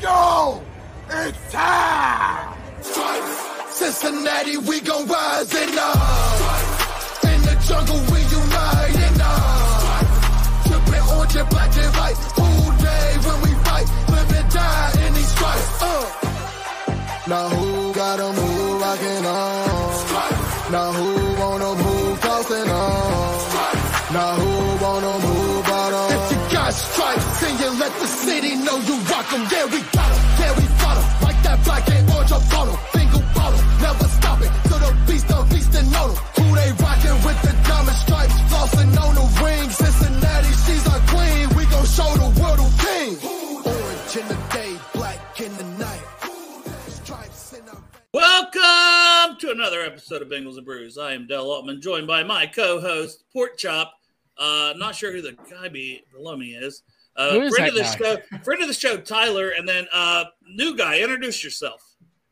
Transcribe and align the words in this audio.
Go! 0.00 0.62
It's 1.10 1.52
time! 1.52 2.54
Cincinnati, 3.70 4.56
we 4.56 4.80
gon' 4.80 5.06
rise 5.06 5.54
and 5.54 5.78
up. 5.78 5.94
In 7.30 7.40
the 7.42 7.54
jungle, 7.66 8.00
we 8.12 8.20
united 8.40 9.20
up. 9.22 10.06
Trippin' 10.66 11.04
orange 11.16 11.36
and 11.36 11.48
black 11.48 11.76
and 11.76 11.92
white. 11.96 12.18
Whole 12.38 12.72
day 12.88 13.08
when 13.26 13.38
we 13.44 13.50
fight, 13.64 13.88
live 14.10 14.30
and 14.38 14.50
die 14.52 14.92
in 15.06 15.14
these 15.14 15.28
stripes. 15.28 15.82
Uh. 15.82 16.04
Now 17.28 17.48
who 17.50 17.94
got 17.94 18.20
'em, 18.20 18.34
who 18.34 18.78
rockin' 18.78 19.26
on? 19.26 20.72
Now 20.72 20.92
who 20.92 21.08
wanna 21.40 21.74
move, 21.84 22.20
tossing 22.20 22.70
on? 22.70 23.38
Now 24.12 24.32
who 24.40 24.84
wanna 24.84 25.12
move 25.18 25.27
stripes, 26.78 27.24
you 27.60 27.70
let 27.82 27.92
the 28.00 28.06
city 28.06 28.54
know 28.56 28.78
you 28.78 28.96
rock 29.10 29.32
'em. 29.32 29.42
Yeah, 29.50 29.66
we 29.66 29.80
got 29.96 30.10
'em. 30.12 30.20
Yeah, 30.40 30.52
we 30.58 30.64
fought 30.80 30.98
'em. 30.98 31.06
Like 31.26 31.42
that 31.42 31.58
black 31.64 31.88
and 31.90 32.10
orange 32.10 32.32
up. 32.32 32.42
Bingo 32.94 33.20
bottle, 33.34 33.60
never 33.80 34.08
stop 34.08 34.40
it. 34.40 34.52
To 34.70 34.76
the 34.78 34.92
beast. 35.06 35.26
Who 36.36 36.54
they 36.54 36.70
with 37.26 37.42
the 37.42 37.52
diamond 37.68 37.96
stripes? 37.96 38.34
Flossin' 38.48 38.96
on 38.98 39.14
the. 39.14 39.28
Cincinnati, 39.70 40.52
she's 40.64 40.86
our 40.86 41.00
queen. 41.12 41.48
We 41.56 41.64
gon' 41.66 41.84
show 41.84 42.10
the 42.14 42.30
world 42.40 42.58
who 42.58 42.70
king. 42.86 43.18
Orange 43.64 44.16
in 44.16 44.28
the 44.28 44.38
day, 44.52 44.78
black 44.94 45.40
in 45.40 45.56
the 45.56 45.64
night. 45.84 46.04
Welcome 48.12 49.36
to 49.40 49.50
another 49.50 49.82
episode 49.82 50.22
of 50.22 50.28
Bengals 50.28 50.56
and 50.56 50.64
Brews. 50.64 50.96
I 50.96 51.12
am 51.12 51.26
Dell 51.26 51.50
Altman, 51.50 51.80
joined 51.82 52.06
by 52.06 52.22
my 52.22 52.46
co-host 52.46 53.24
Pork 53.32 53.58
Chop. 53.58 53.97
Uh, 54.38 54.72
not 54.76 54.94
sure 54.94 55.12
who 55.12 55.20
the 55.22 55.36
guy 55.50 55.68
be 55.68 56.02
below 56.12 56.36
me 56.36 56.54
is. 56.54 56.82
Uh, 57.16 57.32
Who 57.32 57.40
is 57.42 57.54
friend 57.56 57.74
that 57.76 57.80
of 57.80 57.98
the 57.98 58.04
show, 58.28 58.38
friend 58.44 58.62
of 58.62 58.68
the 58.68 58.74
show, 58.74 58.96
Tyler, 58.96 59.50
and 59.50 59.68
then 59.68 59.86
uh, 59.92 60.26
new 60.48 60.76
guy. 60.76 61.00
Introduce 61.00 61.42
yourself. 61.42 61.82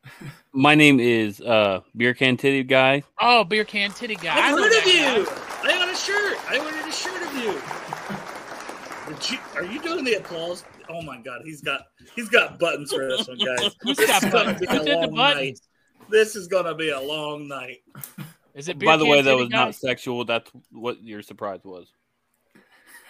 My 0.53 0.73
name 0.75 0.99
is 1.01 1.41
uh 1.41 1.81
Beer 1.97 2.13
Can 2.13 2.37
Titty 2.37 2.63
Guy. 2.63 3.03
Oh, 3.19 3.43
beer 3.43 3.65
can 3.65 3.91
titty 3.91 4.15
guy. 4.15 4.33
I 4.35 4.49
I've 4.49 4.55
know 4.55 4.63
heard 4.63 4.71
of 4.77 4.85
you. 4.85 5.25
guy. 5.25 5.31
I 5.63 5.71
got 5.77 5.93
a 5.93 5.95
shirt. 5.95 6.37
I 6.49 6.57
ordered 6.57 6.87
a 6.87 6.91
shirt 6.91 7.21
of 7.21 7.35
you. 7.35 9.13
Did 9.13 9.31
you. 9.31 9.37
Are 9.55 9.63
you 9.65 9.81
doing 9.81 10.03
the 10.05 10.13
applause? 10.15 10.63
Oh 10.89 11.01
my 11.01 11.17
god, 11.21 11.41
he's 11.43 11.61
got 11.61 11.81
he's 12.15 12.29
got 12.29 12.57
buttons 12.57 12.91
for 12.91 13.07
this 13.07 13.27
one, 13.27 13.37
guys. 13.37 13.75
Who's 13.81 13.97
This 13.97 14.07
got 14.09 14.23
is 14.23 14.31
buttons? 14.31 14.59
Who 14.59 14.65
did 14.65 15.03
the 15.03 15.07
buttons? 15.09 15.13
night. 15.15 15.59
This 16.09 16.35
is 16.35 16.47
gonna 16.47 16.73
be 16.73 16.89
a 16.89 16.99
long 16.99 17.47
night. 17.47 17.79
Is 18.57 18.67
it 18.69 18.79
beer 18.79 18.87
By 18.87 18.97
the 18.97 19.05
way, 19.05 19.21
that 19.21 19.35
was 19.37 19.49
guy? 19.49 19.65
not 19.65 19.75
sexual. 19.75 20.25
That's 20.25 20.51
what 20.71 21.01
your 21.03 21.21
surprise 21.21 21.61
was. 21.63 21.91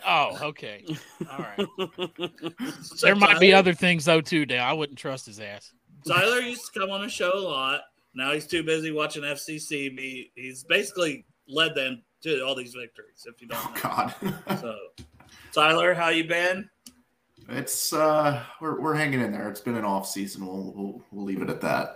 Oh, 0.06 0.38
okay. 0.42 0.86
All 1.31 1.40
right. 1.40 1.67
So 2.84 2.95
there 3.02 3.16
might 3.16 3.40
be 3.40 3.53
other 3.53 3.73
things 3.73 4.06
though 4.06 4.22
too. 4.22 4.45
Dale, 4.45 4.64
I 4.64 4.73
wouldn't 4.73 5.00
trust 5.00 5.25
his 5.25 5.40
ass. 5.40 5.72
Tyler 6.08 6.40
used 6.40 6.72
to 6.73 6.80
come 6.80 6.92
on 6.92 7.02
the 7.02 7.09
show 7.09 7.31
a 7.34 7.40
lot. 7.40 7.81
Now 8.14 8.34
he's 8.34 8.45
too 8.45 8.62
busy 8.63 8.91
watching 8.91 9.24
FCC. 9.24 9.96
Be 9.96 10.31
he's 10.36 10.63
basically 10.66 11.25
led 11.47 11.75
them 11.75 12.03
to 12.24 12.41
all 12.46 12.53
these 12.56 12.74
victories. 12.74 13.25
If 13.25 13.41
you 13.41 13.47
don't 13.47 13.59
Oh 13.66 13.74
know. 13.74 13.81
God, 14.47 14.59
So, 14.62 14.75
Tyler, 15.53 15.94
how 15.94 16.09
you 16.09 16.25
been? 16.25 16.69
it's 17.50 17.94
uh, 17.94 18.44
we're 18.59 18.80
we're 18.81 18.96
hanging 18.96 19.22
in 19.22 19.31
there. 19.31 19.50
It's 19.50 19.62
been 19.62 19.78
an 19.78 19.86
off 19.86 20.07
season. 20.07 20.46
We'll 20.46 20.74
we'll, 20.75 21.02
we'll 21.12 21.25
leave 21.25 21.41
it 21.41 21.50
at 21.50 21.62
that. 21.62 21.96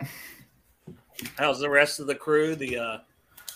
How's 1.37 1.59
the 1.59 1.69
rest 1.69 1.99
of 1.99 2.07
the 2.07 2.15
crew? 2.15 2.55
The 2.55 2.77
uh, 2.77 2.97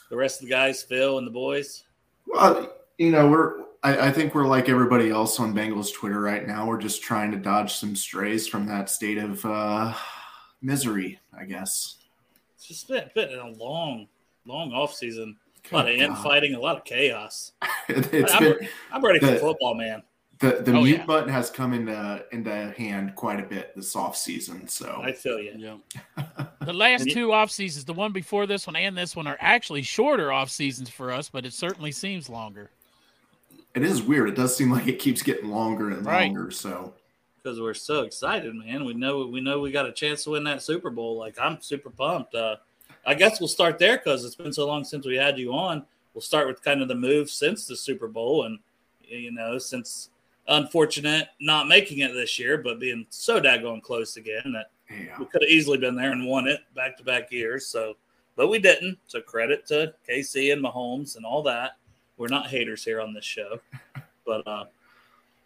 the 0.10 0.16
rest 0.16 0.42
of 0.42 0.48
the 0.48 0.52
guys, 0.52 0.84
Phil 0.84 1.18
and 1.18 1.26
the 1.28 1.32
boys. 1.32 1.84
Well, 2.28 2.74
you 2.98 3.12
know, 3.12 3.30
we're 3.30 3.66
I, 3.84 4.08
I 4.08 4.12
think 4.12 4.34
we're 4.34 4.48
like 4.48 4.68
everybody 4.68 5.12
else 5.12 5.40
on 5.40 5.54
Bengals 5.54 5.94
Twitter 5.94 6.20
right 6.20 6.46
now. 6.48 6.66
We're 6.66 6.80
just 6.80 7.04
trying 7.04 7.32
to 7.32 7.38
dodge 7.38 7.74
some 7.76 7.96
strays 7.96 8.48
from 8.48 8.66
that 8.66 8.90
state 8.90 9.20
of 9.20 9.46
uh, 9.46 9.94
misery, 10.62 11.20
I 11.38 11.46
guess. 11.46 11.98
It's 12.56 12.66
just 12.68 12.88
been, 12.88 13.10
been 13.14 13.38
a 13.38 13.50
long, 13.50 14.08
long 14.46 14.74
off 14.74 14.96
season. 14.96 15.38
A 15.72 15.76
lot 15.76 15.90
of 15.90 15.96
infighting, 15.96 16.56
a 16.56 16.60
lot 16.60 16.78
of 16.78 16.84
chaos. 16.84 17.52
It's 17.88 18.34
I'm, 18.34 18.44
been 18.44 18.68
I'm 18.92 19.06
ready 19.06 19.20
for 19.20 19.28
the- 19.28 19.38
football, 19.38 19.76
man. 19.76 20.02
The 20.40 20.62
the 20.64 20.72
Oh, 20.74 20.82
mute 20.82 20.98
yeah. 21.00 21.06
button 21.06 21.30
has 21.30 21.50
come 21.50 21.74
into 21.74 22.26
into 22.32 22.74
hand 22.78 23.16
quite 23.16 23.40
a 23.40 23.44
bit 23.44 23.74
this 23.76 23.96
off 23.96 24.18
season. 24.18 24.68
So 24.68 25.02
I 25.04 25.12
feel 25.14 25.40
you. 25.40 25.54
Yeah. 25.58 25.78
The 26.66 26.74
last 26.74 27.08
two 27.12 27.32
off 27.32 27.52
seasons, 27.52 27.86
the 27.86 27.94
one 27.94 28.12
before 28.12 28.48
this 28.48 28.66
one 28.66 28.76
and 28.76 28.98
this 28.98 29.16
one, 29.16 29.28
are 29.28 29.38
actually 29.40 29.84
shorter 29.84 30.32
off 30.32 30.50
seasons 30.50 30.90
for 30.90 31.12
us, 31.12 31.30
but 31.30 31.46
it 31.46 31.54
certainly 31.54 31.92
seems 31.92 32.28
longer. 32.28 32.72
it 33.76 33.84
is 33.84 34.02
weird. 34.02 34.30
It 34.30 34.36
does 34.36 34.56
seem 34.58 34.72
like 34.72 34.88
it 34.88 34.98
keeps 34.98 35.22
getting 35.22 35.50
longer 35.52 35.92
and 35.92 36.04
Right. 36.04 36.26
longer. 36.34 36.50
So 36.50 36.94
because 37.44 37.62
we're 37.62 37.76
so 37.76 38.02
excited, 38.02 38.56
man. 38.56 38.84
We 38.84 38.96
know 38.96 39.28
we 39.28 39.42
know 39.42 39.60
we 39.60 39.70
got 39.72 39.86
a 39.86 39.92
chance 39.92 40.24
to 40.24 40.32
win 40.32 40.44
that 40.46 40.64
Super 40.64 40.90
Bowl. 40.90 41.18
Like 41.18 41.36
I'm 41.40 41.62
super 41.62 41.92
pumped. 41.92 42.34
Uh, 42.34 42.56
I 43.06 43.14
guess 43.14 43.40
we'll 43.40 43.48
start 43.48 43.78
there 43.78 43.98
because 43.98 44.26
it's 44.26 44.34
been 44.36 44.52
so 44.54 44.66
long 44.66 44.84
since 44.84 45.06
we 45.06 45.16
had 45.16 45.38
you 45.38 45.54
on. 45.54 45.86
We'll 46.16 46.22
start 46.24 46.48
with 46.48 46.64
kind 46.64 46.82
of 46.82 46.88
the 46.88 46.96
move 46.96 47.30
since 47.30 47.68
the 47.68 47.76
Super 47.76 48.08
Bowl, 48.08 48.46
and 48.46 48.58
you 49.08 49.32
know, 49.32 49.60
since 49.60 50.10
unfortunate 50.48 51.30
not 51.40 51.68
making 51.68 52.00
it 52.00 52.14
this 52.14 52.38
year, 52.38 52.58
but 52.58 52.80
being 52.80 53.06
so 53.10 53.40
daggone 53.40 53.82
close 53.82 54.18
again 54.18 54.54
that 54.54 54.72
yeah, 54.90 55.18
we 55.20 55.26
could 55.26 55.42
have 55.42 55.50
easily 55.50 55.78
been 55.78 55.96
there 55.96 56.12
and 56.12 56.26
won 56.26 56.48
it 56.48 56.62
back 56.76 56.98
to 56.98 57.04
back 57.04 57.32
years. 57.32 57.68
So, 57.68 57.96
but 58.36 58.48
we 58.48 58.60
didn't. 58.60 58.98
So 59.08 59.22
credit 59.22 59.66
to 59.68 59.94
KC 60.08 60.54
and 60.54 60.64
Mahomes 60.64 61.16
and 61.16 61.26
all 61.26 61.42
that. 61.44 61.78
We're 62.18 62.28
not 62.28 62.48
haters 62.48 62.84
here 62.84 63.02
on 63.02 63.14
this 63.14 63.26
show, 63.26 63.60
but 64.26 64.48
uh, 64.48 64.66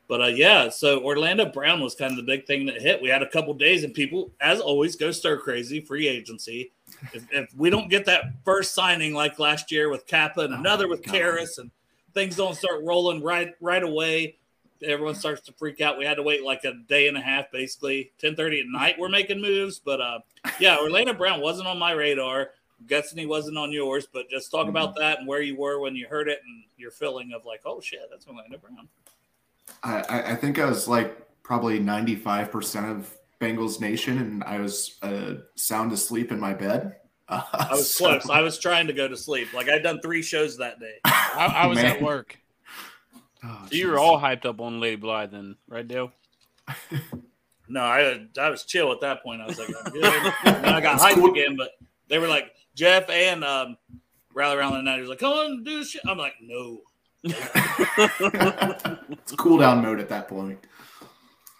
but 0.07 0.21
uh, 0.21 0.27
yeah. 0.27 0.69
So 0.69 1.03
Orlando 1.03 1.45
Brown 1.45 1.81
was 1.81 1.95
kind 1.95 2.11
of 2.11 2.17
the 2.17 2.23
big 2.23 2.45
thing 2.45 2.65
that 2.65 2.81
hit. 2.81 3.01
We 3.01 3.09
had 3.09 3.23
a 3.23 3.29
couple 3.29 3.53
days, 3.53 3.83
and 3.83 3.93
people, 3.93 4.31
as 4.41 4.59
always, 4.59 4.95
go 4.95 5.11
stir 5.11 5.37
crazy. 5.37 5.79
Free 5.79 6.07
agency. 6.07 6.71
If, 7.13 7.25
if 7.31 7.53
we 7.55 7.69
don't 7.69 7.89
get 7.89 8.05
that 8.05 8.33
first 8.43 8.73
signing 8.73 9.13
like 9.13 9.39
last 9.39 9.71
year 9.71 9.89
with 9.89 10.05
Cappa 10.05 10.41
and 10.41 10.53
Oh 10.53 10.57
another 10.57 10.87
with. 10.87 11.01
Karras, 11.03 11.59
and 11.59 11.71
things 12.13 12.35
don't 12.35 12.55
start 12.55 12.83
rolling 12.83 13.23
right 13.23 13.53
right 13.61 13.83
away, 13.83 14.35
everyone 14.83 15.15
starts 15.15 15.41
to 15.41 15.53
freak 15.53 15.81
out. 15.81 15.97
We 15.97 16.05
had 16.05 16.15
to 16.15 16.23
wait 16.23 16.43
like 16.43 16.63
a 16.63 16.73
day 16.87 17.07
and 17.07 17.17
a 17.17 17.21
half, 17.21 17.51
basically. 17.51 18.11
Ten 18.17 18.35
thirty 18.35 18.59
at 18.59 18.65
night, 18.67 18.95
we're 18.99 19.09
making 19.09 19.41
moves. 19.41 19.79
But 19.79 20.01
uh, 20.01 20.19
yeah, 20.59 20.77
Orlando 20.81 21.13
Brown 21.13 21.41
wasn't 21.41 21.67
on 21.67 21.77
my 21.77 21.91
radar. 21.91 22.49
I'm 22.79 22.87
guessing 22.87 23.17
he 23.19 23.25
wasn't 23.25 23.57
on 23.57 23.71
yours. 23.71 24.07
But 24.11 24.29
just 24.29 24.51
talk 24.51 24.67
about 24.67 24.91
Mm-hmm. 24.91 24.99
that 25.01 25.19
and 25.19 25.27
where 25.27 25.41
you 25.41 25.55
were 25.57 25.79
when 25.79 25.95
you 25.95 26.07
heard 26.07 26.27
it, 26.29 26.39
and 26.45 26.63
your 26.77 26.91
feeling 26.91 27.31
of 27.33 27.45
like, 27.45 27.61
oh 27.65 27.81
shit, 27.81 28.01
that's 28.09 28.25
Orlando 28.27 28.57
Brown. 28.57 28.87
I, 29.83 30.01
I- 30.09 30.31
I 30.31 30.35
think 30.35 30.59
I 30.59 30.65
was 30.65 30.87
like 30.87 31.17
probably 31.43 31.79
95% 31.79 32.91
of 32.91 33.17
Bengals 33.41 33.79
Nation, 33.79 34.17
and 34.17 34.43
I 34.43 34.59
was 34.59 34.97
uh, 35.01 35.35
sound 35.55 35.91
asleep 35.91 36.31
in 36.31 36.39
my 36.39 36.53
bed. 36.53 36.95
Uh, 37.27 37.41
I 37.53 37.67
was 37.71 37.89
so- 37.91 38.05
close. 38.19 38.29
I 38.29 38.41
was 38.41 38.59
trying 38.59 38.87
to 38.87 38.93
go 38.93 39.07
to 39.07 39.17
sleep. 39.17 39.53
Like 39.53 39.67
I'd 39.69 39.83
done 39.83 39.99
three 40.01 40.21
shows 40.21 40.57
that 40.57 40.79
day. 40.79 40.95
I, 41.05 41.51
I 41.55 41.65
was 41.67 41.79
at 41.79 42.01
work. 42.01 42.37
Oh, 43.43 43.65
So 43.69 43.75
you 43.75 43.87
were 43.87 43.99
all 43.99 44.19
hyped 44.19 44.45
up 44.45 44.59
on 44.59 44.79
Lady 44.79 44.95
Blythe, 44.97 45.31
then, 45.31 45.55
right, 45.67 45.87
Dale? 45.87 46.11
No, 47.71 47.81
I 47.81 48.25
I 48.39 48.49
was 48.49 48.63
chill 48.65 48.91
at 48.91 48.99
that 49.01 49.21
point. 49.21 49.43
I 49.43 49.45
was 49.45 49.59
like, 49.59 49.67
I'm 49.69 49.91
good. 49.91 50.03
and 50.45 50.65
I 50.65 50.81
got 50.81 50.95
It's 50.95 51.03
hyped 51.03 51.13
cool. 51.21 51.29
again, 51.29 51.55
but 51.55 51.73
they 52.07 52.17
were 52.17 52.27
like 52.27 52.51
Jeff 52.73 53.07
and 53.11 53.43
um, 53.43 53.77
Rally 54.33 54.57
Around 54.57 54.73
the 54.73 54.81
Night. 54.81 54.95
He 54.95 55.01
was 55.01 55.09
like, 55.11 55.19
come 55.19 55.33
on, 55.33 55.63
do 55.63 55.77
this 55.77 55.91
shit. 55.91 56.01
I'm 56.07 56.17
like, 56.17 56.33
no. 56.41 56.81
it's 57.23 57.35
cool 59.37 59.59
down 59.59 59.83
mode 59.83 59.99
at 59.99 60.09
that 60.09 60.27
point. 60.27 60.65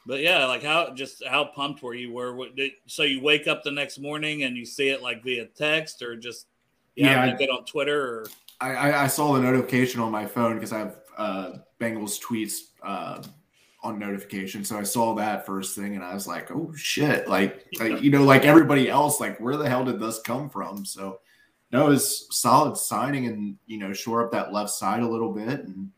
But 0.06 0.22
yeah, 0.22 0.46
like 0.46 0.64
how 0.64 0.94
just 0.96 1.24
how 1.24 1.46
pumped 1.46 1.84
were 1.84 1.94
you? 1.94 2.12
Were 2.12 2.34
what, 2.36 2.56
did, 2.56 2.72
so 2.88 3.04
you 3.04 3.22
wake 3.22 3.48
up 3.48 3.62
the 3.64 3.70
next 3.72 4.00
morning 4.00 4.42
and 4.44 4.58
you 4.58 4.66
see 4.66 4.90
it 4.90 5.04
like 5.04 5.24
via 5.24 5.46
text 5.46 6.02
or 6.02 6.16
just 6.16 6.48
Yeah, 6.96 7.26
yeah, 7.28 7.34
I- 7.34 7.38
get 7.38 7.50
on 7.52 7.66
Twitter 7.66 8.02
or 8.02 8.26
I, 8.62 8.72
I, 8.74 9.04
I 9.04 9.08
saw 9.08 9.34
the 9.34 9.42
notification 9.42 10.02
on 10.02 10.12
my 10.12 10.26
phone 10.26 10.56
because 10.56 10.74
I 10.74 10.80
have 10.80 10.96
uh, 11.18 11.52
Bengals 11.80 12.22
tweets 12.22 12.70
uh, 12.84 13.22
on 13.82 13.98
notification. 13.98 14.64
So 14.64 14.78
I 14.78 14.84
saw 14.84 15.16
that 15.16 15.46
first 15.46 15.76
thing 15.76 15.96
and 15.96 16.04
I 16.04 16.14
was 16.14 16.28
like, 16.28 16.52
oh 16.52 16.74
shit. 16.76 17.28
Like, 17.28 17.66
like, 17.80 18.02
you 18.02 18.12
know, 18.12 18.24
like 18.24 18.46
everybody 18.46 18.90
else, 18.90 19.20
like, 19.20 19.40
where 19.40 19.58
the 19.58 19.70
hell 19.70 19.86
did 19.86 20.00
this 20.00 20.22
come 20.22 20.50
from? 20.50 20.86
So, 20.86 21.20
no, 21.72 21.88
it 21.88 21.90
was 21.90 22.28
solid 22.36 22.78
signing 22.78 23.28
and, 23.28 23.56
you 23.68 23.78
know, 23.78 23.94
shore 23.94 24.26
up 24.26 24.32
that 24.32 24.52
left 24.52 24.72
side 24.72 25.02
a 25.02 25.08
little 25.08 25.32
bit. 25.32 25.66
And, 25.66 25.92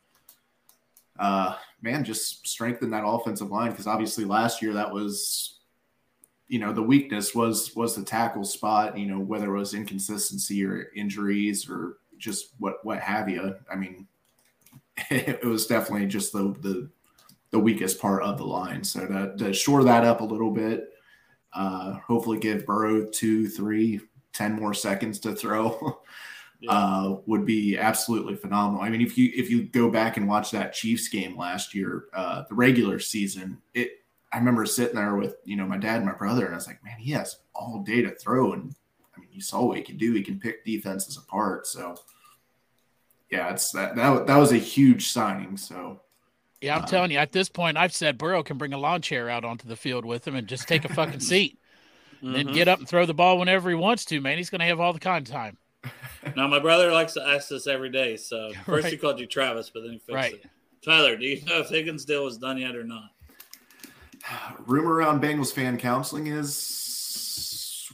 uh, 1.18 1.56
man, 1.81 2.04
just 2.04 2.45
strengthen 2.48 2.92
that 2.92 3.06
offensive 3.06 3.51
line 3.51 3.72
because 3.72 3.88
obviously 3.88 4.25
last 4.25 4.62
year 4.62 4.74
that 4.74 4.92
was, 4.92 5.60
you 6.48 6.60
know, 6.60 6.74
the 6.74 6.84
weakness 6.84 7.34
was 7.34 7.74
was 7.75 7.95
the 7.95 8.04
tackle 8.04 8.44
spot. 8.44 8.98
You 8.98 9.06
know, 9.06 9.19
whether 9.19 9.56
it 9.56 9.57
was 9.57 9.74
inconsistency 9.74 10.66
or 10.66 10.92
injuries 10.95 11.69
or 11.69 11.98
just 12.18 12.50
what 12.60 12.84
what 12.84 13.00
have 13.00 13.30
you. 13.30 13.56
I 13.72 13.75
mean, 13.75 14.07
it 15.09 15.44
was 15.44 15.68
definitely 15.68 16.07
just 16.07 16.33
the 16.33 16.56
the 16.62 16.89
the 17.51 17.59
weakest 17.59 18.00
part 18.00 18.24
of 18.24 18.38
the 18.38 18.45
line. 18.45 18.83
So 18.83 19.06
to, 19.06 19.36
to 19.38 19.53
shore 19.53 19.83
that 19.83 20.06
up 20.06 20.21
a 20.21 20.25
little 20.25 20.51
bit, 20.51 20.89
uh, 21.53 21.94
hopefully 21.95 22.39
give 22.39 22.65
Burrow 22.65 23.06
two, 23.06 23.48
three, 23.48 24.00
ten 24.33 24.53
more 24.53 24.74
seconds 24.74 25.19
to 25.19 25.36
throw. 25.36 26.00
Yeah. 26.63 26.74
Uh, 26.74 27.18
would 27.25 27.44
be 27.44 27.75
absolutely 27.75 28.36
phenomenal. 28.36 28.83
I 28.83 28.89
mean, 28.89 29.01
if 29.01 29.18
you 29.18 29.31
if 29.33 29.50
you 29.50 29.63
go 29.63 29.89
back 29.89 30.18
and 30.18 30.27
watch 30.27 30.51
that 30.51 30.74
Chiefs 30.74 31.07
game 31.07 31.36
last 31.36 31.74
year, 31.74 32.06
uh, 32.13 32.44
the 32.48 32.53
regular 32.53 33.00
season, 33.00 33.57
it 33.74 34.01
I 34.31 34.38
remember 34.38 34.65
sitting 34.65 34.95
there 34.95 35.15
with 35.15 35.38
you 35.44 35.56
know 35.57 35.65
my 35.65 35.77
dad 35.77 35.98
and 35.98 36.06
my 36.06 36.13
brother, 36.13 36.45
and 36.45 36.53
I 36.53 36.57
was 36.57 36.68
like, 36.68 36.83
man, 36.83 37.00
he 37.00 37.12
has 37.13 37.38
all 37.53 37.81
day 37.83 38.01
to 38.03 38.12
throw, 38.12 38.53
and 38.53 38.75
I 39.15 39.19
mean, 39.19 39.30
you 39.31 39.42
saw 39.42 39.65
what 39.65 39.77
he 39.77 39.83
can 39.83 39.98
do. 39.98 40.13
He 40.13 40.21
can 40.21 40.39
pick 40.39 40.63
defenses 40.63 41.18
apart. 41.18 41.65
So, 41.65 41.95
yeah, 43.31 43.51
it's 43.51 43.72
that 43.72 43.95
that 43.95 44.28
that 44.28 44.38
was 44.38 44.51
a 44.51 44.57
huge 44.57 45.10
signing. 45.10 45.57
So, 45.57 46.01
Yeah, 46.62 46.75
I'm 46.75 46.83
Uh, 46.83 46.88
telling 46.88 47.12
you, 47.12 47.18
at 47.18 47.31
this 47.31 47.50
point, 47.50 47.78
I've 47.78 47.94
said 47.94 48.18
Burrow 48.18 48.44
can 48.44 48.57
bring 48.57 48.74
a 48.74 48.78
lawn 48.78 49.01
chair 49.01 49.30
out 49.30 49.45
onto 49.45 49.68
the 49.68 49.75
field 49.75 50.06
with 50.06 50.28
him 50.28 50.36
and 50.36 50.48
just 50.48 50.68
take 50.68 50.86
a 50.86 50.89
fucking 50.89 51.19
seat. 51.31 51.57
And 52.22 52.36
then 52.36 52.45
Mhm. 52.48 52.54
get 52.54 52.68
up 52.68 52.80
and 52.80 52.88
throw 52.88 53.06
the 53.06 53.13
ball 53.13 53.39
whenever 53.39 53.69
he 53.69 53.75
wants 53.75 54.06
to, 54.06 54.22
man. 54.22 54.38
He's 54.38 54.50
going 54.51 54.60
to 54.60 54.66
have 54.68 54.80
all 54.80 54.94
the 54.94 55.00
kind 55.00 55.28
of 55.28 55.33
time. 55.33 55.57
Now 56.36 56.48
my 56.48 56.60
brother 56.60 56.92
likes 56.92 57.13
to 57.13 57.28
ask 57.28 57.50
this 57.50 57.68
every 57.68 57.89
day. 57.89 58.16
So 58.16 58.54
first 58.66 58.88
he 58.88 58.98
called 58.98 59.19
you 59.19 59.25
Travis, 59.25 59.69
but 59.69 59.81
then 59.81 59.94
he 59.94 59.98
fixed 60.00 60.13
Right. 60.13 60.34
it. 60.34 60.45
Tyler, 60.84 61.16
do 61.18 61.25
you 61.25 61.44
know 61.45 61.60
if 61.60 61.69
Higgins 61.69 62.06
deal 62.06 62.24
was 62.24 62.38
done 62.38 62.57
yet 62.57 62.75
or 62.75 62.84
not? 62.84 63.10
rumor 64.66 64.94
around 64.94 65.22
Bengals 65.22 65.51
fan 65.54 65.77
counseling 65.77 66.27
is 66.27 67.89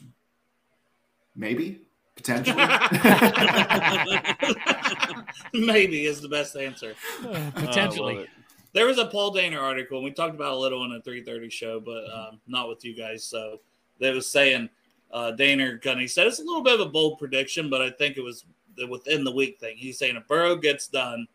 maybe 1.36 1.87
potentially. 2.18 2.58
Maybe 5.54 6.06
is 6.06 6.22
the 6.22 6.30
best 6.30 6.56
answer. 6.56 6.94
Uh, 7.24 7.28
I 7.28 7.32
love 7.32 7.54
potentially. 7.56 8.16
it. 8.18 8.30
There 8.74 8.86
was 8.86 8.98
a 8.98 9.06
Paul 9.06 9.34
Dehner 9.34 9.62
article, 9.62 9.98
and 9.98 10.06
we 10.06 10.12
talked 10.12 10.36
about 10.36 10.54
a 10.54 10.58
little 10.58 10.82
on 10.84 10.92
a 10.92 11.02
330 11.02 11.50
show, 11.50 11.80
but 11.80 12.04
um, 12.14 12.40
not 12.48 12.70
with 12.70 12.84
you 12.84 12.94
guys. 12.94 13.24
So 13.24 13.60
they 14.00 14.12
was 14.12 14.30
saying 14.30 14.70
uh, 15.12 15.32
Daner 15.38 15.82
kind 15.82 15.98
of 15.98 16.02
he 16.02 16.08
said 16.08 16.28
it's 16.28 16.40
a 16.40 16.44
little 16.44 16.62
bit 16.64 16.76
of 16.80 16.82
a 16.82 16.90
bold 16.90 17.18
prediction, 17.18 17.70
but 17.70 17.82
I 17.82 17.90
think 17.92 18.18
it 18.18 18.22
was 18.22 18.46
the 18.76 18.88
within 18.88 19.24
the 19.24 19.32
week 19.32 19.60
thing. 19.60 19.78
He's 19.78 19.98
saying 19.98 20.16
if 20.16 20.28
Burrow 20.28 20.56
gets 20.56 20.88
done, 20.88 21.28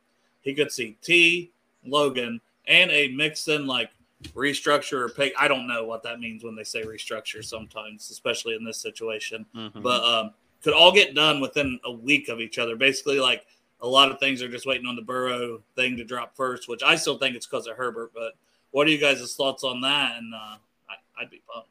he 0.43 0.55
could 0.55 0.71
see 0.71 0.97
T, 1.03 1.51
Logan, 1.85 2.41
and 2.69 2.91
a 2.91 3.09
mix 3.09 3.49
in 3.49 3.67
like 3.67 3.91
restructure 4.35 5.01
or 5.01 5.09
pick. 5.09 5.33
I 5.39 5.49
don't 5.49 5.67
know 5.67 5.85
what 5.85 6.03
that 6.05 6.21
means 6.21 6.45
when 6.45 6.55
they 6.55 6.65
say 6.65 6.85
restructure 6.85 7.45
sometimes, 7.45 8.09
especially 8.11 8.55
in 8.55 8.65
this 8.65 8.79
situation 8.79 9.45
Mhm. 9.57 9.83
but 9.83 10.05
um, 10.05 10.31
could 10.63 10.73
all 10.73 10.93
get 10.93 11.15
done 11.15 11.41
within 11.41 11.79
a 11.85 11.93
week 11.93 12.29
of 12.29 12.41
each 12.41 12.59
other. 12.59 12.77
Basically, 12.77 13.19
like 13.19 13.45
a 13.81 13.87
lot 13.87 14.11
of 14.11 14.19
things 14.21 14.43
are 14.43 14.49
just 14.49 14.67
waiting 14.67 14.87
on 14.87 14.97
the 14.97 15.03
Burrow 15.03 15.61
thing 15.77 15.97
to 15.97 16.05
drop 16.05 16.37
first, 16.37 16.69
which 16.69 16.83
I 16.83 16.97
still 16.97 17.19
think 17.19 17.35
it's 17.37 17.47
because 17.47 17.67
of 17.67 17.77
Herbert. 17.77 18.13
But 18.15 18.33
what 18.71 18.87
are 18.87 18.91
you 18.91 18.99
guys' 18.99 19.35
thoughts 19.35 19.65
on 19.65 19.81
that? 19.83 20.19
And 20.19 20.35
uh, 20.35 20.57
I, 20.89 21.21
I'd 21.21 21.31
be 21.31 21.43
pumped. 21.53 21.69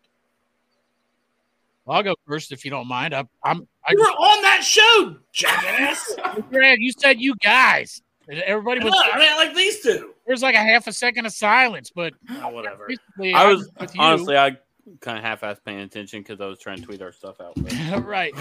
Well, 1.85 1.97
I'll 1.97 2.03
go 2.03 2.15
first 2.27 2.51
if 2.51 2.63
you 2.63 2.71
don't 2.71 2.87
mind. 2.87 3.13
I, 3.13 3.25
I'm. 3.43 3.67
I 3.85 3.93
You 3.93 3.99
were 3.99 4.05
on 4.05 4.41
that 4.43 4.63
show, 4.63 5.15
jackass. 5.31 6.15
Greg, 6.51 6.79
you 6.81 6.91
said 6.91 7.19
you 7.19 7.35
guys. 7.35 8.01
Everybody 8.29 8.81
was. 8.83 8.93
I 8.95 9.17
mean, 9.17 9.35
like 9.37 9.55
these 9.55 9.81
two. 9.81 10.13
There's 10.27 10.43
like 10.43 10.55
a 10.55 10.59
half 10.59 10.85
a 10.87 10.93
second 10.93 11.25
of 11.25 11.33
silence, 11.33 11.91
but 11.93 12.13
Oh, 12.29 12.49
whatever. 12.49 12.87
basically, 12.87 13.33
I 13.33 13.47
was 13.51 13.69
honestly, 13.97 14.37
I 14.37 14.57
kind 14.99 15.17
of 15.17 15.23
half-assed 15.23 15.63
paying 15.65 15.79
attention 15.79 16.21
because 16.21 16.39
I 16.39 16.45
was 16.45 16.59
trying 16.59 16.77
to 16.77 16.83
tweet 16.83 17.01
our 17.01 17.11
stuff 17.11 17.41
out. 17.41 17.53
right. 18.05 18.33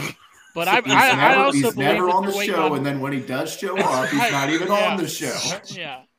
But 0.54 0.68
I, 0.68 0.80
he's 0.80 0.92
I, 0.92 1.10
I 1.10 1.16
never, 1.28 1.40
also 1.42 1.52
he's 1.52 1.62
believe 1.62 1.76
never 1.78 2.10
on 2.10 2.22
they're 2.24 2.32
the 2.32 2.44
show, 2.44 2.66
on- 2.72 2.76
and 2.78 2.86
then 2.86 3.00
when 3.00 3.12
he 3.12 3.20
does 3.20 3.56
show 3.56 3.76
up, 3.78 4.08
he's 4.08 4.18
Right. 4.18 4.32
not 4.32 4.50
even 4.50 4.68
Yeah. 4.68 4.90
on 4.90 4.96
the 4.96 5.08
show. 5.08 5.36
Yeah. 5.66 6.02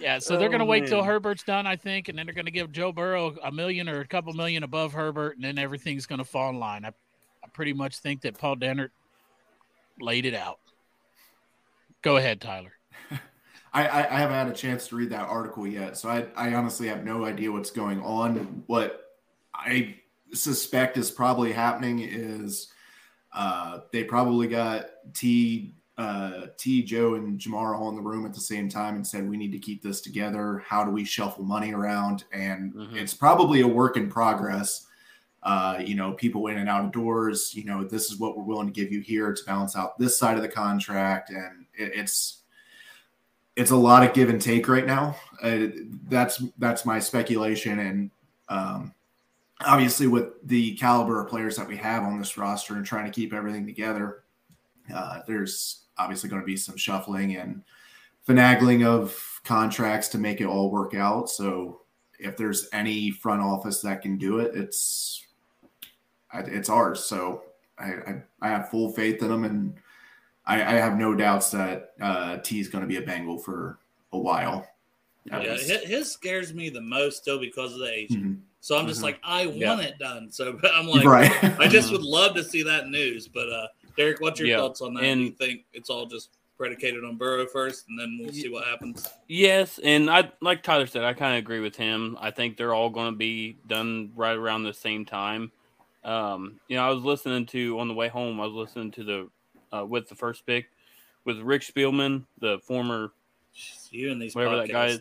Yeah, 0.00 0.18
so 0.18 0.36
they're 0.36 0.48
going 0.48 0.58
to 0.58 0.64
Oh, 0.64 0.68
wait 0.68 0.88
till. 0.88 1.04
Herbert's 1.04 1.44
done, 1.44 1.64
I 1.64 1.76
think, 1.76 2.08
and 2.08 2.18
then 2.18 2.26
they're 2.26 2.34
going 2.34 2.46
to 2.46 2.50
give 2.50 2.72
Joe 2.72 2.90
Burrow 2.90 3.36
a 3.40 3.52
million 3.52 3.88
or 3.88 4.00
a 4.00 4.06
couple 4.06 4.32
million 4.32 4.64
above 4.64 4.92
Herbert, 4.94 5.36
and 5.36 5.44
then 5.44 5.58
everything's 5.58 6.06
going 6.06 6.18
to 6.18 6.24
fall 6.24 6.50
in 6.50 6.58
line. 6.58 6.84
I, 6.84 6.88
I 6.88 7.48
pretty 7.52 7.72
much 7.72 7.98
think 7.98 8.22
that 8.22 8.36
Paul 8.36 8.56
Dehner 8.56 8.88
laid 10.00 10.26
it 10.26 10.34
out. 10.34 10.58
Go 12.02 12.16
ahead, 12.16 12.40
Tyler. 12.40 12.72
I, 13.72 13.86
I, 13.86 13.98
I 14.16 14.18
haven't 14.18 14.34
had 14.34 14.48
a 14.48 14.52
chance 14.54 14.88
to 14.88 14.96
read 14.96 15.10
that 15.10 15.28
article 15.28 15.68
yet, 15.68 15.96
so 15.96 16.08
I, 16.08 16.26
I 16.34 16.54
honestly 16.54 16.88
have 16.88 17.04
no 17.04 17.24
idea 17.24 17.52
what's 17.52 17.70
going 17.70 18.00
on. 18.02 18.64
What 18.66 19.08
I 19.54 19.98
suspect 20.34 20.96
is 20.96 21.12
probably 21.12 21.52
happening 21.52 22.00
is 22.00 22.71
uh, 23.32 23.80
they 23.92 24.04
probably 24.04 24.46
got 24.46 24.86
T, 25.14 25.74
uh, 25.98 26.46
T, 26.58 26.82
Joe, 26.82 27.14
and 27.14 27.38
Ja'Marr 27.38 27.78
all 27.78 27.88
in 27.88 27.96
the 27.96 28.02
room 28.02 28.26
at 28.26 28.34
the 28.34 28.40
same 28.40 28.68
time 28.68 28.96
and 28.96 29.06
said, 29.06 29.28
"We 29.28 29.36
need 29.36 29.52
to 29.52 29.58
keep 29.58 29.82
this 29.82 30.00
together. 30.00 30.62
How 30.66 30.84
do 30.84 30.90
we 30.90 31.04
shuffle 31.04 31.44
money 31.44 31.72
around?" 31.72 32.24
And 32.32 32.74
Mhm. 32.74 32.96
it's 32.96 33.14
probably 33.14 33.60
a 33.60 33.68
work 33.68 33.96
in 33.96 34.10
progress. 34.10 34.86
Uh, 35.42 35.82
you 35.84 35.96
know, 35.96 36.12
people 36.12 36.46
in 36.46 36.58
and 36.58 36.68
out 36.68 36.84
of 36.84 36.92
doors. 36.92 37.52
You 37.54 37.64
know, 37.64 37.82
this 37.82 38.10
is 38.10 38.18
what 38.18 38.36
we're 38.36 38.44
willing 38.44 38.68
to 38.68 38.72
give 38.72 38.92
you 38.92 39.00
here 39.00 39.32
to 39.32 39.44
balance 39.44 39.74
out 39.74 39.98
this 39.98 40.16
side 40.16 40.36
of 40.36 40.42
the 40.42 40.48
contract, 40.48 41.30
and 41.30 41.66
it, 41.74 41.92
it's 41.94 42.38
it's 43.56 43.70
a 43.70 43.76
lot 43.76 44.02
of 44.06 44.14
give 44.14 44.30
and 44.30 44.40
take 44.40 44.68
right 44.68 44.86
now. 44.86 45.16
Uh, 45.42 45.66
that's 46.08 46.42
that's 46.58 46.86
my 46.86 46.98
speculation, 46.98 47.80
and 47.80 48.10
um, 48.48 48.94
obviously 49.66 50.06
with 50.06 50.28
the 50.44 50.74
caliber 50.76 51.20
of 51.20 51.28
players 51.28 51.56
that 51.56 51.66
we 51.66 51.76
have 51.76 52.02
on 52.02 52.18
this 52.18 52.36
roster 52.36 52.74
and 52.74 52.84
trying 52.86 53.04
to 53.04 53.10
keep 53.10 53.32
everything 53.32 53.66
together, 53.66 54.24
uh, 54.94 55.20
there's 55.26 55.84
obviously 55.98 56.28
going 56.28 56.42
to 56.42 56.46
be 56.46 56.56
some 56.56 56.76
shuffling 56.76 57.36
and 57.36 57.62
finagling 58.28 58.86
of 58.86 59.40
contracts 59.44 60.08
to 60.08 60.18
make 60.18 60.40
it 60.40 60.46
all 60.46 60.70
work 60.70 60.94
out. 60.94 61.28
So 61.28 61.82
if 62.18 62.36
there's 62.36 62.68
any 62.72 63.10
front 63.10 63.42
office 63.42 63.80
that 63.82 64.02
can 64.02 64.18
do 64.18 64.38
it, 64.38 64.54
it's 64.54 65.26
it's 66.34 66.68
ours. 66.68 67.04
So 67.04 67.42
I 67.78 67.84
I, 67.84 68.22
I 68.40 68.48
have 68.48 68.70
full 68.70 68.92
faith 68.92 69.22
in 69.22 69.28
them 69.28 69.44
and. 69.44 69.74
I, 70.44 70.56
I 70.56 70.72
have 70.72 70.98
no 70.98 71.14
doubts 71.14 71.52
that 71.52 71.92
uh, 72.00 72.38
T 72.38 72.58
is 72.58 72.66
going 72.66 72.82
to 72.82 72.88
be 72.88 72.96
a 72.96 73.02
Bengal 73.02 73.38
for 73.38 73.78
a 74.12 74.18
while. 74.18 74.66
At 75.30 75.44
Yeah, 75.44 75.52
his, 75.52 75.70
his 75.84 76.12
scares 76.12 76.52
me 76.52 76.68
the 76.68 76.80
most 76.80 77.18
still 77.18 77.38
because 77.38 77.72
of 77.74 77.78
the 77.80 77.92
age. 77.92 78.10
Mhm. 78.10 78.40
So 78.60 78.76
I'm 78.76 78.86
just 78.86 79.00
Mhm. 79.00 79.04
like, 79.04 79.20
I 79.22 79.46
want 79.46 79.58
Yeah. 79.60 79.80
it 79.80 79.98
done. 79.98 80.30
So 80.30 80.58
I'm 80.74 80.86
like, 80.86 81.04
right. 81.06 81.30
I 81.60 81.68
just 81.68 81.90
would 81.92 82.02
love 82.02 82.34
to 82.36 82.44
see 82.44 82.62
that 82.64 82.88
news. 82.88 83.28
But 83.28 83.48
uh, 83.48 83.66
Derek, 83.96 84.20
what's 84.20 84.40
your 84.40 84.48
Yeah, 84.48 84.58
thoughts 84.58 84.80
on 84.80 84.94
that? 84.94 85.04
and- 85.04 85.20
Do 85.20 85.24
you 85.26 85.30
think 85.32 85.64
it's 85.72 85.90
all 85.90 86.06
just 86.06 86.30
predicated 86.58 87.04
on 87.04 87.16
Burrow 87.16 87.46
first, 87.46 87.88
and 87.88 87.98
then 87.98 88.18
we'll 88.20 88.32
see 88.32 88.48
what 88.48 88.64
happens? 88.64 89.08
Yes, 89.26 89.78
and 89.82 90.08
I 90.10 90.30
like 90.40 90.62
Tyler 90.62 90.86
said, 90.86 91.02
I 91.02 91.12
kind 91.12 91.34
of 91.34 91.38
agree 91.38 91.58
with 91.60 91.74
him. 91.76 92.16
I 92.20 92.30
think 92.30 92.56
they're 92.56 92.74
all 92.74 92.90
going 92.90 93.12
to 93.12 93.16
be 93.18 93.56
done 93.66 94.12
right 94.14 94.36
around 94.36 94.62
the 94.64 94.72
same 94.74 95.04
time. 95.04 95.50
Um, 96.04 96.60
you 96.68 96.76
know, 96.76 96.84
I 96.84 96.90
was 96.90 97.02
listening 97.04 97.46
to 97.46 97.78
on 97.80 97.88
the 97.88 97.94
way 97.94 98.08
home. 98.08 98.40
I 98.40 98.44
was 98.46 98.54
listening 98.54 98.90
to 98.92 99.04
the 99.04 99.30
uh, 99.76 99.84
with 99.86 100.08
the 100.08 100.14
first 100.14 100.46
pick 100.46 100.66
with 101.24 101.38
Rick 101.38 101.62
Spielman, 101.62 102.24
the 102.40 102.58
former 102.60 103.12
You 103.90 104.10
and 104.10 104.20
these 104.20 104.34
whatever 104.34 104.56
that 104.56 104.70
guy 104.70 104.86
is. 104.86 105.00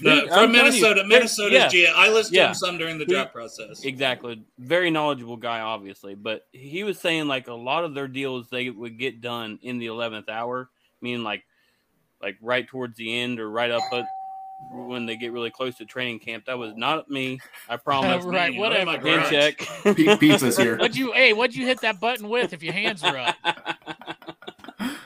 No, 0.00 0.26
from 0.26 0.38
I'm 0.38 0.52
telling 0.52 1.08
Minnesota. 1.08 1.54
yeah. 1.54 1.68
GM. 1.68 1.92
I 1.94 2.08
listened 2.10 2.34
to 2.34 2.46
him 2.48 2.54
some 2.54 2.78
during 2.78 2.98
the 2.98 3.04
draft 3.04 3.32
process. 3.32 3.84
Exactly. 3.84 4.42
Very 4.58 4.90
knowledgeable 4.90 5.36
guy, 5.36 5.60
obviously. 5.60 6.14
But 6.14 6.46
he 6.52 6.82
was 6.82 6.98
saying 6.98 7.28
like 7.28 7.48
a 7.48 7.54
lot 7.54 7.84
of 7.84 7.94
their 7.94 8.08
deals 8.08 8.48
they 8.48 8.70
would 8.70 8.98
get 8.98 9.20
done 9.20 9.58
in 9.62 9.78
the 9.78 9.86
eleventh 9.86 10.28
hour, 10.28 10.70
meaning 11.00 11.22
like 11.22 11.44
like 12.20 12.36
right 12.40 12.66
towards 12.66 12.96
the 12.96 13.20
end 13.20 13.40
or 13.40 13.50
right 13.50 13.70
up 13.70 13.82
at 13.92 14.06
when 14.70 15.06
they 15.06 15.16
get 15.16 15.32
really 15.32 15.50
close 15.50 15.76
to 15.76 15.84
training 15.84 16.18
camp. 16.20 16.46
That 16.46 16.58
was 16.58 16.74
not 16.76 17.10
me. 17.10 17.40
I 17.68 17.76
promise. 17.78 18.24
Right, 18.24 18.52
Me, 18.52 18.58
whatever. 18.58 18.90
I'm 18.92 19.04
Hand 19.04 19.30
check. 19.30 19.58
P- 19.96 20.16
pizza's 20.16 20.56
here. 20.56 20.76
What'd 20.78 20.96
you, 20.96 21.12
hey, 21.12 21.32
what'd 21.32 21.56
you 21.56 21.66
hit 21.66 21.80
that 21.80 22.00
button 22.00 22.28
with 22.28 22.52
if 22.52 22.62
your 22.62 22.72
hands 22.72 23.02
were 23.02 23.18
up? 23.18 23.36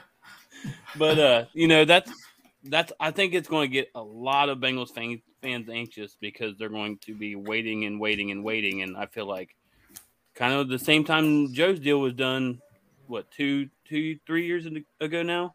but 0.99 1.19
uh, 1.19 1.45
you 1.53 1.69
know 1.69 1.85
that's 1.85 2.11
that's 2.69 2.93
I 3.01 3.11
think 3.11 3.35
it's 3.35 3.49
going 3.49 3.69
to 3.69 3.73
get 3.73 3.91
a 3.95 4.03
lot 4.03 4.49
of 4.49 4.59
Bengals 4.59 4.91
fan, 4.95 5.21
fans 5.43 5.69
anxious 5.69 6.17
because 6.21 6.57
they're 6.57 6.69
going 6.69 6.99
to 6.99 7.15
be 7.15 7.37
waiting 7.37 7.85
and 7.85 8.01
waiting 8.01 8.31
and 8.31 8.45
waiting, 8.45 8.83
and 8.83 8.97
I 8.97 9.07
feel 9.07 9.27
like 9.27 9.55
kind 10.35 10.53
of 10.53 10.69
the 10.69 10.79
same 10.79 11.05
time 11.05 11.53
Joe's 11.53 11.81
deal 11.81 12.01
was 12.01 12.15
done, 12.15 12.61
what 13.07 13.31
two 13.31 13.69
two 13.85 14.19
three 14.27 14.47
years 14.47 14.67
ago 15.01 15.23
now. 15.23 15.55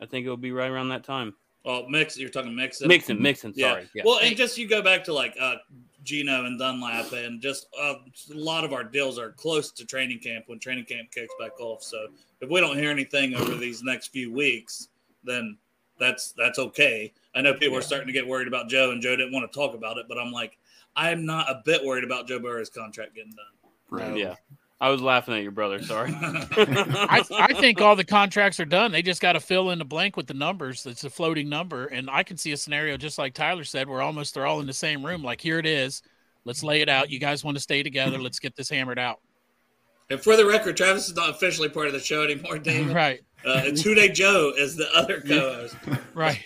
I 0.00 0.06
think 0.06 0.24
it'll 0.24 0.36
be 0.36 0.52
right 0.52 0.70
around 0.70 0.88
that 0.88 1.04
time. 1.04 1.34
Oh, 1.64 1.86
mix. 1.88 2.18
You're 2.18 2.30
talking 2.30 2.56
mixing. 2.56 2.88
Mixing, 2.88 3.20
mixing. 3.20 3.52
Yeah. 3.54 3.72
Sorry. 3.72 3.88
Yeah. 3.94 4.02
Well, 4.06 4.18
and 4.22 4.34
just 4.34 4.56
you 4.56 4.66
go 4.66 4.80
back 4.80 5.04
to 5.04 5.12
like 5.12 5.36
uh, 5.38 5.56
Geno 6.04 6.46
and 6.46 6.58
Dunlap, 6.58 7.12
and 7.12 7.40
just 7.40 7.66
uh, 7.78 7.94
a 8.32 8.34
lot 8.34 8.64
of 8.64 8.72
our 8.72 8.82
deals 8.82 9.18
are 9.18 9.32
close 9.32 9.70
to 9.72 9.84
training 9.84 10.20
camp 10.20 10.44
when 10.46 10.58
training 10.58 10.86
camp 10.86 11.10
kicks 11.10 11.34
back 11.38 11.60
off. 11.60 11.82
So 11.82 12.06
if 12.40 12.48
we 12.48 12.60
don't 12.60 12.78
hear 12.78 12.90
anything 12.90 13.34
over 13.34 13.56
these 13.56 13.82
next 13.82 14.08
few 14.08 14.32
weeks, 14.32 14.88
then 15.22 15.58
that's 16.00 16.32
that's 16.32 16.58
okay. 16.58 17.12
I 17.34 17.42
know 17.42 17.52
people 17.52 17.72
Yeah. 17.72 17.78
are 17.78 17.82
starting 17.82 18.08
to 18.08 18.12
get 18.12 18.26
worried 18.26 18.48
about 18.48 18.68
Joe, 18.68 18.90
and 18.90 19.00
Joe 19.00 19.14
didn't 19.14 19.32
want 19.32 19.50
to 19.50 19.56
talk 19.56 19.74
about 19.74 19.98
it, 19.98 20.06
but 20.08 20.18
I'm 20.18 20.32
like, 20.32 20.58
I'm 20.96 21.24
not 21.24 21.48
a 21.48 21.62
bit 21.64 21.84
worried 21.84 22.02
about 22.04 22.26
Joe 22.26 22.40
Burrow's 22.40 22.70
contract 22.70 23.14
getting 23.14 23.32
done. 23.32 23.70
Right. 23.90 24.16
Yeah. 24.16 24.34
I 24.82 24.88
was 24.88 25.02
laughing 25.02 25.34
at 25.34 25.42
your 25.42 25.52
brother. 25.52 25.82
Sorry. 25.82 26.10
I, 26.16 27.22
I 27.38 27.52
think 27.52 27.82
all 27.82 27.94
the 27.96 28.04
contracts 28.04 28.58
are 28.60 28.64
done. 28.64 28.92
They 28.92 29.02
just 29.02 29.20
got 29.20 29.32
to 29.34 29.40
fill 29.40 29.70
in 29.70 29.78
the 29.78 29.84
blank 29.84 30.16
with 30.16 30.26
the 30.26 30.32
numbers. 30.34 30.86
It's 30.86 31.04
a 31.04 31.10
floating 31.10 31.50
number, 31.50 31.86
and 31.86 32.08
I 32.08 32.22
can 32.22 32.38
see 32.38 32.52
a 32.52 32.56
scenario 32.56 32.96
just 32.96 33.18
like 33.18 33.34
Tyler 33.34 33.64
said, 33.64 33.88
where 33.88 34.00
almost 34.00 34.32
they're 34.34 34.46
all 34.46 34.60
in 34.60 34.66
the 34.66 34.72
same 34.72 35.04
room. 35.04 35.22
Like 35.22 35.40
here 35.40 35.58
it 35.58 35.66
is. 35.66 36.02
Let's 36.46 36.62
lay 36.62 36.80
it 36.80 36.88
out. 36.88 37.10
You 37.10 37.18
guys 37.18 37.44
want 37.44 37.58
to 37.58 37.62
stay 37.62 37.82
together? 37.82 38.18
Let's 38.22 38.38
get 38.38 38.56
this 38.56 38.70
hammered 38.70 38.98
out. 38.98 39.20
And 40.08 40.20
for 40.20 40.36
the 40.36 40.46
record, 40.46 40.76
Travis 40.76 41.08
is 41.08 41.14
not 41.14 41.30
officially 41.30 41.68
part 41.68 41.86
of 41.86 41.92
the 41.92 42.00
show 42.00 42.22
anymore, 42.24 42.58
David. 42.58 42.94
Right. 42.96 43.20
Uh, 43.44 43.62
it's 43.64 43.82
Two 43.82 43.94
Day 43.94 44.08
Joe 44.08 44.52
as 44.60 44.76
the 44.76 44.88
other 44.94 45.20
co-host. 45.20 45.76
Right. 46.14 46.44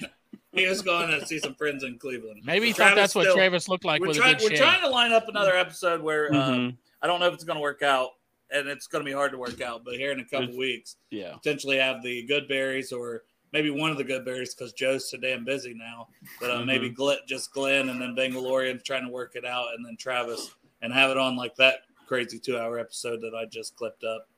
He 0.53 0.67
was 0.69 0.83
going 0.83 1.11
to 1.11 1.27
see 1.27 1.41
some 1.41 1.55
friends 1.57 1.83
in 1.83 1.99
Cleveland. 1.99 2.43
Maybe 2.45 2.67
he 2.67 2.73
So 2.73 2.79
thought 2.79 2.85
Travis 2.93 3.01
that's 3.03 3.15
what 3.17 3.23
still- 3.25 3.35
Travis 3.35 3.69
looked 3.69 3.85
like 3.85 4.01
we're 4.01 4.09
with 4.09 4.17
trying. 4.17 4.37
a 4.41 4.45
We're 4.45 4.57
trying 4.57 4.81
to 4.83 4.89
line 4.89 5.11
up 5.13 5.29
another 5.29 5.57
episode 5.57 6.01
where 6.01 6.33
uh, 6.33 6.37
Mhm. 6.51 6.77
I 7.03 7.07
don't 7.09 7.19
know 7.21 7.27
if 7.27 7.35
it's 7.35 7.43
going 7.45 7.57
to 7.57 7.61
work 7.63 7.83
out, 7.83 8.11
and 8.51 8.69
it's 8.69 8.87
going 8.87 9.05
to 9.05 9.09
be 9.09 9.13
hard 9.15 9.33
to 9.33 9.39
work 9.39 9.61
out. 9.61 9.85
But 9.85 9.95
here 9.95 10.13
in 10.13 10.21
a 10.21 10.25
couple 10.25 10.47
There's- 10.47 10.57
weeks, 10.57 10.97
Yeah. 11.11 11.33
potentially 11.35 11.79
have 11.79 12.03
the 12.05 12.23
good 12.23 12.47
berries 12.47 12.93
or 12.93 13.25
maybe 13.53 13.71
one 13.71 13.91
of 13.91 13.97
the 13.99 14.05
good 14.05 14.25
berries 14.25 14.55
because 14.55 14.73
Joe's 14.73 15.11
so 15.11 15.17
damn 15.19 15.45
busy 15.45 15.75
now. 15.75 16.09
But 16.41 16.51
uh, 16.53 16.65
maybe 16.65 16.89
Glenn, 16.89 17.19
just 17.27 17.53
Glenn 17.53 17.89
and 17.89 18.01
then 18.01 18.15
Bangalorian 18.15 18.83
trying 18.85 19.05
to 19.05 19.11
work 19.11 19.35
it 19.35 19.45
out, 19.45 19.75
and 19.75 19.85
then 19.85 19.97
Travis 19.97 20.55
and 20.83 20.93
have 20.93 21.11
it 21.11 21.17
on 21.19 21.35
like 21.37 21.57
that 21.57 21.81
crazy 22.07 22.39
two 22.39 22.59
hour 22.59 22.79
episode 22.79 23.21
that 23.23 23.35
I 23.35 23.45
just 23.47 23.75
clipped 23.75 24.05
up. 24.05 24.29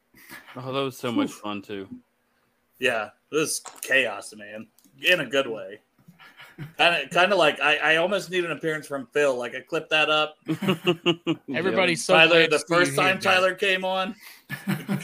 Oh, 0.56 0.72
that 0.72 0.80
was 0.80 0.96
so 0.96 1.12
much 1.12 1.30
fun 1.30 1.60
too. 1.60 1.88
Yeah, 2.78 3.10
this 3.30 3.50
is 3.50 3.60
chaos, 3.82 4.34
man, 4.36 4.66
in 5.02 5.20
a 5.20 5.26
good 5.26 5.46
way. 5.46 5.80
Kind 6.78 7.04
of, 7.04 7.10
kind 7.10 7.32
of 7.32 7.38
like 7.38 7.60
I, 7.60 7.76
I 7.76 7.96
almost 7.96 8.30
need 8.30 8.44
an 8.44 8.50
appearance 8.52 8.86
from 8.86 9.06
Phil. 9.12 9.36
Like 9.36 9.54
I 9.54 9.60
clipped 9.60 9.90
that 9.90 10.08
up. 10.08 10.36
Everybody's 11.54 12.04
so 12.04 12.14
Tyler, 12.14 12.44
the 12.44 12.48
to 12.48 12.58
see 12.58 12.64
you 12.70 12.80
first 12.80 12.96
time 12.96 13.16
guys. 13.16 13.24
Tyler 13.24 13.54
came 13.54 13.84
on, 13.84 14.14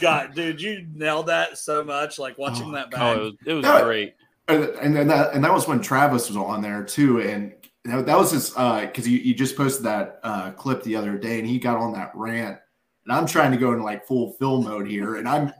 God, 0.01 0.33
dude, 0.35 0.59
you 0.59 0.87
nailed 0.95 1.27
that 1.27 1.57
so 1.59 1.83
much. 1.83 2.17
Like 2.17 2.37
watching 2.39 2.71
that 2.71 2.89
back. 2.89 3.01
Oh, 3.01 3.13
it 3.13 3.19
was, 3.19 3.33
it 3.45 3.53
was 3.53 3.63
No. 3.63 3.83
great. 3.83 4.15
And 4.47 4.63
and 4.63 4.95
then 4.95 5.07
that 5.07 5.33
and 5.33 5.43
that 5.43 5.53
was 5.53 5.67
when 5.67 5.79
Travis 5.79 6.27
was 6.27 6.37
on 6.37 6.61
there 6.61 6.83
too, 6.83 7.21
and 7.21 7.53
that, 7.85 8.05
that 8.07 8.17
was 8.17 8.31
his 8.31 8.49
because 8.49 9.07
you, 9.07 9.19
you 9.19 9.33
just 9.33 9.55
posted 9.55 9.85
that 9.85 10.19
uh, 10.23 10.51
clip 10.51 10.83
the 10.83 10.95
other 10.95 11.17
day, 11.17 11.39
and 11.39 11.47
he 11.47 11.59
got 11.59 11.77
on 11.77 11.93
that 11.93 12.11
rant, 12.13 12.57
and 13.05 13.13
I'm 13.15 13.25
trying 13.27 13.51
to 13.51 13.57
go 13.57 13.71
into 13.71 13.83
like 13.83 14.05
full 14.07 14.33
film 14.33 14.65
mode 14.65 14.87
here, 14.87 15.15
and 15.17 15.29
I'm 15.29 15.53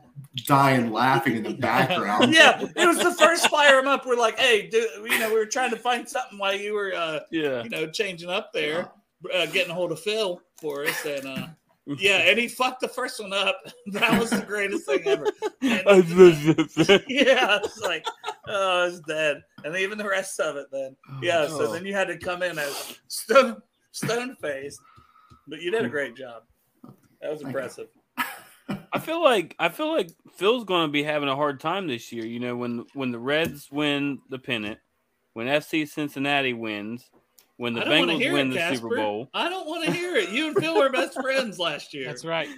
dying 0.46 0.92
laughing 0.92 1.36
in 1.36 1.42
the 1.42 1.54
background. 1.54 2.32
yeah, 2.34 2.60
it 2.76 2.86
was 2.86 2.98
the 2.98 3.12
first 3.14 3.48
fire 3.48 3.78
him 3.78 3.86
up. 3.88 4.04
We're 4.06 4.16
like, 4.16 4.38
hey, 4.38 4.68
dude, 4.68 4.88
you 5.04 5.18
know, 5.18 5.28
we 5.28 5.36
were 5.36 5.46
trying 5.46 5.70
to 5.70 5.76
find 5.76 6.08
something 6.08 6.38
while 6.38 6.54
you 6.54 6.74
were, 6.74 6.92
uh, 6.94 7.20
Yeah. 7.30 7.62
you 7.62 7.70
know, 7.70 7.86
changing 7.88 8.30
up 8.30 8.52
there, 8.52 8.90
uh, 9.32 9.46
getting 9.46 9.70
a 9.70 9.74
hold 9.74 9.92
of 9.92 10.00
Phil 10.00 10.40
for 10.60 10.84
us, 10.84 11.04
and 11.06 11.26
uh, 11.26 11.46
yeah, 11.98 12.16
and 12.18 12.38
he 12.38 12.48
fucked 12.48 12.80
the 12.80 12.88
first 12.88 13.20
one 13.20 13.32
up. 13.32 13.60
That 13.92 14.18
was 14.18 14.30
the 14.30 14.40
greatest 14.40 14.86
thing 14.86 15.02
ever. 15.06 15.26
And- 15.60 16.08
yeah, 17.08 17.58
it's 17.62 17.80
like, 17.80 18.04
oh, 18.48 18.86
it's 18.88 19.00
dead, 19.00 19.42
and 19.64 19.76
even 19.76 19.98
the 19.98 20.08
rest 20.08 20.40
of 20.40 20.56
it. 20.56 20.66
Then, 20.72 20.96
yeah, 21.22 21.46
so 21.46 21.68
Oh. 21.68 21.72
then 21.72 21.84
you 21.84 21.92
had 21.94 22.08
to 22.08 22.16
come 22.18 22.42
in 22.42 22.58
as 22.58 22.98
stone 23.08 23.60
stone 23.92 24.36
faced, 24.40 24.80
but 25.46 25.60
you 25.60 25.70
did 25.70 25.84
a 25.84 25.88
great 25.88 26.16
job. 26.16 26.42
That 27.20 27.30
was 27.30 27.42
impressive. 27.42 27.88
I 28.92 28.98
feel 28.98 29.22
like 29.22 29.54
I 29.58 29.68
feel 29.68 29.92
like 29.92 30.10
Phil's 30.36 30.64
going 30.64 30.86
to 30.86 30.92
be 30.92 31.02
having 31.02 31.28
a 31.28 31.36
hard 31.36 31.60
time 31.60 31.86
this 31.86 32.12
year. 32.12 32.24
You 32.24 32.40
know, 32.40 32.56
when 32.56 32.84
when 32.94 33.10
the 33.12 33.18
Reds 33.18 33.68
win 33.70 34.20
the 34.30 34.38
pennant, 34.38 34.78
when 35.34 35.46
FC 35.46 35.86
Cincinnati 35.88 36.52
wins, 36.54 37.10
when 37.56 37.74
the 37.74 37.82
I 37.82 37.84
don't 37.84 38.08
want 38.08 38.20
to 38.20 38.26
Bengals 38.26 38.32
win 38.32 38.46
it, 38.48 38.50
the 38.54 38.56
Casper. 38.58 38.76
Super 38.76 38.96
Bowl. 38.96 39.28
I 39.34 39.48
don't 39.48 39.66
want 39.66 39.84
to 39.84 39.92
hear 39.92 40.16
it. 40.16 40.30
You 40.30 40.48
and 40.48 40.56
Phil 40.56 40.76
were 40.76 40.88
best 40.88 41.20
friends 41.20 41.58
last 41.58 41.92
year. 41.92 42.06
That's 42.06 42.24
right. 42.24 42.48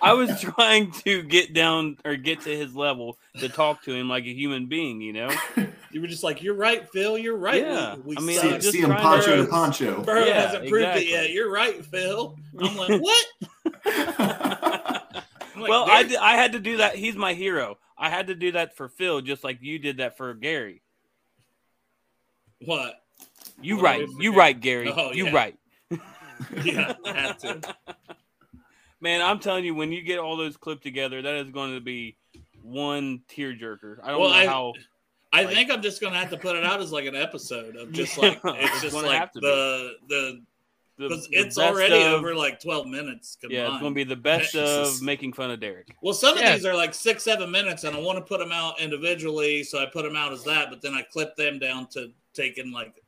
I 0.00 0.12
was 0.12 0.40
trying 0.40 0.92
to 0.92 1.22
get 1.24 1.52
down 1.52 1.98
or 2.04 2.14
get 2.16 2.40
to 2.42 2.56
his 2.56 2.74
level 2.76 3.18
to 3.38 3.48
talk 3.48 3.82
to 3.82 3.92
him 3.92 4.08
like 4.08 4.24
a 4.24 4.32
human 4.32 4.66
being. 4.66 5.00
You 5.00 5.12
know, 5.12 5.30
You 5.92 6.00
were 6.02 6.06
just 6.08 6.22
like, 6.24 6.42
"You're 6.42 6.54
right, 6.54 6.86
Phil. 6.90 7.16
You're 7.18 7.36
right." 7.38 7.62
Yeah. 7.62 7.94
we, 7.96 8.14
we 8.14 8.16
I 8.16 8.20
mean, 8.20 8.36
suck. 8.36 8.44
See, 8.44 8.50
just 8.58 8.70
see 8.72 8.80
him 8.80 8.90
trying 8.90 9.02
poncho 9.02 9.36
to- 9.36 9.44
to 9.44 9.48
poncho. 9.50 10.02
Burrow 10.02 10.24
Yeah, 10.24 10.40
hasn't 10.42 10.68
proved 10.68 10.84
exactly. 10.84 11.04
it 11.06 11.10
yet. 11.10 11.30
You're 11.30 11.50
right, 11.50 11.84
Phil. 11.84 12.36
I'm 12.60 12.76
like, 12.76 13.00
what? 13.00 13.26
Like, 15.56 15.68
well, 15.70 15.86
I, 15.90 16.02
did, 16.02 16.16
I 16.16 16.32
had 16.36 16.52
to 16.52 16.60
do 16.60 16.76
that. 16.78 16.96
He's 16.96 17.16
my 17.16 17.32
hero. 17.34 17.78
I 17.98 18.10
had 18.10 18.26
to 18.26 18.34
do 18.34 18.52
that 18.52 18.76
for 18.76 18.88
Phil, 18.88 19.20
just 19.22 19.42
like 19.42 19.58
you 19.62 19.78
did 19.78 19.96
that 19.98 20.16
for 20.16 20.34
Gary. 20.34 20.82
what? 22.64 22.94
You 23.60 23.76
What 23.76 23.84
right. 23.84 24.00
You 24.00 24.14
forget? 24.32 24.34
right, 24.36 24.60
Gary. 24.60 24.92
Oh, 24.94 25.12
you 25.12 25.26
yeah. 25.26 25.34
right. 25.34 25.56
Yeah, 26.62 26.92
I 27.06 27.12
had 27.12 27.38
to. 27.40 27.60
Man, 29.00 29.22
I'm 29.22 29.38
telling 29.38 29.64
you, 29.64 29.74
when 29.74 29.90
you 29.92 30.02
get 30.02 30.18
all 30.18 30.36
those 30.36 30.56
clipped 30.58 30.82
together, 30.82 31.22
that 31.22 31.34
is 31.36 31.50
going 31.50 31.74
to 31.74 31.80
be 31.80 32.16
one 32.62 33.22
tearjerker. 33.30 33.98
I 34.02 34.10
don't 34.10 34.20
Well, 34.20 34.30
know 34.30 34.36
I- 34.36 34.46
how. 34.46 34.72
I 35.32 35.42
Like- 35.42 35.54
think 35.54 35.70
I'm 35.70 35.82
just 35.82 36.00
gonna 36.00 36.16
have 36.18 36.30
to 36.30 36.36
put 36.36 36.56
it 36.56 36.64
out 36.64 36.80
as 36.80 36.92
like 36.92 37.04
an 37.04 37.16
episode 37.16 37.76
of 37.76 37.92
just 37.92 38.16
like 38.22 38.40
it's 38.44 38.80
just 38.82 38.94
like 38.94 39.32
the 39.34 39.40
the 39.40 39.92
the- 40.08 40.42
because 40.98 41.28
it's 41.30 41.58
already 41.58 41.94
of- 42.02 42.12
over 42.14 42.34
like 42.34 42.60
12 42.60 42.86
minutes. 42.86 43.36
Combined. 43.40 43.56
Yeah, 43.58 43.72
it's 43.72 43.80
going 43.80 43.92
to 43.92 43.94
be 43.94 44.04
the 44.04 44.16
best 44.16 44.52
Jesus. 44.52 44.96
of 44.98 45.02
making 45.02 45.32
fun 45.34 45.50
of 45.50 45.60
Derek. 45.60 45.94
Well, 46.02 46.14
some 46.14 46.34
of 46.36 46.40
Yeah. 46.42 46.54
these 46.54 46.64
are 46.64 46.74
like 46.74 46.94
six, 46.94 47.22
seven 47.24 47.50
minutes, 47.50 47.84
and 47.84 47.94
I 47.96 48.00
want 48.00 48.18
to 48.18 48.24
put 48.24 48.38
them 48.40 48.52
out 48.52 48.80
individually, 48.80 49.62
so 49.62 49.78
I 49.78 49.86
put 49.86 50.04
them 50.04 50.16
out 50.16 50.32
as 50.32 50.44
that. 50.44 50.70
But 50.70 50.80
then 50.82 50.94
I 50.94 51.02
clip 51.02 51.36
them 51.36 51.58
down 51.58 51.86
to 51.88 52.12
taking 52.34 52.72
like 52.72 53.02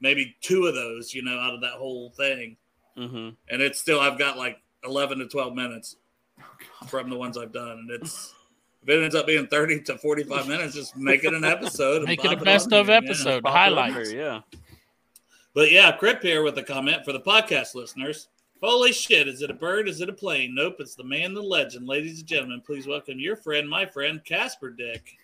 maybe 0.00 0.36
two 0.40 0.66
of 0.66 0.74
those, 0.74 1.12
you 1.14 1.22
know, 1.22 1.38
out 1.38 1.54
of 1.54 1.60
that 1.62 1.72
whole 1.72 2.10
thing, 2.10 2.56
hmm 2.96 3.30
and 3.50 3.62
it's 3.62 3.78
still 3.80 4.00
I've 4.00 4.18
got 4.18 4.36
like 4.36 4.58
eleven 4.84 5.18
to 5.18 5.26
twelve 5.26 5.54
minutes 5.54 5.96
from 6.88 7.10
the 7.10 7.16
ones 7.16 7.36
I've 7.36 7.52
done, 7.52 7.70
and 7.78 7.90
it's 7.90 8.32
if 8.82 8.88
it 8.88 9.02
ends 9.02 9.14
up 9.16 9.26
being 9.26 9.46
thirty 9.48 9.80
to 9.82 9.98
forty-five 9.98 10.46
minutes, 10.46 10.74
just 10.74 10.96
make 10.96 11.24
it 11.24 11.34
an 11.34 11.44
episode. 11.44 12.04
Make 12.06 12.24
it 12.24 12.32
a 12.32 12.36
best 12.36 12.72
on 12.72 12.80
of 12.80 12.86
there, 12.86 12.96
episode. 12.96 13.42
Pop 13.42 13.52
it 13.52 13.56
highlights. 13.56 14.12
yeah. 14.12 14.40
But 15.58 15.72
yeah, 15.72 15.90
Crip 15.90 16.22
here 16.22 16.44
with 16.44 16.56
a 16.58 16.62
comment 16.62 17.04
for 17.04 17.12
the 17.12 17.18
podcast 17.18 17.74
listeners. 17.74 18.28
Holy 18.62 18.92
shit, 18.92 19.26
is 19.26 19.42
it 19.42 19.50
a 19.50 19.54
bird? 19.54 19.88
Is 19.88 20.00
it 20.00 20.08
a 20.08 20.12
plane? 20.12 20.54
Nope, 20.54 20.76
it's 20.78 20.94
the 20.94 21.02
man, 21.02 21.34
the 21.34 21.42
legend. 21.42 21.88
Ladies 21.88 22.20
and 22.20 22.28
gentlemen, 22.28 22.62
please 22.64 22.86
welcome 22.86 23.18
your 23.18 23.34
friend, 23.34 23.68
my 23.68 23.84
friend, 23.84 24.24
Casper 24.24 24.70
Dick. 24.70 25.16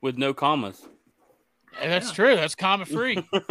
With 0.00 0.18
no 0.18 0.34
commas. 0.34 0.82
Hey, 1.78 1.88
that's 1.88 2.10
true. 2.10 2.34
That's 2.34 2.56
comma 2.56 2.84
free. 2.84 3.24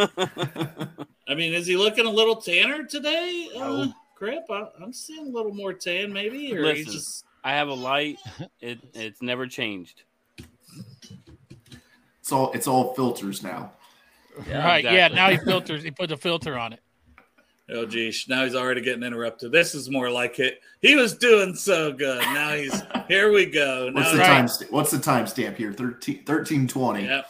I 1.30 1.34
mean, 1.34 1.54
is 1.54 1.66
he 1.66 1.78
looking 1.78 2.06
a 2.06 2.12
little 2.12 2.36
tanner 2.36 2.84
today, 2.84 3.48
uh, 3.56 3.60
No. 3.60 3.94
Crip? 4.18 4.44
I, 4.50 4.66
I'm 4.84 4.92
seeing 4.92 5.28
a 5.28 5.30
little 5.30 5.54
more 5.54 5.72
tan, 5.72 6.12
maybe, 6.12 6.54
or 6.54 6.62
Listen. 6.62 6.92
just 6.92 7.24
I 7.46 7.54
have 7.54 7.70
a 7.70 7.74
light. 7.74 8.18
It 8.60 8.80
it's 8.94 9.22
never 9.22 9.48
changed. 9.48 10.04
It's 12.20 12.34
all 12.34 12.52
it's 12.52 12.68
all 12.68 12.94
filters 12.96 13.44
now. 13.44 13.72
Right. 14.50 14.84
Yeah. 14.84 15.08
Now 15.10 15.30
he 15.30 15.38
filters. 15.38 15.84
He 15.84 15.92
put 15.92 16.12
a 16.12 16.18
filter 16.18 16.58
on 16.58 16.74
it. 16.74 16.80
oh 17.70 17.86
geez, 17.86 18.26
now 18.28 18.44
he's 18.44 18.56
already 18.56 18.82
getting 18.82 19.04
interrupted. 19.04 19.52
This 19.52 19.74
is 19.76 19.90
more 19.90 20.10
like 20.10 20.40
it. 20.40 20.60
He 20.82 20.96
was 20.96 21.16
doing 21.16 21.56
so 21.56 21.92
good. 21.94 22.20
Now 22.22 22.54
he's 22.54 22.82
here. 23.08 23.32
We 23.32 23.46
go. 23.46 23.90
Now 23.90 23.96
What's 24.02 24.12
the 24.12 24.18
Right. 24.18 24.28
time? 24.48 24.48
What's 24.70 24.92
the 24.92 24.98
timestamp 24.98 25.56
here? 25.58 25.72
13, 25.74 26.18
1320. 26.26 27.06
Yep, 27.06 27.26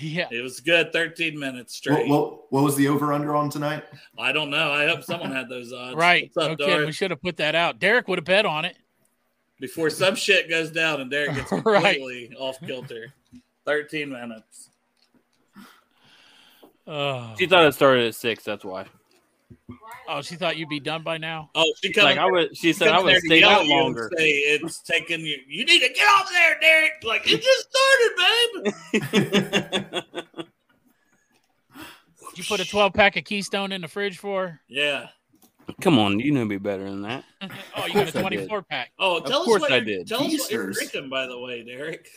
Yeah. 0.00 0.28
it 0.30 0.42
was 0.42 0.60
good. 0.60 0.92
13 0.92 1.38
minutes 1.38 1.74
straight. 1.76 2.08
what, 2.08 2.50
what 2.52 2.62
was 2.64 2.76
the 2.76 2.88
over 2.88 3.12
under 3.12 3.34
on 3.34 3.50
tonight? 3.50 3.84
I 4.18 4.32
don't 4.32 4.50
know. 4.50 4.70
I 4.72 4.86
hope 4.86 5.02
someone 5.02 5.30
had 5.32 5.48
those 5.48 5.72
odds. 5.72 5.96
Right. 5.96 6.30
What's 6.34 6.36
up, 6.52 6.58
kidding. 6.58 6.74
Darth? 6.74 6.86
We 6.86 6.92
should 6.92 7.10
have 7.10 7.20
put 7.20 7.36
that 7.38 7.54
out. 7.54 7.78
Derek 7.78 8.08
would 8.08 8.18
have 8.18 8.24
bet 8.24 8.46
on 8.46 8.64
it. 8.64 8.76
before 9.60 9.90
some 9.90 10.14
shit 10.16 10.48
goes 10.48 10.70
down 10.72 11.00
and 11.00 11.10
Derek 11.10 11.34
gets 11.36 11.52
Right. 11.64 11.96
completely 11.98 12.34
off 12.38 12.56
kilter. 12.66 13.12
13 13.64 14.08
minutes. 14.10 14.70
Oh. 16.86 17.34
She 17.38 17.46
thought 17.46 17.64
it 17.66 17.74
started 17.74 18.06
at 18.08 18.14
six. 18.14 18.44
That's 18.44 18.64
why. 18.64 18.86
oh, 20.08 20.22
she 20.22 20.34
thought 20.36 20.56
you'd 20.56 20.68
be 20.68 20.80
done 20.80 21.02
by 21.02 21.18
now. 21.18 21.50
Oh, 21.54 21.72
she 21.82 21.92
comes 21.92 22.04
Like 22.04 22.18
I 22.18 22.26
would. 22.30 22.56
She 22.56 22.72
said 22.72 22.88
I 22.88 22.98
in 22.98 23.04
would 23.04 23.08
there 23.10 23.14
have 23.16 23.22
to 23.22 23.26
stayed 23.28 23.40
yell 23.40 23.50
out 23.50 23.60
at 23.60 23.66
you 23.66 23.72
and 23.74 23.82
longer. 23.82 24.10
Say 24.16 24.28
it's 24.30 24.80
taking 24.82 25.20
you. 25.20 25.38
You 25.46 25.64
need 25.64 25.80
to 25.80 25.92
get 25.92 26.06
off 26.08 26.28
there, 26.30 26.58
Derek. 26.60 26.92
Like 27.04 27.22
it 27.26 27.40
just 27.42 27.68
started, 27.70 29.22
babe. 29.22 30.02
Did 32.30 32.36
you 32.36 32.44
put 32.44 32.60
a 32.60 32.64
12 32.68 32.92
pack 32.94 33.16
of 33.16 33.24
Keystone 33.24 33.72
in 33.72 33.80
the 33.82 33.88
fridge 33.88 34.18
for? 34.18 34.60
Yeah. 34.68 35.08
Come 35.80 35.98
on, 35.98 36.18
you 36.18 36.32
know 36.32 36.44
me 36.44 36.56
better 36.58 36.84
than 36.84 37.02
that. 37.02 37.24
Oh, 37.76 37.86
you 37.86 37.94
got 37.94 38.12
course 38.12 38.14
a 38.14 38.18
I 38.18 38.28
did. 38.30 38.48
24 38.48 38.62
pack. 38.62 38.90
Oh, 38.98 39.18
Of 39.18 39.26
tell 39.26 39.40
us 39.40 39.46
course 39.46 39.60
what 39.62 39.72
I 39.72 39.80
did. 39.80 40.06
Tell 40.06 40.22
us 40.24 40.32
what 40.38 40.50
you're 40.50 40.70
drinking, 40.72 41.08
by 41.08 41.26
the 41.26 41.38
way, 41.38 41.64
Derek. 41.64 42.08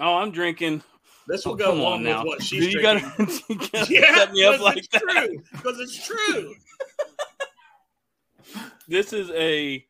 Oh, 0.00 0.16
I'm 0.16 0.30
drinking. 0.30 0.82
This 1.28 1.44
will 1.44 1.52
Oh, 1.54 1.56
go 1.56 1.72
along 1.72 1.92
on 1.92 2.02
with 2.04 2.08
now. 2.12 2.24
what 2.24 2.42
she's 2.42 2.72
you 2.72 2.80
drinking. 2.80 3.10
gotta, 3.16 3.42
you 3.48 3.56
gotta 3.56 3.92
yeah, 3.92 4.14
set 4.14 4.32
me 4.32 4.44
up 4.44 4.52
because 4.52 4.60
like 4.60 4.76
it's 4.78 4.88
that. 4.88 5.00
true. 5.00 5.42
Because 5.52 5.80
it's 5.80 6.06
true. 6.06 6.54
This 8.88 9.12
is 9.12 9.30
a 9.32 9.84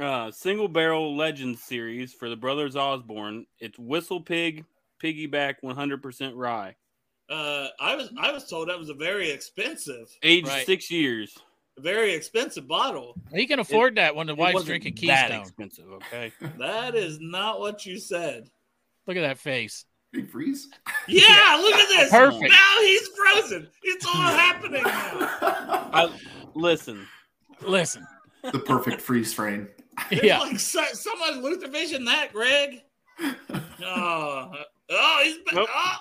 uh, 0.00 0.32
single 0.32 0.66
barrel 0.66 1.16
legend 1.16 1.58
series 1.58 2.12
for 2.12 2.28
the 2.28 2.34
Brothers 2.36 2.74
Osborne. 2.74 3.46
It's 3.60 3.78
Whistle 3.78 4.20
Pig 4.20 4.64
Piggyback 5.02 5.56
100% 5.62 6.32
rye. 6.34 6.74
Uh, 7.28 7.68
I 7.78 7.94
was 7.94 8.12
I 8.18 8.32
was 8.32 8.48
told 8.48 8.68
that 8.68 8.78
was 8.78 8.88
a 8.88 8.94
very 8.94 9.30
expensive, 9.30 10.08
Age 10.24 10.46
Right. 10.48 10.66
six 10.66 10.90
years. 10.90 11.38
very 11.78 12.12
expensive 12.12 12.66
bottle. 12.66 13.14
He 13.32 13.46
can 13.46 13.60
afford 13.60 13.94
that 13.94 14.16
when 14.16 14.26
the 14.26 14.32
It 14.32 14.38
wife's 14.38 14.54
wasn't 14.54 14.82
drinking 14.82 15.06
that 15.06 15.28
Keystone. 15.30 15.40
expensive. 15.42 15.92
Okay. 15.92 16.32
That 16.58 16.96
is 16.96 17.18
not 17.20 17.60
what 17.60 17.86
you 17.86 17.98
said. 18.00 18.50
Look 19.06 19.16
at 19.16 19.20
that 19.22 19.38
face. 19.38 19.84
Big 20.12 20.28
freeze. 20.30 20.68
Yeah, 21.08 21.58
look 21.60 21.74
at 21.74 21.88
this. 21.88 22.10
Perfect. 22.10 22.50
Now 22.52 22.80
he's 22.82 23.08
frozen. 23.08 23.68
It's 23.82 24.06
all 24.06 24.12
happening 24.14 24.82
now. 24.82 25.90
I, 25.92 26.12
listen. 26.54 27.06
Listen. 27.62 28.06
the 28.52 28.58
perfect 28.60 29.00
freeze 29.00 29.32
frame. 29.34 29.68
It's 30.10 30.22
Yeah. 30.22 30.38
like 30.38 30.60
so, 30.60 30.84
someone 30.92 31.42
Luther 31.42 31.68
Vision 31.68 32.04
that, 32.04 32.32
Greg. 32.32 32.82
Oh, 33.20 34.52
oh, 34.90 35.20
he's 35.24 35.38
Nope. 35.52 35.68
oh. 35.74 35.96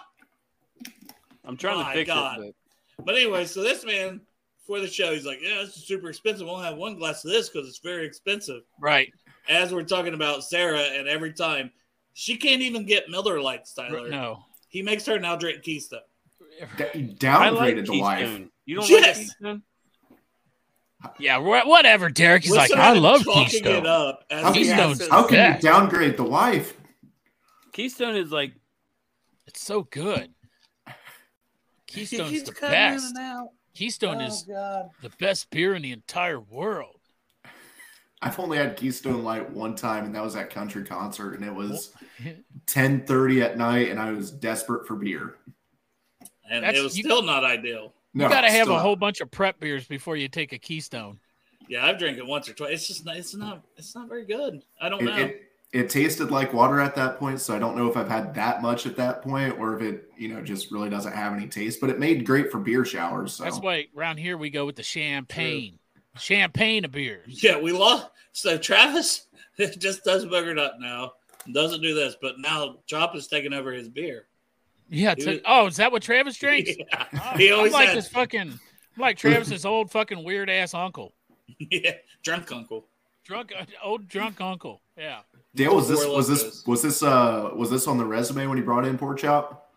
I'm 1.46 1.58
trying 1.58 1.78
My 1.80 1.94
to 1.94 2.00
fix 2.00 2.08
God. 2.10 2.39
it, 2.42 2.56
But 3.04 3.16
anyway, 3.16 3.46
so 3.46 3.63
this 3.63 3.84
man 3.84 4.22
for 4.68 4.80
the 4.80 4.88
show, 4.88 5.13
he's 5.13 5.25
like, 5.25 5.39
"Yeah, 5.42 5.62
this 5.63 5.75
is 5.78 5.88
super 5.88 6.10
expensive. 6.10 6.46
We'll 6.46 6.58
have 6.60 6.75
one 6.78 6.98
glass 7.00 7.25
of 7.25 7.32
this 7.32 7.50
because 7.50 7.68
it's 7.68 7.80
very 7.80 8.06
expensive." 8.06 8.62
Right. 8.80 9.12
As 9.48 9.74
we're 9.74 9.84
talking 9.84 10.13
about 10.13 10.44
Sarah, 10.44 10.82
and 10.82 11.08
every 11.08 11.34
time 11.34 11.72
she 12.20 12.36
can't 12.36 12.62
even 12.62 12.86
get 12.86 13.10
Miller 13.10 13.42
Lights, 13.42 13.74
Tyler. 13.74 14.10
No. 14.10 14.44
He 14.68 14.82
makes 14.82 15.06
her 15.06 15.18
now 15.20 15.36
drink 15.38 15.64
Keystone. 15.64 16.02
Da- 16.60 16.66
but 16.78 16.96
I 17.26 17.50
like 17.50 17.76
downgraded 17.76 17.86
the 17.86 18.00
wife. 18.02 18.42
You 18.66 18.76
don't 18.76 18.90
Yes. 18.90 19.06
like 19.08 19.16
Keystone? 19.16 19.64
Yeah, 21.18 21.38
wha- 21.38 21.64
whatever, 21.66 22.10
Derek. 22.10 22.44
He's 22.44 22.52
like, 22.54 22.72
I 22.74 22.92
love 22.94 23.24
Keystone. 23.26 23.86
Up 23.86 24.26
How 24.30 24.44
can, 24.44 24.54
Keystone's 24.54 25.08
how 25.08 25.26
can 25.28 25.38
Yeah. 25.38 25.56
you 25.56 25.62
downgrade 25.62 26.18
the 26.18 26.24
wife? 26.26 26.76
Keystone 27.72 28.18
is 28.18 28.32
like 28.32 28.54
It's 29.48 29.62
so 29.62 29.84
good. 29.84 30.34
He 30.86 30.94
Keystone's 32.06 32.44
the 32.44 32.52
best. 32.52 33.16
Keystone 33.74 34.22
Oh, 34.22 34.26
is 34.26 34.44
God. 34.44 34.90
the 35.02 35.10
best 35.20 35.50
beer 35.52 35.74
in 35.74 35.82
the 35.84 35.92
entire 35.94 36.40
world. 36.40 36.99
I've 38.22 38.38
only 38.40 38.58
had 38.58 38.76
Keystone 38.76 39.24
Light 39.24 39.50
one 39.50 39.76
time, 39.76 40.06
and 40.06 40.14
that 40.16 40.24
was 40.24 40.36
at 40.36 40.50
country 40.50 40.84
concert, 40.84 41.36
and 41.36 41.46
it 41.46 41.54
was 41.54 41.94
10:30 42.68 43.42
at 43.46 43.58
night, 43.58 43.90
and 43.90 44.00
I 44.00 44.12
was 44.12 44.32
desperate 44.32 44.86
for 44.88 44.96
beer. 44.96 45.36
and 46.50 46.64
That's- 46.64 46.80
it 46.80 46.84
was 46.84 46.98
you- 46.98 47.04
still 47.04 47.22
not 47.24 47.44
ideal. 47.44 47.94
No, 48.14 48.24
you 48.26 48.30
got 48.32 48.42
to 48.42 48.50
have 48.50 48.68
a 48.68 48.72
not. 48.72 48.82
whole 48.82 48.96
bunch 48.96 49.22
of 49.22 49.30
prep 49.30 49.60
beers 49.60 49.86
before 49.88 50.18
you 50.18 50.28
take 50.28 50.52
a 50.52 50.58
Keystone. 50.58 51.20
Yeah, 51.68 51.86
I've 51.86 52.00
drank 52.00 52.18
it 52.18 52.26
once 52.26 52.50
or 52.50 52.54
twice. 52.54 52.72
It's 52.72 52.88
just 52.88 53.06
not, 53.06 53.18
it's 53.18 53.36
not 53.36 53.62
it's 53.78 53.94
not 53.96 54.10
very 54.10 54.26
good. 54.26 54.64
I 54.82 54.90
don't 54.90 55.02
It, 55.02 55.06
know. 55.06 55.16
it, 55.18 55.42
it 55.72 55.90
tasted 55.92 56.32
like 56.32 56.52
water 56.52 56.80
at 56.80 56.96
that 56.96 57.20
point, 57.20 57.40
so 57.40 57.56
I 57.56 57.60
don't 57.60 57.78
know 57.78 57.88
if 57.88 57.96
I've 57.96 58.10
had 58.10 58.34
that 58.34 58.64
much 58.64 58.88
at 58.88 58.96
that 58.98 59.22
point, 59.22 59.60
or 59.60 59.76
if 59.76 59.84
it, 59.84 60.12
you 60.18 60.28
know, 60.28 60.42
just 60.42 60.72
really 60.72 60.90
doesn't 60.90 61.14
have 61.14 61.34
any 61.34 61.46
taste. 61.48 61.80
But 61.80 61.92
it 61.92 62.00
made 62.00 62.26
great 62.26 62.52
for 62.52 62.58
beer 62.58 62.84
showers. 62.84 63.34
So. 63.34 63.44
That's 63.44 63.60
why 63.60 63.86
around 63.96 64.18
here 64.18 64.36
we 64.36 64.50
go 64.50 64.66
with 64.66 64.76
the 64.76 64.82
champagne. 64.84 65.78
Champagne 66.20 66.86
of 66.86 66.92
beers. 66.92 67.44
yeah, 67.44 67.58
we 67.60 67.72
lost. 67.72 68.08
So 68.32 68.58
Travis 68.58 69.28
just 69.78 70.04
does 70.04 70.26
booger 70.26 70.56
nut 70.56 70.74
now. 70.80 71.14
Doesn't 71.52 71.82
do 71.82 71.94
this, 71.96 72.16
but 72.22 72.40
now 72.40 72.78
Chop 72.86 73.16
is 73.16 73.28
taking 73.28 73.54
over 73.54 73.72
his 73.72 73.90
beer. 73.90 74.28
Yeah. 74.90 75.16
He 75.18 75.24
to- 75.24 75.32
was- 75.32 75.40
oh, 75.46 75.68
is 75.68 75.78
that 75.78 75.92
what 75.92 76.04
Travis 76.04 76.38
drinks? 76.38 76.72
Yeah. 76.78 77.06
Oh, 77.14 77.38
He 77.38 77.50
I'm 77.50 77.58
always 77.58 77.74
like 77.74 77.90
had- 77.90 77.98
this 77.98 78.08
fucking. 78.10 78.42
I'm 78.52 78.60
like 79.02 79.18
Travis's 79.18 79.66
old 79.66 79.90
fucking 79.92 80.24
weird 80.24 80.50
ass 80.50 80.74
uncle, 80.74 81.14
yeah, 81.72 81.92
drunk 82.24 82.52
uncle. 82.52 82.86
drunk 83.24 83.54
old 83.84 84.08
drunk 84.10 84.42
uncle. 84.42 84.82
Yeah. 84.98 85.20
Dale, 85.56 85.74
was 85.76 85.88
this 85.88 86.06
was 86.06 86.28
this 86.28 86.66
was 86.68 86.82
this 86.82 87.02
uh 87.02 87.50
was 87.56 87.70
this 87.72 87.88
on 87.88 87.98
the 87.98 88.06
resume 88.06 88.46
when 88.48 88.58
you 88.58 88.64
brought 88.64 88.86
in 88.86 88.98
pork 88.98 89.18
chop? 89.20 89.72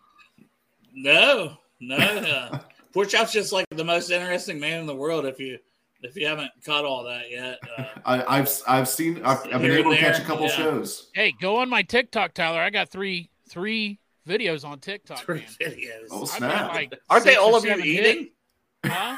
No, 0.93 1.57
no. 1.79 1.95
Uh, 1.97 2.59
Poor 2.93 3.05
Chop's 3.05 3.31
just 3.33 3.51
like 3.51 3.65
the 3.71 3.83
most 3.83 4.11
interesting 4.11 4.59
man 4.59 4.81
in 4.81 4.85
the 4.85 4.95
world. 4.95 5.25
If 5.25 5.39
you 5.39 5.57
if 6.03 6.15
you 6.15 6.27
haven't 6.27 6.51
caught 6.65 6.85
all 6.85 7.03
that 7.05 7.31
yet, 7.31 7.59
uh, 7.77 7.85
I, 8.05 8.39
I've 8.39 8.61
I've 8.67 8.87
seen 8.87 9.21
I've, 9.23 9.39
I've 9.45 9.61
been 9.61 9.61
Here 9.61 9.79
able 9.79 9.91
to 9.91 9.97
catch 9.97 10.19
a 10.19 10.23
couple 10.23 10.45
yeah. 10.45 10.51
shows. 10.51 11.09
Hey, 11.13 11.33
go 11.41 11.57
on 11.57 11.69
my 11.69 11.81
TikTok, 11.81 12.33
Tyler. 12.33 12.59
I 12.59 12.69
got 12.69 12.89
three 12.89 13.29
three 13.49 13.99
videos 14.27 14.65
on 14.65 14.79
TikTok. 14.79 15.19
three 15.19 15.45
man. 15.59 15.71
videos. 15.71 16.07
Oh, 16.11 16.25
snap. 16.25 16.73
like 16.73 16.93
Aren't 17.09 17.25
they 17.25 17.35
all 17.35 17.55
of 17.55 17.65
you 17.65 17.75
eating? 17.77 18.29
Huh? 18.85 19.15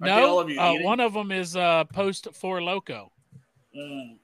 No, 0.00 0.40
of 0.40 0.50
uh, 0.50 0.74
one 0.82 1.00
of 1.00 1.14
them 1.14 1.32
is 1.32 1.56
uh, 1.56 1.84
post 1.84 2.28
four 2.34 2.62
loco. 2.62 3.10
Mm. 3.74 4.18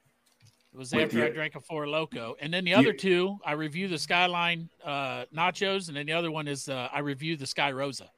It 0.73 0.77
was 0.77 0.91
Wait, 0.91 1.05
after 1.05 1.25
I 1.25 1.29
drank 1.29 1.55
a 1.55 1.59
four 1.59 1.87
loco, 1.87 2.35
and 2.39 2.53
then 2.53 2.65
the 2.65 2.71
You- 2.71 2.77
other 2.77 2.93
two 2.93 3.37
I 3.43 3.53
review 3.53 3.87
the 3.87 3.97
Skyline 3.97 4.69
uh, 4.83 5.25
nachos, 5.35 5.87
and 5.87 5.97
then 5.97 6.05
the 6.05 6.13
other 6.13 6.29
one 6.31 6.47
is 6.47 6.69
uh, 6.69 6.89
I 6.93 6.99
review 6.99 7.35
the 7.35 7.47
Sky 7.47 7.71
Rosa. 7.71 8.11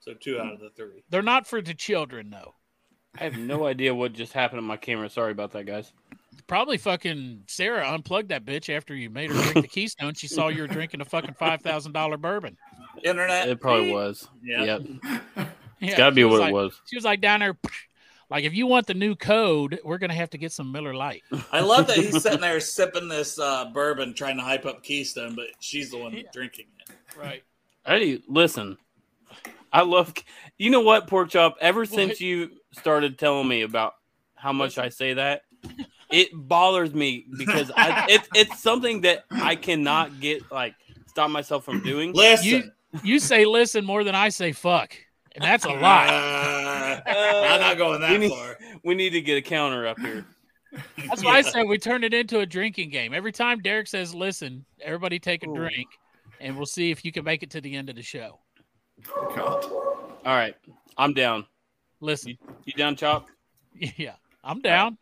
So 0.00 0.14
two 0.14 0.38
out 0.38 0.52
of 0.52 0.60
the 0.60 0.70
three. 0.76 1.04
They're 1.08 1.22
not 1.22 1.46
for 1.46 1.62
the 1.62 1.74
children 1.74 2.30
though. 2.30 2.54
I 3.18 3.24
have 3.24 3.36
no 3.38 3.66
idea 3.66 3.94
what 3.94 4.12
just 4.12 4.32
happened 4.32 4.58
to 4.58 4.62
my 4.62 4.76
camera. 4.76 5.08
Sorry 5.10 5.32
about 5.32 5.52
that, 5.52 5.66
guys. 5.66 5.92
Probably 6.46 6.78
fucking 6.78 7.44
Sarah 7.46 7.88
unplugged 7.92 8.28
that 8.30 8.44
bitch 8.44 8.74
after 8.74 8.94
you 8.94 9.10
made 9.10 9.30
her 9.30 9.40
drink 9.42 9.62
the 9.66 9.68
Keystone. 9.68 10.14
She 10.14 10.26
saw 10.26 10.48
you 10.48 10.62
were 10.62 10.68
drinking 10.68 11.00
a 11.00 11.04
fucking 11.04 11.34
five 11.34 11.60
thousand 11.62 11.92
dollar 11.92 12.16
bourbon. 12.16 12.56
Internet. 13.04 13.48
It 13.48 13.60
probably 13.60 13.92
was. 13.92 14.28
Yeah. 14.42 14.64
Yep. 14.64 14.82
Yeah, 15.06 15.46
It's 15.80 15.96
got 15.96 16.10
to 16.10 16.14
be 16.14 16.24
what 16.24 16.40
like- 16.40 16.50
it 16.50 16.54
was. 16.54 16.80
She 16.86 16.96
was 16.96 17.04
like 17.04 17.20
down 17.20 17.40
there, 17.40 17.56
like 18.30 18.44
if 18.44 18.52
you 18.54 18.66
want 18.66 18.86
the 18.86 18.94
new 18.94 19.14
code, 19.14 19.78
we're 19.84 19.98
gonna 19.98 20.12
have 20.14 20.30
to 20.30 20.38
get 20.38 20.52
some 20.52 20.70
Miller 20.72 20.92
Light. 20.94 21.22
I 21.52 21.60
love 21.60 21.86
that 21.86 21.96
he's 21.96 22.20
sitting 22.22 22.40
there 22.40 22.60
sipping 22.60 23.08
this 23.08 23.38
uh, 23.38 23.66
bourbon, 23.72 24.12
trying 24.14 24.36
to 24.36 24.42
hype 24.42 24.66
up 24.66 24.82
Keystone, 24.82 25.34
but 25.34 25.46
she's 25.60 25.90
the 25.90 25.98
one 25.98 26.12
Yeah. 26.12 26.22
drinking 26.32 26.66
it. 26.86 26.94
Right. 27.18 27.42
Hey, 27.86 28.20
listen. 28.28 28.76
I 29.72 29.82
love. 29.82 30.12
You 30.58 30.70
know 30.70 30.80
what, 30.80 31.06
pork 31.06 31.30
chop? 31.30 31.56
Ever 31.60 31.80
What? 31.80 31.88
since 31.88 32.20
you 32.20 32.50
started 32.72 33.18
telling 33.18 33.48
me 33.48 33.62
about 33.62 33.94
how 34.34 34.52
much 34.52 34.78
I 34.78 34.88
say 34.88 35.14
that, 35.14 35.42
it 36.10 36.28
bothers 36.32 36.94
me 36.94 37.26
because 37.38 37.70
I, 37.76 38.06
it's 38.08 38.28
it's 38.34 38.60
something 38.60 39.02
that 39.02 39.24
I 39.30 39.56
cannot 39.56 40.20
get 40.20 40.50
like 40.50 40.74
stop 41.06 41.30
myself 41.30 41.64
from 41.64 41.82
doing. 41.82 42.12
Listen, 42.12 42.72
You 43.04 43.18
say 43.18 43.44
listen 43.44 43.84
more 43.84 44.02
than 44.04 44.14
I 44.14 44.30
say 44.30 44.52
fuck, 44.52 44.94
and 45.34 45.44
that's 45.44 45.64
a 45.64 45.70
lot. 45.70 46.08
Uh, 46.08 47.00
I'm 47.06 47.60
not 47.60 47.76
going 47.78 48.00
We 48.00 48.06
that 48.06 48.20
need- 48.20 48.30
far. 48.30 48.58
We 48.84 48.94
need 48.94 49.10
to 49.10 49.20
get 49.20 49.36
a 49.36 49.42
counter 49.42 49.86
up 49.86 49.98
here. 50.00 50.24
That's 51.08 51.24
why 51.24 51.32
I 51.38 51.42
said 51.42 51.64
we 51.64 51.78
turn 51.78 52.04
it 52.04 52.14
into 52.14 52.38
a 52.40 52.46
drinking 52.46 52.90
game. 52.90 53.12
Every 53.12 53.32
time 53.32 53.58
Derek 53.60 53.88
says 53.88 54.14
listen, 54.14 54.64
everybody 54.80 55.18
take 55.18 55.44
a 55.44 55.48
Ooh. 55.50 55.54
drink, 55.56 55.88
and 56.40 56.56
we'll 56.56 56.66
see 56.66 56.90
if 56.90 57.04
you 57.04 57.12
can 57.12 57.24
make 57.24 57.42
it 57.42 57.50
to 57.50 57.60
the 57.60 57.74
end 57.74 57.90
of 57.90 57.96
the 57.96 58.02
show. 58.02 58.38
God. 59.34 59.64
All 59.64 60.34
right, 60.36 60.54
I'm 60.96 61.12
down. 61.12 61.46
Listen, 62.00 62.38
You 62.64 62.72
down, 62.72 62.96
chop? 62.96 63.28
yeah, 63.74 64.14
I'm 64.42 64.60
down. 64.60 64.96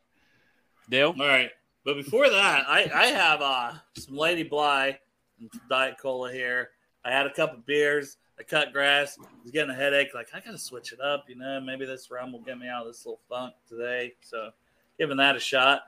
Dale? 0.90 1.14
All 1.18 1.26
right, 1.26 1.50
but 1.84 1.94
before 1.96 2.28
that, 2.28 2.64
I 2.68 2.90
I 2.94 3.06
have 3.06 3.40
uh 3.42 3.72
some 3.96 4.16
Lady 4.16 4.42
Bly 4.42 4.98
and 5.40 5.50
Diet 5.68 5.96
Cola 6.00 6.32
here. 6.32 6.70
I 7.04 7.10
had 7.10 7.26
a 7.26 7.32
couple 7.32 7.58
of 7.58 7.66
beers. 7.66 8.16
I 8.38 8.42
cut 8.42 8.72
grass. 8.72 9.18
I 9.20 9.26
was 9.42 9.50
getting 9.52 9.70
a 9.70 9.74
headache. 9.74 10.08
Like 10.14 10.28
I 10.34 10.40
gotta 10.40 10.58
switch 10.58 10.92
it 10.92 11.00
up. 11.00 11.24
You 11.28 11.36
know, 11.36 11.60
maybe 11.60 11.84
this 11.86 12.10
rum 12.10 12.32
will 12.32 12.40
get 12.40 12.58
me 12.58 12.68
out 12.68 12.82
of 12.86 12.92
this 12.92 13.04
little 13.04 13.20
funk 13.28 13.54
today. 13.68 14.14
So, 14.20 14.50
giving 14.98 15.16
that 15.18 15.36
a 15.36 15.40
shot. 15.40 15.82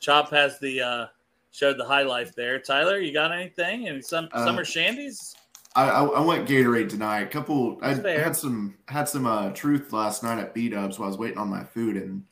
Chop 0.00 0.30
has 0.30 0.58
the 0.60 0.80
uh 0.80 1.06
showed 1.50 1.78
the 1.78 1.84
high 1.84 2.02
life 2.02 2.34
there. 2.34 2.58
Tyler, 2.58 2.98
you 2.98 3.12
got 3.12 3.32
anything? 3.32 3.88
Any 3.88 4.02
some 4.02 4.28
Uh, 4.32 4.44
summer 4.44 4.64
shandies? 4.64 5.34
I, 5.76 5.88
I 5.88 6.04
I 6.04 6.20
went 6.20 6.48
Gatorade 6.48 6.88
tonight. 6.88 7.20
A 7.20 7.26
couple. 7.26 7.78
I 7.82 7.94
fair. 7.94 8.22
had 8.22 8.34
some 8.34 8.74
had 8.88 9.08
some 9.08 9.26
uh, 9.26 9.50
truth 9.50 9.92
last 9.92 10.22
night 10.22 10.38
at 10.38 10.54
B 10.54 10.68
Dubs 10.68 10.98
while 10.98 11.06
I 11.06 11.10
was 11.10 11.18
waiting 11.18 11.38
on 11.38 11.48
my 11.48 11.62
food, 11.64 11.96
and 11.96 12.22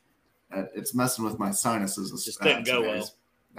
uh, 0.54 0.64
it's 0.74 0.94
messing 0.94 1.24
with 1.24 1.38
my 1.38 1.50
sinuses. 1.50 2.24
Just 2.24 2.40
uh, 2.40 2.44
didn't 2.44 2.66
go 2.66 2.82
today. 2.82 2.98
well. 2.98 3.10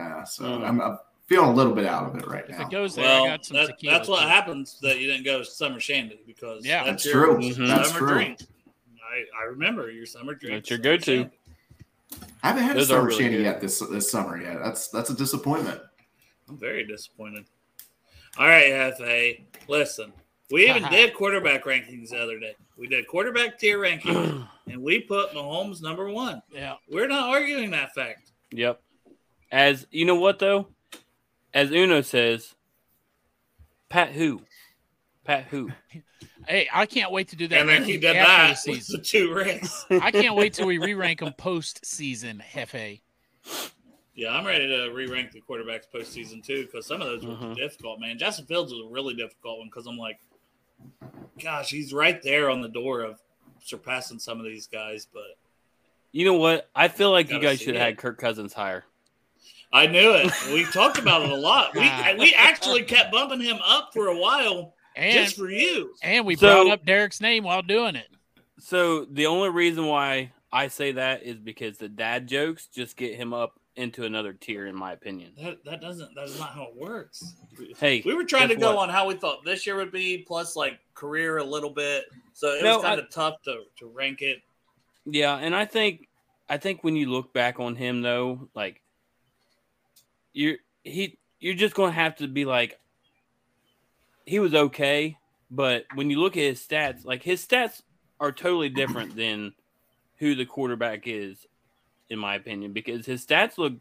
Nah, 0.09 0.23
so 0.23 0.43
Mm. 0.43 0.67
I'm, 0.67 0.81
I'm 0.81 0.99
feeling 1.27 1.49
a 1.49 1.53
little 1.53 1.73
bit 1.73 1.85
out 1.85 2.05
of 2.07 2.15
it 2.15 2.27
right 2.27 2.45
If 2.47 2.57
now. 2.57 2.65
it 2.67 2.71
goes 2.71 2.95
there, 2.95 3.05
Well, 3.05 3.23
I 3.25 3.27
got 3.29 3.45
some 3.45 3.57
that- 3.57 3.67
tequila. 3.67 3.93
that's 3.97 4.07
what 4.09 4.21
too. 4.21 4.27
happens 4.27 4.79
that 4.81 4.99
you 4.99 5.07
didn't 5.07 5.25
go 5.25 5.41
summer 5.43 5.79
shandy 5.79 6.19
because 6.27 6.65
Yeah. 6.65 6.83
That's 6.83 7.03
your 7.05 7.25
true. 7.25 7.37
Mhm. 7.37 7.67
That's 7.67 7.89
summer 7.89 7.99
true. 7.99 8.13
drink. 8.15 8.39
I, 9.09 9.23
I 9.41 9.45
remember 9.45 9.89
your 9.91 10.05
summer 10.05 10.35
drink. 10.35 10.55
That's 10.55 10.69
your 10.69 10.77
summer 10.77 10.97
go-to. 10.97 11.05
shandy. 11.21 11.31
I 12.43 12.47
haven't 12.49 12.63
had 12.63 12.77
Those 12.77 12.91
are 12.91 12.95
summer 12.95 13.07
really 13.07 13.21
shandy 13.23 13.37
good. 13.37 13.43
yet 13.43 13.61
this 13.61 13.79
this 13.79 14.09
summer 14.11 14.41
yet. 14.41 14.59
That's 14.63 14.87
that's 14.89 15.09
a 15.09 15.15
disappointment. 15.15 15.81
I'm 16.47 16.57
very 16.57 16.85
disappointed. 16.85 17.45
All 18.39 18.47
right, 18.47 18.93
FA. 18.97 19.31
Listen, 19.67 20.13
we 20.51 20.69
even 20.69 20.83
did 20.91 21.13
quarterback 21.13 21.63
rankings 21.65 22.09
the 22.09 22.17
other 22.17 22.39
day. 22.39 22.55
We 22.77 22.87
did 22.87 23.07
quarterback 23.07 23.57
tier 23.57 23.79
rankings, 23.79 24.47
and 24.67 24.81
we 24.83 25.01
put 25.01 25.31
Mahomes 25.31 25.81
number 25.81 26.09
one. 26.09 26.41
Yeah, 26.53 26.75
We're 26.89 27.07
not 27.07 27.29
arguing 27.29 27.71
that 27.71 27.93
fact. 27.95 28.31
Yep. 28.51 28.81
As 29.51 29.87
you 29.91 30.05
know 30.05 30.15
what 30.15 30.39
though? 30.39 30.67
As 31.53 31.71
Uno 31.71 32.01
says, 32.01 32.53
Pat 33.89 34.11
who? 34.11 34.41
Pat 35.23 35.45
who? 35.45 35.71
hey, 36.47 36.67
I 36.71 36.85
can't 36.85 37.11
wait 37.11 37.29
to 37.29 37.35
do 37.35 37.47
that. 37.47 37.59
and 37.61 37.69
then 37.69 37.83
he 37.83 37.93
ranking 37.93 38.01
did 38.01 38.15
after 38.17 38.27
that 38.53 38.63
the 38.65 38.71
with 38.71 38.83
season. 38.83 38.99
the 38.99 39.05
two 39.05 39.33
ranks. 39.33 39.85
I 39.89 40.11
can't 40.11 40.35
wait 40.35 40.53
till 40.53 40.67
we 40.67 40.77
re-rank 40.77 41.21
them 41.21 41.33
post-season. 41.33 42.43
Hefe. 42.53 43.01
Yeah, 44.17 44.33
I'm 44.35 44.45
ready 44.47 44.67
to 44.67 44.87
re-rank 44.91 45.31
the 45.31 45.41
quarterbacks 45.41 45.83
postseason 45.93 46.43
too 46.43 46.65
because 46.65 46.87
some 46.87 47.01
of 47.01 47.07
those 47.07 47.23
were 47.23 47.35
Mhm. 47.35 47.55
difficult. 47.55 47.99
Man, 47.99 48.17
Justin 48.17 48.47
Fields 48.47 48.73
was 48.73 48.81
a 48.83 48.87
really 48.89 49.13
difficult 49.13 49.59
one 49.59 49.67
because 49.67 49.85
I'm 49.85 49.95
like, 49.97 50.19
gosh, 51.41 51.69
he's 51.69 51.93
right 51.93 52.19
there 52.23 52.49
on 52.49 52.61
the 52.61 52.67
door 52.67 53.01
of 53.01 53.19
surpassing 53.63 54.17
some 54.17 54.39
of 54.39 54.45
these 54.45 54.65
guys. 54.67 55.05
But 55.11 55.37
You 56.11 56.25
know 56.25 56.33
what? 56.33 56.67
I 56.75 56.87
feel 56.87 57.11
like 57.11 57.29
you 57.29 57.39
guys 57.39 57.59
should 57.61 57.75
have 57.75 57.83
had 57.83 57.97
Kirk 57.99 58.17
Cousins 58.17 58.53
higher. 58.53 58.85
I 59.71 59.85
knew 59.85 60.13
it. 60.13 60.31
We 60.51 60.63
talked 60.65 60.97
about 60.97 61.21
it 61.23 61.29
a 61.29 61.35
lot. 61.35 61.75
We 61.75 61.81
we 62.17 62.33
actually 62.33 62.83
kept 62.83 63.11
bumping 63.11 63.41
him 63.41 63.59
up 63.63 63.91
for 63.93 64.07
a 64.07 64.17
while 64.17 64.73
And 64.95 65.13
just 65.13 65.35
for 65.35 65.47
you. 65.51 65.93
and 66.01 66.25
we 66.25 66.35
So- 66.35 66.63
brought 66.63 66.73
up 66.73 66.85
Derek's 66.85 67.21
name 67.21 67.43
while 67.43 67.61
doing 67.61 67.95
it. 67.95 68.07
So 68.59 69.05
the 69.05 69.27
only 69.27 69.49
reason 69.49 69.85
why 69.85 70.31
I 70.51 70.69
say 70.69 70.93
that 70.93 71.21
is 71.21 71.37
because 71.37 71.77
the 71.77 71.89
dad 71.89 72.25
jokes 72.27 72.65
just 72.65 72.97
get 72.97 73.13
him 73.15 73.31
up 73.33 73.56
into 73.77 74.03
another 74.05 74.33
tier, 74.33 74.65
in 74.67 74.75
my 74.75 74.91
opinion. 74.91 75.31
That 75.41 75.63
that 75.65 75.81
doesn't 75.81 76.13
that 76.15 76.25
is 76.25 76.39
not 76.39 76.49
how 76.53 76.63
it 76.63 76.75
works. 76.75 77.35
Hey, 77.77 78.01
We 78.05 78.13
were 78.15 78.23
trying 78.25 78.49
to 78.49 78.55
go 78.55 78.75
what? 78.75 78.89
on 78.89 78.89
how 78.89 79.07
we 79.07 79.15
thought 79.15 79.45
this 79.45 79.65
year 79.65 79.75
would 79.77 79.91
be, 79.91 80.17
plus 80.27 80.55
like 80.55 80.79
career 80.93 81.37
a 81.37 81.43
little 81.43 81.69
bit. 81.69 82.05
So 82.33 82.49
it 82.49 82.63
No, 82.63 82.77
was 82.77 82.83
kind 82.85 82.99
of 82.99 83.09
tough 83.09 83.41
to, 83.43 83.63
to 83.79 83.87
rank 83.87 84.21
it. 84.21 84.39
Yeah, 85.05 85.35
and 85.35 85.55
I 85.55 85.65
think 85.65 86.07
I 86.49 86.57
think 86.57 86.83
when 86.83 86.95
you 86.95 87.09
look 87.09 87.33
back 87.33 87.59
on 87.59 87.75
him 87.75 88.01
though, 88.01 88.49
like 88.55 88.81
you're 90.33 90.57
he 90.83 91.17
you're 91.39 91.55
just 91.55 91.75
gonna 91.75 91.91
have 91.91 92.15
to 92.17 92.27
be 92.27 92.45
like 92.45 92.79
he 94.25 94.39
was 94.39 94.53
okay, 94.53 95.17
but 95.51 95.85
when 95.93 96.09
you 96.09 96.19
look 96.19 96.35
at 96.35 96.43
his 96.43 96.59
stats, 96.59 97.05
like 97.05 97.23
his 97.23 97.45
stats 97.45 97.81
are 98.19 98.31
totally 98.31 98.69
different 98.69 99.15
than 99.15 99.53
who 100.17 100.33
the 100.35 100.45
quarterback 100.45 101.03
is, 101.05 101.45
in 102.09 102.19
my 102.19 102.35
opinion, 102.35 102.73
because 102.73 103.05
his 103.05 103.25
stats 103.25 103.57
look 103.57 103.73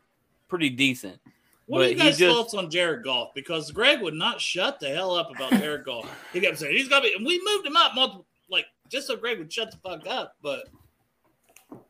pretty 0.49 0.71
decent. 0.71 1.19
What 1.67 1.79
are 1.79 1.81
But 1.85 1.91
you 1.91 1.97
he 1.97 2.03
guys' 2.03 2.19
just- 2.19 2.35
thoughts 2.37 2.55
on 2.55 2.71
Jared 2.71 3.03
Goff? 3.05 3.35
Because 3.35 3.71
Greg 3.73 4.01
would 4.01 4.15
not 4.15 4.41
shut 4.41 4.79
the 4.81 4.89
hell 4.89 5.15
up 5.17 5.31
about 5.35 5.51
Jared 5.53 5.85
Goff. 5.85 6.09
He 6.33 6.41
kept 6.41 6.59
saying 6.59 6.77
he's 6.77 6.89
got 6.89 7.01
to 7.01 7.09
be. 7.09 7.15
And 7.15 7.27
we 7.27 7.43
moved 7.45 7.67
him 7.67 7.77
up 7.77 7.95
multiple, 7.95 8.27
like 8.51 8.67
just 8.89 9.07
so 9.09 9.17
Greg 9.17 9.39
would 9.39 9.53
shut 9.53 9.71
the 9.73 9.77
fuck 9.79 10.07
up. 10.07 10.35
But 10.43 10.69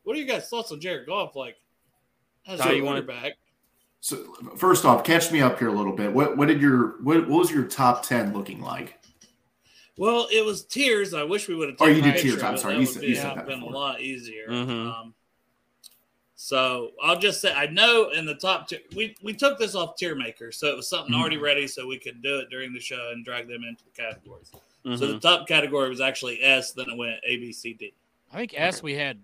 what 0.05 0.17
are 0.17 0.19
you 0.21 0.25
guys' 0.27 0.49
thoughts 0.49 0.73
on 0.73 0.81
Jared 0.81 1.07
Goff? 1.07 1.37
Like 1.37 1.57
as 2.47 2.61
How 2.61 2.71
a 2.71 2.75
you 2.75 2.85
wanna- 2.85 3.03
quarterback, 3.03 3.35
So 4.01 4.35
first 4.57 4.85
off, 4.87 5.05
catch 5.05 5.31
me 5.33 5.41
up 5.43 5.59
here 5.59 5.69
a 5.69 5.73
little 5.73 5.95
bit. 5.95 6.11
What 6.13 6.37
what 6.39 6.49
did 6.49 6.61
your 6.61 7.03
what, 7.03 7.29
what 7.29 7.39
was 7.41 7.51
your 7.51 7.65
top 7.65 8.03
ten 8.03 8.33
looking 8.33 8.61
like? 8.63 8.99
well, 9.99 10.29
it 10.33 10.45
was 10.45 10.65
tears. 10.65 11.13
I 11.15 11.23
wish 11.25 11.49
we 11.49 11.55
would 11.55 11.71
have. 11.71 11.77
Oh, 11.81 11.87
you 11.87 12.01
did 12.03 12.17
tears. 12.19 12.43
I'm 12.43 12.57
sorry. 12.57 12.75
That 12.75 12.81
You 12.81 12.87
would 12.87 12.95
said- 12.95 13.01
be- 13.03 13.07
you 13.09 13.15
said 13.17 13.25
have 13.25 13.37
that 13.37 13.47
been 13.47 13.61
a 13.63 13.67
lot 13.67 14.01
easier. 14.01 14.47
Mhm. 14.49 14.93
Um, 14.95 15.15
so 16.47 16.93
I'll 17.03 17.19
just 17.19 17.41
say 17.41 17.53
I 17.53 17.67
know 17.67 18.11
in 18.11 18.27
the 18.27 18.35
top 18.35 18.69
two, 18.69 18.79
we 18.95 19.17
we 19.23 19.33
took 19.33 19.59
this 19.59 19.75
off 19.75 19.97
tier 19.97 20.15
maker, 20.15 20.53
so 20.53 20.69
it 20.69 20.77
was 20.77 20.89
something 20.89 21.15
Mhm. 21.15 21.19
already 21.21 21.39
ready, 21.39 21.67
so 21.67 21.87
we 21.87 21.99
could 21.99 22.23
do 22.23 22.39
it 22.39 22.51
during 22.51 22.73
the 22.73 22.81
show 22.81 23.11
and 23.13 23.25
drag 23.25 23.49
them 23.49 23.65
into 23.65 23.83
the 23.85 23.91
categories. 23.91 24.51
So 24.53 24.91
Mhm. 24.91 24.99
the 24.99 25.19
top 25.19 25.49
category 25.49 25.89
was 25.89 26.01
actually 26.01 26.41
S, 26.43 26.73
then 26.73 26.91
it 26.91 26.97
went 26.97 27.19
A, 27.25 27.39
B, 27.39 27.53
C, 27.53 27.73
D. 27.73 27.93
I 28.33 28.37
think 28.37 28.55
S 28.57 28.83
we 28.83 28.95
had 28.95 29.19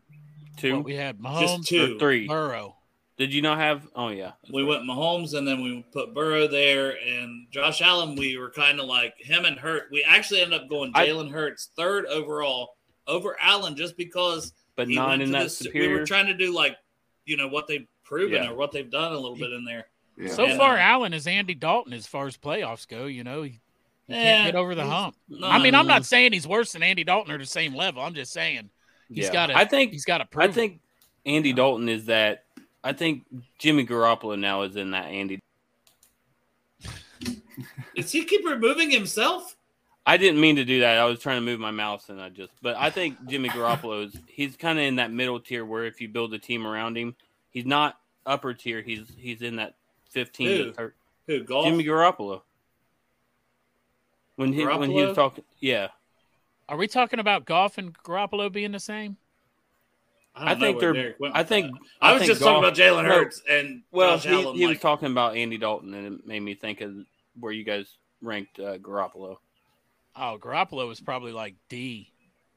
Two 0.57 0.77
what 0.77 0.85
we 0.85 0.95
had 0.95 1.19
Just 1.23 1.69
two. 1.69 1.97
or 1.97 1.99
three. 1.99 2.27
Burrow. 2.27 2.77
Did 3.19 3.33
you 3.33 3.43
not 3.43 3.59
have? 3.59 3.89
Oh 3.95 4.09
yeah, 4.09 4.33
We 4.51 4.65
went 4.65 4.83
Mahomes, 4.85 5.35
and 5.37 5.47
then 5.47 5.63
we 5.63 5.85
put 5.93 6.15
Burrow 6.15 6.47
there, 6.49 6.99
and 7.07 7.47
Josh 7.51 7.81
Allen. 7.83 8.17
We 8.17 8.37
were 8.39 8.51
kind 8.51 8.81
of 8.81 8.87
like 8.87 9.19
him 9.19 9.45
and 9.45 9.59
Hurt. 9.59 9.89
We 9.93 10.03
actually 10.03 10.41
ended 10.41 10.61
up 10.63 10.69
going 10.69 10.93
I- 10.95 11.07
Jalen 11.09 11.31
Hurts 11.31 11.69
third 11.77 12.07
overall 12.07 12.77
over 13.07 13.37
Allen, 13.39 13.77
just 13.77 13.97
because 13.97 14.53
but 14.77 14.89
he 14.89 14.95
not 14.95 15.21
in 15.21 15.27
to 15.27 15.33
that 15.33 15.43
this- 15.45 15.67
We 15.73 15.89
were 15.89 16.07
trying 16.07 16.27
to 16.27 16.35
do 16.35 16.53
like, 16.53 16.77
you 17.25 17.37
know, 17.37 17.49
what 17.49 17.67
they've 17.67 17.87
proven 18.05 18.43
Yeah. 18.43 18.51
or 18.51 18.55
what 18.55 18.73
they've 18.73 18.91
done 18.91 19.13
a 19.13 19.17
little 19.17 19.37
bit 19.37 19.53
in 19.53 19.65
there. 19.65 19.87
Yeah. 20.17 20.29
So 20.29 20.45
And, 20.45 20.59
far, 20.59 20.77
uh, 20.77 20.81
Allen 20.81 21.15
is 21.15 21.27
Andy 21.27 21.55
Dalton 21.55 21.93
as 21.93 22.07
far 22.07 22.27
as 22.27 22.37
playoffs 22.37 22.87
go. 22.87 23.07
You 23.07 23.25
know, 23.25 23.43
he, 23.43 23.61
he 24.07 24.15
Eh, 24.15 24.23
can't 24.23 24.47
get 24.53 24.59
over 24.59 24.75
the 24.75 24.85
hump. 24.85 25.17
no, 25.29 25.47
I 25.47 25.59
mean, 25.63 25.75
I'm 25.75 25.87
not 25.87 26.05
saying 26.05 26.33
he's 26.33 26.47
worse 26.47 26.73
than 26.73 26.83
Andy 26.83 27.05
Dalton 27.05 27.33
or 27.33 27.39
the 27.39 27.47
same 27.47 27.75
level. 27.75 28.03
I'm 28.03 28.15
just 28.15 28.33
saying 28.33 28.69
he's 29.09 29.27
Yeah. 29.27 29.33
got 29.33 29.47
to. 29.47 29.57
I 29.57 29.65
think 29.65 29.93
he's 29.93 30.05
got 30.05 30.19
to 30.19 30.25
prove. 30.27 30.51
I 30.51 30.53
think 30.53 30.81
Andy 31.25 31.53
Dalton 31.53 31.89
is 31.89 32.07
that. 32.07 32.45
I 32.85 32.93
think 32.93 33.25
Jimmy 33.59 33.87
Garoppolo 33.87 34.39
now 34.39 34.63
is 34.63 34.75
in 34.77 34.91
that 34.91 35.07
Andy. 35.07 35.39
Does 37.95 38.11
he 38.11 38.25
keep 38.25 38.45
removing 38.45 38.91
himself? 38.91 39.57
I 40.05 40.17
didn't 40.17 40.41
mean 40.41 40.57
to 40.57 40.65
do 40.65 40.81
that. 40.81 40.99
I 40.99 41.05
was 41.05 41.21
trying 41.21 41.37
to 41.37 41.41
move 41.43 41.61
my 41.61 41.71
mouse 41.71 42.09
and 42.09 42.21
I 42.21 42.29
just. 42.29 42.51
But 42.61 42.77
I 42.77 42.91
think 42.91 43.25
Jimmy 43.29 43.49
Garoppolo 43.49 44.07
is. 44.07 44.17
He's 44.27 44.57
kind 44.57 44.79
of 44.79 44.85
in 44.85 44.97
that 44.97 45.13
middle 45.13 45.39
tier 45.39 45.65
where 45.65 45.85
if 45.85 46.01
you 46.01 46.09
build 46.09 46.35
a 46.35 46.39
team 46.39 46.67
around 46.67 46.97
him, 46.97 47.15
he's 47.51 47.67
not 47.67 47.99
upper 48.27 48.53
tier. 48.55 48.83
He's 48.83 49.03
he's 49.17 49.43
in 49.43 49.57
that 49.57 49.75
fifteen 50.11 50.49
Who? 50.49 50.65
to 50.65 50.73
30. 50.73 50.95
Who 51.29 51.45
Goff? 51.45 51.65
Jimmy 51.67 51.85
Garoppolo. 51.85 52.43
When 54.37 54.53
he 54.53 54.65
when 54.67 54.91
he 54.91 55.05
was 55.05 55.15
talking, 55.15 55.45
yeah, 55.61 55.89
Are 56.69 56.77
we 56.77 56.89
talking 56.89 57.21
about 57.21 57.45
Goff 57.45 57.79
and 57.79 57.97
Garoppolo 58.03 58.51
being 58.51 58.73
the 58.73 58.81
same? 58.81 59.17
don't 60.35 60.49
I 60.49 60.55
know 60.55 60.61
think 60.61 60.81
where 60.81 60.93
they're- 60.95 61.03
Derek 61.03 61.21
went 61.21 61.37
I 61.37 61.45
think- 61.45 61.73
that. 61.73 61.81
I, 62.01 62.09
I 62.09 62.13
was 62.15 62.21
think 62.23 62.31
just 62.33 62.41
Goff- 62.41 62.63
talking 62.65 62.65
about 62.65 63.05
Jalen 63.05 63.09
no. 63.09 63.15
Hurts 63.15 63.43
and 63.49 63.83
Well, 63.93 64.17
Josh 64.17 64.25
he, 64.25 64.43
Allen. 64.43 64.57
he 64.57 64.67
was 64.67 64.79
talking 64.81 65.11
about 65.11 65.37
Andy 65.37 65.59
Dalton, 65.59 65.93
and 65.93 66.07
it 66.21 66.27
made 66.27 66.41
me 66.41 66.55
think 66.55 66.81
of 66.81 66.95
where 67.39 67.53
you 67.53 67.63
guys 67.63 67.87
ranked 68.23 68.59
uh, 68.59 68.79
Garoppolo. 68.79 69.37
Oh, 70.15 70.39
Garoppolo 70.41 70.87
was 70.89 71.01
probably 71.01 71.33
like 71.33 71.55
D, 71.69 72.13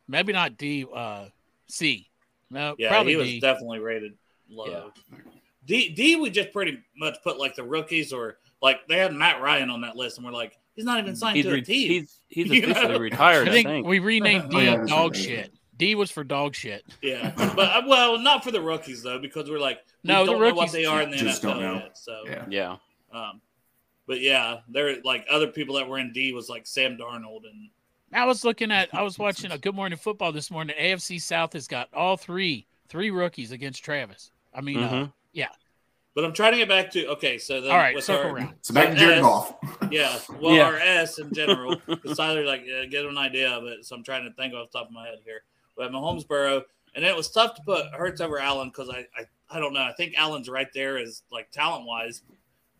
maybe 0.08 0.34
not 0.34 0.58
D, 0.58 0.86
uh, 0.94 1.26
C. 1.68 2.10
No, 2.50 2.76
yeah, 2.78 2.90
probably 2.90 3.14
he 3.14 3.18
was 3.18 3.28
D. 3.28 3.40
definitely 3.40 3.80
rated 3.80 4.14
low. 4.50 4.92
D 5.66 5.90
D 5.90 6.16
we 6.18 6.30
just 6.30 6.52
pretty 6.52 6.78
much 6.98 7.18
put 7.24 7.40
like 7.40 7.56
the 7.56 7.64
rookies 7.64 8.14
or 8.14 8.38
like 8.62 8.88
they 8.88 8.98
had 8.98 9.14
Matt 9.14 9.42
Ryan 9.42 9.70
on 9.70 9.82
that 9.82 9.96
list, 9.96 10.18
and 10.18 10.26
we're 10.26 10.32
like, 10.34 10.58
he's 10.76 10.86
not 10.86 11.00
even 11.00 11.16
signed 11.16 11.38
He's 11.38 11.46
to 11.46 11.54
a 11.54 11.62
team. 11.62 11.90
he's 11.90 12.20
he's 12.30 12.48
You 12.52 12.64
officially 12.64 12.94
know? 12.94 13.00
retired. 13.00 13.48
I 13.48 13.52
I 13.52 13.54
think, 13.54 13.68
think. 13.68 13.88
we 13.88 14.00
renamed 14.00 14.50
D 14.52 14.58
Oh, 14.58 14.60
yeah, 14.60 14.86
dog 14.86 15.14
right. 15.14 15.22
shit. 15.24 15.54
D 15.78 15.96
was 15.96 16.10
for 16.12 16.24
dog 16.24 16.56
shit. 16.56 16.86
yeah, 17.02 17.34
but 17.36 17.60
uh, 17.60 17.82
well, 17.88 18.18
not 18.20 18.44
for 18.44 18.52
the 18.52 18.62
rookies 18.62 19.02
though, 19.04 19.20
because 19.20 19.50
we're 19.50 19.60
like, 19.60 19.80
we 20.04 20.10
No, 20.10 20.26
the 20.26 20.32
don't 20.34 20.42
know 20.42 20.48
what 20.54 20.56
rookies 20.56 20.72
they 20.74 20.86
are 20.86 21.02
in 21.02 21.10
the 21.12 21.18
just 21.18 21.42
don't 21.42 21.58
NFL 21.58 21.62
know. 21.62 21.74
yet. 21.76 21.98
So, 21.98 22.24
Yeah. 22.28 22.46
yeah, 22.50 22.76
um, 23.12 23.42
but 24.08 24.20
yeah, 24.22 24.60
there 24.68 24.96
like 25.04 25.26
other 25.30 25.48
people 25.48 25.76
that 25.76 25.88
were 25.88 26.00
in 26.00 26.12
D 26.14 26.34
was 26.34 26.50
like 26.50 26.66
Sam 26.68 26.98
Darnold 26.98 27.46
and 27.50 27.70
I 28.14 28.26
was 28.26 28.46
looking 28.46 28.72
at, 28.72 28.94
I 28.94 29.02
was 29.02 29.18
watching 29.20 29.52
a 29.52 29.58
Good 29.58 29.76
Morning 29.76 29.98
Football 29.98 30.32
this 30.32 30.50
morning. 30.50 30.76
AFC 30.80 31.20
South 31.22 31.52
has 31.54 31.68
got 31.68 31.90
all 31.94 32.16
three, 32.16 32.66
three 32.88 33.10
rookies 33.12 33.52
against 33.52 33.84
Travis. 33.84 34.32
I 34.54 34.62
mean, 34.62 34.78
uh, 34.82 34.90
Mhm. 34.90 35.12
But 36.14 36.24
I'm 36.24 36.32
trying 36.32 36.54
to 36.54 36.58
get 36.60 36.70
back 36.70 36.92
to 36.92 37.08
okay. 37.08 37.38
So 37.38 37.60
then 37.60 37.72
all 37.72 37.78
right, 37.78 37.94
with 37.94 38.06
circle 38.06 38.30
our- 38.30 38.36
around. 38.38 38.56
So 38.62 38.74
back 38.74 38.92
to 38.92 38.96
Jared 38.96 39.18
S. 39.18 39.22
Goff. 39.22 39.56
Yeah, 39.92 40.18
well, 40.42 40.56
Yeah. 40.56 40.64
our 40.64 40.78
S 40.78 41.20
in 41.20 41.34
general. 41.34 41.76
Because 41.88 42.16
Tyler 42.18 42.46
like 42.46 42.62
uh, 42.62 42.86
get 42.90 43.04
an 43.04 43.18
idea 43.18 43.50
of 43.50 43.66
it, 43.66 43.86
so 43.86 43.98
I'm 43.98 44.04
trying 44.04 44.24
to 44.24 44.32
think 44.36 44.54
off 44.54 44.72
the 44.72 44.78
top 44.80 44.88
of 44.88 44.94
my 44.94 45.08
head 45.08 45.20
here. 45.26 45.44
We 45.78 45.84
have 45.84 45.92
Mahomes, 45.92 46.26
Burrow, 46.26 46.64
and 46.96 47.04
it 47.04 47.14
was 47.14 47.30
tough 47.30 47.56
to 47.56 47.62
put 47.64 47.88
Hurts 47.88 48.22
over 48.22 48.40
Allen 48.40 48.70
because 48.70 48.88
I, 48.90 49.00
I 49.18 49.26
I 49.50 49.60
don't 49.60 49.74
know. 49.74 49.82
I 49.82 49.92
think 49.98 50.14
Allen's 50.18 50.48
right 50.48 50.70
there 50.74 50.98
is 50.98 51.24
like 51.34 51.52
talent 51.52 51.86
wise, 51.86 52.22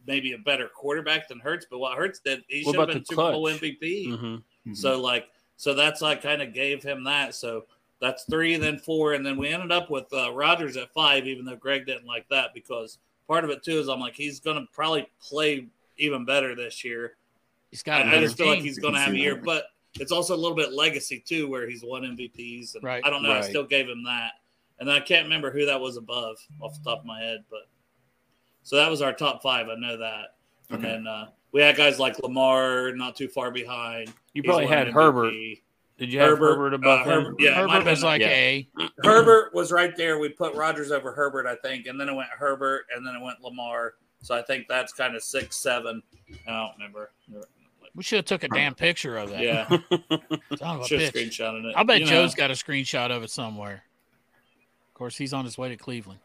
maybe 0.08 0.34
a 0.34 0.38
better 0.38 0.68
quarterback 0.68 1.28
than 1.28 1.40
Hurts. 1.40 1.66
But 1.70 1.80
what 1.80 1.98
Hurts 1.98 2.20
did, 2.20 2.44
he 2.48 2.64
should 2.64 2.76
have 2.76 2.88
been 2.88 3.00
the 3.00 3.06
Super 3.06 3.32
Bowl 3.32 3.48
clutch? 3.48 3.62
MVP. 3.62 4.08
Mhm. 4.08 4.76
So 4.76 5.00
like, 5.02 5.28
so 5.58 5.74
that's 5.74 6.02
like 6.02 6.22
kind 6.22 6.42
of 6.42 6.54
gave 6.54 6.84
him 6.84 7.04
that. 7.06 7.36
So 7.36 7.66
that's 8.00 8.24
three, 8.26 8.56
then 8.58 8.78
four, 8.78 9.14
and 9.14 9.26
then 9.26 9.38
we 9.38 9.50
ended 9.50 9.72
up 9.72 9.90
with 9.90 10.12
uh, 10.14 10.32
Rodgers 10.34 10.76
at 10.78 10.92
five, 10.94 11.28
even 11.28 11.46
though 11.46 11.56
Greg 11.56 11.86
didn't 11.86 12.06
like 12.06 12.28
that 12.30 12.54
because 12.54 12.98
part 13.28 13.44
of 13.44 13.50
it 13.50 13.64
too 13.64 13.80
is 13.80 13.88
I'm 13.88 14.00
like 14.00 14.16
he's 14.16 14.40
going 14.40 14.58
to 14.58 14.68
probably 14.74 15.08
play 15.22 15.68
even 15.98 16.26
better 16.26 16.56
this 16.56 16.84
year. 16.84 17.16
He's 17.72 17.84
got 17.84 18.02
a 18.02 18.04
I, 18.06 18.08
I 18.08 18.12
better 18.12 18.26
just 18.26 18.38
feel 18.38 18.48
like 18.48 18.60
he's 18.60 18.80
going 18.80 18.94
to 18.96 19.00
have 19.00 19.14
a 19.14 19.18
year, 19.18 19.36
but 19.36 19.68
it's 20.00 20.12
also 20.12 20.36
a 20.36 20.38
little 20.38 20.58
bit 20.58 20.74
legacy 20.74 21.24
too, 21.26 21.48
where 21.48 21.70
he's 21.70 21.84
won 21.84 22.04
MVPs. 22.04 22.76
And 22.76 22.84
Right. 22.84 23.02
I 23.06 23.10
don't 23.10 23.24
know. 23.24 23.32
I 23.32 23.42
still 23.42 23.64
gave 23.64 23.88
him 23.88 24.04
that, 24.04 24.32
and 24.80 24.92
I 24.92 25.00
can't 25.00 25.24
remember 25.24 25.52
who 25.52 25.66
that 25.66 25.80
was 25.80 25.96
above 25.96 26.38
off 26.60 26.78
the 26.78 26.90
top 26.90 27.00
of 27.00 27.06
my 27.06 27.22
head, 27.22 27.46
but 27.50 27.68
so 28.66 28.76
that 28.76 28.90
was 28.90 29.02
our 29.02 29.14
top 29.14 29.42
five. 29.42 29.70
I 29.70 29.76
know 29.76 29.96
that, 29.98 30.36
and 30.70 30.80
Okay. 30.80 30.92
then 30.92 31.08
uh, 31.08 31.30
we 31.54 31.62
had 31.62 31.78
guys 31.78 32.00
like 32.00 32.20
Lamar, 32.20 32.92
not 32.96 33.16
too 33.16 33.28
far 33.30 33.52
behind. 33.52 34.12
You 34.34 34.44
probably 34.44 34.66
won 34.66 34.74
had 34.74 34.88
MVP. 34.88 34.94
Herbert. 34.94 35.34
Did 35.98 36.12
you 36.12 36.20
have 36.20 36.32
Herbert, 36.32 36.48
Herbert, 36.56 36.74
above 36.74 37.08
uh, 37.08 37.10
him? 37.10 37.24
Herbert, 37.24 37.36
yeah. 37.40 37.54
Herbert 37.54 37.86
was 37.90 38.04
like 38.04 38.20
yeah. 38.22 38.28
A. 38.28 38.68
Herbert 39.04 39.54
was 39.54 39.72
right 39.72 39.96
there. 39.96 40.20
We 40.20 40.28
put 40.28 40.54
Rodgers 40.56 40.92
over 40.92 41.14
Herbert, 41.14 41.48
I 41.48 41.56
think, 41.56 41.86
and 41.88 41.98
then 41.98 42.10
it 42.10 42.14
went 42.14 42.28
Herbert, 42.38 42.88
and 42.94 43.06
then 43.08 43.16
it 43.16 43.22
went 43.24 43.40
Lamar. 43.42 43.94
So 44.22 44.36
I 44.36 44.42
think 44.42 44.66
that's 44.68 44.92
kind 44.92 45.16
of 45.16 45.24
six, 45.24 45.56
seven. 45.56 46.02
I 46.48 46.52
don't 46.52 46.72
remember. 46.78 47.12
We 47.96 48.04
should 48.04 48.18
have 48.18 48.26
took 48.26 48.44
a 48.44 48.50
damn 48.50 48.76
picture 48.76 49.16
of 49.18 49.30
that. 49.30 49.40
Yeah, 49.40 49.68
Son 50.58 50.76
of 50.76 50.82
a 50.82 50.84
should 50.88 51.00
have 51.00 51.14
bitch. 51.14 51.30
screenshotted 51.30 51.64
it. 51.66 51.76
I 51.78 51.84
bet 51.84 52.00
You 52.00 52.06
know. 52.08 52.12
Joe's 52.12 52.36
got 52.36 52.52
a 52.52 52.56
screenshot 52.56 53.10
of 53.12 53.24
it 53.24 53.30
somewhere. 53.30 53.84
Of 54.90 54.94
course, 54.96 55.16
he's 55.16 55.32
on 55.32 55.46
his 55.46 55.58
way 55.58 55.70
to 55.70 55.78
Cleveland. 55.78 56.20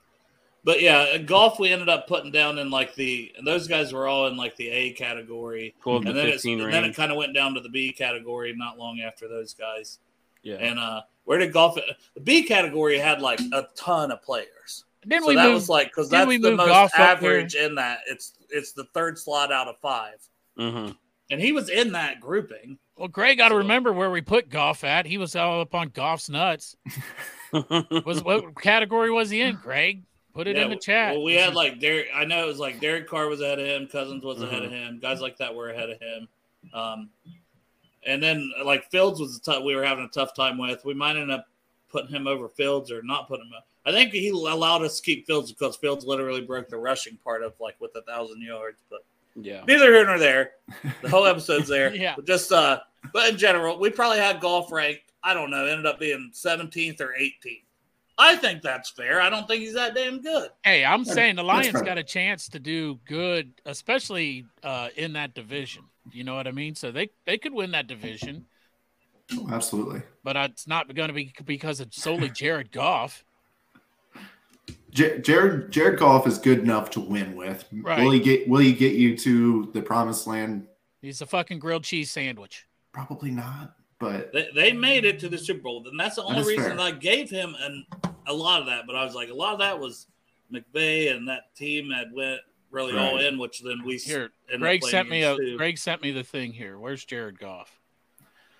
But 0.62 0.82
yeah, 0.82 1.16
Goff 1.18 1.58
we 1.58 1.70
ended 1.72 1.88
up 1.88 2.06
putting 2.06 2.30
down 2.32 2.58
in 2.58 2.70
like 2.70 2.94
the 2.94 3.32
and 3.38 3.46
those 3.46 3.66
guys 3.66 3.92
were 3.92 4.06
all 4.06 4.26
in 4.26 4.36
like 4.36 4.56
the 4.56 4.68
A 4.68 4.92
category, 4.92 5.74
12 5.82 6.02
to 6.02 6.08
and 6.10 6.18
then 6.18 6.26
it's, 6.26 6.36
15 6.42 6.60
and 6.60 6.72
then 6.72 6.84
it 6.84 6.94
kind 6.94 7.10
of 7.10 7.16
went 7.16 7.34
down 7.34 7.54
to 7.54 7.60
the 7.60 7.68
B 7.70 7.92
category 7.92 8.54
not 8.56 8.78
long 8.78 9.00
after 9.00 9.26
those 9.26 9.54
guys. 9.54 9.98
Yeah. 10.42 10.56
And 10.56 10.78
uh, 10.78 11.02
where 11.24 11.38
did 11.38 11.52
Goff? 11.52 11.76
The 12.14 12.20
B 12.20 12.42
category 12.42 12.98
had 12.98 13.20
like 13.22 13.40
a 13.52 13.68
ton 13.74 14.10
of 14.10 14.22
players. 14.22 14.84
Didn't 15.06 15.22
so 15.22 15.28
we 15.28 15.34
that 15.36 15.44
move? 15.46 15.54
was 15.54 15.68
like 15.70 15.88
because 15.88 16.10
that's 16.10 16.28
we 16.28 16.36
the 16.36 16.54
most 16.54 16.68
golf 16.68 16.94
average 16.94 17.54
in 17.54 17.76
that. 17.76 18.00
It's 18.06 18.34
it's 18.50 18.72
the 18.72 18.84
third 18.92 19.18
slot 19.18 19.50
out 19.52 19.66
of 19.68 19.78
five. 19.80 20.16
Mhm. 20.58 20.94
and 21.30 21.40
he 21.40 21.52
was 21.52 21.70
in 21.70 21.92
that 21.92 22.20
grouping. 22.20 22.76
Well, 22.98 23.08
Greg 23.08 23.38
got 23.38 23.48
to 23.48 23.54
So- 23.54 23.58
remember 23.58 23.94
where 23.94 24.10
we 24.10 24.20
put 24.20 24.50
Goff 24.50 24.84
at. 24.84 25.06
He 25.06 25.16
was 25.16 25.34
all 25.34 25.62
up 25.62 25.74
on 25.74 25.88
Goff's 25.88 26.28
nuts. 26.28 26.76
Was 27.52 28.22
what 28.22 28.54
category 28.60 29.10
was 29.10 29.30
he 29.30 29.40
in, 29.40 29.56
Greg? 29.56 30.02
Put 30.34 30.46
it 30.46 30.56
Yeah, 30.56 30.64
in 30.64 30.70
the 30.70 30.76
chat. 30.76 31.14
Well, 31.14 31.24
we 31.24 31.34
had 31.34 31.54
like 31.54 31.80
Derek. 31.80 32.08
I 32.14 32.24
know 32.24 32.42
it 32.44 32.46
was 32.46 32.58
like 32.58 32.80
Derek 32.80 33.08
Carr 33.08 33.28
was 33.28 33.40
ahead 33.40 33.58
of 33.58 33.66
him. 33.66 33.86
Cousins 33.88 34.24
was 34.24 34.40
ahead 34.42 34.58
Uh-huh. 34.62 34.66
of 34.66 34.70
him. 34.72 34.98
Guys 35.00 35.20
like 35.20 35.36
that 35.38 35.54
were 35.54 35.70
ahead 35.70 35.90
of 35.90 36.00
him. 36.00 36.28
Um, 36.72 37.10
and 38.06 38.22
then 38.22 38.50
like 38.64 38.90
Fields 38.90 39.20
was 39.20 39.36
a 39.36 39.40
tough. 39.40 39.64
We 39.64 39.74
were 39.76 39.84
having 39.84 40.04
a 40.04 40.08
tough 40.08 40.34
time 40.34 40.56
with. 40.58 40.84
We 40.84 40.94
might 40.94 41.16
end 41.16 41.30
up 41.30 41.46
putting 41.90 42.10
him 42.10 42.26
over 42.26 42.48
Fields 42.48 42.90
or 42.90 43.02
not 43.02 43.28
putting 43.28 43.46
him. 43.46 43.52
Up. 43.56 43.66
I 43.84 43.92
think 43.92 44.12
he 44.12 44.28
allowed 44.28 44.82
us 44.82 44.96
to 44.98 45.02
keep 45.02 45.26
Fields 45.26 45.52
because 45.52 45.76
Fields 45.76 46.04
literally 46.04 46.42
broke 46.42 46.68
the 46.68 46.76
rushing 46.76 47.16
part 47.24 47.42
of 47.42 47.54
like 47.60 47.76
with 47.80 47.90
a 47.96 48.02
thousand 48.02 48.40
yards. 48.42 48.78
But 48.88 49.00
yeah. 49.34 49.62
neither 49.66 49.92
here 49.92 50.06
nor 50.06 50.18
there. 50.18 50.52
The 51.02 51.08
whole 51.08 51.26
episode's 51.26 51.68
there. 51.68 51.94
Yeah. 51.94 52.14
But 52.16 52.26
just 52.26 52.52
uh, 52.52 52.80
but 53.12 53.30
in 53.30 53.36
general, 53.38 53.78
we 53.80 53.90
probably 53.90 54.18
had 54.18 54.40
Goff 54.40 54.70
ranked. 54.70 55.12
I 55.22 55.34
don't 55.34 55.50
know. 55.50 55.66
Ended 55.66 55.86
up 55.86 55.98
being 55.98 56.30
17th 56.32 57.00
or 57.00 57.14
18th. 57.20 57.62
I 58.20 58.36
think 58.36 58.60
that's 58.62 58.90
fair. 58.90 59.20
I 59.20 59.30
don't 59.30 59.48
think 59.48 59.62
he's 59.62 59.74
that 59.74 59.94
damn 59.94 60.20
good. 60.20 60.50
Hey, 60.62 60.84
I'm 60.84 61.04
saying 61.04 61.36
the 61.36 61.42
Lions 61.42 61.80
got 61.80 61.96
a 61.96 62.02
chance 62.04 62.48
to 62.50 62.58
do 62.60 62.98
good, 63.06 63.50
especially 63.64 64.44
uh, 64.62 64.88
in 64.96 65.14
that 65.14 65.32
division. 65.34 65.84
You 66.12 66.24
know 66.24 66.34
what 66.34 66.46
I 66.46 66.50
mean? 66.52 66.74
So 66.74 66.90
they 66.92 67.10
they 67.24 67.38
could 67.38 67.52
win 67.54 67.70
that 67.70 67.86
division, 67.86 68.44
Oh, 69.32 69.48
absolutely. 69.50 70.02
but 70.24 70.36
uh, 70.36 70.48
it's 70.50 70.66
not 70.66 70.92
going 70.94 71.08
to 71.08 71.14
be 71.14 71.32
because 71.46 71.80
of 71.80 71.94
solely 71.94 72.28
Jared 72.34 72.70
Goff. 72.72 73.24
J- 74.90 75.20
Jared 75.20 75.70
Jared 75.70 75.98
Goff 75.98 76.26
is 76.26 76.36
good 76.38 76.58
enough 76.58 76.90
to 76.90 77.00
win 77.00 77.36
with. 77.36 77.64
Right. 77.72 78.02
Will 78.02 78.10
he 78.10 78.20
get 78.20 78.48
Will 78.48 78.58
he 78.60 78.72
get 78.72 78.94
you 78.96 79.16
to 79.18 79.70
the 79.72 79.80
promised 79.82 80.26
land? 80.26 80.66
He's 81.00 81.20
a 81.22 81.26
fucking 81.26 81.58
grilled 81.60 81.84
cheese 81.84 82.10
sandwich. 82.10 82.66
Probably 82.92 83.30
not. 83.30 83.74
But 84.00 84.32
They, 84.32 84.48
they 84.54 84.72
made 84.72 85.04
it 85.04 85.18
to 85.20 85.28
the 85.28 85.36
Super 85.38 85.60
Bowl, 85.60 85.86
and 85.86 86.00
that's 86.00 86.16
the 86.16 86.22
only 86.24 86.40
is 86.40 86.46
reason 86.46 86.78
fair. 86.78 86.80
I 86.80 86.90
gave 86.90 87.28
him 87.30 87.54
an, 87.60 87.84
a 88.30 88.32
lot 88.32 88.60
of 88.60 88.66
that. 88.66 88.84
But 88.86 88.96
I 88.96 89.04
was 89.04 89.14
like, 89.14 89.28
a 89.30 89.34
lot 89.34 89.52
of 89.52 89.58
that 89.60 89.78
was 89.78 90.06
McVay 90.52 91.14
and 91.14 91.28
that 91.28 91.54
team 91.56 91.90
had 91.90 92.08
went 92.12 92.40
really 92.70 92.96
all 92.96 93.18
in, 93.18 93.38
which 93.38 93.60
then 93.62 93.82
we 93.84 93.96
s- 93.96 94.04
Here, 94.04 94.30
Greg 94.58 94.82
sent 94.84 95.08
me 95.10 95.22
a 95.22 95.36
too. 95.36 95.56
Greg 95.56 95.76
sent 95.78 96.02
me 96.02 96.12
the 96.12 96.22
thing 96.24 96.52
here. 96.52 96.78
Where's 96.78 97.04
Jared 97.04 97.38
Goff? 97.38 97.78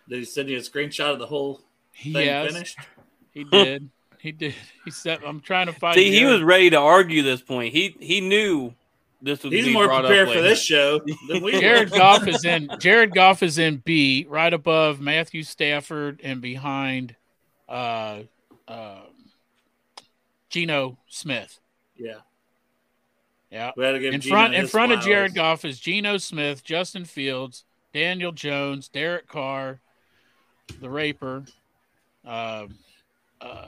Did 0.09 0.18
he 0.18 0.24
send 0.24 0.48
you 0.48 0.56
a 0.59 0.61
screenshot 0.61 1.12
of 1.12 1.18
the 1.18 1.26
whole 1.26 1.61
thing 1.94 2.12
Yes, 2.14 2.52
finished? 2.52 2.78
he 3.33 3.44
did. 3.44 3.88
He 4.18 4.33
did. 4.33 4.54
He 4.85 4.90
said, 4.90 5.20
"I'm 5.24 5.40
trying 5.40 5.66
to 5.66 5.72
find." 5.72 5.94
See, 5.94 6.11
he 6.11 6.24
was 6.24 6.42
ready 6.42 6.70
to 6.70 6.76
argue 6.78 7.22
this 7.22 7.40
point. 7.42 7.72
He 7.72 7.96
he 8.00 8.20
knew 8.20 8.74
this 9.22 9.44
would 9.44 9.52
He's 9.52 9.66
be 9.66 9.72
more 9.72 9.88
prepared 9.88 10.28
for 10.30 10.40
this 10.40 10.62
show 10.62 11.00
than 11.28 11.42
we 11.42 11.61
Jared 11.61 11.90
were. 11.90 11.96
Goff 11.98 12.26
is 12.26 12.44
in. 12.44 12.70
Jared 12.80 13.14
Goff 13.14 13.42
is 13.42 13.59
in 13.59 13.76
B, 13.85 14.26
right 14.28 14.52
above 14.52 15.00
Matthew 15.00 15.42
Stafford 15.42 16.20
and 16.24 16.40
behind 16.40 17.14
uh, 17.68 18.22
uh, 18.66 19.00
Geno 20.50 20.98
Smith. 21.08 21.60
Yeah, 21.96 22.16
Yeah, 23.50 23.70
we 23.76 23.84
had 23.84 23.92
to 23.92 23.98
give 24.00 24.14
in 24.14 24.20
Geno 24.20 24.34
front 24.34 24.54
in 24.54 24.60
his 24.62 24.70
front 24.70 24.92
of 24.92 25.00
Jared. 25.00 25.34
Goff 25.34 25.64
is 25.64 25.78
Geno 25.80 26.18
Smith, 26.18 26.62
Justin 26.64 27.04
Fields, 27.04 27.64
Daniel 27.94 28.32
Jones, 28.32 28.88
Derek 28.88 29.26
Carr, 29.28 29.80
the 30.80 30.90
Raper. 30.90 31.44
Uh, 32.24 32.66
uh, 33.40 33.66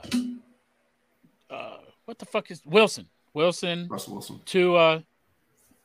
uh, 1.51 1.77
what 2.05 2.19
the 2.19 2.27
fuck 2.27 2.51
is 2.51 2.61
Wilson? 2.65 3.09
Wilson, 3.35 3.89
Russell 3.89 4.15
Wilson. 4.15 4.41
Tua, 4.45 5.05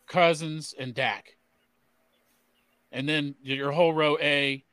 Cousins, 0.07 0.73
and 0.77 0.93
Dak. 0.93 1.35
And 2.91 3.07
then 3.07 3.35
your 3.43 3.71
whole 3.71 3.93
row 3.93 4.17
A 4.19 4.63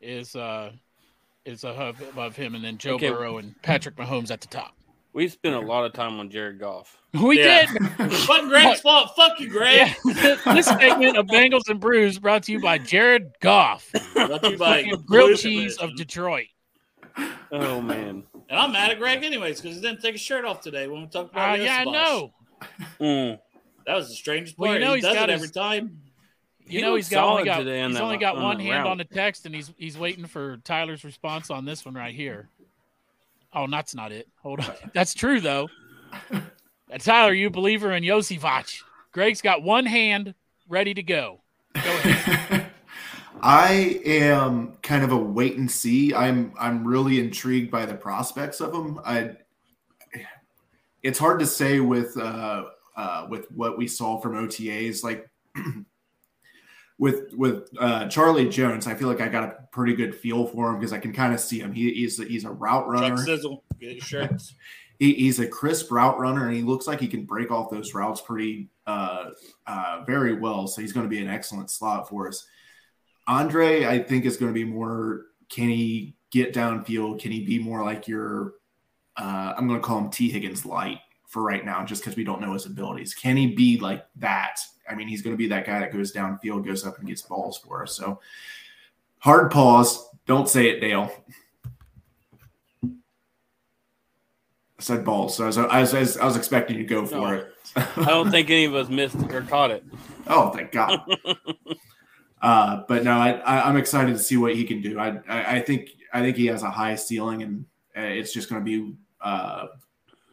is 0.00 0.36
uh 0.36 0.72
is 1.44 1.64
above 1.64 2.00
above 2.02 2.36
him, 2.36 2.54
and 2.54 2.62
then 2.64 2.78
Joe 2.78 2.94
Okay. 2.94 3.10
Burrow 3.10 3.38
and 3.38 3.60
Patrick 3.62 3.96
Mahomes 3.96 4.30
at 4.30 4.40
the 4.40 4.46
top. 4.48 4.74
We 5.14 5.28
spent 5.28 5.54
a 5.54 5.60
lot 5.60 5.84
of 5.84 5.92
time 5.92 6.18
on 6.20 6.28
Jared 6.30 6.58
Goff. 6.58 6.98
We 7.14 7.38
Yeah. 7.38 7.66
did. 7.72 8.12
Fuck 8.12 8.48
Greg's 8.48 8.80
fault. 8.80 9.12
Fuck 9.14 9.38
you, 9.38 9.48
Greg. 9.48 9.94
Yeah. 10.04 10.34
this 10.52 10.66
segment 10.66 11.16
of 11.16 11.26
Bengals 11.26 11.68
and 11.68 11.78
Brews 11.78 12.18
brought 12.18 12.42
to 12.44 12.52
you 12.52 12.60
by 12.60 12.78
Jared 12.78 13.30
Goff, 13.40 13.88
Brought 14.14 14.42
to 14.42 14.50
you 14.50 14.58
by 14.58 14.82
grilled 14.82 15.06
Blues 15.06 15.40
cheese 15.42 15.76
of 15.78 15.94
Detroit. 15.96 16.46
Oh 17.52 17.80
man. 17.80 18.24
And 18.48 18.58
I'm 18.58 18.72
mad 18.72 18.90
at 18.90 18.98
Greg 18.98 19.22
anyways 19.22 19.60
because 19.60 19.76
he 19.76 19.82
didn't 19.82 20.00
take 20.02 20.12
his 20.14 20.20
shirt 20.20 20.44
off 20.44 20.60
today 20.60 20.88
when 20.88 21.02
we 21.02 21.06
talked 21.06 21.28
Uh, 21.36 21.38
about 21.38 21.60
yeah, 21.60 21.76
I 21.78 21.84
know. 21.84 22.32
Mm. 23.00 23.38
That 23.86 23.94
was 23.94 24.08
the 24.08 24.14
strangest 24.14 24.58
Well, 24.58 24.70
part. 24.70 24.80
you 24.80 24.84
know 24.84 24.92
he 24.94 24.96
he's 24.96 25.04
does 25.04 25.14
got 25.14 25.28
it 25.30 25.34
his- 25.34 25.42
every 25.42 25.52
time. 25.52 26.00
You 26.66 26.78
He 26.78 26.80
know 26.82 26.92
looked 26.92 27.04
he's 27.04 27.08
got 27.10 27.24
only 27.28 27.44
got 27.44 27.60
on 27.60 27.66
he's 27.66 27.94
that 27.98 28.02
only 28.02 28.16
got 28.16 28.36
on 28.36 28.42
one 28.42 28.56
the 28.58 28.64
hand 28.64 28.84
route. 28.84 28.90
on 28.90 28.96
the 28.98 29.04
text, 29.04 29.44
and 29.46 29.54
he's 29.54 29.70
he's 29.76 29.96
waiting 29.98 30.24
for 30.26 30.56
Tyler's 30.64 31.04
response 31.04 31.50
on 31.50 31.64
this 31.66 31.84
one 31.84 31.92
right 31.94 32.14
here. 32.14 32.48
Oh, 33.54 33.66
that's 33.70 33.94
not 33.94 34.12
it. 34.12 34.28
Hold 34.42 34.60
on. 34.60 34.74
That's 34.92 35.14
true 35.14 35.40
though. 35.40 35.68
Uh, 36.32 36.40
Tyler, 36.98 37.32
you 37.32 37.50
believer 37.50 37.92
in 37.92 38.02
Iosivas. 38.02 38.82
Greg's 39.12 39.40
got 39.40 39.62
one 39.62 39.86
hand 39.86 40.34
ready 40.68 40.92
to 40.94 41.02
go. 41.02 41.40
Go 41.74 41.80
ahead. 41.80 42.66
I 43.42 44.00
am 44.04 44.78
kind 44.82 45.04
of 45.04 45.12
a 45.12 45.16
wait 45.16 45.56
and 45.56 45.70
see. 45.70 46.14
I'm 46.14 46.52
I'm 46.58 46.86
really 46.86 47.20
intrigued 47.20 47.70
by 47.70 47.84
the 47.84 47.94
prospects 47.94 48.60
of 48.60 48.74
him. 48.74 48.98
I 49.04 49.32
it's 51.02 51.18
hard 51.18 51.38
to 51.40 51.46
say 51.46 51.80
with 51.80 52.16
uh, 52.16 52.64
uh, 52.96 53.26
with 53.28 53.50
what 53.52 53.76
we 53.76 53.86
saw 53.86 54.18
from 54.18 54.32
OTAs. 54.32 55.04
Like 55.04 55.28
with 56.98 57.32
with 57.34 57.68
uh, 57.78 58.08
Charlie 58.08 58.48
Jones, 58.48 58.86
I 58.86 58.94
feel 58.94 59.08
like 59.08 59.20
I 59.20 59.28
got 59.28 59.44
a 59.44 59.56
pretty 59.72 59.94
good 59.94 60.14
feel 60.14 60.46
for 60.46 60.70
him 60.70 60.78
because 60.78 60.92
I 60.92 60.98
can 60.98 61.12
kind 61.12 61.34
of 61.34 61.40
see 61.40 61.58
him. 61.58 61.72
He, 61.72 61.92
he's 61.92 62.18
he's 62.18 62.44
a 62.44 62.50
route 62.50 62.84
Chuck 62.84 62.92
runner. 62.92 63.16
Sizzle, 63.16 63.64
get 63.80 64.02
shirts. 64.02 64.54
He, 65.00 65.12
he's 65.14 65.40
a 65.40 65.48
crisp 65.48 65.90
route 65.90 66.20
runner, 66.20 66.46
and 66.46 66.54
he 66.54 66.62
looks 66.62 66.86
like 66.86 67.00
he 67.00 67.08
can 67.08 67.24
break 67.24 67.50
off 67.50 67.68
those 67.68 67.94
routes 67.94 68.20
pretty 68.20 68.68
uh, 68.86 69.30
uh, 69.66 70.04
very 70.06 70.34
well. 70.34 70.68
So 70.68 70.80
he's 70.80 70.92
going 70.92 71.04
to 71.04 71.10
be 71.10 71.20
an 71.20 71.28
excellent 71.28 71.68
slot 71.68 72.08
for 72.08 72.28
us. 72.28 72.46
Andre, 73.26 73.86
I 73.86 73.98
think, 73.98 74.24
is 74.24 74.36
going 74.36 74.52
to 74.52 74.54
be 74.54 74.62
more. 74.62 75.26
Can 75.48 75.68
he 75.68 76.14
get 76.30 76.54
downfield? 76.54 77.20
Can 77.20 77.32
he 77.32 77.44
be 77.44 77.58
more 77.58 77.82
like 77.82 78.06
your? 78.06 78.54
Uh, 79.16 79.54
I'm 79.56 79.66
going 79.66 79.80
to 79.80 79.84
call 79.84 79.98
him 79.98 80.10
T 80.10 80.30
Higgins 80.30 80.64
light 80.64 81.00
for 81.26 81.42
right 81.42 81.64
now, 81.64 81.84
just 81.84 82.02
because 82.02 82.16
we 82.16 82.22
don't 82.22 82.40
know 82.40 82.52
his 82.52 82.66
abilities. 82.66 83.14
Can 83.14 83.36
he 83.36 83.48
be 83.48 83.80
like 83.80 84.06
that? 84.14 84.60
I 84.88 84.94
mean, 84.94 85.08
he's 85.08 85.22
going 85.22 85.34
to 85.34 85.38
be 85.38 85.48
that 85.48 85.66
guy 85.66 85.80
that 85.80 85.92
goes 85.92 86.12
downfield, 86.12 86.66
goes 86.66 86.86
up 86.86 86.98
and 86.98 87.08
gets 87.08 87.22
balls 87.22 87.58
for 87.58 87.82
us. 87.82 87.96
So 87.96 88.20
hard 89.18 89.50
pause. 89.50 90.08
Don't 90.26 90.48
say 90.48 90.68
it, 90.68 90.80
Dale. 90.80 91.10
I 92.82 94.82
said 94.82 95.04
balls, 95.04 95.36
so 95.36 95.44
I 95.44 95.46
was, 95.46 95.58
I 95.58 95.80
was, 96.00 96.16
I 96.16 96.24
was, 96.24 96.36
expecting 96.36 96.76
you 96.76 96.82
to 96.82 96.88
go 96.88 97.06
for 97.06 97.16
No. 97.16 97.32
it. 97.32 97.54
I 97.76 98.04
don't 98.06 98.30
think 98.30 98.50
any 98.50 98.64
of 98.64 98.74
us 98.74 98.88
missed 98.88 99.16
or 99.30 99.42
caught 99.42 99.70
it. 99.70 99.84
Oh, 100.26 100.48
thank 100.48 100.72
God. 100.72 101.02
uh, 102.40 102.80
but 102.88 103.04
no, 103.04 103.12
I, 103.12 103.32
I, 103.32 103.68
I'm 103.68 103.76
excited 103.76 104.12
to 104.12 104.18
see 104.18 104.38
what 104.38 104.54
he 104.54 104.64
can 104.64 104.80
do. 104.80 104.98
I, 104.98 105.18
I, 105.28 105.56
I 105.56 105.60
think 105.60 105.90
I 106.14 106.20
think 106.20 106.38
he 106.38 106.46
has 106.46 106.62
a 106.62 106.70
high 106.70 106.94
ceiling, 106.94 107.42
and 107.42 107.66
uh, 107.94 108.00
it's 108.00 108.32
just 108.32 108.48
going 108.48 108.58
to 108.58 108.64
be 108.64 108.94
uh, 109.20 109.66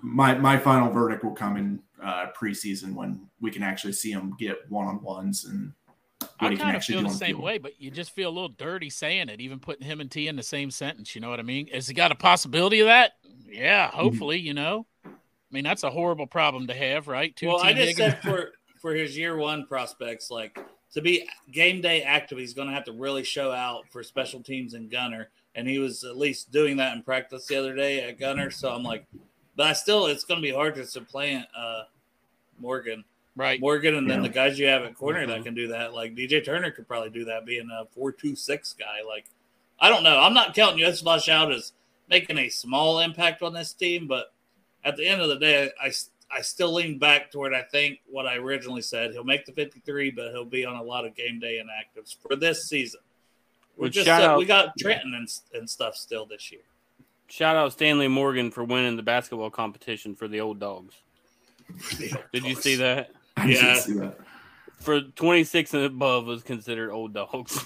my 0.01 0.33
my 0.35 0.57
final 0.57 0.89
verdict 0.89 1.25
will 1.25 1.35
come 1.35 1.57
in 1.57 1.81
uh, 2.03 2.27
preseason 2.39 2.93
when 2.93 3.27
we 3.39 3.51
can 3.51 3.63
actually 3.63 3.93
see 3.93 4.11
him 4.11 4.35
get 4.39 4.57
one 4.69 4.87
on 4.87 5.01
ones 5.01 5.45
and 5.45 5.73
what 6.19 6.29
I 6.39 6.49
he 6.51 6.57
can 6.57 6.65
kind 6.65 6.77
of 6.77 6.83
feel 6.83 7.01
the 7.03 7.09
same 7.09 7.35
field. 7.35 7.43
way, 7.43 7.57
but 7.57 7.79
you 7.79 7.91
just 7.91 8.11
feel 8.11 8.29
a 8.29 8.33
little 8.33 8.49
dirty 8.49 8.89
saying 8.89 9.29
it, 9.29 9.39
even 9.41 9.59
putting 9.59 9.85
him 9.85 10.01
and 10.01 10.09
T 10.09 10.27
in 10.27 10.35
the 10.35 10.43
same 10.43 10.71
sentence. 10.71 11.13
You 11.15 11.21
know 11.21 11.29
what 11.29 11.39
I 11.39 11.43
mean? 11.43 11.67
Has 11.67 11.87
he 11.87 11.93
got 11.93 12.11
a 12.11 12.15
possibility 12.15 12.79
of 12.79 12.87
that? 12.87 13.11
Yeah, 13.47 13.87
Mm-hmm. 13.87 13.97
hopefully. 13.97 14.37
You 14.39 14.53
know, 14.53 14.85
I 15.05 15.09
mean 15.51 15.63
that's 15.63 15.83
a 15.83 15.89
horrible 15.89 16.27
problem 16.27 16.67
to 16.67 16.73
have, 16.73 17.07
right? 17.07 17.35
Two 17.35 17.47
well, 17.47 17.59
I 17.59 17.73
T 17.73 17.79
just 17.79 17.97
Higgins- 17.97 18.13
said 18.13 18.23
for 18.23 18.51
for 18.81 18.93
his 18.95 19.15
year 19.17 19.35
one 19.37 19.65
prospects, 19.67 20.31
like 20.31 20.57
to 20.93 21.01
be 21.01 21.27
game 21.51 21.81
day 21.81 22.01
active, 22.01 22.37
he's 22.37 22.53
going 22.53 22.67
to 22.67 22.73
have 22.73 22.85
to 22.85 22.91
really 22.93 23.23
show 23.23 23.51
out 23.51 23.83
for 23.91 24.01
special 24.03 24.41
teams 24.41 24.73
and 24.73 24.89
gunner, 24.89 25.29
and 25.55 25.67
he 25.67 25.77
was 25.79 26.03
at 26.03 26.17
least 26.17 26.51
doing 26.51 26.77
that 26.77 26.95
in 26.95 27.03
practice 27.03 27.45
the 27.47 27.55
other 27.57 27.75
day 27.75 28.03
at 28.03 28.19
gunner. 28.19 28.49
So 28.51 28.71
I'm 28.71 28.83
like, 28.83 29.05
but 29.55 29.67
I 29.67 29.73
still, 29.73 30.07
it's 30.07 30.23
going 30.23 30.39
to 30.39 30.41
be 30.41 30.53
hard 30.53 30.75
to 30.75 30.85
supplant 30.85 31.47
uh, 31.55 31.83
Morgan, 32.59 33.03
right. 33.35 33.59
Morgan, 33.59 33.95
and 33.95 34.09
then 34.09 34.21
Yeah. 34.23 34.27
the 34.29 34.33
guys 34.33 34.59
you 34.59 34.67
have 34.67 34.83
at 34.83 34.95
corner 34.95 35.23
Mhm. 35.25 35.27
that 35.27 35.43
can 35.43 35.53
do 35.55 35.67
that. 35.69 35.93
Like 35.93 36.15
DJ 36.15 36.41
Turner 36.43 36.71
could 36.71 36.87
probably 36.87 37.09
do 37.09 37.25
that, 37.25 37.45
being 37.45 37.69
a 37.71 37.85
four 37.85 38.11
two 38.11 38.35
six 38.35 38.73
guy. 38.73 39.01
Like 39.07 39.25
I 39.79 39.89
don't 39.89 40.03
know. 40.03 40.19
I'm 40.19 40.33
not 40.35 40.53
counting 40.53 40.79
Iosivas 40.85 41.27
out 41.27 41.51
as 41.51 41.73
making 42.07 42.37
a 42.37 42.49
small 42.49 42.99
impact 42.99 43.41
on 43.41 43.53
this 43.53 43.73
team, 43.73 44.05
but 44.07 44.31
at 44.83 44.95
the 44.95 45.07
end 45.07 45.21
of 45.21 45.29
the 45.29 45.37
day, 45.37 45.71
I, 45.81 45.91
I 46.29 46.41
still 46.41 46.73
lean 46.73 46.99
back 46.99 47.31
toward 47.31 47.53
I 47.53 47.63
think 47.63 47.99
what 48.07 48.27
I 48.27 48.35
originally 48.35 48.81
said. 48.83 49.11
He'll 49.11 49.23
make 49.23 49.45
the 49.45 49.53
53, 49.53 50.11
but 50.11 50.31
he'll 50.31 50.45
be 50.45 50.65
on 50.65 50.75
a 50.75 50.83
lot 50.83 51.05
of 51.05 51.15
game 51.15 51.39
day 51.39 51.59
inactives 51.63 52.15
for 52.15 52.35
this 52.35 52.67
season. 52.69 52.99
We 53.75 53.83
Well, 53.83 53.89
just 53.89 54.05
shout 54.05 54.21
said 54.21 54.29
out- 54.31 54.37
we 54.37 54.45
got 54.45 54.77
Trenton 54.77 55.15
and, 55.15 55.27
and 55.53 55.67
stuff 55.69 55.95
still 55.95 56.25
this 56.27 56.51
year. 56.51 56.61
Shout 57.31 57.55
out 57.55 57.71
Stanley 57.71 58.09
Morgan 58.09 58.51
for 58.51 58.65
winning 58.65 58.97
the 58.97 59.03
basketball 59.03 59.49
competition 59.49 60.15
for 60.15 60.27
the 60.27 60.41
old 60.41 60.59
dogs. 60.59 60.95
Did 62.33 62.43
you 62.43 62.55
see 62.55 62.75
that? 62.75 63.11
I 63.37 63.47
didn't 63.47 63.63
Yeah. 63.65 63.75
see 63.75 63.93
that. 63.93 64.17
for 64.81 64.99
26 64.99 65.73
and 65.73 65.85
above 65.85 66.25
was 66.25 66.43
considered 66.43 66.91
old 66.91 67.13
dogs. 67.13 67.65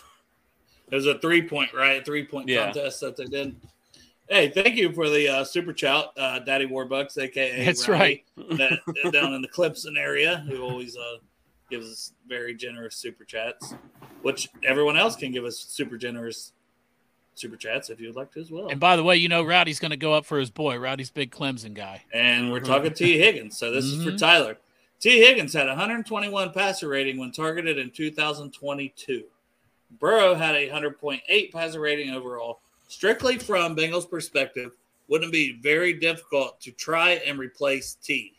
It 0.91 0.95
was 0.95 1.07
a 1.07 1.17
three 1.17 1.41
point, 1.41 1.73
right? 1.73 2.05
Three 2.05 2.25
point 2.25 2.47
Yeah. 2.47 2.65
contest 2.65 2.99
that 3.01 3.17
they 3.17 3.25
did. 3.25 3.55
Hey, 4.29 4.49
thank 4.49 4.75
you 4.75 4.91
for 4.93 5.09
the 5.09 5.27
uh, 5.29 5.43
super 5.43 5.73
chat, 5.73 6.09
uh, 6.15 6.37
Daddy 6.39 6.67
Warbucks, 6.67 7.17
aka 7.17 7.65
That's 7.65 7.87
Rowdy, 7.87 8.23
that, 8.37 8.81
down 9.11 9.33
in 9.33 9.41
the 9.41 9.47
Clemson 9.47 9.97
area, 9.97 10.45
who 10.47 10.61
always 10.61 10.95
uh, 10.95 11.17
gives 11.71 11.89
us 11.91 12.13
very 12.27 12.53
generous 12.53 12.97
super 12.97 13.23
chats, 13.23 13.73
which 14.21 14.49
everyone 14.63 14.95
else 14.95 15.15
can 15.15 15.31
give 15.31 15.43
us 15.45 15.57
super 15.57 15.97
generous 15.97 16.51
super 17.35 17.55
chats 17.57 17.89
if 17.89 17.99
you'd 17.99 18.15
like 18.15 18.31
to 18.33 18.39
as 18.39 18.49
well. 18.49 18.69
And 18.69 18.79
by 18.79 18.95
the 18.95 19.03
way, 19.03 19.17
you 19.17 19.29
know 19.29 19.43
Rowdy's 19.43 19.79
going 19.79 19.91
to 19.91 19.97
go 19.97 20.13
up 20.13 20.25
for 20.25 20.39
his 20.39 20.49
boy. 20.49 20.77
Rowdy's 20.77 21.09
big 21.09 21.31
Clemson 21.31 21.73
guy. 21.73 22.03
And 22.13 22.51
we're 22.51 22.61
talking 22.61 22.93
T. 22.93 23.17
Higgins. 23.19 23.57
So 23.57 23.71
this 23.71 23.85
is 23.85 24.03
for 24.03 24.11
Mhm. 24.11 24.17
Tyler. 24.17 24.57
T. 24.99 25.19
Higgins 25.21 25.53
had 25.53 25.67
121 25.67 26.51
passer 26.53 26.87
rating 26.87 27.17
when 27.19 27.31
targeted 27.31 27.77
in 27.77 27.91
2022. 27.91 29.25
Burrow 29.99 30.33
had 30.33 30.55
a 30.55 30.69
100.8 30.69 31.51
passer 31.51 31.79
rating 31.79 32.11
overall. 32.13 32.61
Strictly 32.87 33.37
from 33.37 33.75
Bengals' 33.75 34.09
perspective, 34.09 34.71
wouldn't 35.07 35.29
it 35.29 35.33
be 35.33 35.59
very 35.61 35.93
difficult 35.93 36.59
to 36.61 36.71
try 36.71 37.11
and 37.25 37.37
replace 37.37 37.95
T? 37.95 38.33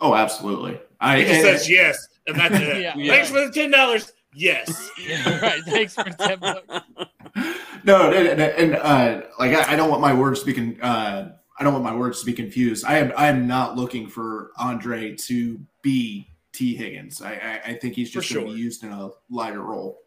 Oh, 0.00 0.14
absolutely. 0.14 0.78
I 1.00 1.18
He 1.20 1.24
just 1.24 1.40
says 1.42 1.68
yes, 1.70 2.08
and 2.26 2.36
that's 2.38 2.54
it. 2.54 2.82
Yeah. 2.82 2.94
Thanks 2.94 3.30
for 3.30 3.44
the 3.44 3.50
ten 3.52 3.70
dollars. 3.70 4.12
Yes. 4.38 4.90
Yeah, 5.00 5.40
right. 5.40 5.62
Thanks 5.64 5.94
for 5.94 6.04
ten 6.04 6.38
bucks. 6.38 6.66
no, 7.84 8.10
and, 8.12 8.28
and, 8.28 8.40
and, 8.40 8.74
uh, 8.76 9.22
like 9.38 9.52
I, 9.54 9.72
I 9.72 9.76
don't 9.76 9.88
want 9.90 10.00
my 10.02 10.12
words 10.12 10.40
to 10.40 10.46
be 10.46 10.52
con- 10.52 10.80
uh, 10.82 11.32
I 11.58 11.64
don't 11.64 11.72
want 11.72 11.84
my 11.84 11.94
words 11.96 12.20
to 12.20 12.26
be 12.26 12.32
confused. 12.32 12.84
I 12.84 12.98
am 12.98 13.12
I 13.16 13.28
am 13.28 13.46
not 13.46 13.76
looking 13.76 14.08
for 14.08 14.50
Andre 14.58 15.14
to 15.16 15.60
be 15.82 16.28
T 16.52 16.74
Higgins. 16.76 17.22
I 17.22 17.32
I, 17.34 17.60
I 17.70 17.74
think 17.74 17.94
he's 17.94 18.10
For 18.12 18.20
just 18.20 18.32
going 18.34 18.44
to 18.46 18.50
sure. 18.50 18.56
be 18.56 18.62
used 18.62 18.84
in 18.84 18.90
a 18.92 19.10
lighter 19.30 19.62
role. 19.62 20.00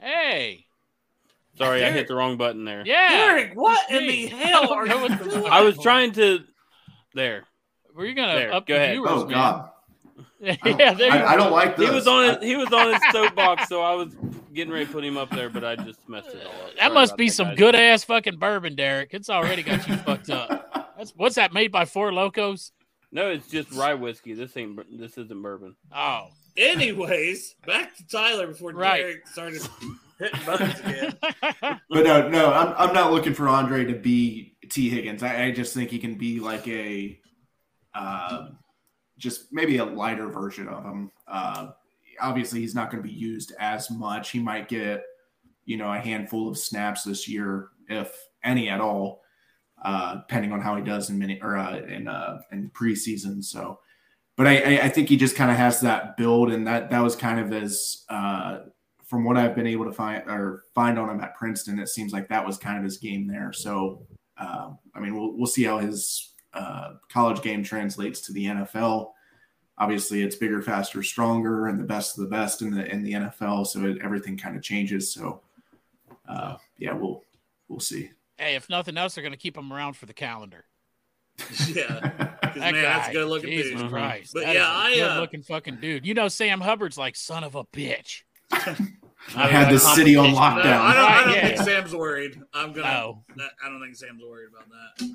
Hey, 0.00 0.66
Sorry, 1.56 1.82
I 1.84 1.90
hit 1.90 2.06
the 2.06 2.14
wrong 2.14 2.36
button 2.36 2.64
there. 2.66 2.82
yeah. 2.84 3.28
Eric, 3.30 3.52
what 3.54 3.90
in 3.90 4.06
the 4.06 4.26
hell 4.26 4.72
are 4.74 4.84
I 4.84 4.88
don't 4.88 5.10
know 5.10 5.24
you 5.24 5.30
doing? 5.30 5.46
I 5.52 5.62
was 5.62 5.78
trying 5.78 6.12
to. 6.12 6.40
There. 7.14 7.44
Were 7.94 8.04
you 8.04 8.14
going 8.14 8.28
There, 8.28 8.48
to 8.48 8.54
up 8.56 8.66
go 8.66 8.74
the 8.74 8.80
ahead. 8.80 8.92
viewers, 8.92 9.10
Oh 9.10 9.24
man? 9.24 9.28
God, 9.30 9.54
I 9.54 9.58
don't, 9.62 9.70
yeah, 10.64 10.94
there 10.94 11.12
I, 11.12 11.32
I 11.34 11.36
don't 11.36 11.52
like 11.52 11.76
this. 11.76 11.88
He 11.88 11.94
was 11.94 12.06
on 12.06 12.24
I- 12.36 12.44
He 12.44 12.56
was 12.56 12.72
on 12.72 12.92
his 12.92 13.02
soapbox, 13.12 13.68
so 13.68 13.82
I 13.82 13.94
was 13.94 14.14
getting 14.54 14.72
ready 14.72 14.86
to 14.86 14.92
put 14.92 15.04
him 15.04 15.16
up 15.16 15.30
there, 15.30 15.50
but 15.50 15.64
I 15.64 15.76
just 15.76 16.08
messed 16.08 16.28
it 16.28 16.46
all 16.46 16.52
up. 16.52 16.70
That 16.74 16.78
Sorry 16.82 16.94
must 16.94 17.16
be 17.16 17.28
that, 17.28 17.34
some 17.34 17.48
guys. 17.48 17.58
good 17.58 17.74
ass 17.74 18.04
fucking 18.04 18.38
bourbon, 18.38 18.74
Derek. 18.76 19.10
It's 19.12 19.28
already 19.28 19.62
got 19.62 19.86
you 19.88 19.96
fucked 19.96 20.30
up. 20.30 20.94
That's 20.98 21.12
what's 21.16 21.34
that 21.34 21.52
made 21.52 21.72
by 21.72 21.84
Four 21.84 22.10
Lokos? 22.10 22.70
No, 23.12 23.28
it's 23.30 23.48
just 23.48 23.70
rye 23.72 23.94
whiskey. 23.94 24.34
This 24.34 24.56
ain't. 24.56 24.78
This 24.98 25.12
isn't 25.18 25.42
bourbon. 25.42 25.76
Oh, 25.94 26.28
Anyways, 26.56 27.54
back 27.66 27.94
to 27.96 28.06
Tyler 28.06 28.46
before 28.46 28.72
Right. 28.72 29.00
Derek 29.02 29.26
started 29.28 29.60
hitting 30.18 30.40
buttons 30.46 30.80
again. 30.80 31.14
But 31.90 32.04
no, 32.04 32.28
no, 32.28 32.52
I'm, 32.52 32.74
I'm 32.88 32.94
not 32.94 33.12
looking 33.12 33.34
for 33.34 33.46
Andre 33.48 33.84
to 33.84 33.94
be 33.94 34.56
T. 34.70 34.88
Higgins. 34.88 35.22
I, 35.22 35.44
I 35.44 35.50
just 35.50 35.74
think 35.74 35.90
he 35.90 35.98
can 35.98 36.14
be 36.16 36.40
like 36.40 36.66
a, 36.66 37.18
uh, 37.94 38.48
just 39.18 39.52
maybe 39.52 39.78
a 39.78 39.84
lighter 39.84 40.28
version 40.28 40.68
of 40.68 40.84
him. 40.84 41.10
Uh, 41.26 41.68
obviously, 42.20 42.60
he's 42.60 42.74
not 42.74 42.90
going 42.90 43.02
to 43.02 43.08
be 43.08 43.14
used 43.14 43.52
as 43.58 43.90
much. 43.90 44.30
He 44.30 44.38
might 44.38 44.68
get, 44.68 45.02
you 45.64 45.76
know, 45.76 45.92
a 45.92 45.98
handful 45.98 46.48
of 46.48 46.58
snaps 46.58 47.04
this 47.04 47.28
year, 47.28 47.68
if 47.88 48.14
any 48.44 48.68
at 48.68 48.80
all, 48.80 49.22
uh, 49.84 50.16
depending 50.16 50.52
on 50.52 50.60
how 50.60 50.76
he 50.76 50.82
does 50.82 51.10
in 51.10 51.18
mini 51.18 51.40
or 51.42 51.56
uh, 51.56 51.78
in 51.78 52.08
uh, 52.08 52.38
in 52.52 52.70
preseason. 52.70 53.42
So, 53.42 53.80
but 54.36 54.46
I, 54.46 54.80
I, 54.80 54.88
think 54.88 55.08
he 55.08 55.16
just 55.16 55.36
kind 55.36 55.50
of 55.50 55.56
has 55.56 55.80
that 55.80 56.16
build, 56.16 56.52
and 56.52 56.66
that 56.66 56.90
that 56.90 57.02
was 57.02 57.16
kind 57.16 57.40
of 57.40 57.50
his. 57.50 58.04
Uh, 58.08 58.58
from 59.04 59.24
what 59.24 59.36
I've 59.36 59.54
been 59.54 59.68
able 59.68 59.84
to 59.84 59.92
find 59.92 60.24
or 60.28 60.64
find 60.74 60.98
on 60.98 61.08
him 61.08 61.20
at 61.20 61.36
Princeton, 61.36 61.78
it 61.78 61.88
seems 61.88 62.12
like 62.12 62.28
that 62.28 62.44
was 62.44 62.58
kind 62.58 62.76
of 62.76 62.82
his 62.82 62.98
game 62.98 63.28
there. 63.28 63.52
So, 63.52 64.04
uh, 64.36 64.70
I 64.96 65.00
mean, 65.00 65.14
we'll 65.14 65.36
we'll 65.36 65.46
see 65.46 65.62
how 65.62 65.78
his 65.78 66.34
uh, 66.56 66.94
college 67.08 67.42
game 67.42 67.62
translates 67.62 68.20
to 68.22 68.32
the 68.32 68.46
NFL. 68.46 69.10
Obviously, 69.78 70.22
it's 70.22 70.36
bigger, 70.36 70.62
faster, 70.62 71.02
stronger, 71.02 71.66
and 71.66 71.78
the 71.78 71.84
best 71.84 72.16
of 72.16 72.24
the 72.24 72.30
best 72.30 72.62
in 72.62 72.70
the 72.70 72.90
in 72.90 73.02
the 73.02 73.12
NFL. 73.12 73.66
So 73.66 73.84
it, 73.84 73.98
everything 74.02 74.38
kind 74.38 74.56
of 74.56 74.62
changes. 74.62 75.12
So, 75.12 75.42
uh, 76.28 76.56
yeah, 76.78 76.94
we'll 76.94 77.22
we'll 77.68 77.80
see. 77.80 78.10
hey, 78.38 78.54
if 78.54 78.68
nothing 78.70 78.96
else, 78.96 79.14
they're 79.14 79.22
going 79.22 79.32
to 79.32 79.38
keep 79.38 79.56
him 79.56 79.72
around 79.72 79.94
for 79.94 80.06
the 80.06 80.14
calendar. 80.14 80.64
yeah. 81.68 82.00
That 82.40 82.56
man, 82.56 82.72
that's 82.74 83.06
guy, 83.06 83.10
a 83.10 83.12
good 83.12 83.28
looking 83.28 83.50
Jesus 83.50 83.72
dude. 83.72 83.80
Mhm. 83.82 83.90
Christ. 83.90 84.32
But 84.32 84.44
That 84.44 84.54
yeah, 84.54 84.88
is 84.88 84.98
a 84.98 85.02
I, 85.02 85.04
uh, 85.04 85.14
good 85.14 85.20
looking 85.20 85.42
fucking 85.42 85.76
dude. 85.82 86.06
You 86.06 86.14
know, 86.14 86.28
Sam 86.28 86.60
Hubbard's 86.62 86.96
like 86.96 87.14
son 87.16 87.44
of 87.44 87.54
a 87.54 87.64
bitch. 87.64 88.22
I 89.36 89.48
had 89.48 89.70
the 89.70 89.78
city 89.78 90.16
on 90.16 90.30
No, 90.30 90.36
lockdown. 90.38 90.64
I 90.64 90.94
don't, 90.94 91.04
I 91.10 91.24
don't 91.24 91.34
Right, 91.34 91.56
think. 91.58 91.68
Sam's 91.68 91.94
worried. 91.94 92.40
I'm 92.54 92.72
gonna. 92.72 92.88
No. 92.88 93.24
I 93.62 93.68
don't 93.68 93.82
think 93.82 93.94
Sam's 93.96 94.22
worried 94.22 94.48
about 94.48 94.68
that. 94.70 95.10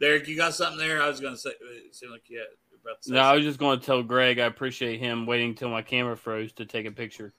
Derek, 0.00 0.28
you 0.28 0.36
got 0.36 0.54
something 0.54 0.78
there? 0.78 1.02
I 1.02 1.08
was 1.08 1.20
gonna 1.20 1.36
say. 1.36 1.50
It 1.50 1.94
seemed 1.94 2.12
like 2.12 2.28
you 2.28 2.38
had 2.38 2.46
you 2.70 2.78
were 2.84 2.90
about 2.90 3.02
to 3.02 3.08
say 3.08 3.14
No, 3.14 3.20
I 3.20 3.34
was 3.34 3.44
just 3.44 3.58
going 3.58 3.78
to 3.80 3.84
tell 3.84 4.02
Greg 4.02 4.38
I 4.38 4.46
appreciate 4.46 5.00
him 5.00 5.26
waiting 5.26 5.54
till 5.54 5.68
my 5.70 5.82
camera 5.82 6.16
froze 6.16 6.52
to 6.54 6.66
take 6.66 6.86
a 6.86 6.90
picture. 6.92 7.32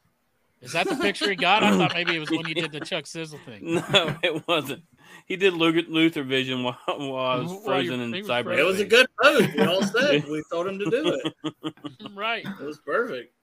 Is 0.61 0.73
that 0.73 0.89
the 0.89 0.97
picture 0.97 1.29
he 1.29 1.37
got? 1.37 1.63
I 1.63 1.71
thought 1.77 1.93
maybe 1.93 2.13
it 2.15 2.19
was 2.19 2.29
when 2.29 2.45
you 2.45 2.53
did 2.63 2.73
the 2.73 2.81
Chuck 2.81 3.07
Sizzle 3.07 3.39
thing. 3.45 3.75
No, 3.75 4.17
it 4.21 4.45
wasn't. 4.45 4.83
He 5.25 5.37
did 5.37 5.53
Luther, 5.53 5.89
Luther 5.89 6.23
Vision 6.23 6.63
while, 6.63 6.77
while 6.85 7.15
I 7.15 7.35
was 7.37 7.63
frozen 7.63 8.11
he 8.13 8.19
in 8.19 8.25
cyber. 8.25 8.43
frozen. 8.43 8.59
It 8.59 8.65
was 8.65 8.79
a 8.81 8.85
good 8.85 9.07
pose. 9.23 9.47
We 9.55 9.63
all 9.63 9.81
said 9.83 10.25
we 10.29 10.43
told 10.51 10.67
him 10.67 10.79
to 10.79 10.89
do 10.89 11.17
it. 11.63 11.73
right. 12.13 12.45
It 12.45 12.63
was 12.65 12.77
perfect. 12.79 13.33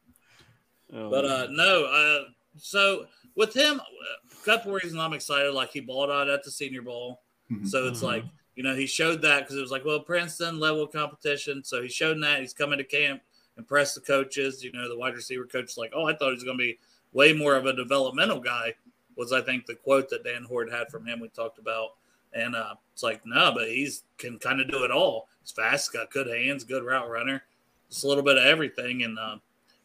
Oh, 0.92 1.09
But 1.11 1.24
uh, 1.24 1.46
no, 1.50 1.85
uh, 1.87 2.24
so 2.59 3.07
with 3.35 3.55
him, 3.55 3.81
a 3.81 4.44
couple 4.44 4.72
reasons 4.72 4.96
I'm 5.00 5.14
excited. 5.14 5.52
Like 5.55 5.70
he 5.70 5.81
balled 5.81 6.11
out 6.11 6.29
at 6.29 6.44
the 6.44 6.50
Senior 6.50 6.83
Bowl, 6.83 7.22
Mhm. 7.50 7.66
so 7.66 7.87
it's 7.88 8.00
Mhm. 8.00 8.05
like 8.05 8.24
you 8.57 8.62
know 8.62 8.75
he 8.75 8.87
showed 8.87 9.23
that 9.23 9.40
because 9.40 9.57
it 9.57 9.61
was 9.61 9.71
like 9.71 9.85
well 9.85 10.01
Princeton 10.01 10.59
level 10.59 10.87
competition. 10.87 11.62
So 11.62 11.83
he 11.83 11.88
showed 11.88 12.21
that 12.23 12.40
he's 12.40 12.55
coming 12.55 12.79
to 12.79 12.85
camp, 12.85 13.23
impress 13.57 13.95
the 13.95 14.01
coaches. 14.01 14.64
You 14.64 14.73
know 14.73 14.88
the 14.88 14.99
wide 14.99 15.14
receiver 15.14 15.45
coach 15.45 15.71
is 15.71 15.79
like, 15.79 15.92
oh, 15.95 16.07
I 16.07 16.16
thought 16.16 16.31
he 16.31 16.35
was 16.35 16.45
going 16.45 16.59
to 16.59 16.64
be 16.64 16.79
way 17.12 17.33
more 17.33 17.55
of 17.55 17.66
a 17.66 17.73
developmental 17.73 18.40
guy. 18.40 18.75
Was 19.16 19.33
I 19.33 19.42
think 19.42 19.66
the 19.66 19.75
quote 19.75 20.11
that 20.11 20.25
Dan 20.25 20.45
Hoard 20.45 20.71
had 20.71 20.88
from 20.88 21.07
him 21.07 21.21
we 21.21 21.29
talked 21.29 21.59
about, 21.59 21.90
and 22.33 22.57
uh, 22.57 22.75
it's 22.92 23.03
like 23.03 23.21
no, 23.25 23.53
but 23.55 23.69
he's 23.69 24.05
can 24.19 24.38
kind 24.38 24.61
of 24.61 24.71
do 24.71 24.85
it 24.85 24.90
all. 24.90 25.29
He's 25.42 25.53
fast, 25.53 25.92
got 25.92 26.11
good 26.11 26.27
hands, 26.27 26.64
good 26.64 26.83
route 26.83 27.09
runner, 27.09 27.45
just 27.90 28.05
a 28.05 28.09
little 28.09 28.25
bit 28.25 28.38
of 28.38 28.45
everything, 28.45 29.03
and. 29.03 29.19
Uh, 29.19 29.37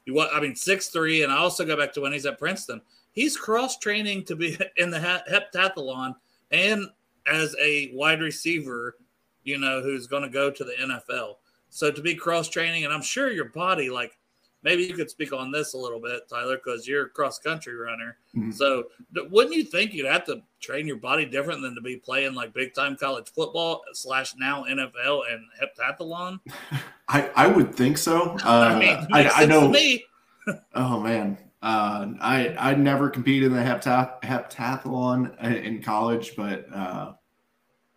you 0.06 0.16
what? 0.16 0.34
I 0.34 0.40
mean, 0.40 0.56
six 0.56 0.88
three, 0.88 1.22
and 1.22 1.32
I 1.32 1.38
also 1.38 1.64
go 1.64 1.78
back 1.78 1.94
to 1.94 2.02
when 2.02 2.12
he's 2.12 2.26
at 2.26 2.40
Princeton. 2.40 2.82
He's 3.12 3.38
cross 3.38 3.78
training 3.78 4.24
to 4.26 4.36
be 4.36 4.58
in 4.78 4.90
the 4.90 4.98
heptathlon 5.00 6.16
and 6.52 6.88
as 7.28 7.56
a 7.62 7.92
wide 7.94 8.22
receiver, 8.22 8.96
you 9.44 9.58
know, 9.58 9.82
who's 9.82 10.08
going 10.08 10.24
to 10.24 10.30
go 10.30 10.52
to 10.52 10.64
the 10.64 10.74
NFL. 10.74 11.36
So 11.70 11.92
to 11.92 12.02
be 12.02 12.16
cross 12.16 12.50
training, 12.50 12.84
and 12.86 12.94
I'm 12.94 13.02
sure 13.02 13.32
your 13.32 13.46
body, 13.46 13.90
like, 13.90 14.18
maybe 14.64 14.84
you 14.84 14.94
could 14.94 15.10
speak 15.10 15.34
on 15.34 15.52
this 15.52 15.74
a 15.74 15.78
little 15.78 16.00
bit, 16.00 16.28
Tyler, 16.30 16.58
because 16.64 16.88
you're 16.88 17.06
a 17.06 17.10
cross 17.10 17.40
country 17.40 17.74
runner. 17.76 18.18
Mhm. 18.36 18.54
So 18.54 18.86
wouldn't 19.30 19.56
you 19.56 19.64
think 19.64 19.94
you'd 19.94 20.06
have 20.06 20.26
to 20.26 20.42
train 20.60 20.86
your 20.86 20.98
body 20.98 21.26
different 21.26 21.62
than 21.62 21.74
to 21.76 21.82
be 21.82 21.96
playing 21.98 22.34
like 22.36 22.54
big 22.54 22.74
time 22.74 22.96
college 22.96 23.30
football 23.30 23.82
slash 23.94 24.36
now 24.38 24.64
NFL 24.66 25.24
and 25.32 25.44
heptathlon? 25.60 26.40
I, 27.08 27.30
I 27.36 27.48
would 27.48 27.74
think 27.76 27.98
so. 27.98 28.38
Uh, 28.46 28.74
I 28.76 28.80
mean, 28.80 29.08
I, 29.14 29.30
I 29.30 29.46
know. 29.46 29.68
me. 29.68 30.04
Oh 30.74 31.00
man, 31.00 31.38
uh, 31.62 32.08
I 32.19 32.56
I 32.58 32.74
never 32.76 33.10
competed 33.10 33.52
in 33.52 33.54
the 33.56 33.62
heptath- 33.63 34.21
heptathlon 34.24 35.36
uh, 35.43 35.47
in 35.47 35.82
college, 35.82 36.36
but 36.36 36.65
uh, 36.74 37.13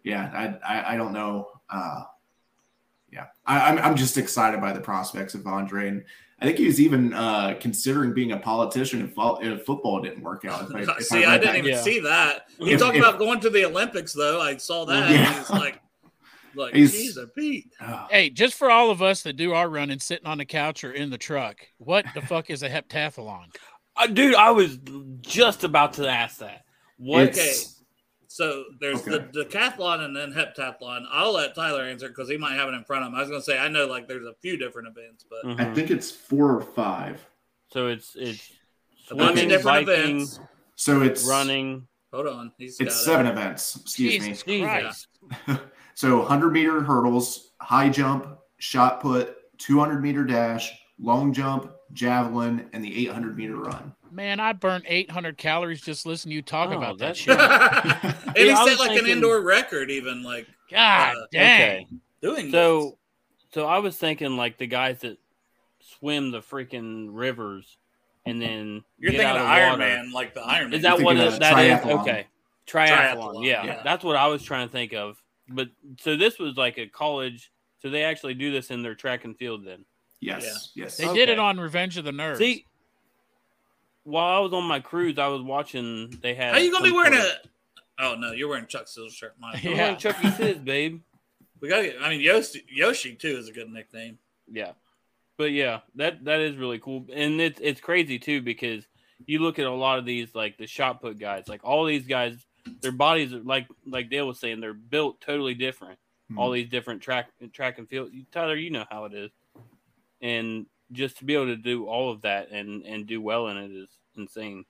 yeah, 0.03 0.31
I, 0.67 0.75
I 0.75 0.95
I 0.95 0.97
don't 0.97 1.13
know. 1.13 1.49
Uh, 1.71 2.03
yeah, 3.11 3.27
I, 3.47 3.71
I'm 3.71 3.79
I'm 3.79 3.97
just 3.97 4.19
excited 4.19 4.61
by 4.61 4.73
the 4.73 4.81
prospects 4.81 5.35
of 5.35 5.47
Andre, 5.47 5.89
and 5.89 6.05
I 6.41 6.47
think 6.47 6.59
he 6.59 6.67
was 6.67 6.81
even 6.81 7.15
uh, 7.15 7.55
considering 7.61 8.13
being 8.13 8.33
a 8.33 8.37
politician 8.39 9.03
if, 9.03 9.15
fo- 9.15 9.37
if 9.41 9.65
football 9.65 10.03
didn't 10.03 10.23
work 10.23 10.45
out. 10.45 10.69
If 10.71 10.89
I, 10.89 10.93
if 10.99 11.05
See, 11.07 11.25
I, 11.25 11.33
read 11.33 11.41
didn't 11.41 11.53
that- 11.53 11.59
even 11.61 11.71
Yeah. 11.71 11.81
see 11.81 12.01
that. 12.01 12.47
He 12.59 12.73
If- 12.73 12.81
talked 12.81 12.97
if- 12.97 13.03
about 13.03 13.19
going 13.19 13.41
to 13.41 13.51
the 13.51 13.65
Olympics, 13.65 14.13
though. 14.13 14.41
I 14.43 14.57
saw 14.59 14.85
that. 14.85 15.11
Yeah. 15.11 15.27
And 15.29 15.37
he's 15.39 15.49
like, 15.51 15.81
like, 16.57 16.75
He's- 16.75 16.93
Jesus, 16.93 17.29
Pete. 17.37 17.71
Oh, 17.81 18.07
Hey, 18.11 18.31
just 18.31 18.55
for 18.55 18.71
all 18.71 18.91
of 18.91 19.03
us 19.03 19.23
that 19.23 19.35
do 19.35 19.53
our 19.53 19.69
running 19.69 19.99
sitting 19.99 20.27
on 20.27 20.39
the 20.39 20.45
couch 20.45 20.85
or 20.85 20.93
in 20.93 21.11
the 21.11 21.19
truck, 21.19 21.57
what 21.79 22.05
the 22.15 22.21
fuck 22.23 22.51
is 22.51 22.63
a 22.63 22.69
heptathlon? 22.71 23.47
Uh, 23.97 24.09
dude, 24.09 24.35
I 24.35 24.51
was 24.51 24.77
just 25.21 25.63
about 25.63 25.93
to 25.93 26.09
ask 26.11 26.39
that. 26.39 26.65
What? 26.97 27.29
Okay. 27.29 27.53
So 28.27 28.65
there's 28.81 29.01
Okay. 29.07 29.25
the 29.33 29.45
decathlon 29.45 30.01
and 30.01 30.17
then 30.17 30.33
heptathlon. 30.33 31.05
I'll 31.13 31.35
let 31.35 31.55
Tyler 31.55 31.85
answer 31.85 32.09
because 32.09 32.29
he 32.29 32.37
might 32.37 32.55
have 32.55 32.69
it 32.69 32.73
in 32.75 32.83
front 32.83 33.05
of 33.05 33.11
him. 33.11 33.15
I 33.15 33.21
was 33.21 33.29
going 33.29 33.41
to 33.41 33.45
say, 33.45 33.57
I 33.57 33.69
know 33.69 33.87
like 33.87 34.09
there's 34.09 34.27
a 34.27 34.35
few 34.43 34.57
different 34.57 34.89
events, 34.89 35.25
but 35.31 35.45
Mhm. 35.49 35.61
I 35.61 35.73
think 35.73 35.93
it's 35.93 36.11
four 36.11 36.57
or 36.57 36.61
five. 36.61 37.25
So 37.73 37.87
it's 37.87 38.17
it's 38.17 38.51
a 39.13 39.15
bunch 39.15 39.31
of 39.31 39.39
swimming, 39.39 39.49
different 39.49 39.87
biking, 39.87 40.17
events. 40.17 40.41
So 40.75 41.03
it's 41.03 41.25
running. 41.29 41.87
Hold 42.13 42.27
on. 42.27 42.53
He's 42.59 42.81
It's 42.81 42.95
got 42.97 43.01
it. 43.01 43.05
seven 43.05 43.27
events. 43.29 43.77
Excuse 43.77 44.13
Jesus 44.25 44.45
me. 44.45 44.63
Christ. 44.63 45.07
So 45.95 46.19
100 46.19 46.51
meter 46.53 46.81
hurdles, 46.83 47.53
high 47.61 47.89
jump, 47.89 48.27
shot 48.59 49.01
put, 49.01 49.37
200 49.59 50.03
meter 50.03 50.25
dash, 50.25 50.73
long 50.99 51.33
jump, 51.33 51.71
javelin, 51.93 52.69
and 52.73 52.85
the 52.85 53.07
800 53.09 53.37
meter 53.37 53.57
run. 53.57 53.95
Man, 54.11 54.39
I 54.41 54.53
burned 54.53 54.85
800 54.87 55.37
calories 55.37 55.81
just 55.81 56.07
listening 56.07 56.33
to 56.33 56.37
you 56.37 56.43
talk 56.43 56.71
Oh, 56.71 56.77
about 56.77 56.99
that 56.99 57.17
shit. 57.17 57.39
and 57.39 58.37
he 58.37 58.47
Yeah, 58.47 58.57
set 58.57 58.65
was 58.65 58.79
like 58.79 58.99
an 58.99 59.07
indoor 59.07 59.41
record, 59.43 59.91
even 59.91 60.23
like 60.23 60.47
God 60.71 61.17
Uh, 61.17 61.27
dang. 61.33 61.51
Okay. 61.61 61.87
doing 62.23 62.51
So, 62.51 62.99
so 63.53 63.67
I 63.67 63.79
was 63.79 63.97
thinking 63.97 64.37
like 64.37 64.59
the 64.59 64.67
guys 64.67 65.01
that 65.01 65.19
swim 65.81 66.31
the 66.31 66.41
freaking 66.41 67.09
rivers 67.11 67.77
and 68.27 68.41
then 68.41 68.85
You're 68.99 69.13
get 69.13 69.19
thinking 69.19 69.27
out 69.27 69.37
of 69.37 69.43
of 69.43 69.49
Iron 69.49 69.71
water. 69.71 69.79
Man, 69.85 70.13
like 70.13 70.35
the 70.35 70.41
Iron 70.43 70.71
Man. 70.71 70.75
Is 70.75 70.83
that 70.83 70.99
You're 70.99 71.05
what 71.07 71.17
thinking 71.17 71.33
it, 71.33 71.35
of 71.35 71.41
that 71.41 71.59
is? 71.59 71.81
triathlon. 71.81 72.01
Okay, 72.01 72.27
triathlon. 72.67 73.17
Triathlon, 73.17 73.47
Yeah, 73.47 73.65
yeah. 73.65 73.81
that's 73.85 74.03
what 74.05 74.17
I 74.17 74.27
was 74.29 74.43
trying 74.43 74.67
to 74.67 74.73
think 74.73 74.93
of. 74.93 75.21
But 75.49 75.69
so 76.01 76.17
this 76.17 76.39
was 76.39 76.57
like 76.57 76.79
a 76.79 76.87
college. 76.87 77.51
So 77.81 77.91
they 77.91 78.05
actually 78.05 78.35
do 78.35 78.51
this 78.51 78.71
in 78.71 78.83
their 78.83 78.95
track 78.95 79.25
and 79.25 79.37
field. 79.37 79.65
Then 79.67 79.85
Yes, 80.21 80.71
yes. 80.75 80.97
They 80.97 81.13
did 81.13 81.29
it 81.29 81.39
on 81.39 81.61
Revenge 81.61 81.99
of 81.99 82.05
the 82.05 82.11
Nerds. 82.13 82.39
see, 82.39 82.65
while 84.05 84.37
I 84.37 84.41
was 84.41 84.53
on 84.53 84.65
my 84.65 84.81
cruise, 84.81 85.19
I 85.19 85.29
was 85.29 85.43
watching. 85.43 86.19
They 86.23 86.35
had. 86.35 86.53
How 86.55 86.59
you 86.61 86.73
gonna 86.73 86.85
be 86.85 86.93
wearing 86.93 87.15
sort 87.15 87.25
a? 87.27 88.03
Oh 88.05 88.15
no, 88.17 88.33
you're 88.33 88.49
wearing 88.49 88.67
Chuck 88.67 88.89
Silver 88.89 89.11
shirt. 89.11 89.35
Mine. 89.39 89.55
of- 89.55 89.61
I'm 89.65 89.71
Yeah. 89.73 89.77
wearing 89.79 89.97
Chucky 89.99 90.31
Sis, 90.31 90.59
babe. 90.59 91.01
We 91.61 91.69
got. 91.69 91.85
I 92.03 92.11
mean, 92.11 92.21
Yoshi, 92.21 92.65
Yoshi 92.71 93.15
too 93.15 93.37
is 93.37 93.49
a 93.49 93.53
good 93.53 93.71
nickname. 93.71 94.19
Yeah, 94.51 94.73
but 95.37 95.53
yeah, 95.53 95.81
that 95.97 96.25
that 96.25 96.41
is 96.41 96.57
really 96.57 96.79
cool, 96.79 97.07
and 97.13 97.41
it's 97.41 97.61
it's 97.63 97.81
crazy 97.81 98.19
too 98.19 98.43
because 98.43 98.87
you 99.27 99.39
look 99.39 99.59
at 99.59 99.67
a 99.67 99.71
lot 99.71 99.99
of 99.99 100.05
these 100.05 100.35
like 100.35 100.59
the 100.59 100.67
shot 100.67 101.01
put 101.01 101.19
guys, 101.19 101.49
like 101.49 101.61
all 101.65 101.85
these 101.87 102.07
guys, 102.07 102.35
their 102.81 102.93
bodies 102.93 103.33
are 103.33 103.41
like 103.41 103.67
like 103.87 104.11
Dale 104.11 104.27
was 104.27 104.39
saying, 104.39 104.61
they're 104.61 104.75
built 104.75 105.21
totally 105.21 105.55
different. 105.55 105.99
Mhm. 106.33 106.39
All 106.39 106.51
these 106.51 106.69
different 106.69 107.03
track 107.03 107.31
track 107.53 107.79
and 107.79 107.89
field. 107.89 108.11
Tyler, 108.33 108.57
you 108.57 108.71
know 108.71 108.85
how 108.91 109.05
it 109.05 109.13
is, 109.15 109.31
and 110.23 110.67
just 110.93 111.19
to 111.19 111.25
be 111.25 111.35
able 111.35 111.47
to 111.47 111.57
do 111.57 111.87
all 111.87 112.11
of 112.11 112.23
that 112.23 112.51
and 112.51 112.83
and 112.85 113.07
do 113.07 113.21
well 113.21 113.49
in 113.49 113.57
it 113.57 113.71
is 113.71 113.89
insane. 114.17 114.65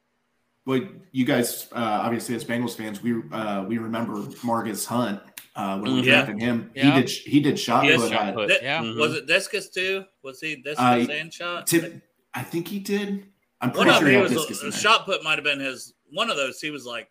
Well, 0.67 0.81
you 1.13 1.27
guys, 1.27 1.69
uh, 1.73 2.01
obviously, 2.03 2.35
as 2.35 2.45
Bengals 2.45 2.75
fans, 2.77 3.03
we 3.03 3.23
uh, 3.33 3.65
we 3.69 3.79
remember 3.79 4.15
Margus 4.43 4.87
Hunt 4.87 5.21
uh, 5.55 5.79
when 5.79 5.95
we 5.95 6.01
Mhm. 6.01 6.05
drafted 6.05 6.41
him. 6.41 6.71
Yeah. 6.75 6.95
He 6.95 7.01
did 7.03 7.11
he 7.11 7.41
did 7.41 7.59
shot 7.59 7.85
He 7.85 7.95
put. 7.97 8.11
shot 8.11 8.35
put. 8.35 8.49
Di- 8.49 8.59
yeah. 8.63 8.83
Mhm. 8.83 8.99
Was 8.99 9.15
it 9.15 9.27
discus 9.27 9.69
too? 9.69 10.05
Was 10.23 10.41
he 10.41 10.57
discus 10.57 10.81
Uh, 10.81 11.07
and 11.13 11.33
shot? 11.33 11.67
Tip, 11.67 12.03
I 12.33 12.43
think 12.43 12.67
he 12.69 12.79
did. 12.81 13.27
I'm 13.61 13.71
pretty 13.71 13.91
of 13.91 13.97
sure 13.97 14.05
them, 14.05 14.07
he 14.07 14.11
he 14.13 14.15
had 14.17 14.23
was 14.25 14.33
discus 14.33 14.63
in 14.63 14.69
a, 14.71 14.73
shot 14.73 15.05
put 15.05 15.23
might 15.23 15.37
have 15.37 15.45
been 15.45 15.61
his. 15.61 15.95
One 16.11 16.31
of 16.31 16.37
those, 16.37 16.61
he 16.61 16.71
was 16.71 16.85
like 16.87 17.11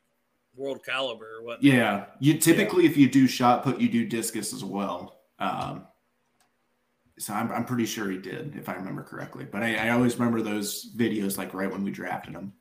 world 0.56 0.84
caliber 0.86 1.38
or 1.40 1.44
what? 1.44 1.64
Yeah, 1.64 2.06
you 2.20 2.38
typically 2.38 2.86
if 2.86 2.98
you 2.98 3.10
do 3.10 3.28
shot 3.28 3.64
put, 3.64 3.80
you 3.80 3.90
do 3.90 4.06
discus 4.06 4.54
as 4.54 4.64
well. 4.64 5.20
Um, 5.40 5.88
so 7.20 7.34
I'm, 7.34 7.52
I'm 7.52 7.66
pretty 7.66 7.86
sure 7.86 8.10
he 8.10 8.18
did, 8.18 8.56
if 8.56 8.70
I 8.70 8.74
remember 8.74 9.04
correctly. 9.04 9.46
But 9.46 9.64
I, 9.64 9.76
I 9.76 9.90
always 9.90 10.18
remember 10.18 10.42
those 10.42 10.94
videos 10.96 11.38
like 11.38 11.54
right 11.54 11.72
when 11.72 11.84
we 11.84 11.92
drafted 11.92 12.34
him. 12.34 12.54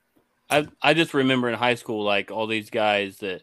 I 0.50 0.68
I 0.82 0.94
just 0.94 1.14
remember 1.14 1.48
in 1.48 1.54
high 1.54 1.76
school 1.76 2.04
like 2.04 2.30
all 2.30 2.46
these 2.46 2.70
guys 2.70 3.18
that 3.18 3.42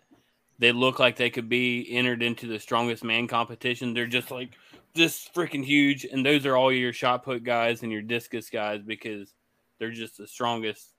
they 0.59 0.71
look 0.71 0.99
like 0.99 1.15
they 1.15 1.29
could 1.29 1.49
be 1.49 1.87
entered 1.89 2.21
into 2.21 2.45
the 2.45 2.59
strongest 2.59 3.03
man 3.03 3.27
competition. 3.27 3.93
They're 3.93 4.07
just 4.07 4.29
like 4.29 4.51
just 4.95 5.33
freaking 5.33 5.63
huge, 5.63 6.05
and 6.05 6.25
those 6.25 6.45
are 6.45 6.55
all 6.55 6.71
your 6.71 6.93
shot 6.93 7.23
put 7.23 7.43
guys 7.43 7.81
and 7.81 7.91
your 7.91 8.01
discus 8.01 8.49
guys 8.49 8.81
because 8.85 9.33
they're 9.79 9.91
just 9.91 10.17
the 10.17 10.27
strongest 10.27 10.93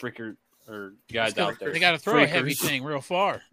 fricker 0.00 0.36
or 0.70 0.94
guys 1.12 1.36
out 1.36 1.58
there. 1.58 1.72
They 1.72 1.80
got 1.80 1.92
to 1.92 1.98
throw 1.98 2.22
a 2.22 2.26
heavy 2.26 2.54
thing 2.54 2.84
real 2.84 3.00
far. 3.00 3.42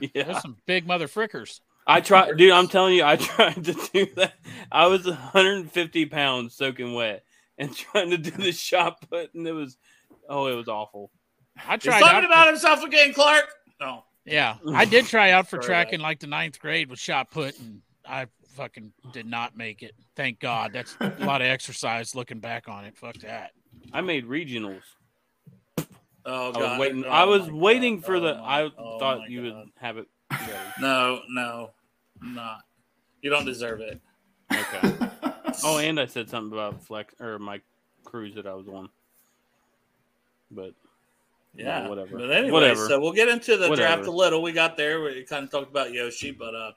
Yeah, 0.00 0.22
There's 0.24 0.40
some 0.40 0.56
big 0.64 0.86
mother 0.86 1.08
frickers. 1.08 1.60
I 1.86 2.00
tried, 2.00 2.36
dude. 2.36 2.52
I'm 2.52 2.68
telling 2.68 2.94
you, 2.94 3.04
I 3.04 3.16
tried 3.16 3.64
to 3.64 3.74
do 3.92 4.06
that. 4.16 4.34
I 4.70 4.86
was 4.86 5.06
150 5.06 6.06
pounds 6.06 6.54
soaking 6.54 6.94
wet 6.94 7.24
and 7.58 7.74
trying 7.76 8.10
to 8.10 8.16
do 8.16 8.30
the 8.30 8.52
shot 8.52 8.98
put, 9.10 9.34
and 9.34 9.46
it 9.46 9.52
was 9.52 9.76
oh, 10.28 10.46
it 10.46 10.54
was 10.54 10.68
awful. 10.68 11.10
I 11.66 11.74
He's 11.74 11.82
tried 11.82 12.00
talking 12.00 12.16
out. 12.18 12.24
about 12.24 12.46
himself 12.48 12.82
again, 12.84 13.12
Clark. 13.12 13.48
No. 13.80 14.04
yeah, 14.24 14.56
I 14.72 14.84
did 14.84 15.06
try 15.06 15.32
out 15.32 15.48
for 15.48 15.58
track 15.58 15.92
in 15.92 16.00
like 16.00 16.20
the 16.20 16.26
ninth 16.26 16.58
grade 16.60 16.88
with 16.88 16.98
shot 16.98 17.30
put, 17.30 17.58
and 17.58 17.82
I 18.06 18.26
fucking 18.54 18.92
did 19.12 19.26
not 19.26 19.56
make 19.56 19.82
it. 19.82 19.94
Thank 20.16 20.40
God. 20.40 20.72
That's 20.72 20.96
a 21.00 21.24
lot 21.24 21.40
of 21.40 21.46
exercise 21.46 22.14
looking 22.14 22.40
back 22.40 22.68
on 22.68 22.84
it. 22.84 22.96
Fuck 22.96 23.16
that. 23.18 23.52
I 23.92 24.00
made 24.00 24.26
regionals. 24.26 24.82
Oh 26.30 26.50
I 26.50 26.52
God. 26.52 26.60
was 26.62 26.78
waiting. 26.78 27.04
Oh, 27.04 27.08
I 27.08 27.24
was 27.24 27.50
waiting 27.50 27.96
God. 27.96 28.04
for 28.06 28.16
Oh, 28.16 28.20
the. 28.20 28.34
my- 28.34 28.62
I 28.64 28.70
thought 28.98 29.30
you 29.30 29.50
God. 29.50 29.56
would 29.58 29.70
have 29.78 29.98
it. 29.98 30.06
No, 30.80 31.20
no, 31.30 31.70
not. 32.22 32.60
You 33.22 33.30
don't 33.30 33.44
deserve 33.46 33.80
it. 33.80 34.00
Okay. 34.52 34.94
oh, 35.64 35.78
and 35.78 35.98
I 35.98 36.06
said 36.06 36.28
something 36.30 36.52
about 36.56 36.84
flex 36.84 37.14
or 37.20 37.38
my 37.38 37.60
cruise 38.04 38.34
that 38.36 38.46
I 38.46 38.54
was 38.54 38.68
on. 38.68 38.88
But 40.50 40.72
Yeah, 41.54 41.82
No, 41.84 41.88
whatever. 41.90 42.18
But 42.18 42.30
anyway, 42.30 42.50
Whatever. 42.52 42.86
so 42.88 43.00
we'll 43.00 43.12
get 43.12 43.28
into 43.28 43.56
the 43.56 43.68
Whatever. 43.68 43.94
draft 43.96 44.06
a 44.08 44.10
little. 44.12 44.40
We 44.42 44.52
got 44.52 44.76
there. 44.76 45.00
We 45.00 45.24
kind 45.24 45.44
of 45.44 45.50
talked 45.50 45.70
about 45.70 45.92
Yoshi, 45.92 46.30
but 46.30 46.54
uh, 46.54 46.72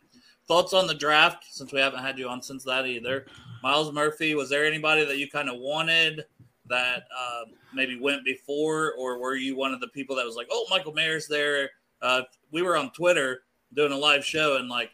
thoughts 0.47 0.73
on 0.73 0.87
the 0.87 0.95
draft 0.95 1.45
since 1.49 1.71
we 1.71 1.79
haven't 1.79 2.01
had 2.01 2.17
you 2.17 2.27
on 2.27 2.41
since 2.41 2.63
that 2.63 2.85
either. 2.87 3.25
Myles 3.63 3.91
Murphy, 3.93 4.33
was 4.35 4.49
there 4.49 4.65
anybody 4.65 5.05
that 5.05 5.17
you 5.19 5.29
kind 5.29 5.49
of 5.49 5.59
wanted 5.59 6.25
that 6.71 7.03
uh, 7.15 7.43
maybe 7.73 7.99
went 7.99 8.25
before, 8.25 8.93
or 8.97 9.19
were 9.19 9.35
you 9.35 9.55
one 9.55 9.73
of 9.73 9.79
the 9.79 9.87
people 9.89 10.15
that 10.15 10.25
was 10.25 10.35
like, 10.35 10.47
"Oh, 10.51 10.65
Michael 10.69 10.93
Mayer's 10.93 11.27
there"? 11.27 11.69
Uh, 12.01 12.23
we 12.51 12.61
were 12.63 12.75
on 12.77 12.91
Twitter 12.91 13.43
doing 13.73 13.91
a 13.91 13.97
live 13.97 14.25
show, 14.25 14.57
and 14.57 14.67
like 14.69 14.89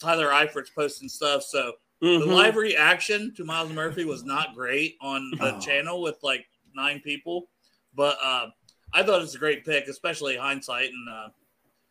Tyler 0.00 0.28
Eifert's 0.28 0.70
posting 0.70 1.08
stuff, 1.08 1.42
so 1.44 1.74
the 2.00 2.08
Mhm. 2.08 2.34
live 2.34 2.56
reaction 2.56 3.32
to 3.36 3.44
Myles 3.44 3.72
Murphy 3.72 4.04
was 4.04 4.24
not 4.24 4.54
great 4.54 4.96
on 5.00 5.30
the 5.38 5.54
Oh. 5.54 5.60
channel 5.60 6.02
with 6.02 6.18
like 6.22 6.46
nine 6.74 7.00
people, 7.00 7.48
but 7.94 8.18
uh, 8.22 8.48
I 8.92 9.02
thought 9.02 9.18
it 9.18 9.22
was 9.22 9.34
a 9.34 9.38
great 9.38 9.64
pick, 9.64 9.86
especially 9.86 10.36
hindsight. 10.36 10.90
And 10.90 11.08
uh, 11.08 11.28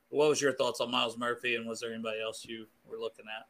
what 0.09 0.28
was 0.30 0.41
your 0.41 0.53
thoughts 0.53 0.82
on 0.82 0.91
Myles 0.91 1.17
Murphy, 1.17 1.55
and 1.55 1.65
was 1.67 1.80
there 1.80 1.93
anybody 1.93 2.22
else 2.22 2.43
you 2.45 2.67
were 2.86 2.97
looking 2.99 3.26
at? 3.36 3.47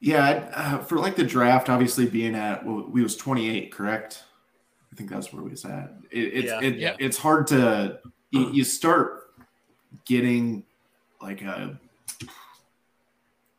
Yeah, 0.00 0.50
uh, 0.54 0.78
for 0.84 0.98
like 0.98 1.16
the 1.16 1.24
draft, 1.24 1.68
obviously 1.68 2.06
being 2.06 2.34
at 2.34 2.64
well, 2.64 2.86
we 2.88 3.02
was 3.02 3.16
28, 3.16 3.70
correct? 3.70 4.24
I 4.94 4.96
think 4.96 5.10
that's 5.10 5.32
where 5.32 5.42
we 5.42 5.50
was 5.50 5.64
at. 5.64 5.92
It, 6.12 6.18
it's 6.20 6.46
Yeah. 6.46 6.60
it, 6.62 6.78
Yeah. 6.78 6.96
it's 7.00 7.18
hard 7.18 7.48
to 7.48 7.98
you, 8.30 8.50
you 8.52 8.62
start 8.64 9.32
getting 10.04 10.62
like 11.20 11.42
a 11.42 11.78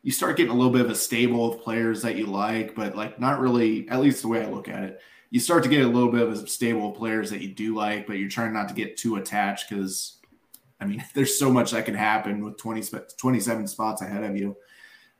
you 0.02 0.12
start 0.12 0.38
getting 0.38 0.52
a 0.52 0.56
little 0.56 0.72
bit 0.72 0.82
of 0.82 0.90
a 0.90 0.96
stable 0.96 1.52
of 1.54 1.62
players 1.62 2.02
that 2.04 2.16
you 2.16 2.28
like, 2.28 2.74
but 2.74 2.96
like 2.96 3.20
not 3.20 3.40
really. 3.42 3.90
At 3.90 4.00
least 4.00 4.22
the 4.22 4.30
way 4.30 4.44
I 4.44 4.50
look 4.50 4.70
at 4.70 4.84
it, 4.84 5.02
you 5.30 5.42
start 5.42 5.64
to 5.64 5.70
get 5.70 5.84
a 5.84 5.88
little 5.88 6.12
bit 6.12 6.22
of 6.22 6.32
a 6.32 6.48
stable 6.48 6.92
of 6.92 6.96
players 6.98 7.30
that 7.32 7.42
you 7.42 7.50
do 7.50 7.76
like, 7.76 8.08
but 8.08 8.18
you're 8.18 8.30
trying 8.30 8.54
not 8.54 8.70
to 8.70 8.74
get 8.76 8.98
too 8.98 9.18
attached 9.18 9.70
because. 9.70 10.18
I 10.80 10.86
mean, 10.86 11.04
there's 11.14 11.40
so 11.40 11.50
much 11.52 11.72
that 11.72 11.86
can 11.86 11.96
happen 11.96 12.44
with 12.44 12.58
20, 12.58 12.84
27 13.18 13.68
spots 13.68 14.02
ahead 14.02 14.24
of 14.24 14.38
you. 14.38 14.58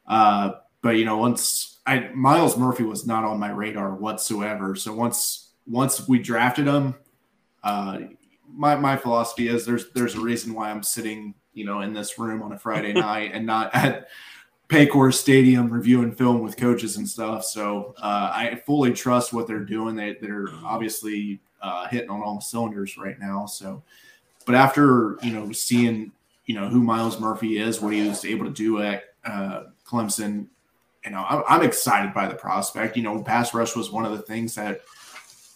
Uh, 0.06 0.52
but 0.82 0.98
you 0.98 1.06
know, 1.06 1.18
once 1.18 1.80
I 1.86 2.10
Myles 2.14 2.58
Murphy 2.58 2.84
was 2.84 3.06
not 3.08 3.24
on 3.24 3.40
my 3.40 3.52
radar 3.52 3.96
whatsoever. 3.96 4.76
So 4.76 4.94
once 4.94 5.45
once 5.68 6.08
we 6.08 6.20
drafted 6.20 6.68
him, 6.68 6.96
uh, 7.64 8.00
my 8.48 8.76
my 8.76 8.96
philosophy 8.96 9.48
is 9.48 9.66
there's 9.66 9.92
there's 9.92 10.16
a 10.16 10.20
reason 10.20 10.54
why 10.54 10.70
I'm 10.70 10.84
sitting 10.84 11.34
you 11.54 11.66
know 11.66 11.82
in 11.82 11.94
this 11.94 12.18
room 12.20 12.42
on 12.42 12.52
a 12.52 12.60
Friday 12.60 12.94
night 12.94 13.32
and 13.34 13.46
not 13.46 13.74
at 13.74 14.08
Paycor 14.70 15.14
Stadium 15.14 15.72
reviewing 15.72 16.12
film 16.12 16.42
with 16.42 16.58
coaches 16.58 16.98
and 16.98 17.08
stuff. 17.08 17.44
So 17.46 17.94
uh, 17.98 18.32
I 18.34 18.62
fully 18.66 18.94
trust 18.94 19.34
what 19.34 19.48
they're 19.48 19.60
doing. 19.60 19.96
They 19.96 20.18
they're 20.22 20.48
obviously 20.64 21.40
uh, 21.62 21.88
hitting 21.88 22.10
on 22.10 22.22
all 22.22 22.36
the 22.36 22.42
cylinders 22.42 22.98
right 22.98 23.20
now. 23.20 23.46
So, 23.46 23.84
but 24.46 24.56
after 24.56 25.18
you 25.22 25.32
know 25.32 25.52
seeing 25.52 26.12
you 26.46 26.56
know 26.56 26.68
who 26.68 26.82
Myles 26.82 27.20
Murphy 27.20 27.58
is, 27.58 27.82
what 27.82 27.94
he 27.94 28.08
was 28.08 28.26
able 28.26 28.46
to 28.46 28.52
do 28.52 28.82
at 28.82 29.04
uh, 29.26 29.64
Clemson, 29.88 30.48
you 31.04 31.12
know 31.12 31.26
I'm, 31.28 31.44
I'm 31.48 31.64
excited 31.64 32.14
by 32.14 32.28
the 32.28 32.36
prospect. 32.36 32.98
You 32.98 33.04
know, 33.04 33.22
pass 33.24 33.54
rush 33.54 33.76
was 33.76 33.92
one 33.92 34.06
of 34.06 34.12
the 34.12 34.24
things 34.24 34.56
that 34.56 34.82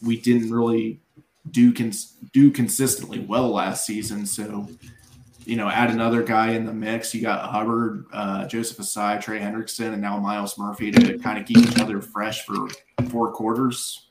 we 0.02 0.20
didn't 0.20 0.52
really 0.52 1.00
do 1.52 1.74
cons- 1.74 2.14
do 2.34 2.52
consistently 2.52 3.20
well 3.20 3.50
last 3.50 3.86
season. 3.86 4.26
So, 4.26 4.68
you 5.46 5.56
know, 5.56 5.68
add 5.70 5.90
another 5.90 6.22
guy 6.24 6.52
in 6.52 6.66
the 6.66 6.74
mix. 6.74 7.14
You 7.14 7.22
got 7.22 7.50
Hubbard, 7.50 8.06
uh, 8.14 8.46
Joseph 8.46 8.78
Ossai, 8.78 9.20
Trey 9.22 9.40
Hendrickson, 9.40 9.94
and 9.94 10.02
now 10.02 10.18
Myles 10.20 10.58
Murphy 10.58 10.92
to 10.92 11.18
kind 11.20 11.40
of 11.40 11.46
keep 11.46 11.58
each 11.58 11.80
other 11.80 12.02
fresh 12.02 12.46
for 12.46 12.68
four 13.10 13.32
quarters. 13.32 14.08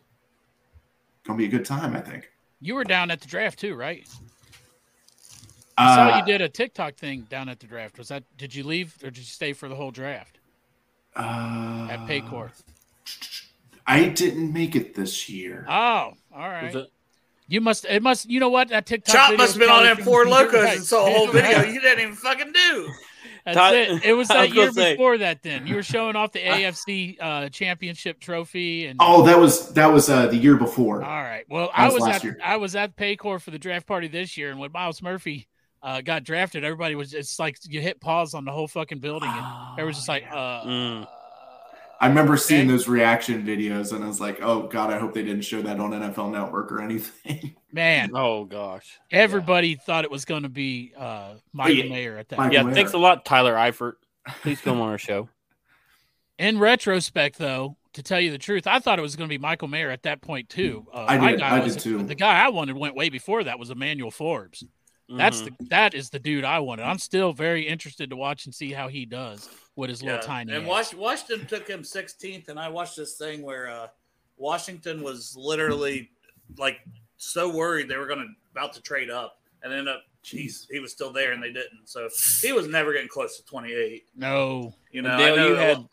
Gonna 1.24 1.38
be 1.38 1.44
a 1.44 1.48
good 1.48 1.64
time, 1.64 1.94
I 1.94 2.00
think. 2.00 2.30
You 2.60 2.74
were 2.74 2.84
down 2.84 3.10
at 3.10 3.20
the 3.20 3.28
draft 3.28 3.58
too, 3.58 3.74
right? 3.74 4.06
I 5.76 5.94
saw 5.94 6.14
Uh, 6.14 6.18
you 6.18 6.24
did 6.24 6.40
a 6.40 6.48
TikTok 6.48 6.96
thing 6.96 7.26
down 7.30 7.48
at 7.48 7.60
the 7.60 7.66
draft. 7.68 7.98
Was 7.98 8.08
that? 8.08 8.24
Did 8.36 8.52
you 8.54 8.64
leave 8.64 8.96
or 9.02 9.10
did 9.10 9.18
you 9.18 9.24
stay 9.24 9.52
for 9.52 9.68
the 9.68 9.76
whole 9.76 9.92
draft 9.92 10.40
uh, 11.14 11.86
at 11.88 12.00
Paycor? 12.00 12.50
I 13.88 14.08
didn't 14.08 14.52
make 14.52 14.76
it 14.76 14.94
this 14.94 15.28
year. 15.28 15.64
Oh, 15.68 15.72
all 15.72 16.14
right. 16.34 16.66
Was 16.74 16.74
it- 16.84 16.92
You 17.48 17.60
must. 17.62 17.86
It 17.86 18.02
must. 18.02 18.28
You 18.28 18.38
know 18.40 18.50
what? 18.50 18.68
That 18.68 18.84
TikTok. 18.86 19.14
Chop 19.14 19.30
video 19.30 19.38
must 19.42 19.54
have 19.54 19.60
been 19.60 19.70
on 19.70 19.82
that 19.84 19.94
probably 19.96 20.04
four 20.04 20.22
from- 20.24 20.30
locos 20.32 20.54
Right. 20.64 20.76
and 20.76 20.84
saw 20.86 21.06
a 21.06 21.10
whole 21.10 21.26
video 21.32 21.62
you 21.64 21.80
didn't 21.80 22.00
even 22.00 22.14
fucking 22.14 22.52
do. 22.52 22.88
That's 23.46 23.56
Todd- 23.56 23.74
it. 23.74 24.04
It 24.04 24.12
was 24.12 24.30
I 24.32 24.34
that 24.34 24.48
was 24.48 24.54
year 24.54 24.72
say- 24.72 24.92
before 24.92 25.16
that. 25.18 25.42
Then 25.42 25.66
you 25.66 25.74
were 25.76 25.82
showing 25.82 26.14
off 26.16 26.32
the 26.32 26.40
AFC 26.40 27.16
uh, 27.18 27.48
championship 27.48 28.20
trophy 28.20 28.86
and. 28.86 28.98
Oh, 29.02 29.22
that 29.24 29.38
was 29.38 29.72
that 29.72 29.90
was 29.90 30.10
uh, 30.10 30.26
the 30.26 30.36
year 30.36 30.56
before. 30.56 31.02
All 31.02 31.22
right. 31.22 31.44
Well, 31.48 31.68
That 31.68 31.78
I 31.80 31.86
was 31.86 32.02
was 32.02 32.16
at 32.16 32.24
year. 32.24 32.38
I 32.44 32.56
was 32.58 32.76
at 32.76 32.94
Paycor 32.96 33.40
for 33.40 33.50
the 33.50 33.58
draft 33.58 33.86
party 33.86 34.08
this 34.08 34.36
year, 34.36 34.50
and 34.50 34.60
when 34.60 34.70
Myles 34.70 35.00
Murphy 35.00 35.48
uh, 35.82 36.02
got 36.02 36.24
drafted, 36.24 36.62
everybody 36.64 36.94
was 36.96 37.14
it's 37.14 37.38
like 37.38 37.56
you 37.66 37.80
hit 37.80 37.98
pause 38.02 38.34
on 38.34 38.44
the 38.44 38.52
whole 38.52 38.68
fucking 38.68 38.98
building, 38.98 39.30
and 39.30 39.46
everyone 39.72 39.86
was 39.86 39.96
just 39.96 40.08
like, 40.08 40.24
uh, 40.30 40.64
Mm. 40.64 41.08
I 42.00 42.06
remember 42.08 42.36
seeing 42.36 42.62
Okay. 42.62 42.68
those 42.70 42.86
reaction 42.88 43.44
videos, 43.44 43.92
and 43.92 44.04
I 44.04 44.06
was 44.06 44.20
like, 44.20 44.40
"Oh 44.40 44.68
God, 44.68 44.92
I 44.92 44.98
hope 44.98 45.14
they 45.14 45.22
didn't 45.24 45.42
show 45.42 45.60
that 45.62 45.80
on 45.80 45.90
NFL 45.92 46.30
Network 46.30 46.70
or 46.70 46.80
anything." 46.80 47.56
man, 47.72 48.10
Oh 48.14 48.44
gosh. 48.44 48.98
everybody 49.10 49.74
thought 49.74 50.04
it 50.04 50.10
was 50.10 50.24
going 50.24 50.44
to 50.44 50.48
be 50.48 50.92
uh, 50.96 51.34
Michael 51.52 51.76
yeah. 51.84 51.90
Mayer 51.90 52.18
at 52.18 52.28
that. 52.28 52.38
Michael 52.38 52.54
Yeah, 52.54 52.62
Mayer. 52.62 52.74
thanks 52.74 52.92
a 52.92 52.98
lot, 52.98 53.24
Tyler 53.24 53.54
Eifert. 53.54 53.94
Please 54.42 54.60
come 54.60 54.80
on 54.80 54.88
our 54.90 54.98
show. 54.98 55.28
In 56.38 56.58
retrospect, 56.60 57.36
though, 57.38 57.76
to 57.94 58.02
tell 58.02 58.20
you 58.20 58.30
the 58.30 58.38
truth, 58.38 58.66
I 58.68 58.78
thought 58.78 59.00
it 59.00 59.02
was 59.02 59.16
going 59.16 59.28
to 59.28 59.32
be 59.32 59.38
Michael 59.38 59.66
Mayer 59.66 59.90
at 59.90 60.04
that 60.04 60.20
point 60.20 60.48
too. 60.48 60.86
Uh, 60.94 61.04
I 61.08 61.18
did. 61.32 61.40
guy 61.40 61.56
I 61.56 61.60
did 61.68 61.78
too. 61.80 62.02
The 62.04 62.14
guy 62.14 62.44
I 62.44 62.48
wanted 62.50 62.76
went 62.76 62.94
way 62.94 63.08
before 63.08 63.42
that 63.44 63.58
was 63.58 63.70
Emmanuel 63.70 64.12
Forbes. 64.12 64.64
That's 65.08 65.40
Mhm. 65.42 65.56
the 65.58 65.64
that 65.70 65.94
is 65.94 66.10
the 66.10 66.18
dude 66.18 66.44
I 66.44 66.58
wanted. 66.60 66.82
I'm 66.84 66.98
still 66.98 67.32
very 67.32 67.66
interested 67.66 68.10
to 68.10 68.16
watch 68.16 68.44
and 68.44 68.54
see 68.54 68.72
how 68.72 68.88
he 68.88 69.04
does 69.06 69.48
with 69.78 69.90
his 69.90 70.02
little 70.02 70.18
tiny. 70.18 70.52
And 70.52 70.68
ass. 70.68 70.92
Washington 70.92 71.46
took 71.46 71.68
him 71.68 71.82
16th, 71.82 72.48
and 72.48 72.58
I 72.58 72.68
watched 72.68 72.96
this 72.96 73.16
thing 73.16 73.42
where 73.42 73.70
uh, 73.70 73.86
Washington 74.36 75.02
was 75.04 75.36
literally 75.36 76.10
like 76.58 76.80
so 77.16 77.48
worried 77.48 77.88
they 77.88 77.96
were 77.96 78.08
going 78.08 78.18
to 78.18 78.26
about 78.50 78.72
to 78.72 78.82
trade 78.82 79.08
up, 79.08 79.38
and 79.62 79.72
ended 79.72 79.86
up, 79.94 80.02
jeez, 80.24 80.66
he 80.68 80.80
was 80.80 80.90
still 80.90 81.12
there, 81.12 81.30
and 81.30 81.40
they 81.40 81.52
didn't. 81.52 81.86
So 81.86 82.08
he 82.42 82.52
was 82.52 82.66
never 82.66 82.92
getting 82.92 83.08
close 83.08 83.36
to 83.36 83.44
28. 83.46 84.06
No, 84.16 84.74
You 84.90 85.02
know, 85.02 85.16
Dale, 85.16 85.36
know 85.36 85.48
you 85.48 85.54
had. 85.54 85.86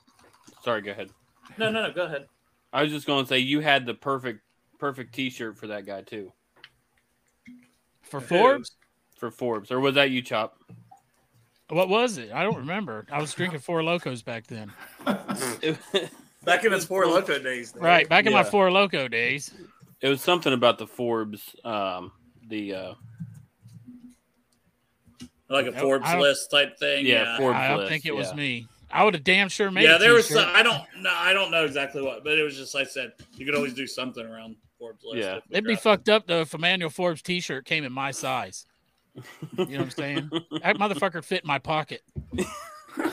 Sorry, 0.63 0.81
go 0.81 0.89
ahead. 0.89 1.11
no, 1.59 1.69
no, 1.69 1.83
no. 1.83 1.93
Go 1.93 2.05
ahead. 2.05 2.25
I 2.73 2.81
was 2.81 2.91
just 2.91 3.05
going 3.05 3.23
to 3.23 3.29
say 3.29 3.37
you 3.37 3.59
had 3.59 3.85
the 3.85 3.93
perfect, 3.93 4.41
perfect 4.79 5.13
T-shirt 5.13 5.59
for 5.59 5.67
that 5.67 5.85
guy 5.85 6.01
too, 6.01 6.33
for 8.01 8.19
Forbes. 8.19 8.71
for 9.15 9.29
Forbes, 9.29 9.71
or 9.71 9.79
was 9.79 9.93
that 9.93 10.09
you, 10.09 10.23
Chop? 10.23 10.57
What 11.69 11.89
was 11.89 12.17
it? 12.17 12.31
I 12.31 12.43
don't 12.43 12.57
remember. 12.57 13.05
I 13.11 13.19
was 13.19 13.33
drinking 13.33 13.59
Four 13.59 13.81
Lokos 13.81 14.23
back 14.23 14.45
then. 14.47 14.71
Back 16.45 16.63
in 16.63 16.71
his 16.71 16.85
four 16.85 17.05
loko 17.05 17.43
days, 17.43 17.71
there. 17.71 17.81
Right, 17.81 18.07
back 18.07 18.27
in 18.27 18.33
my 18.33 18.43
Four 18.43 18.69
Loko 18.69 19.09
days. 19.09 19.51
It 19.99 20.09
was 20.09 20.21
something 20.21 20.53
about 20.53 20.77
the 20.77 20.85
Forbes, 20.85 21.55
um, 21.65 22.11
the 22.47 22.75
uh, 22.75 22.93
like 25.49 25.65
a 25.65 25.71
Nope, 25.71 25.79
Forbes 25.79 26.13
list 26.13 26.51
type 26.51 26.77
thing. 26.77 27.07
Yeah, 27.07 27.23
Yeah, 27.23 27.37
Forbes 27.39 27.57
I 27.57 27.67
don't 27.69 27.77
list, 27.79 27.89
think 27.89 28.05
it 28.05 28.15
was 28.15 28.33
me. 28.35 28.67
I 28.91 29.03
would 29.03 29.15
have 29.15 29.23
damn 29.23 29.49
sure 29.49 29.71
made. 29.71 29.85
yeah. 29.85 29.95
a 29.95 29.99
There 29.99 30.13
was. 30.13 30.27
Some, 30.27 30.47
I 30.53 30.61
don't. 30.61 30.83
No, 30.99 31.11
I 31.11 31.33
don't 31.33 31.49
know 31.49 31.65
exactly 31.65 32.03
what, 32.03 32.23
but 32.23 32.37
it 32.37 32.43
was 32.43 32.55
just 32.55 32.75
like 32.75 32.85
I 32.85 32.89
said. 32.89 33.13
You 33.35 33.45
could 33.45 33.55
always 33.55 33.73
do 33.73 33.87
something 33.87 34.23
around 34.23 34.55
Forbes 34.77 35.03
list. 35.03 35.27
Yeah. 35.27 35.39
It'd 35.49 35.65
be 35.65 35.75
fucked 35.75 36.09
up 36.09 36.27
though 36.27 36.41
if 36.41 36.53
Emmanuel 36.53 36.91
Forbes 36.91 37.23
T-shirt 37.23 37.65
came 37.65 37.83
in 37.83 37.91
my 37.91 38.11
size. 38.11 38.67
You 39.57 39.65
know 39.65 39.65
what 39.65 39.79
I'm 39.81 39.89
saying? 39.91 40.29
that 40.63 40.77
motherfucker 40.77 41.23
fit 41.23 41.43
in 41.43 41.47
my 41.47 41.59
pocket. 41.59 42.01
I 42.37 43.03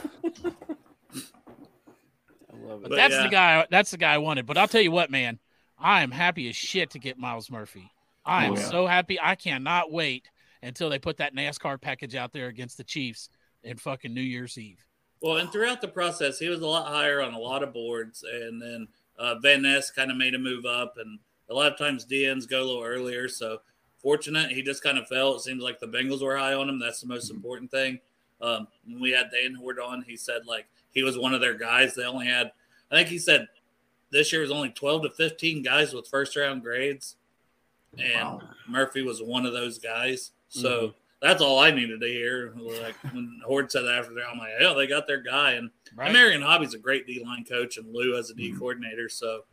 love 2.56 2.82
But, 2.82 2.86
it. 2.86 2.88
But 2.90 2.96
that's 2.96 3.14
yeah. 3.14 3.22
the 3.22 3.28
guy. 3.28 3.66
That's 3.70 3.90
the 3.90 3.96
guy 3.98 4.14
I 4.14 4.18
wanted. 4.18 4.46
But 4.46 4.58
I'll 4.58 4.68
tell 4.68 4.80
you 4.80 4.90
what, 4.90 5.10
man. 5.10 5.38
I 5.78 6.02
am 6.02 6.10
happy 6.12 6.48
as 6.48 6.54
shit 6.56 6.90
to 6.90 6.98
get 6.98 7.18
Myles 7.18 7.50
Murphy. 7.50 7.90
I 8.24 8.44
am 8.46 8.52
Oh, 8.52 8.56
yeah. 8.56 8.62
so 8.62 8.86
happy. 8.86 9.18
I 9.20 9.34
cannot 9.34 9.90
wait 9.90 10.28
until 10.62 10.88
they 10.88 10.98
put 11.00 11.16
that 11.16 11.34
NASCAR 11.34 11.80
package 11.80 12.14
out 12.14 12.32
there 12.32 12.46
against 12.46 12.76
the 12.76 12.84
Chiefs 12.84 13.28
in 13.64 13.76
fucking 13.78 14.14
New 14.14 14.20
Year's 14.20 14.56
Eve. 14.58 14.84
Well, 15.20 15.38
and 15.38 15.50
throughout 15.50 15.80
the 15.80 15.88
process, 15.88 16.38
he 16.38 16.48
was 16.48 16.60
a 16.60 16.66
lot 16.66 16.86
higher 16.86 17.20
on 17.20 17.34
a 17.34 17.38
lot 17.38 17.62
of 17.64 17.72
boards, 17.72 18.24
and 18.24 18.60
then 18.62 18.88
uh, 19.18 19.36
Van 19.40 19.62
Ness 19.62 19.90
kind 19.90 20.10
of 20.10 20.16
made 20.16 20.34
a 20.34 20.38
move 20.38 20.64
up, 20.64 20.94
and 20.98 21.18
a 21.50 21.54
lot 21.54 21.72
of 21.72 21.78
times 21.78 22.06
DNs 22.06 22.48
go 22.48 22.60
a 22.62 22.64
little 22.64 22.82
earlier. 22.84 23.28
So 23.28 23.58
fortunate, 24.02 24.50
he 24.50 24.62
just 24.62 24.82
kind 24.82 24.98
of 24.98 25.06
fell. 25.08 25.34
It 25.36 25.40
seems 25.40 25.62
like 25.62 25.78
the 25.80 25.86
Bengals 25.86 26.22
were 26.22 26.36
high 26.36 26.54
on 26.54 26.68
him. 26.68 26.78
That's 26.78 27.00
the 27.00 27.06
most 27.06 27.30
important 27.30 27.70
thing. 27.70 28.00
Um, 28.40 28.66
when 28.86 29.00
we 29.00 29.10
had 29.12 29.30
Dan 29.30 29.54
Hoard 29.54 29.78
on, 29.78 30.02
he 30.02 30.16
said 30.16 30.46
like 30.46 30.66
he 30.90 31.02
was 31.02 31.16
one 31.16 31.32
of 31.34 31.40
their 31.40 31.54
guys. 31.54 31.94
They 31.94 32.04
only 32.04 32.26
had, 32.26 32.50
I 32.90 32.96
think 32.96 33.08
he 33.08 33.18
said 33.18 33.46
this 34.10 34.32
year 34.32 34.40
was 34.42 34.50
only 34.50 34.70
twelve 34.70 35.02
to 35.02 35.10
fifteen 35.10 35.62
guys 35.62 35.94
with 35.94 36.08
first 36.08 36.34
round 36.36 36.62
grades, 36.62 37.16
and 37.98 38.12
Wow. 38.40 38.42
Murphy 38.68 39.02
was 39.02 39.22
one 39.22 39.46
of 39.46 39.52
those 39.52 39.78
guys. 39.78 40.32
So 40.48 40.88
Mhm. 40.88 40.94
that's 41.20 41.40
all 41.40 41.60
I 41.60 41.70
needed 41.70 42.00
to 42.00 42.06
hear. 42.08 42.52
Like 42.56 42.96
when 43.12 43.40
Hoard 43.46 43.70
said 43.70 43.82
that 43.82 43.94
after 44.00 44.14
that, 44.14 44.26
I'm 44.30 44.38
like, 44.38 44.50
yeah, 44.60 44.74
they 44.74 44.86
got 44.86 45.06
their 45.06 45.20
guy. 45.22 45.52
And, 45.52 45.70
Right? 45.94 46.06
and 46.06 46.12
Marion 46.14 46.42
Hobby's 46.42 46.74
a 46.74 46.78
great 46.78 47.06
D 47.06 47.22
line 47.24 47.44
coach, 47.44 47.76
and 47.76 47.92
Lou 47.94 48.16
as 48.18 48.30
a 48.30 48.34
D 48.34 48.50
Mhm. 48.50 48.58
coordinator. 48.58 49.08
So, 49.08 49.44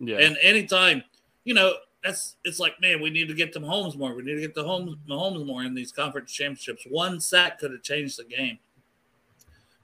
yeah. 0.00 0.16
and 0.18 0.38
anytime, 0.40 1.04
you 1.44 1.52
know, 1.54 1.74
that's 2.02 2.36
it's 2.44 2.58
like, 2.58 2.80
man, 2.80 3.00
we 3.00 3.10
need 3.10 3.28
to 3.28 3.34
get 3.34 3.52
to 3.54 3.60
Mahomes 3.60 3.96
more. 3.96 4.14
We 4.14 4.22
need 4.22 4.34
to 4.34 4.40
get 4.40 4.54
to 4.54 4.62
Holmes, 4.62 4.96
Mahomes 5.08 5.44
more 5.44 5.64
in 5.64 5.74
these 5.74 5.92
conference 5.92 6.32
championships. 6.32 6.84
One 6.88 7.20
sack 7.20 7.58
could 7.58 7.72
have 7.72 7.82
changed 7.82 8.18
the 8.18 8.24
game. 8.24 8.58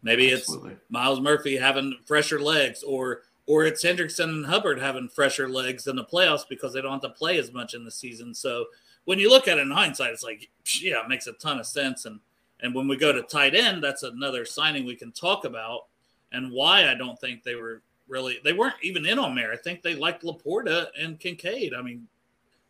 Maybe 0.03 0.29
it's 0.29 0.49
Absolutely. 0.49 0.77
Myles 0.91 1.21
Murphy 1.21 1.57
having 1.57 1.97
fresher 2.07 2.41
legs, 2.41 2.83
or 2.83 3.23
or 3.47 3.65
it's 3.65 3.85
Hendrickson 3.85 4.25
and 4.25 4.47
Hubbard 4.47 4.81
having 4.81 5.09
fresher 5.09 5.49
legs 5.49 5.87
in 5.87 5.97
the 5.97 6.05
playoffs 6.05 6.49
because 6.49 6.73
they 6.73 6.81
don't 6.81 6.93
have 6.93 7.03
to 7.03 7.11
play 7.11 7.39
as 7.39 7.53
much 7.53 7.75
in 7.75 7.85
the 7.85 7.91
season. 7.91 8.35
So 8.35 8.67
when 9.05 9.19
you 9.19 9.29
look 9.29 9.49
at 9.49 9.59
it 9.59 9.63
in 9.63 9.71
hindsight, 9.71 10.13
it's 10.13 10.23
like, 10.23 10.49
yeah, 10.81 11.03
it 11.03 11.09
makes 11.09 11.27
a 11.27 11.33
ton 11.33 11.59
of 11.59 11.67
sense. 11.67 12.05
And 12.05 12.21
and 12.61 12.75
when 12.75 12.87
we 12.87 12.97
go 12.97 13.13
to 13.13 13.23
tight 13.23 13.55
end, 13.55 13.83
that's 13.83 14.03
another 14.03 14.45
signing 14.45 14.85
we 14.85 14.97
can 14.97 15.13
talk 15.13 15.45
about 15.45 15.87
and 16.33 16.53
why 16.53 16.91
I 16.91 16.95
don't 16.95 17.19
think 17.21 17.43
they 17.43 17.55
were 17.55 17.83
really 18.09 18.39
they 18.45 18.53
weren't 18.53 18.75
even 18.83 19.07
in 19.07 19.19
on 19.19 19.35
there. 19.35 19.53
I 19.53 19.57
think 19.57 19.83
they 19.83 19.95
liked 19.95 20.23
LaPorta 20.25 20.87
and 21.01 21.19
Kincaid. 21.19 21.73
I 21.75 21.83
mean, 21.83 22.07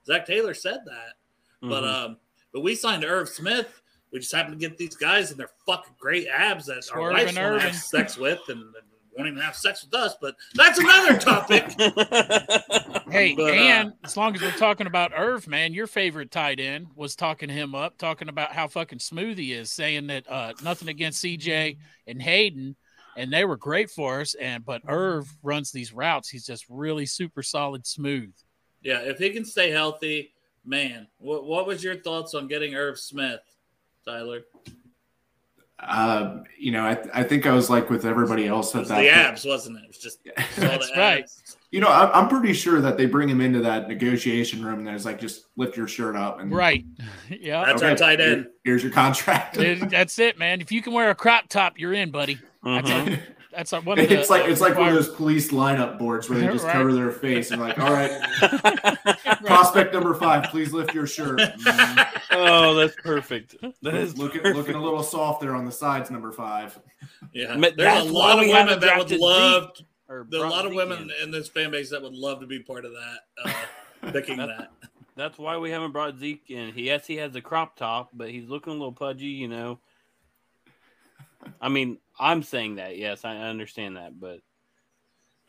Zac 0.06 0.26
Taylor 0.26 0.54
said 0.54 0.80
that. 0.86 1.14
But 1.60 1.82
Mhm. 1.82 2.04
um, 2.04 2.16
but 2.52 2.60
we 2.60 2.74
signed 2.74 3.04
Irv 3.04 3.28
Smith. 3.28 3.80
We 4.12 4.20
just 4.20 4.32
happened 4.32 4.60
to 4.60 4.68
get 4.68 4.78
these 4.78 4.94
guys 4.94 5.30
and 5.32 5.40
they're 5.40 5.50
fucking 5.66 5.94
great 5.98 6.28
abs 6.28 6.66
that 6.66 6.76
our 6.76 6.82
Swerve 6.82 7.12
wives 7.14 7.36
and 7.36 7.50
want 7.50 7.60
to 7.62 7.66
have 7.68 7.76
sex 7.76 8.16
with 8.16 8.38
and, 8.48 8.60
and 8.60 8.74
won't 9.16 9.28
even 9.28 9.40
have 9.40 9.56
sex 9.56 9.82
with 9.84 9.92
us. 9.94 10.14
But 10.20 10.36
that's 10.54 10.78
another 10.78 11.18
topic. 11.18 11.64
Hey, 13.10 13.34
But, 13.34 13.50
uh, 13.50 13.54
and 13.56 13.92
as 14.04 14.16
long 14.16 14.34
as 14.34 14.40
we're 14.42 14.50
talking 14.52 14.86
about 14.86 15.12
Irv, 15.16 15.46
man, 15.48 15.72
your 15.72 15.86
favorite 15.86 16.30
tight 16.30 16.60
end 16.60 16.88
was 16.94 17.16
talking 17.16 17.48
him 17.48 17.74
up, 17.74 17.96
talking 17.98 18.28
about 18.28 18.52
how 18.52 18.68
fucking 18.68 18.98
smooth 19.00 19.38
he 19.38 19.52
is, 19.52 19.70
saying 19.72 20.06
that 20.08 20.30
uh, 20.30 20.52
nothing 20.62 20.88
against 20.88 21.22
CJ 21.24 21.78
and 22.06 22.20
Hayden, 22.22 22.76
and 23.16 23.32
they 23.32 23.44
were 23.44 23.56
great 23.56 23.90
for 23.90 24.20
us. 24.20 24.34
And 24.34 24.64
but 24.64 24.82
Irv 24.88 25.28
runs 25.42 25.70
these 25.72 25.92
routes; 25.92 26.28
he's 26.28 26.46
just 26.46 26.64
really 26.68 27.06
super 27.06 27.42
solid, 27.42 27.86
smooth. 27.86 28.32
yeah, 28.82 29.00
if 29.00 29.18
he 29.18 29.30
can 29.30 29.44
stay 29.44 29.70
healthy, 29.70 30.32
man. 30.64 31.06
What 31.18 31.44
what 31.46 31.66
was 31.66 31.82
your 31.84 31.96
thoughts 31.96 32.34
on 32.34 32.48
getting 32.48 32.74
Irv 32.74 32.98
Smith, 32.98 33.40
Tyler? 34.06 34.42
Uh, 35.86 36.38
you 36.58 36.70
know, 36.72 36.82
I, 36.82 36.96
I 37.12 37.22
think 37.24 37.46
I 37.46 37.52
was 37.52 37.68
like 37.68 37.90
with 37.90 38.06
everybody 38.06 38.46
else 38.46 38.74
It 38.74 38.78
at 38.78 38.80
was 38.80 38.88
that. 38.90 39.00
the 39.02 39.08
point. 39.08 39.16
abs, 39.18 39.44
wasn't 39.44 39.76
it? 39.78 39.82
It 39.82 39.88
was 39.88 39.98
just 39.98 40.18
all 40.62 40.68
That's 40.68 40.96
right. 40.96 41.28
You 41.72 41.80
know, 41.80 41.88
I'm, 41.88 42.08
I'm 42.14 42.28
pretty 42.28 42.52
sure 42.54 42.80
that 42.80 42.96
they 42.96 43.04
bring 43.06 43.28
him 43.28 43.40
into 43.40 43.60
that 43.62 43.88
negotiation 43.88 44.64
room. 44.64 44.78
And 44.78 44.86
there's 44.86 45.04
like, 45.04 45.20
just 45.20 45.46
lift 45.56 45.76
your 45.76 45.88
shirt 45.88 46.14
up 46.16 46.38
and 46.40 46.50
Right? 46.54 46.86
yeah, 47.28 47.64
That's 47.66 47.82
our 47.82 47.96
tight 47.96 48.20
here- 48.20 48.32
end. 48.32 48.46
here's 48.62 48.82
your 48.82 48.92
contract. 48.92 49.58
Dude, 49.58 49.90
that's 49.90 50.18
it, 50.20 50.38
man. 50.38 50.60
If 50.60 50.70
you 50.72 50.80
can 50.80 50.92
wear 50.94 51.10
a 51.10 51.14
crop 51.14 51.48
top, 51.48 51.78
you're 51.78 51.92
in, 51.92 52.10
buddy. 52.10 52.38
That's 52.64 52.90
Mhm. 52.90 53.14
a, 53.18 53.22
that's 53.52 53.72
a, 53.72 53.80
one 53.82 53.98
of 53.98 54.08
the, 54.08 54.18
it's 54.18 54.30
like 54.30 54.46
it's 54.48 54.60
like 54.60 54.76
one 54.76 54.88
of 54.88 54.94
those 54.94 55.10
police 55.10 55.52
lineup 55.52 55.98
boards 55.98 56.28
where 56.28 56.38
they 56.40 56.46
just 56.52 56.64
Right. 56.64 56.72
cover 56.72 56.92
their 56.92 57.10
face 57.12 57.50
and 57.50 57.60
like, 57.60 57.78
all 57.78 57.92
right, 57.92 58.10
prospect 59.44 59.92
number 59.94 60.14
five, 60.14 60.44
please 60.50 60.72
lift 60.72 60.94
your 60.94 61.06
shirt. 61.06 61.40
Oh, 62.36 62.74
that's 62.74 62.96
perfect. 62.96 63.54
That 63.82 63.94
is 63.94 64.18
looking 64.18 64.40
perfect. 64.40 64.56
looking 64.56 64.74
a 64.74 64.82
little 64.82 65.04
soft 65.04 65.40
there 65.40 65.54
on 65.54 65.64
the 65.64 65.70
sides, 65.70 66.10
number 66.10 66.32
five. 66.32 66.76
Yeah, 67.32 67.54
there's 67.56 67.76
that's 67.76 68.08
a 68.08 68.12
lot 68.12 68.40
of 68.42 68.48
women 68.48 68.80
that 68.80 68.98
would 68.98 69.10
love. 69.12 69.70
Or 70.08 70.26
There 70.28 70.40
are 70.40 70.46
a 70.46 70.50
lot 70.50 70.66
of 70.66 70.74
women 70.74 71.02
in. 71.02 71.10
in 71.24 71.30
this 71.30 71.48
fan 71.48 71.70
base 71.70 71.90
that 71.90 72.02
would 72.02 72.12
love 72.12 72.40
to 72.40 72.46
be 72.46 72.58
part 72.60 72.84
of 72.84 72.92
that, 72.92 73.18
uh, 74.02 74.10
picking 74.10 74.38
that. 74.38 74.72
That's 75.16 75.38
why 75.38 75.56
we 75.56 75.70
haven't 75.70 75.92
brought 75.92 76.18
Zeke 76.18 76.42
in. 76.50 76.72
He 76.72 76.82
yes, 76.86 77.06
he 77.06 77.16
has 77.18 77.36
a 77.36 77.40
crop 77.40 77.76
top, 77.76 78.10
but 78.12 78.30
he's 78.30 78.48
looking 78.48 78.72
a 78.72 78.76
little 78.76 78.92
pudgy, 78.92 79.26
you 79.26 79.46
know. 79.46 79.78
I 81.60 81.68
mean, 81.68 81.98
I'm 82.18 82.42
saying 82.42 82.76
that. 82.76 82.96
Yes, 82.98 83.24
I 83.24 83.36
understand 83.36 83.96
that, 83.96 84.18
but 84.18 84.40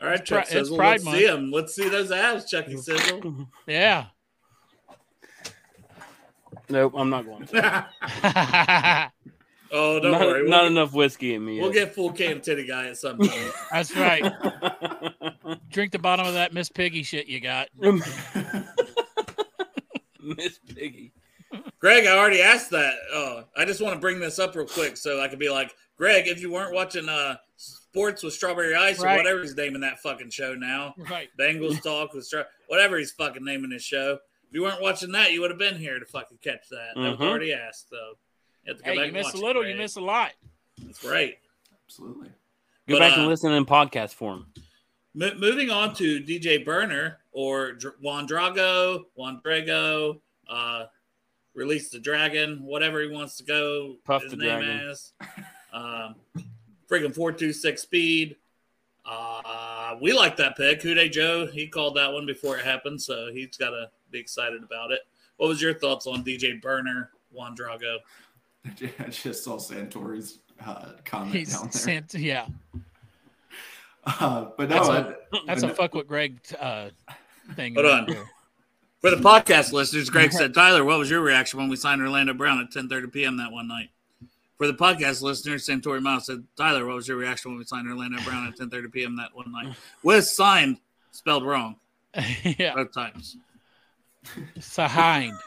All 0.02 0.08
right, 0.10 0.20
It's 0.20 0.30
pri- 0.30 0.40
Chuck 0.40 0.44
it's 0.46 0.52
Sizzle, 0.54 0.78
let's 0.78 1.04
Month. 1.04 1.18
see 1.18 1.26
him. 1.28 1.52
Let's 1.52 1.76
see 1.76 1.90
those 1.90 2.12
abs, 2.12 2.50
Chucky 2.50 2.78
Sizzle. 2.78 3.48
yeah. 3.68 4.06
nope, 6.70 6.94
I'm 6.96 7.10
not 7.10 7.26
going 7.26 7.46
to. 7.48 9.12
Oh, 9.72 10.00
don't 10.00 10.12
not, 10.14 10.22
worry. 10.22 10.42
We'll, 10.44 10.52
not 10.52 10.62
get, 10.62 10.72
enough 10.72 10.94
whiskey 10.94 11.34
in 11.34 11.44
me. 11.44 11.60
we'll 11.60 11.74
yet. 11.74 11.86
get 11.88 11.96
full 11.96 12.12
can 12.14 12.40
titty 12.40 12.66
guy 12.66 12.88
at 12.88 12.98
some 12.98 13.18
point. 13.18 13.34
that's 13.72 13.94
right. 13.96 14.32
Drink 15.70 15.92
the 15.92 16.00
bottom 16.00 16.26
of 16.26 16.36
that 16.36 16.54
Miss 16.54 16.70
Piggy 16.70 17.04
shit 17.04 17.28
you 17.28 17.42
got. 17.42 17.68
Miss 20.22 20.60
Piggy. 20.74 21.12
Greg, 21.80 22.06
I 22.06 22.18
already 22.18 22.42
asked 22.42 22.70
that. 22.72 22.94
Oh, 23.12 23.44
I 23.58 23.66
just 23.66 23.82
want 23.82 23.96
to 23.96 24.00
bring 24.00 24.20
this 24.20 24.40
up 24.40 24.56
real 24.56 24.66
quick 24.66 24.96
so 24.96 25.22
I 25.22 25.28
could 25.28 25.40
be 25.40 25.50
like, 25.50 25.76
Greg, 25.98 26.28
if 26.28 26.42
you 26.42 26.52
weren't 26.52 26.74
watching 26.74 27.08
uh 27.10 27.38
sports 27.58 28.22
with 28.24 28.34
strawberry 28.34 28.76
ice 28.76 29.00
Right. 29.00 29.14
or 29.14 29.18
whatever 29.18 29.42
he's 29.42 29.56
naming 29.56 29.82
that 29.82 30.00
fucking 30.00 30.30
show 30.30 30.54
now, 30.54 30.94
Right. 30.98 31.30
Bengals 31.40 31.82
talk 31.82 32.14
with 32.14 32.26
Stra- 32.26 32.48
whatever 32.68 32.98
he's 32.98 33.12
fucking 33.14 33.44
naming 33.46 33.72
his 33.72 33.84
show. 33.84 34.20
If 34.50 34.54
you 34.54 34.62
weren't 34.64 34.82
watching 34.82 35.12
that, 35.14 35.32
you 35.32 35.42
would 35.42 35.50
have 35.52 35.60
been 35.60 35.78
here 35.78 35.98
to 36.00 36.06
fucking 36.06 36.40
catch 36.44 36.68
that. 36.70 36.90
That 36.96 37.02
was 37.12 37.20
Mhm. 37.20 37.28
already 37.30 37.54
asked, 37.54 37.90
though. 37.90 38.18
You 38.66 38.74
have 38.74 38.78
to 38.80 38.84
go 38.84 38.92
Hey, 38.92 38.98
back 38.98 39.08
you 39.08 39.14
miss 39.14 39.26
watch 39.26 39.34
a 39.36 39.38
it, 39.38 39.44
little, 39.44 39.68
you 39.68 39.76
miss 39.76 39.96
a 39.96 40.02
lot. 40.02 40.34
That's 40.80 41.04
right. 41.04 41.40
Absolutely. 41.86 42.30
Go 42.88 42.96
But, 42.96 43.00
back 43.00 43.18
uh, 43.18 43.22
and 43.22 43.30
listen 43.30 43.52
in 43.54 43.66
podcast 43.66 44.14
form. 44.14 44.48
Mo- 45.14 45.34
moving 45.36 45.70
on 45.70 45.94
to 45.96 46.20
DJ 46.20 46.58
Burner 46.64 47.20
or 47.32 47.72
Dr- 47.74 47.96
Juan 48.02 48.28
Drago, 48.28 49.06
Juan 49.16 49.42
Drago, 49.42 50.20
uh, 50.50 50.86
release 51.54 51.90
the 51.90 52.00
dragon, 52.00 52.64
whatever 52.64 53.02
he 53.02 53.08
wants 53.08 53.38
to 53.38 53.44
go. 53.44 53.96
Puff 54.04 54.24
his 54.24 54.32
the 54.32 54.38
name 54.38 54.60
Dragon. 54.60 54.90
is. 54.90 55.14
Um, 55.76 56.16
friggin' 56.90 57.14
four 57.14 57.32
two 57.32 57.52
six 57.54 57.82
speed. 57.82 58.38
Uh, 59.06 59.96
we 60.02 60.14
like 60.14 60.36
that 60.38 60.56
pick. 60.58 60.82
Hude 60.82 61.12
Joe, 61.12 61.46
he 61.46 61.68
called 61.68 61.96
that 61.98 62.12
one 62.12 62.26
before 62.26 62.58
it 62.58 62.66
happened, 62.66 63.00
so 63.02 63.30
he's 63.32 63.56
got 63.58 63.70
to 63.72 63.90
be 64.10 64.18
excited 64.20 64.64
about 64.64 64.92
it. 64.92 65.02
What 65.38 65.48
was 65.48 65.62
your 65.62 65.74
thoughts 65.74 66.08
on 66.08 66.24
DJ 66.24 66.60
Burner, 66.62 67.12
Juan 67.32 67.56
Drago? 67.56 67.98
I 69.00 69.10
just 69.10 69.44
saw 69.44 69.58
Santori's 69.58 70.40
uh, 70.66 70.92
comment 71.04 71.34
down 71.34 71.34
He's 71.34 71.60
there. 71.60 71.72
sent, 71.72 72.14
yeah. 72.16 72.48
Uh, 74.08 74.50
but 74.56 74.70
no, 74.70 74.76
That's 74.76 74.90
I- 74.90 74.98
a- 75.00 75.16
That's 75.48 75.64
a 75.64 75.70
fuck 75.74 75.96
with 75.96 76.08
Greg 76.08 76.38
uh, 76.60 76.90
thing. 77.56 77.74
Hold 77.74 77.88
on. 77.88 78.06
there. 78.06 78.24
For 79.02 79.10
the 79.10 79.18
podcast 79.18 79.72
listeners, 79.72 80.12
Greg 80.12 80.32
said, 80.32 80.54
Tyler, 80.54 80.84
what 80.84 81.00
was 81.00 81.10
your 81.10 81.22
reaction 81.22 81.60
when 81.60 81.70
we 81.70 81.76
signed 81.76 82.02
Orlando 82.04 82.34
Brown 82.36 82.60
at 82.62 82.70
10:30 82.70 83.12
p.m. 83.12 83.38
that 83.38 83.52
one 83.52 83.68
night? 83.68 83.90
For 84.58 84.68
the 84.68 84.74
podcast 84.74 85.22
listeners, 85.22 85.68
Santori 85.68 86.02
Miles 86.02 86.28
said, 86.28 86.44
Tyler, 86.56 86.86
what 86.86 86.96
was 86.96 87.08
your 87.08 87.18
reaction 87.18 87.52
when 87.52 87.58
we 87.60 87.66
signed 87.66 87.90
Orlando 87.90 88.22
Brown 88.24 88.48
at 88.48 88.58
10:30 88.58 88.92
p.m. 88.92 89.18
that 89.18 89.36
one 89.36 89.52
night? 89.52 89.76
Was 90.04 90.36
signed 90.36 90.78
spelled 91.12 91.46
wrong 91.46 91.76
yeah, 92.58 92.74
both 92.74 92.94
times. 92.94 93.38
Sahind. 94.60 95.38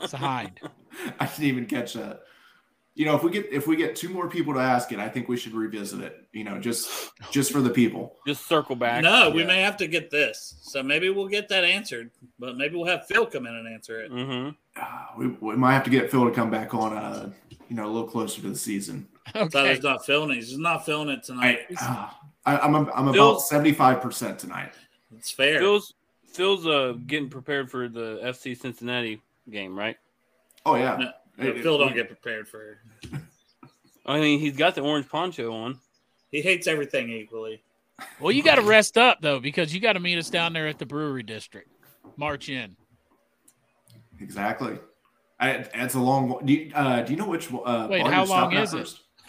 Sahind. 0.00 0.58
I 1.20 1.26
didn't 1.26 1.44
even 1.44 1.66
catch 1.66 1.94
that. 1.94 2.22
You 2.96 3.04
know, 3.04 3.14
if 3.14 3.22
we 3.22 3.30
get 3.30 3.52
if 3.52 3.66
we 3.66 3.76
get 3.76 3.94
two 3.94 4.08
more 4.08 4.26
people 4.28 4.54
to 4.54 4.60
ask 4.60 4.90
it, 4.90 4.98
I 4.98 5.08
think 5.08 5.28
we 5.28 5.36
should 5.36 5.52
revisit 5.52 6.00
it. 6.00 6.26
You 6.32 6.44
know, 6.44 6.58
just 6.58 7.12
just 7.30 7.52
for 7.52 7.60
the 7.60 7.68
people. 7.70 8.16
Just 8.26 8.48
circle 8.48 8.74
back. 8.74 9.02
No, 9.02 9.28
we 9.30 9.44
may 9.44 9.60
have 9.60 9.76
to 9.76 9.86
get 9.86 10.10
this. 10.10 10.56
So 10.62 10.82
maybe 10.82 11.10
we'll 11.10 11.28
get 11.28 11.48
that 11.50 11.62
answered, 11.62 12.10
but 12.38 12.56
maybe 12.56 12.74
we'll 12.76 12.86
have 12.86 13.06
Phil 13.06 13.26
come 13.26 13.46
in 13.46 13.54
and 13.54 13.68
answer 13.68 14.00
it. 14.00 14.10
hmm 14.10 14.48
Uh, 14.80 15.04
we, 15.18 15.26
we 15.28 15.56
might 15.56 15.74
have 15.74 15.84
to 15.84 15.90
get 15.90 16.10
Phil 16.10 16.24
to 16.24 16.30
come 16.30 16.50
back 16.50 16.72
on. 16.72 16.96
Uh, 16.96 17.30
you 17.68 17.76
know, 17.76 17.84
a 17.84 17.92
little 17.92 18.08
closer 18.08 18.40
to 18.40 18.48
the 18.48 18.56
season. 18.56 19.06
Okay. 19.34 19.48
Tyler's 19.50 19.82
not 19.82 20.06
feeling 20.06 20.30
it. 20.30 20.36
He's 20.36 20.48
just 20.48 20.60
not 20.60 20.86
feeling 20.86 21.10
it 21.10 21.22
tonight. 21.22 21.60
I, 21.78 21.84
uh, 21.84 22.10
I 22.46 22.58
I'm 22.60 22.74
I'm 22.76 22.86
about 23.08 23.12
Phil's- 23.14 23.48
seventy 23.50 23.72
five 23.72 24.00
percent 24.00 24.38
tonight. 24.38 24.72
It's 25.18 25.30
fair. 25.30 25.58
Phil's 25.58 25.92
Phil's 26.32 26.66
uh 26.66 26.94
getting 27.06 27.28
prepared 27.28 27.70
for 27.70 27.88
the 27.90 28.20
FC 28.24 28.56
Cincinnati 28.58 29.20
game, 29.50 29.76
right? 29.78 29.96
Oh 30.64 30.76
yeah, 30.76 30.96
No, 30.96 31.06
Hey, 31.06 31.10
Phil 31.38 31.78
don't 31.78 31.94
get 31.94 32.08
prepared 32.08 32.48
for 32.48 32.78
I 34.06 34.20
mean, 34.20 34.38
he's 34.40 34.56
got 34.56 34.74
the 34.74 34.80
orange 34.82 35.08
poncho 35.08 35.52
on. 35.52 35.78
He 36.30 36.40
hates 36.40 36.66
everything 36.66 37.10
equally. 37.10 37.62
Well, 38.20 38.30
you 38.32 38.42
got 38.42 38.54
to 38.56 38.62
rest 38.62 38.96
up 38.98 39.20
though, 39.20 39.40
because 39.40 39.74
you 39.74 39.80
got 39.80 39.94
to 39.94 40.00
meet 40.00 40.18
us 40.18 40.30
down 40.30 40.52
there 40.52 40.68
at 40.68 40.78
the 40.78 40.86
brewery 40.86 41.22
district. 41.22 41.70
March 42.16 42.48
in. 42.48 42.76
exactly. 44.20 44.78
I, 45.38 45.66
it's 45.74 45.94
a 45.94 46.00
long. 46.00 46.28
wa- 46.30 46.40
Do 46.40 46.52
you, 46.52 46.72
uh, 46.74 47.02
do 47.02 47.12
you 47.12 47.18
know 47.18 47.28
which? 47.28 47.52
Uh, 47.52 47.88
Wait, 47.90 48.06
how 48.06 48.24
long 48.24 48.52
is 48.54 48.72
it? 48.74 48.94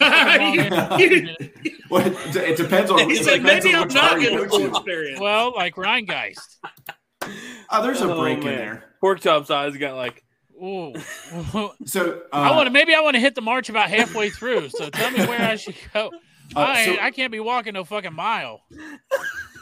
Well, 1.90 2.06
it, 2.06 2.36
it 2.36 2.56
depends 2.56 2.90
on. 2.90 3.08
he 3.08 3.16
said, 3.16 3.42
maybe 3.42 3.74
I'm 3.74 3.88
not 3.88 4.10
bar 4.10 4.18
you 4.20 4.30
getting 4.30 4.38
go 4.38 4.48
full 4.48 4.58
to. 4.60 4.66
experience. 4.68 5.20
Well, 5.22 5.52
like 5.56 5.74
Rheingeist. 5.74 6.56
Oh, 7.70 7.82
there's 7.82 8.00
a 8.02 8.12
Oh, 8.12 8.20
break 8.20 8.38
in 8.38 8.44
there. 8.44 8.84
Pork 9.00 9.20
chop's 9.20 9.50
eyes 9.50 9.76
got 9.76 9.96
like 9.96 10.22
Ooh. 10.62 10.94
So 11.86 12.22
uh, 12.32 12.36
I 12.36 12.50
want 12.56 12.66
to. 12.66 12.70
Maybe 12.70 12.94
I 12.94 13.00
want 13.00 13.14
to 13.14 13.20
hit 13.20 13.34
the 13.34 13.40
march 13.42 13.68
about 13.68 13.88
halfway 13.90 14.30
through. 14.30 14.68
So 14.70 14.90
tell 14.90 15.10
me 15.10 15.24
where 15.26 15.40
I 15.40 15.56
should 15.56 15.76
go. 15.94 16.10
Uh, 16.56 16.60
I, 16.60 16.84
so- 16.84 16.96
I 17.00 17.10
can't 17.10 17.30
be 17.32 17.40
walking 17.40 17.74
no 17.74 17.84
fucking 17.84 18.12
mile. 18.14 18.62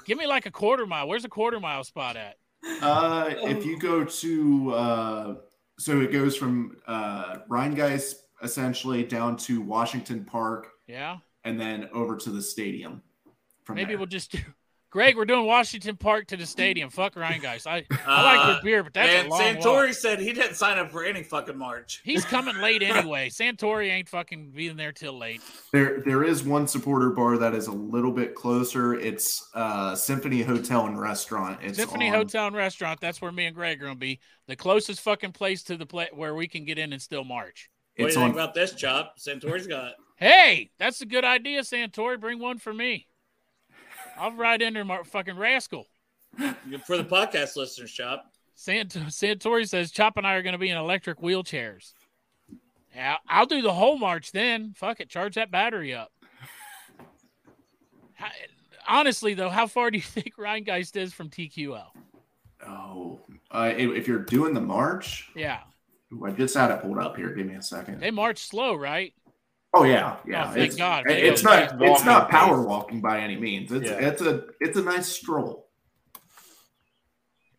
Give 0.07 0.17
me 0.19 0.27
like 0.27 0.47
a 0.47 0.51
quarter 0.51 0.87
mile. 0.87 1.09
Where's 1.09 1.25
a 1.25 1.29
quarter 1.29 1.59
mile 1.61 1.85
spot 1.85 2.17
at? 2.17 2.37
Uh, 2.83 3.27
if 3.43 3.65
you 3.65 3.79
go 3.79 4.05
to, 4.05 4.73
uh, 4.75 5.35
so 5.79 6.01
it 6.01 6.11
goes 6.13 6.37
from 6.37 6.77
uh, 6.87 7.39
Rheingeist 7.49 8.15
essentially 8.43 9.03
down 9.05 9.37
to 9.39 9.61
Washington 9.61 10.25
Park 10.25 10.69
Yeah. 10.87 11.19
and 11.45 11.61
then 11.61 11.89
over 11.93 12.17
to 12.17 12.31
the 12.31 12.43
stadium. 12.43 13.03
Maybe 13.69 13.85
there. 13.93 13.99
we'll 13.99 14.07
just 14.07 14.31
do. 14.33 14.39
Greg, 14.97 15.15
we're 15.15 15.27
doing 15.27 15.45
Washington 15.45 15.95
Park 15.95 16.27
to 16.29 16.39
the 16.39 16.47
stadium. 16.47 16.89
Fuck 16.89 17.17
Rheingeist. 17.17 17.67
I 17.67 17.85
I 18.07 18.23
like 18.23 18.39
Uh, 18.47 18.53
your 18.53 18.63
beer, 18.63 18.83
but 18.83 18.95
that's 18.95 19.13
and 19.13 19.27
a 19.27 19.31
long 19.31 19.41
Santori 19.43 19.87
walk. 19.89 19.95
said 19.95 20.21
he 20.21 20.33
didn't 20.33 20.55
sign 20.55 20.79
up 20.79 20.91
for 20.91 21.05
any 21.05 21.23
fucking 21.23 21.59
march. 21.59 22.01
He's 22.03 22.25
coming 22.25 22.57
late 22.63 22.83
anyway. 22.83 23.29
Santori 23.29 23.91
ain't 23.91 24.09
fucking 24.09 24.53
being 24.53 24.79
there 24.79 24.93
till 24.93 25.19
late. 25.19 25.43
There, 25.71 26.01
there 26.07 26.25
is 26.25 26.45
one 26.45 26.67
supporter 26.67 27.11
bar 27.11 27.37
that 27.37 27.55
is 27.55 27.67
a 27.67 27.73
little 27.73 28.11
bit 28.11 28.35
closer. 28.35 28.95
It's 28.95 29.51
uh, 29.53 29.95
Symphony 29.95 30.41
Hotel 30.41 30.87
and 30.87 30.99
Restaurant. 30.99 31.59
It's 31.63 31.77
Symphony 31.77 32.09
on- 32.09 32.15
Hotel 32.15 32.47
and 32.47 32.57
Restaurant. 32.57 32.99
That's 32.99 33.21
where 33.21 33.31
me 33.33 33.45
and 33.45 33.55
Greg 33.55 33.83
are 33.83 33.85
gonna 33.89 33.97
be. 33.97 34.19
The 34.49 34.57
closest 34.57 35.03
fucking 35.03 35.33
place 35.33 35.63
to 35.65 35.77
the 35.77 35.85
play 35.85 36.09
where 36.15 36.35
we 36.35 36.49
can 36.49 36.65
get 36.65 36.79
in 36.79 36.95
and 36.95 37.03
still 37.03 37.23
march. 37.23 37.69
What 37.97 38.05
do 38.05 38.07
It's 38.07 38.17
you 38.17 38.23
think 38.23 38.33
about 38.35 38.55
this, 38.55 38.73
Chop? 38.73 39.17
Santori's 39.19 39.67
got. 39.67 39.93
Hey, 40.17 40.71
that's 40.79 41.03
a 41.03 41.07
good 41.07 41.27
idea, 41.27 41.61
Santori. 41.61 42.19
Bring 42.19 42.39
one 42.39 42.57
for 42.57 42.73
me. 42.73 43.09
I'll 44.19 44.33
ride 44.33 44.63
in 44.63 44.75
there, 44.75 44.85
mar- 44.85 45.05
fucking 45.05 45.37
rascal. 45.37 45.87
For 46.87 46.97
the 46.97 47.05
podcast 47.05 47.57
listeners, 47.57 47.93
Chop. 47.93 48.33
Sant- 48.55 48.95
Santori 48.95 49.69
says 49.69 49.91
Chop 49.91 50.17
and 50.17 50.27
I 50.27 50.35
are 50.35 50.43
going 50.43 50.53
to 50.55 50.59
be 50.59 50.71
in 50.71 50.77
electric 50.77 51.21
wheelchairs. 51.21 51.93
Yeah, 52.95 53.17
I'll 53.29 53.47
do 53.47 53.61
the 53.63 53.73
whole 53.75 53.99
march 53.99 54.33
then. 54.33 54.73
Fuck 54.77 55.01
it, 55.01 55.09
charge 55.11 55.35
that 55.35 55.51
battery 55.51 55.95
up. 55.95 56.13
How- 58.15 58.29
honestly, 58.89 59.35
though, 59.35 59.51
how 59.51 59.67
far 59.67 59.91
do 59.91 59.99
you 59.99 60.03
think 60.07 60.37
Rheingeist 60.37 60.97
is 60.97 61.13
from 61.13 61.29
TQL? 61.31 61.87
Oh, 62.67 63.21
uh, 63.51 63.73
if 63.77 63.91
if 63.93 64.09
you're 64.09 64.21
doing 64.25 64.55
the 64.55 64.61
march, 64.61 65.29
Yeah, 65.37 65.61
Ooh, 66.13 66.25
I 66.27 66.31
just 66.33 66.55
had 66.57 66.71
it 66.71 66.81
pulled 66.81 66.99
up 66.99 67.17
here. 67.17 67.31
Give 67.31 67.47
me 67.47 67.55
a 67.55 67.63
second. 67.63 68.01
they 68.01 68.11
march 68.11 68.39
slow, 68.39 68.75
right? 68.75 69.13
Oh 69.75 69.85
yeah, 69.85 70.17
yeah. 70.27 70.49
Oh, 70.49 70.55
thank 70.55 70.67
it's, 70.69 70.77
God. 70.77 71.05
It's 71.07 71.41
It's 71.41 71.43
not. 71.43 71.81
It's 71.83 72.05
not 72.05 72.31
power 72.31 72.57
pace. 72.59 72.67
walking 72.67 73.01
by 73.01 73.21
any 73.21 73.37
means. 73.37 73.71
It's 73.73 73.87
Yeah. 73.91 73.99
it's 74.09 74.23
a 74.23 74.45
it's 74.61 74.79
a 74.79 74.83
nice 74.83 75.07
stroll. 75.07 75.69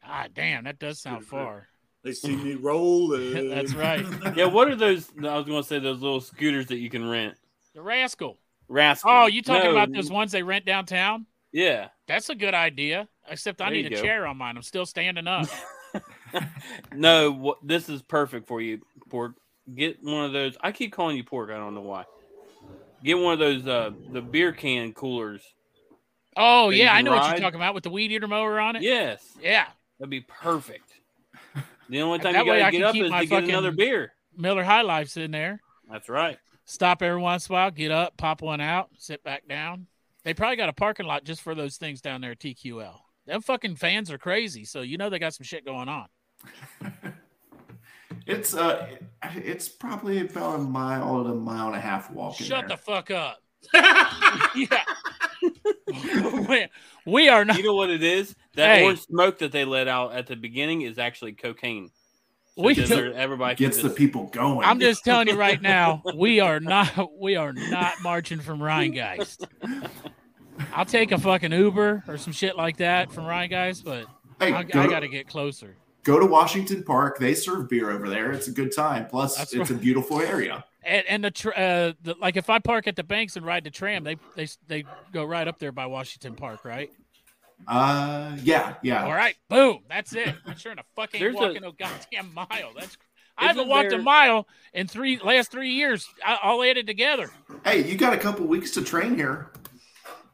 Ah, 0.03 0.27
damn, 0.33 0.63
that 0.63 0.79
does 0.79 0.99
sound 0.99 1.25
far. 1.25 1.67
They 2.03 2.13
see 2.13 2.35
me 2.35 2.55
rolling. 2.55 3.49
That's 3.53 3.73
right. 3.73 4.05
yeah. 4.35 4.45
What 4.45 4.69
are 4.69 4.75
those? 4.75 5.09
I 5.21 5.35
was 5.35 5.45
going 5.45 5.61
to 5.61 5.67
say 5.67 5.79
those 5.79 5.99
little 6.01 6.21
scooters 6.21 6.67
that 6.67 6.77
you 6.77 6.89
can 6.89 7.07
rent. 7.07 7.35
The 7.75 7.81
rascal. 7.81 8.37
Rascal. 8.69 9.11
Oh, 9.11 9.25
you 9.27 9.41
talking 9.41 9.65
No, 9.65 9.71
about 9.71 9.91
those 9.91 10.09
ones 10.09 10.31
they 10.31 10.43
rent 10.43 10.65
downtown? 10.65 11.25
Yeah. 11.51 11.89
That's 12.07 12.29
a 12.29 12.35
good 12.35 12.53
idea. 12.53 13.09
Except 13.29 13.61
I 13.61 13.65
There 13.65 13.73
need 13.73 13.87
a 13.87 13.95
go. 13.95 14.01
chair 14.01 14.25
on 14.25 14.37
mine. 14.37 14.55
I'm 14.55 14.63
still 14.63 14.85
standing 14.85 15.27
up. 15.27 15.47
No, 16.93 17.31
what, 17.31 17.57
this 17.65 17.89
is 17.89 18.01
perfect 18.01 18.47
for 18.47 18.61
you, 18.61 18.81
pork. 19.09 19.33
Get 19.75 20.03
one 20.03 20.25
of 20.25 20.31
those. 20.33 20.55
I 20.61 20.71
keep 20.71 20.93
calling 20.93 21.17
you 21.17 21.23
pork. 21.23 21.49
I 21.49 21.57
don't 21.57 21.73
know 21.75 21.81
why. 21.81 22.05
Get 23.03 23.17
one 23.19 23.33
of 23.33 23.39
those 23.39 23.67
uh 23.67 23.91
the 24.11 24.21
beer 24.21 24.51
can 24.53 24.93
coolers. 24.93 25.41
Oh 26.35 26.69
yeah, 26.69 26.93
I 26.93 26.97
can 26.97 27.05
know 27.05 27.11
what 27.11 27.29
you're 27.29 27.39
talking 27.39 27.59
about 27.59 27.73
with 27.73 27.83
the 27.83 27.89
weed 27.89 28.11
eater 28.11 28.27
mower 28.27 28.59
on 28.59 28.75
it. 28.75 28.81
Yes, 28.83 29.23
Yeah. 29.41 29.65
that'd 29.99 30.09
be 30.09 30.21
perfect. 30.21 30.91
The 31.89 32.01
only 32.01 32.19
time 32.19 32.35
you 32.35 32.41
I 32.41 32.59
gotta 32.59 32.61
can 32.63 32.71
get 32.71 32.83
up 32.83 32.95
is 32.97 33.11
to 33.11 33.25
get 33.27 33.43
another 33.45 33.71
beer. 33.71 34.11
Miller 34.35 34.61
High 34.63 34.81
Life's 34.81 35.15
in 35.15 35.31
there. 35.31 35.61
That's 35.89 36.09
right. 36.09 36.37
Stop 36.65 37.01
every 37.01 37.21
once 37.21 37.47
in 37.47 37.53
a 37.53 37.57
while, 37.57 37.71
get 37.71 37.91
up, 37.91 38.17
pop 38.17 38.41
one 38.41 38.59
out, 38.59 38.89
sit 38.97 39.23
back 39.23 39.47
down. 39.47 39.87
They 40.25 40.33
probably 40.33 40.57
got 40.57 40.67
a 40.67 40.73
parking 40.73 41.05
lot 41.05 41.23
just 41.23 41.41
for 41.41 41.55
those 41.55 41.77
things 41.77 42.01
down 42.01 42.19
there 42.19 42.31
at 42.31 42.39
TQL. 42.39 42.99
Them 43.25 43.39
fucking 43.41 43.77
fans 43.77 44.11
are 44.11 44.17
crazy, 44.17 44.65
so 44.65 44.81
you 44.81 44.97
know 44.97 45.09
they 45.09 45.17
got 45.17 45.33
some 45.33 45.45
shit 45.45 45.63
going 45.63 45.87
on. 45.87 46.07
It's 48.27 48.53
uh, 48.53 48.87
it's 49.35 49.69
probably 49.69 50.19
about 50.19 50.55
a 50.55 50.57
mile 50.63 51.23
to 51.23 51.29
a 51.31 51.35
mile 51.35 51.67
and 51.67 51.75
a 51.75 51.79
half 51.79 52.11
walk. 52.11 52.39
in 52.39 52.45
Shut 52.45 52.67
there. 52.67 52.77
the 52.77 52.83
fuck 52.83 53.09
up. 53.11 53.37
yeah. 53.73 54.83
we, 56.47 56.67
we 57.05 57.29
are 57.29 57.45
not 57.45 57.57
You 57.57 57.63
know 57.63 57.75
what 57.75 57.89
it 57.89 58.03
is? 58.03 58.35
That 58.55 58.77
Hey. 58.77 58.83
orange 58.83 59.01
smoke 59.01 59.39
that 59.39 59.51
they 59.51 59.65
let 59.65 59.87
out 59.87 60.13
at 60.13 60.27
the 60.27 60.35
beginning 60.35 60.81
is 60.81 60.97
actually 60.99 61.33
cocaine. 61.33 61.89
So 62.55 62.63
We- 62.63 62.73
just 62.75 62.89
there- 62.89 63.13
everybody 63.13 63.55
can 63.55 63.67
Gets 63.67 63.81
the 63.81 63.89
people 63.89 64.25
going. 64.25 64.65
I'm 64.67 64.79
just 64.79 65.03
telling 65.03 65.27
you 65.27 65.35
right 65.35 65.61
now, 65.61 66.01
we 66.15 66.39
are 66.39 66.59
not 66.59 67.09
we 67.19 67.35
are 67.35 67.53
not 67.53 67.95
marching 68.03 68.39
from 68.39 68.59
Rheingeist. 68.59 69.45
I'll 70.73 70.85
take 70.85 71.11
a 71.11 71.17
fucking 71.19 71.51
Uber 71.51 72.03
or 72.07 72.17
some 72.17 72.33
shit 72.33 72.55
like 72.57 72.77
that 72.77 73.11
from 73.11 73.25
Rheingeist, 73.25 73.83
but 73.83 74.05
Hey, 74.39 74.53
I, 74.53 74.63
go, 74.63 74.81
I 74.81 74.87
got 74.87 74.99
to 75.01 75.07
get 75.07 75.27
closer. 75.27 75.75
Go 76.07 76.17
to 76.17 76.25
Washington 76.25 76.83
Park. 76.83 77.19
They 77.19 77.33
serve 77.33 77.67
beer 77.67 77.91
over 77.91 78.09
there. 78.09 78.31
It's 78.31 78.47
a 78.47 78.51
good 78.51 78.73
time. 78.73 79.07
Plus, 79.07 79.35
That's 79.35 79.53
it's 79.53 79.69
a 79.69 79.75
beautiful 79.75 80.21
area. 80.21 80.63
And, 80.81 81.05
and 81.07 81.23
the, 81.23 81.31
tr- 81.31 81.49
uh, 81.49 81.91
the 82.01 82.15
like 82.19 82.37
if 82.37 82.49
I 82.49 82.59
park 82.59 82.87
at 82.87 82.95
the 82.95 83.03
banks 83.03 83.35
and 83.35 83.45
ride 83.45 83.65
the 83.65 83.69
tram, 83.69 84.05
they 84.05 84.15
they 84.35 84.47
they 84.67 84.85
go 85.11 85.25
right 85.25 85.45
up 85.45 85.59
there 85.59 85.73
by 85.73 85.85
Washington 85.85 86.33
Park, 86.33 86.63
right? 86.63 86.89
Uh, 87.67 88.37
yeah, 88.41 88.75
yeah. 88.81 89.03
All 89.03 89.13
right, 89.13 89.35
boom, 89.49 89.79
that's 89.89 90.13
it. 90.15 90.33
I'm 90.45 90.55
sure 90.55 90.71
in 90.71 90.79
a 90.79 90.83
fucking 90.95 91.19
There's 91.19 91.35
walking 91.35 91.65
a, 91.65 91.71
goddamn 91.73 92.33
mile. 92.33 92.71
That's 92.77 92.97
I 93.37 93.47
haven't 93.47 93.63
Isn't 93.63 93.69
walked 93.69 93.91
a 93.91 93.97
mile 93.97 94.47
in 94.73 94.87
three 94.87 95.19
last 95.19 95.51
three 95.51 95.71
years. 95.71 96.07
I, 96.25 96.37
all 96.41 96.63
added 96.63 96.87
together. 96.87 97.29
Hey, 97.65 97.83
you 97.85 97.97
got 97.97 98.13
a 98.13 98.17
couple 98.17 98.45
weeks 98.47 98.71
to 98.71 98.81
train 98.81 99.15
here. 99.15 99.51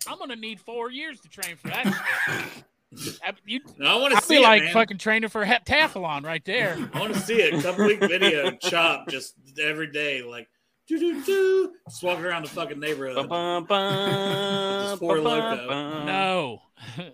I'm 0.08 0.20
gonna 0.20 0.36
need 0.36 0.60
four 0.60 0.92
years 0.92 1.20
to 1.22 1.30
train 1.30 1.56
for 1.56 1.70
that. 1.70 2.46
shit. 2.98 3.20
I, 3.26 3.34
you, 3.46 3.60
I 3.86 3.96
want 3.98 4.14
to 4.16 4.22
see 4.22 4.36
feel 4.36 4.44
it, 4.44 4.48
like 4.48 4.64
man. 4.64 4.74
fucking 4.74 4.98
training 4.98 5.30
for 5.30 5.46
heptathlon 5.46 6.24
right 6.26 6.44
there. 6.46 6.78
I 6.94 7.00
want 7.00 7.14
to 7.14 7.20
see 7.20 7.42
a 7.42 7.62
Couple 7.62 7.86
week 7.86 8.00
video, 8.00 8.52
chop 8.62 9.08
just 9.10 9.36
every 9.62 9.92
day, 9.92 10.22
like 10.24 10.48
doo 10.88 11.00
doo 11.00 11.24
doo, 11.24 11.74
just 11.90 12.04
walking 12.04 12.26
around 12.26 12.44
the 12.46 12.50
fucking 12.50 12.80
neighborhood. 12.80 13.28
Bum, 13.30 13.66
bum, 13.66 14.84
Just 14.90 15.00
four 15.00 15.16
bum, 15.16 15.24
loco. 15.24 15.68
bum. 15.68 16.06
No. 16.06 16.62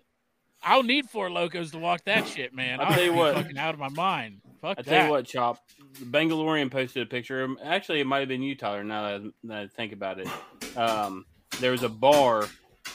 I'll 0.61 0.83
need 0.83 1.09
four 1.09 1.29
lokos 1.29 1.71
to 1.71 1.77
walk 1.77 2.03
that 2.05 2.27
shit, 2.27 2.53
man. 2.53 2.79
I'll 2.81 2.87
I'll 2.87 2.93
tell 2.93 3.03
you 3.03 3.11
be 3.11 3.17
what. 3.17 3.35
fucking 3.35 3.57
out 3.57 3.73
of 3.73 3.79
my 3.79 3.87
mind. 3.89 4.41
Fuck 4.61 4.79
I 4.79 4.81
that. 4.81 4.85
tell 4.85 5.05
you 5.05 5.11
what, 5.11 5.25
Chop. 5.25 5.57
Bangalorian 6.03 6.69
posted 6.69 7.03
a 7.03 7.05
picture. 7.05 7.47
Actually, 7.63 8.01
it 8.01 8.07
might 8.07 8.19
have 8.19 8.27
been 8.27 8.41
you, 8.41 8.55
Tyler. 8.55 8.83
Now 8.83 9.03
that 9.03 9.21
I, 9.21 9.29
that 9.45 9.57
I 9.61 9.67
think 9.67 9.93
about 9.93 10.19
it, 10.19 10.27
um, 10.77 11.25
there 11.61 11.71
was 11.71 11.83
a 11.83 11.89
bar 11.89 12.45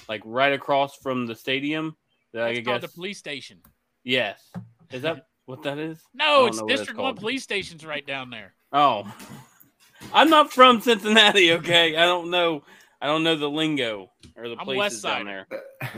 like 0.09 0.20
right 0.26 0.53
across 0.53 0.97
from 0.97 1.26
the 1.26 1.35
stadium. 1.35 1.97
That 2.35 2.49
That's 2.49 2.59
I 2.59 2.62
called 2.62 2.82
the 2.82 2.89
police 2.89 3.16
station. 3.18 3.59
yes. 4.03 4.51
Is 4.91 5.03
that 5.03 5.28
what 5.47 5.62
that 5.62 5.78
is? 5.78 6.01
No, 6.12 6.47
it's 6.47 6.57
know 6.57 6.64
what 6.64 6.72
it's 6.72 6.80
District 6.80 7.01
One 7.01 7.14
police 7.14 7.43
station's 7.43 7.87
right 7.87 8.05
down 8.07 8.30
there. 8.30 8.55
Oh, 8.72 9.11
I'm 10.12 10.28
not 10.28 10.53
from 10.53 10.80
Cincinnati. 10.80 11.53
Okay, 11.53 11.97
I 11.97 12.05
don't 12.05 12.30
know. 12.30 12.62
I 13.01 13.07
don't 13.07 13.22
know 13.22 13.37
the 13.37 13.49
lingo 13.49 14.11
or 14.37 14.49
the 14.49 14.57
I'm 14.59 14.64
places 14.64 15.03
West 15.03 15.03
down 15.05 15.26
there. 15.26 15.47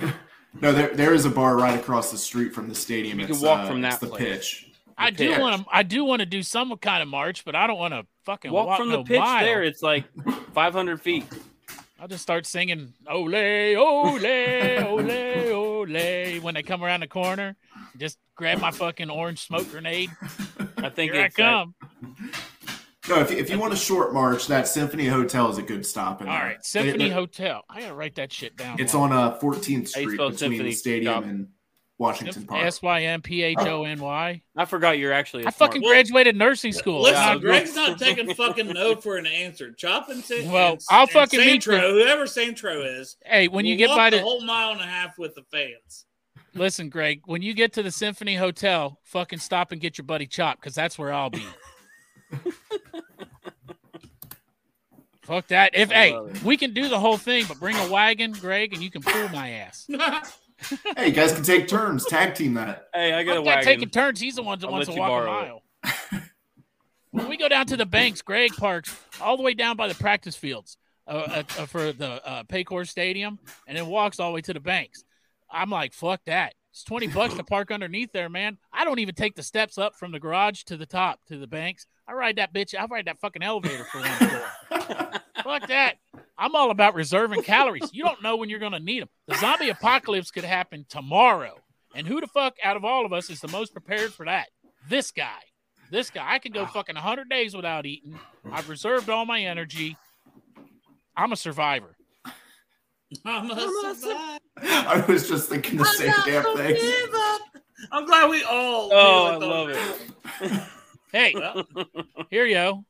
no, 0.60 0.72
there 0.72 0.94
there 0.94 1.14
is 1.14 1.24
a 1.24 1.30
bar 1.30 1.56
right 1.56 1.78
across 1.78 2.10
the 2.10 2.18
street 2.18 2.52
from 2.54 2.68
the 2.68 2.74
stadium. 2.74 3.18
You 3.18 3.26
can 3.26 3.40
walk 3.40 3.60
uh, 3.60 3.68
from 3.68 3.84
it's 3.84 3.94
that 3.98 4.00
the 4.00 4.10
place. 4.10 4.22
pitch. 4.22 4.72
I 4.98 5.10
do 5.10 5.40
want 5.40 5.62
to. 5.62 5.66
I 5.70 5.82
do 5.82 6.04
want 6.04 6.20
to 6.20 6.26
do 6.26 6.42
some 6.42 6.76
kind 6.78 7.02
of 7.02 7.08
march, 7.08 7.44
but 7.44 7.54
I 7.54 7.66
don't 7.66 7.78
want 7.78 7.94
to 7.94 8.06
fucking 8.24 8.50
Walk, 8.52 8.66
walk 8.66 8.78
from 8.78 8.90
no 8.90 8.98
the 8.98 9.04
pitch 9.04 9.20
mile. 9.20 9.44
there. 9.44 9.62
It's 9.62 9.82
like 9.82 10.04
500 10.52 11.00
feet. 11.00 11.24
I'll 11.98 12.08
just 12.08 12.22
start 12.22 12.44
singing 12.44 12.92
"Ole, 13.08 13.34
Ole, 13.76 14.26
Ole, 14.26 15.52
Ole" 15.90 16.40
when 16.40 16.54
they 16.54 16.62
come 16.62 16.82
around 16.82 17.00
the 17.00 17.06
corner. 17.06 17.56
Just 17.96 18.18
grab 18.36 18.60
my 18.60 18.70
fucking 18.70 19.10
orange 19.10 19.46
smoke 19.46 19.70
grenade. 19.70 20.10
I 20.78 20.88
think 20.90 21.12
Here 21.12 21.22
I 21.22 21.24
it's 21.26 21.38
uh, 21.38 21.42
come. 21.42 21.74
No, 23.08 23.20
if 23.20 23.30
you, 23.30 23.36
if 23.36 23.48
you 23.50 23.58
want 23.58 23.72
a 23.72 23.76
short 23.76 24.12
march, 24.12 24.48
that 24.48 24.66
Symphony 24.66 25.06
Hotel 25.06 25.48
is 25.48 25.58
a 25.58 25.62
good 25.62 25.86
stop. 25.86 26.20
In 26.20 26.28
All 26.28 26.34
there. 26.36 26.44
right, 26.46 26.64
Symphony 26.64 27.06
It- 27.06 27.12
Hotel. 27.12 27.62
I 27.70 27.80
gotta 27.82 27.94
write 27.94 28.16
that 28.16 28.32
shit 28.32 28.56
down. 28.56 28.80
It's 28.80 28.94
on 28.94 29.12
uh 29.12 29.38
14th 29.38 29.88
Street 29.88 30.06
between 30.10 30.36
Symphony, 30.36 30.70
the 30.70 30.72
stadium 30.72 31.14
Chop? 31.14 31.24
and 31.24 31.48
Washington 31.98 32.44
Park. 32.44 32.62
S 32.66 32.82
Y 32.82 33.02
M 33.04 33.22
P 33.22 33.42
H 33.42 33.56
O 33.58 33.84
N 33.84 33.98
Y. 34.00 34.42
I 34.56 34.64
forgot 34.66 34.98
you're 34.98 35.12
actually. 35.14 35.44
a 35.44 35.46
I 35.46 35.50
smart- 35.50 35.72
fucking 35.72 35.82
graduated 35.82 36.36
nursing 36.36 36.72
school. 36.72 37.00
Listen, 37.02 37.22
and 37.22 37.30
uh, 37.30 37.32
I- 37.32 37.38
Greg's 37.38 37.74
not 37.74 37.98
taking 37.98 38.32
fucking 38.34 38.68
no 38.68 38.96
for 38.96 39.16
an 39.16 39.24
answer. 39.26 39.72
Chop 39.72 40.08
and 40.10 40.22
Sa- 40.22 40.34
Well, 40.52 40.72
and- 40.72 40.80
I'll 40.90 41.02
and 41.02 41.10
fucking 41.10 41.40
meet 41.40 41.62
Santro, 41.62 41.80
you. 41.80 42.02
whoever 42.02 42.24
Santro 42.24 43.00
is. 43.00 43.16
hey, 43.24 43.48
when 43.48 43.64
you 43.64 43.76
get 43.76 43.88
by 43.88 44.10
the 44.10 44.18
the 44.18 44.22
whole 44.22 44.44
mile 44.44 44.72
and 44.72 44.80
a 44.80 44.84
half 44.86 45.16
with 45.18 45.34
the 45.34 45.42
fans. 45.50 46.04
listen, 46.54 46.90
Greg, 46.90 47.22
when 47.24 47.40
you 47.40 47.54
get 47.54 47.72
to 47.74 47.82
the 47.82 47.90
Symphony 47.90 48.34
Hotel, 48.34 48.98
fucking 49.04 49.38
stop 49.38 49.72
and 49.72 49.80
get 49.80 49.96
your 49.96 50.04
buddy 50.04 50.26
Chop 50.26 50.60
because 50.60 50.74
that's 50.74 50.98
where 50.98 51.12
I'll 51.12 51.30
be. 51.30 51.46
Fuck 55.22 55.48
that. 55.48 55.72
If 55.74 55.90
hey, 55.90 56.14
it. 56.14 56.42
we 56.44 56.56
can 56.56 56.72
do 56.72 56.88
the 56.88 57.00
whole 57.00 57.16
thing, 57.16 57.46
but 57.48 57.58
bring 57.58 57.74
a 57.76 57.90
wagon, 57.90 58.30
Greg, 58.32 58.72
and 58.72 58.80
you 58.82 58.90
can 58.92 59.02
pull 59.02 59.28
my 59.30 59.50
ass. 59.50 59.88
Hey, 60.96 61.08
you 61.08 61.12
guys 61.12 61.32
can 61.32 61.42
take 61.42 61.68
turns, 61.68 62.04
tag 62.06 62.34
team 62.34 62.54
that. 62.54 62.88
Hey, 62.94 63.12
I 63.12 63.22
got 63.24 63.32
a 63.32 63.34
Fuck 63.36 63.44
that 63.44 63.56
wagon. 63.56 63.64
taking 63.64 63.90
turns. 63.90 64.20
He's 64.20 64.36
the 64.36 64.42
one 64.42 64.58
that 64.58 64.66
I'll 64.66 64.72
wants 64.72 64.88
let 64.88 64.94
to 64.94 64.96
you 64.96 65.00
walk 65.00 65.22
a 65.22 65.26
borrow 65.26 65.62
it. 65.84 65.92
mile. 66.14 66.22
when 67.10 67.28
we 67.28 67.36
go 67.36 67.48
down 67.48 67.66
to 67.66 67.76
the 67.76 67.86
banks, 67.86 68.22
Greg 68.22 68.54
parks 68.56 68.98
all 69.20 69.36
the 69.36 69.42
way 69.42 69.54
down 69.54 69.76
by 69.76 69.88
the 69.88 69.94
practice 69.94 70.36
fields 70.36 70.76
uh, 71.06 71.10
uh, 71.10 71.42
uh, 71.58 71.66
for 71.66 71.92
the 71.92 72.26
uh, 72.26 72.42
Paycor 72.44 72.88
Stadium, 72.88 73.38
and 73.66 73.76
then 73.76 73.86
walks 73.86 74.18
all 74.18 74.30
the 74.30 74.34
way 74.34 74.40
to 74.42 74.52
the 74.54 74.60
banks. 74.60 75.04
I'm 75.50 75.70
like, 75.70 75.92
fuck 75.92 76.20
that. 76.26 76.54
It's 76.72 76.84
twenty 76.84 77.06
bucks 77.06 77.34
to 77.34 77.44
park 77.44 77.70
underneath 77.70 78.12
there, 78.12 78.28
man. 78.28 78.58
I 78.72 78.84
don't 78.84 78.98
even 78.98 79.14
take 79.14 79.34
the 79.34 79.42
steps 79.42 79.78
up 79.78 79.94
from 79.94 80.12
the 80.12 80.20
garage 80.20 80.64
to 80.64 80.76
the 80.76 80.86
top 80.86 81.20
to 81.28 81.38
the 81.38 81.46
banks. 81.46 81.86
I 82.08 82.12
ride 82.12 82.36
that 82.36 82.52
bitch. 82.52 82.74
I 82.78 82.84
ride 82.86 83.06
that 83.06 83.20
fucking 83.20 83.42
elevator 83.42 83.84
for 83.84 83.98
one 83.98 84.08
floor. 84.08 85.12
fuck 85.42 85.68
that. 85.68 85.96
I'm 86.38 86.54
all 86.54 86.70
about 86.70 86.94
reserving 86.94 87.42
calories. 87.42 87.90
You 87.92 88.04
don't 88.04 88.22
know 88.22 88.36
when 88.36 88.48
you're 88.48 88.58
going 88.58 88.72
to 88.72 88.80
need 88.80 89.02
them. 89.02 89.08
The 89.26 89.36
zombie 89.36 89.70
apocalypse 89.70 90.30
could 90.30 90.44
happen 90.44 90.86
tomorrow. 90.88 91.56
And 91.94 92.06
who 92.06 92.20
the 92.20 92.26
fuck 92.26 92.54
out 92.62 92.76
of 92.76 92.84
all 92.84 93.06
of 93.06 93.12
us 93.12 93.30
is 93.30 93.40
the 93.40 93.48
most 93.48 93.72
prepared 93.72 94.12
for 94.12 94.26
that? 94.26 94.48
This 94.88 95.10
guy. 95.10 95.40
This 95.90 96.10
guy. 96.10 96.34
I 96.34 96.38
can 96.38 96.52
go 96.52 96.62
ah. 96.62 96.66
fucking 96.66 96.94
100 96.94 97.28
days 97.28 97.56
without 97.56 97.86
eating. 97.86 98.18
I've 98.50 98.68
reserved 98.68 99.08
all 99.08 99.24
my 99.24 99.40
energy. 99.40 99.96
I'm 101.16 101.32
a 101.32 101.36
survivor. 101.36 101.96
I'm 103.24 103.50
a 103.50 103.94
survivor. 103.94 104.38
I 104.62 105.04
was 105.08 105.28
just 105.28 105.48
thinking 105.48 105.78
the 105.78 105.84
same 105.84 106.12
damn 106.24 106.56
thing. 106.56 106.76
I'm 107.92 108.06
glad 108.06 108.30
we 108.30 108.42
all. 108.44 108.90
Oh, 108.92 109.26
I 109.26 109.36
love 109.36 109.68
like 109.68 110.52
it. 110.52 110.62
Hey, 111.16 111.32
Well, 111.34 111.64
here 112.30 112.44
you 112.44 112.54
go. 112.54 112.84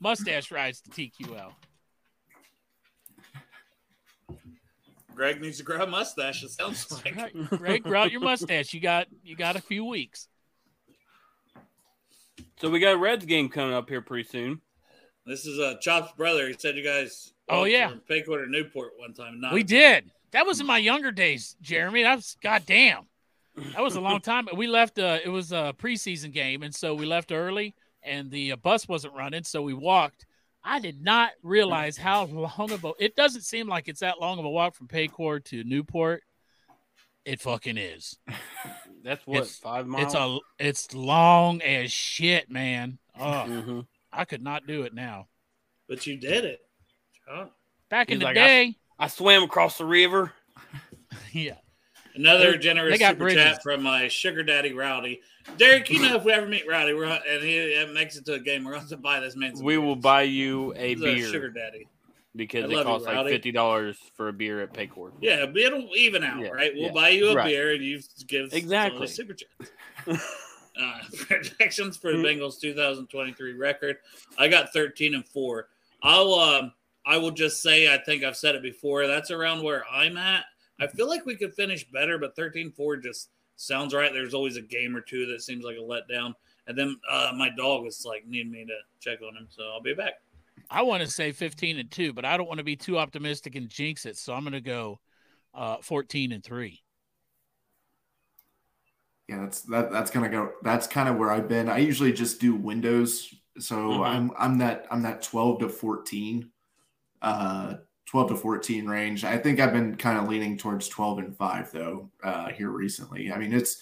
Mustache 0.00 0.50
rides 0.50 0.80
to 0.80 0.90
TQL. 0.90 1.52
Greg 5.14 5.42
needs 5.42 5.58
to 5.58 5.62
grow 5.62 5.82
a 5.82 5.86
mustache. 5.86 6.42
It 6.42 6.50
sounds 6.50 6.90
like. 7.04 7.14
Right. 7.14 7.50
Greg, 7.50 7.82
grow 7.82 8.00
out 8.00 8.10
your 8.10 8.22
mustache. 8.22 8.72
You 8.72 8.80
got 8.80 9.08
you 9.22 9.36
got 9.36 9.56
a 9.56 9.60
few 9.60 9.84
weeks. 9.84 10.28
So 12.58 12.70
we 12.70 12.80
got 12.80 12.94
a 12.94 12.96
Reds 12.96 13.26
game 13.26 13.50
coming 13.50 13.74
up 13.74 13.90
here 13.90 14.00
pretty 14.00 14.26
soon. 14.26 14.62
This 15.26 15.44
is 15.44 15.58
uh, 15.58 15.74
Chop's 15.78 16.12
brother. 16.12 16.48
He 16.48 16.54
said 16.58 16.74
you 16.74 16.82
guys. 16.82 17.34
Oh, 17.50 17.64
yeah. 17.64 17.88
to 17.90 17.96
Paycor 17.96 18.42
to 18.42 18.50
Newport 18.50 18.92
one 18.96 19.12
time. 19.12 19.40
Not 19.40 19.52
We 19.52 19.62
did. 19.62 20.10
That 20.30 20.46
was 20.46 20.60
in 20.60 20.66
my 20.66 20.78
younger 20.78 21.12
days, 21.12 21.54
Jeremy. 21.60 22.02
That 22.02 22.16
was 22.16 22.36
goddamn. 22.42 23.02
That 23.56 23.82
was 23.82 23.96
a 23.96 24.00
long 24.00 24.20
time. 24.20 24.48
We 24.56 24.66
left. 24.66 24.98
Uh, 24.98 25.18
it 25.24 25.28
was 25.28 25.52
a 25.52 25.74
preseason 25.78 26.32
game, 26.32 26.62
and 26.62 26.74
so 26.74 26.94
we 26.94 27.04
left 27.06 27.32
early, 27.32 27.74
and 28.02 28.30
the 28.30 28.52
uh, 28.52 28.56
bus 28.56 28.88
wasn't 28.88 29.14
running, 29.14 29.44
so 29.44 29.60
we 29.62 29.74
walked. 29.74 30.24
I 30.64 30.78
did 30.80 31.02
not 31.02 31.32
realize 31.42 31.96
how 31.96 32.24
long 32.26 32.70
of 32.72 32.84
a. 32.84 32.92
It 32.98 33.14
doesn't 33.16 33.42
seem 33.42 33.68
like 33.68 33.88
it's 33.88 34.00
that 34.00 34.20
long 34.20 34.38
of 34.38 34.44
a 34.44 34.50
walk 34.50 34.74
from 34.74 34.88
Paycor 34.88 35.44
to 35.46 35.64
Newport. 35.64 36.22
It 37.24 37.40
fucking 37.40 37.76
is. 37.78 38.18
That's 39.04 39.26
what 39.26 39.38
It's- 39.38 39.58
five 39.58 39.86
miles. 39.86 40.04
It's 40.06 40.14
a. 40.14 40.38
It's 40.58 40.94
long 40.94 41.60
as 41.62 41.92
shit, 41.92 42.50
man. 42.50 42.98
Oh, 43.18 43.22
Mhm. 43.24 43.86
I 44.12 44.24
could 44.24 44.42
not 44.42 44.66
do 44.66 44.82
it 44.82 44.94
now. 44.94 45.28
But 45.88 46.06
you 46.06 46.16
did 46.16 46.44
it. 46.44 46.60
Chop. 47.26 47.54
Back 47.90 48.10
in 48.10 48.18
the 48.18 48.24
like, 48.24 48.36
I- 48.38 48.46
day, 48.46 48.76
I 48.98 49.08
swam 49.08 49.42
across 49.42 49.76
the 49.78 49.84
river. 49.84 50.32
yeah. 51.32 51.56
Another 52.14 52.52
They- 52.52 52.58
generous 52.58 52.98
they 52.98 53.04
super 53.06 53.18
bridges. 53.18 53.42
chat 53.42 53.62
from 53.62 53.82
my 53.82 54.08
sugar 54.08 54.42
daddy 54.42 54.72
Rowdy. 54.72 55.22
Derek, 55.56 55.88
you 55.90 56.00
know 56.00 56.16
if 56.16 56.24
we 56.24 56.32
ever 56.32 56.46
meet 56.46 56.68
Rowdy, 56.68 56.92
we're 56.94 57.04
and 57.04 57.42
he 57.42 57.84
makes 57.92 58.16
it 58.16 58.24
to 58.26 58.34
a 58.34 58.38
game, 58.38 58.64
we're 58.64 58.72
going 58.74 58.86
to 58.86 58.96
buy 58.96 59.18
this 59.20 59.34
man. 59.34 59.56
some 59.56 59.64
We 59.64 59.78
will 59.78 59.96
buy 59.96 60.22
you 60.22 60.72
a 60.76 60.88
He's 60.90 61.00
beer 61.00 61.26
sugar 61.28 61.48
daddy. 61.50 61.88
because 62.36 62.64
I 62.64 62.66
it 62.66 62.70
love 62.70 62.78
you, 62.86 62.92
costs 62.92 63.06
like 63.06 63.26
fifty 63.28 63.50
dollars 63.52 63.96
for 64.14 64.28
a 64.28 64.32
beer 64.32 64.60
at 64.60 64.72
Paycor. 64.72 65.12
Yeah, 65.20 65.46
but 65.46 65.56
it'll 65.56 65.88
even 65.96 66.22
out, 66.22 66.40
Yeah, 66.40 66.48
right? 66.48 66.72
We'll 66.74 66.84
yeah, 66.86 66.92
buy 66.92 67.08
you 67.10 67.28
a 67.30 67.34
right. 67.34 67.46
beer 67.46 67.72
and 67.72 67.82
you 67.82 68.00
give 68.26 68.52
Exactly. 68.52 69.06
super 69.06 69.34
chats. 69.34 69.70
uh, 70.80 71.00
projections 71.26 71.96
for 71.96 72.12
the 72.12 72.18
Bengals 72.22 72.60
2023 72.60 73.54
record. 73.54 73.96
I 74.38 74.48
got 74.48 74.72
13 74.72 75.14
and 75.14 75.26
four. 75.26 75.68
I'll 76.02 76.34
um 76.34 76.72
I 77.04 77.18
will 77.18 77.30
just 77.32 77.62
say 77.62 77.92
I 77.92 77.98
think 77.98 78.22
I've 78.22 78.36
said 78.36 78.54
it 78.54 78.62
before. 78.62 79.06
That's 79.06 79.30
around 79.30 79.62
where 79.62 79.84
I'm 79.90 80.16
at. 80.16 80.44
I 80.82 80.86
feel 80.88 81.08
like 81.08 81.24
we 81.26 81.36
could 81.36 81.54
finish 81.54 81.88
better, 81.90 82.18
but 82.18 82.34
13-4 82.36 82.96
just 82.96 83.30
sounds 83.56 83.94
right. 83.94 84.12
There's 84.12 84.34
always 84.34 84.56
a 84.56 84.62
game 84.62 84.96
or 84.96 85.00
two 85.00 85.26
that 85.26 85.42
seems 85.42 85.64
like 85.64 85.76
a 85.76 85.80
letdown. 85.80 86.34
And 86.66 86.76
then 86.78 86.96
uh, 87.10 87.32
my 87.36 87.50
dog 87.50 87.84
was 87.84 88.04
like 88.04 88.26
needing 88.26 88.52
me 88.52 88.64
to 88.64 88.76
check 89.00 89.20
on 89.22 89.36
him, 89.36 89.46
so 89.50 89.64
I'll 89.64 89.82
be 89.82 89.94
back. 89.94 90.14
I 90.70 90.82
want 90.82 91.02
to 91.02 91.08
say 91.10 91.32
15 91.32 91.78
and 91.78 91.90
2, 91.90 92.12
but 92.12 92.24
I 92.24 92.36
don't 92.36 92.46
want 92.46 92.58
to 92.58 92.64
be 92.64 92.76
too 92.76 92.98
optimistic 92.98 93.54
and 93.56 93.68
jinx 93.68 94.06
it. 94.06 94.16
So 94.16 94.32
I'm 94.32 94.42
going 94.42 94.52
to 94.52 94.60
go 94.60 95.00
uh, 95.54 95.76
14 95.82 96.32
and 96.32 96.42
3. 96.42 96.80
Yeah, 99.28 99.40
that's 99.42 99.62
that. 99.62 99.90
That's 99.90 100.10
gonna 100.10 100.28
go. 100.28 100.50
That's 100.62 100.86
kind 100.86 101.08
of 101.08 101.16
where 101.16 101.30
I've 101.30 101.48
been. 101.48 101.68
I 101.68 101.78
usually 101.78 102.12
just 102.12 102.40
do 102.40 102.54
windows, 102.54 103.32
so 103.58 103.76
Mhm. 103.76 104.06
I'm 104.06 104.32
I'm 104.36 104.58
that 104.58 104.86
I'm 104.90 105.02
that 105.02 105.22
12 105.22 105.60
to 105.60 105.68
14, 105.68 106.50
uh, 107.22 107.76
12 108.12 108.28
to 108.28 108.36
14 108.36 108.86
range. 108.86 109.24
I 109.24 109.38
think 109.38 109.58
I've 109.58 109.72
been 109.72 109.96
kind 109.96 110.18
of 110.18 110.28
leaning 110.28 110.58
towards 110.58 110.86
12 110.88 111.18
and 111.18 111.34
five 111.36 111.72
though 111.72 112.10
uh, 112.22 112.50
here 112.50 112.68
recently. 112.68 113.32
I 113.32 113.38
mean, 113.38 113.54
it's 113.54 113.80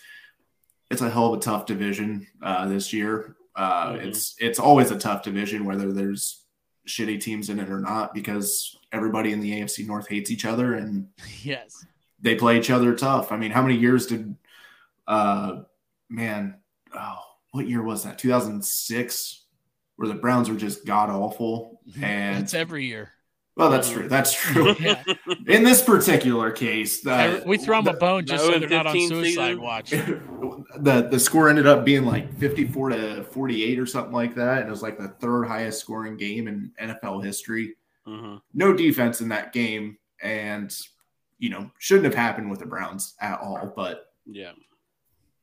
it's 0.89 1.03
a 1.03 1.11
hell 1.11 1.33
of 1.35 1.39
a 1.41 1.43
tough 1.43 1.67
division 1.67 2.29
uh, 2.41 2.69
this 2.69 2.93
year. 2.93 3.35
Uh, 3.57 3.95
Mhm. 3.95 4.05
It's 4.07 4.37
it's 4.39 4.61
always 4.61 4.93
a 4.93 4.99
tough 4.99 5.25
division, 5.25 5.65
whether 5.65 5.93
there's 5.93 6.45
shitty 6.87 7.21
teams 7.21 7.51
in 7.51 7.59
it 7.59 7.69
or 7.71 7.81
not, 7.81 8.15
because 8.15 8.77
everybody 8.93 9.33
in 9.33 9.41
the 9.41 9.51
AFC 9.51 9.85
North 9.85 10.07
hates 10.09 10.31
each 10.31 10.45
other 10.45 10.75
and 10.75 11.09
Yes. 11.43 11.85
they 12.23 12.37
play 12.37 12.57
each 12.57 12.71
other 12.71 12.95
tough. 12.95 13.33
I 13.33 13.37
mean, 13.37 13.51
how 13.51 13.63
many 13.63 13.77
years 13.77 14.07
did, 14.07 14.37
uh, 15.09 15.63
man, 16.09 16.55
oh, 16.95 17.19
what 17.51 17.67
year 17.69 17.83
was 17.83 18.05
that? 18.05 18.17
2006, 18.21 19.45
where 19.97 20.07
the 20.09 20.15
Browns 20.15 20.49
were 20.49 20.57
just 20.57 20.87
god 20.87 21.11
awful. 21.11 21.81
And 22.01 22.45
It's 22.45 22.55
every 22.55 22.87
year. 22.87 23.11
Well, 23.61 23.71
that's 23.71 23.91
true. 23.91 24.09
That's 24.09 24.33
true. 24.33 24.75
Yeah. 24.81 25.03
In 25.47 25.63
this 25.65 25.83
particular 25.83 26.51
case, 26.51 27.01
the, 27.01 27.43
we 27.47 27.59
throw 27.59 27.83
them 27.83 27.95
a 27.95 27.99
bone 27.99 28.25
just 28.27 28.45
the 28.45 28.53
so 28.55 28.59
they're 28.59 28.69
not 28.69 28.87
on 28.87 28.93
15 28.95 29.09
suicide 29.09 29.33
season? 29.49 29.61
watch. 29.63 29.91
the 30.79 31.09
the 31.11 31.19
score 31.21 31.49
ended 31.49 31.67
up 31.67 31.85
being 31.85 32.05
like 32.05 32.33
54 32.39 32.91
to 32.91 33.25
48 33.25 33.79
or 33.79 33.87
something 33.87 34.13
like 34.13 34.35
that. 34.35 34.59
And 34.61 34.69
it 34.69 34.71
was 34.71 34.83
like 34.83 34.99
the 34.99 35.09
third 35.09 35.47
highest 35.47 35.81
scoring 35.81 36.17
game 36.17 36.49
in 36.49 36.73
NFL 36.81 37.25
history. 37.25 37.75
Mhm. 38.07 38.41
No 38.55 38.73
defense 38.73 39.21
in 39.21 39.29
that 39.29 39.53
game, 39.53 39.99
and 40.23 40.75
you 41.39 41.51
know 41.51 41.71
shouldn't 41.79 42.07
have 42.07 42.15
happened 42.15 42.51
with 42.51 42.61
the 42.61 42.67
Browns 42.67 43.15
at 43.21 43.41
all. 43.41 43.73
But 43.77 44.07
Yeah. 44.27 44.53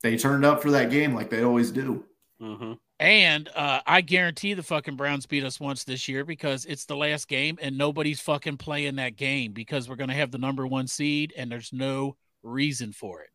they 0.02 0.18
turned 0.18 0.44
up 0.46 0.62
for 0.62 0.72
that 0.72 0.90
game 0.90 1.14
like 1.14 1.30
they 1.30 1.44
always 1.44 1.72
do. 1.72 2.04
hmm 2.40 2.74
And 3.00 3.48
uh, 3.56 3.82
I 3.86 4.02
guarantee 4.02 4.56
the 4.56 4.64
fucking 4.64 4.96
Browns 4.96 5.28
beat 5.28 5.44
us 5.44 5.60
once 5.60 5.84
this 5.84 6.08
year 6.08 6.26
because 6.26 6.66
it's 6.66 6.86
the 6.86 6.96
last 6.96 7.28
game 7.28 7.60
and 7.62 7.78
nobody's 7.78 8.20
fucking 8.20 8.58
playing 8.58 8.96
that 8.96 9.16
game 9.16 9.52
because 9.52 9.88
we're 9.88 9.96
going 9.96 10.10
to 10.10 10.16
have 10.16 10.32
the 10.32 10.40
number 10.40 10.66
one 10.66 10.88
seed 10.88 11.32
and 11.38 11.52
there's 11.52 11.72
no 11.72 12.16
reason 12.42 12.92
for 12.92 13.22
it. 13.22 13.30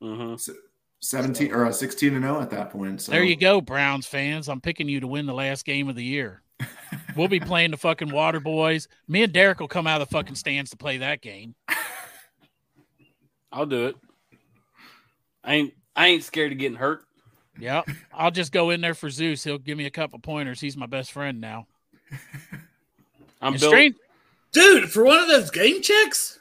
hmm 0.00 0.34
17 1.02 1.50
or 1.52 1.64
uh, 1.64 1.72
16 1.72 2.14
and 2.14 2.22
0 2.22 2.40
at 2.42 2.50
that 2.50 2.70
point. 2.70 3.00
So 3.00 3.12
There 3.12 3.24
you 3.24 3.36
go, 3.36 3.62
Browns 3.62 4.06
fans. 4.06 4.48
I'm 4.48 4.60
picking 4.60 4.88
you 4.88 5.00
to 5.00 5.06
win 5.06 5.24
the 5.24 5.32
last 5.32 5.64
game 5.64 5.88
of 5.88 5.96
the 5.96 6.04
year. 6.04 6.42
we'll 7.16 7.26
be 7.26 7.40
playing 7.40 7.70
the 7.70 7.78
fucking 7.78 8.10
Water 8.12 8.38
Boys. 8.38 8.86
Me 9.08 9.22
and 9.22 9.32
Derek 9.32 9.60
will 9.60 9.68
come 9.68 9.86
out 9.86 10.02
of 10.02 10.08
the 10.08 10.12
fucking 10.12 10.34
stands 10.34 10.70
to 10.70 10.76
play 10.76 10.98
that 10.98 11.22
game. 11.22 11.54
I'll 13.52 13.66
do 13.66 13.86
it. 13.86 13.96
I 15.42 15.54
ain't 15.54 15.74
I 15.96 16.08
ain't 16.08 16.22
scared 16.22 16.52
of 16.52 16.58
getting 16.58 16.76
hurt. 16.76 17.04
Yep. 17.60 17.88
I'll 18.14 18.30
just 18.30 18.52
go 18.52 18.70
in 18.70 18.80
there 18.80 18.94
for 18.94 19.10
Zeus. 19.10 19.44
He'll 19.44 19.58
give 19.58 19.76
me 19.78 19.86
a 19.86 19.90
couple 19.90 20.18
pointers. 20.18 20.60
He's 20.60 20.76
my 20.76 20.86
best 20.86 21.12
friend 21.12 21.40
now. 21.40 21.66
I'm 23.42 23.52
And 23.54 23.60
built 23.60 23.70
strange, 23.72 23.94
Dude, 24.52 24.90
for 24.90 25.04
one 25.04 25.18
of 25.18 25.28
those 25.28 25.50
game 25.50 25.80
checks? 25.82 26.38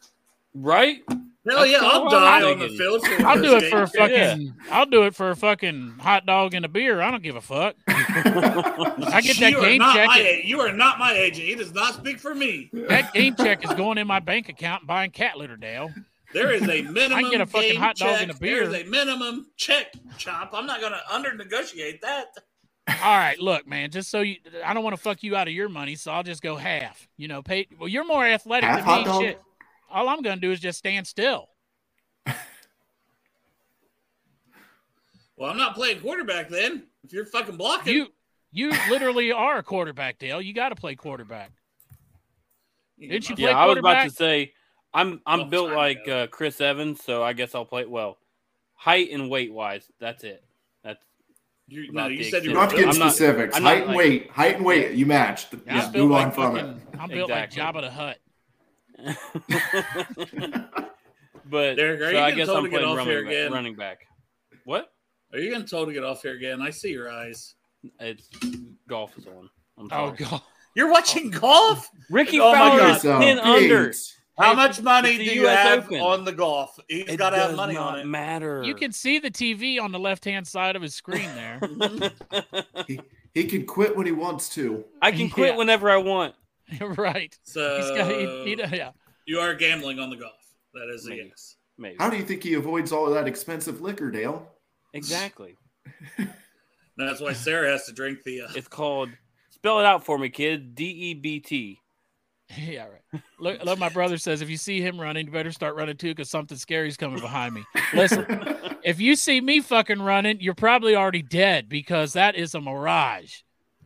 right. 0.54 1.02
Hell 1.50 1.66
yeah, 1.66 1.80
I'll 1.82 2.10
die 2.10 2.44
on 2.44 2.60
the 2.60 2.68
field. 2.70 3.02
For 3.08 3.26
I'll 3.26 3.42
do 3.42 3.56
it 3.56 3.70
for 3.72 3.84
a 3.84 3.88
game 3.88 4.10
checks. 4.10 4.32
fucking. 4.34 4.54
I'll 4.70 4.86
do 4.86 5.04
it 5.04 5.16
for 5.16 5.32
a 5.32 5.36
fucking 5.36 5.96
hot 6.00 6.26
dog 6.28 6.54
and 6.54 6.64
a 6.64 6.68
beer. 6.68 7.02
I 7.02 7.10
don't 7.10 7.24
give 7.24 7.38
a 7.38 7.42
fuck. 7.42 7.76
I 7.88 9.22
get 9.24 9.38
that 9.40 9.52
you 9.54 9.62
game 9.62 9.80
not 9.80 9.96
check. 9.96 10.08
My, 10.08 10.18
and- 10.20 10.28
a- 10.28 10.46
you 10.46 10.60
are 10.60 10.72
not 10.74 11.00
my 11.00 11.14
agent. 11.14 11.48
He 11.48 11.56
does 11.56 11.74
not 11.74 11.96
speak 11.96 12.20
for 12.20 12.36
me. 12.36 12.70
That 12.74 13.14
game 13.14 13.36
check 13.36 13.64
is 13.64 13.74
going 13.74 13.98
in 13.98 14.06
my 14.06 14.20
bank 14.20 14.50
account 14.50 14.82
and 14.82 14.88
buying 14.88 15.10
cat 15.12 15.38
litter, 15.38 15.58
Dale. 15.58 15.92
There 16.34 16.52
is 16.52 16.62
a 16.64 16.82
minimum. 16.84 17.14
I 17.18 17.22
can 17.22 17.32
get 17.32 17.42
a 17.42 17.46
fucking 17.46 17.80
hot 17.80 17.96
dog 17.98 18.10
check. 18.10 18.22
and 18.22 18.32
a 18.32 18.34
beer. 18.36 18.68
There 18.68 18.82
is 18.82 18.88
a 18.88 18.90
minimum 18.90 19.48
check, 19.58 19.88
chop. 20.18 20.52
I'm 20.54 20.66
not 20.66 20.80
going 20.80 20.94
to 20.94 21.02
under 21.14 21.34
negotiate 21.36 22.02
that. 22.02 22.28
All 22.88 23.18
right, 23.18 23.40
look, 23.40 23.68
man. 23.68 23.92
Just 23.92 24.10
so 24.10 24.22
you, 24.22 24.38
I 24.66 24.74
don't 24.74 24.84
want 24.84 24.96
to 24.96 25.02
fuck 25.02 25.22
you 25.22 25.36
out 25.36 25.48
of 25.48 25.54
your 25.54 25.70
money, 25.70 25.96
so 25.96 26.12
I'll 26.12 26.24
just 26.24 26.42
go 26.42 26.56
half. 26.56 27.08
You 27.18 27.28
know, 27.28 27.42
pay. 27.44 27.68
Well, 27.80 27.88
you're 27.88 28.06
more 28.06 28.26
athletic 28.26 28.70
Half 28.70 28.86
than 28.86 28.98
me. 29.00 29.04
dog? 29.06 29.22
Shit. 29.22 29.42
All 29.92 30.08
I'm 30.10 30.22
gonna 30.22 30.42
do 30.42 30.52
is 30.52 30.60
just 30.60 30.80
stand 30.80 31.06
still. 31.08 31.50
Well, 35.38 35.50
I'm 35.50 35.58
not 35.58 35.74
playing 35.76 36.02
quarterback 36.02 36.50
then. 36.50 36.84
If 37.04 37.14
you're 37.14 37.26
fucking 37.26 37.56
blocking, 37.56 37.94
You, 37.94 38.08
you 38.52 38.72
literally 38.90 39.32
are 39.32 39.58
a 39.60 39.64
quarterback, 39.64 40.20
Dale. 40.20 40.42
You 40.42 40.54
got 40.54 40.70
to 40.70 40.76
play 40.76 40.96
quarterback. 40.96 41.52
Didn't 43.00 43.30
you 43.30 43.36
play 43.36 43.46
Yeah, 43.46 43.58
I 43.58 43.66
was 43.66 43.78
about 43.78 44.04
to 44.04 44.10
say 44.10 44.52
I'm 44.94 45.22
I'm 45.26 45.42
Oh, 45.42 45.46
built 45.46 45.68
sorry, 45.70 45.78
like 45.78 46.08
uh, 46.08 46.28
Chris 46.28 46.60
Evans, 46.62 47.04
so 47.04 47.24
I 47.24 47.34
guess 47.34 47.54
I'll 47.56 47.66
play 47.66 47.86
well. 47.86 48.18
Height 48.76 49.10
and 49.12 49.30
weight 49.30 49.54
wise, 49.54 49.86
that's 50.00 50.24
it. 50.24 50.44
That's 50.84 51.00
You, 51.68 51.92
no, 51.92 52.08
you 52.08 52.24
said 52.24 52.44
you're 52.44 52.54
don't 52.54 52.64
have 52.64 52.72
to 52.72 52.86
get 52.86 52.94
specifics. 52.96 53.56
I'm 53.56 53.64
not 53.64 53.70
height 53.70 53.78
and 53.84 53.88
like- 53.90 53.98
weight. 53.98 54.30
Height 54.32 54.56
and 54.56 54.66
weight. 54.66 54.92
You 54.94 55.06
match. 55.06 55.48
Yeah, 55.66 55.74
Just 55.76 55.88
I'm 55.88 55.94
built 55.94 56.04
move 56.08 56.12
like 56.14 56.26
on 56.28 56.32
from 56.32 56.56
it. 56.58 56.76
I'm 57.00 57.10
built 57.10 57.30
Exactly. 57.30 57.62
like 57.62 57.76
Jabba 57.76 57.82
the 57.82 57.92
Hutt. 57.92 58.18
but 61.46 61.76
Derek, 61.76 62.02
are 62.02 62.12
so 62.12 62.20
I 62.24 62.32
guess 62.32 62.48
told 62.48 62.58
I'm 62.60 62.64
to 62.66 62.70
playing 62.70 62.96
running 62.96 63.26
back, 63.26 63.52
running 63.52 63.76
back. 63.76 64.00
What? 64.66 64.92
Are 65.34 65.40
you 65.40 65.52
getting 65.52 65.68
told 65.68 65.88
to 65.90 65.94
get 65.94 66.04
off 66.04 66.22
here 66.24 66.34
again? 66.34 66.62
I 66.62 66.70
see 66.72 66.90
your 66.92 67.12
eyes. 67.12 67.54
It's 68.00 68.28
golf 68.88 69.18
is 69.18 69.28
on. 69.28 69.50
I'm 69.78 69.88
Oh 69.92 70.12
god. 70.18 70.42
You're 70.76 70.92
watching 70.92 71.30
golf? 71.30 71.90
Rickie 72.10 72.40
Oh 72.40 72.52
my 72.52 72.58
Fowler 72.58 72.80
God. 72.80 72.96
is 72.98 73.02
ten 73.04 73.40
under. 73.40 73.94
How 74.40 74.54
much 74.54 74.82
money 74.82 75.18
do 75.18 75.24
you 75.24 75.48
US 75.48 75.58
have 75.68 75.86
Open. 75.86 76.00
on 76.00 76.26
the 76.26 76.32
golf? 76.32 76.80
He's 76.88 77.16
got 77.18 77.32
to 77.32 77.38
have 77.38 77.56
money 77.56 77.74
not 77.74 77.94
on 77.96 78.00
it. 78.00 78.06
Matter. 78.06 78.64
You 78.64 78.74
can 78.74 78.92
see 78.92 79.20
the 79.20 79.30
TV 79.32 79.80
on 79.82 79.92
the 79.92 80.00
left 80.00 80.24
hand 80.26 80.48
side 80.48 80.76
of 80.76 80.82
his 80.82 80.96
screen 80.96 81.30
there. 81.36 81.60
He, 82.88 83.00
he 83.34 83.44
can 83.46 83.66
quit 83.66 83.96
when 83.96 84.06
he 84.06 84.12
wants 84.12 84.50
to. 84.56 84.84
I 85.02 85.12
can 85.12 85.30
quit 85.30 85.52
Yeah. 85.52 85.58
whenever 85.58 85.90
I 85.90 85.98
want. 85.98 86.34
right. 86.82 87.38
So 87.44 87.78
He's 87.78 87.90
got. 87.92 88.12
He, 88.12 88.56
he, 88.56 88.76
yeah. 88.78 88.92
you 89.26 89.40
are 89.40 89.54
gambling 89.54 90.00
on 90.00 90.10
the 90.10 90.16
golf. 90.16 90.34
That 90.74 90.90
is 90.94 91.08
a 91.08 91.16
yes. 91.16 91.56
Maybe. 91.78 91.96
How 92.00 92.10
do 92.10 92.18
you 92.18 92.24
think 92.24 92.44
he 92.44 92.54
avoids 92.56 92.92
all 92.92 93.08
of 93.08 93.14
that 93.14 93.28
expensive 93.28 93.82
liquor, 93.82 94.10
Dale? 94.12 94.48
Exactly. 94.94 95.56
That's 96.98 97.22
why 97.22 97.34
Sarah 97.34 97.70
has 97.72 97.86
to 97.86 97.94
drink 97.94 98.24
the. 98.24 98.42
Uh, 98.42 98.48
It's 98.56 98.68
called. 98.68 99.10
Spell 99.52 99.80
it 99.80 99.86
out 99.86 100.06
for 100.06 100.18
me, 100.18 100.30
kid. 100.30 100.76
D 100.76 100.86
E 100.86 101.14
B 101.14 101.40
T. 101.40 101.80
Yeah, 102.58 102.88
right. 102.88 103.22
Look, 103.40 103.64
look, 103.64 103.80
my 103.80 103.90
brother 103.90 104.18
says 104.18 104.42
if 104.42 104.50
you 104.50 104.58
see 104.58 104.82
him 104.82 105.00
running, 105.00 105.28
you 105.28 105.32
better 105.32 105.52
start 105.52 105.76
running 105.76 105.98
too 105.98 106.10
because 106.10 106.30
something 106.30 106.58
scary's 106.58 106.98
coming 106.98 107.20
behind 107.20 107.54
me. 107.54 107.64
Listen, 107.94 108.26
if 108.84 109.00
you 109.00 109.16
see 109.16 109.40
me 109.40 109.60
fucking 109.62 110.02
running, 110.02 110.40
you're 110.42 110.56
probably 110.56 110.96
already 110.96 111.22
dead 111.22 111.70
because 111.70 112.14
that 112.14 112.36
is 112.36 112.56
a 112.56 112.62
mirage. 112.62 113.42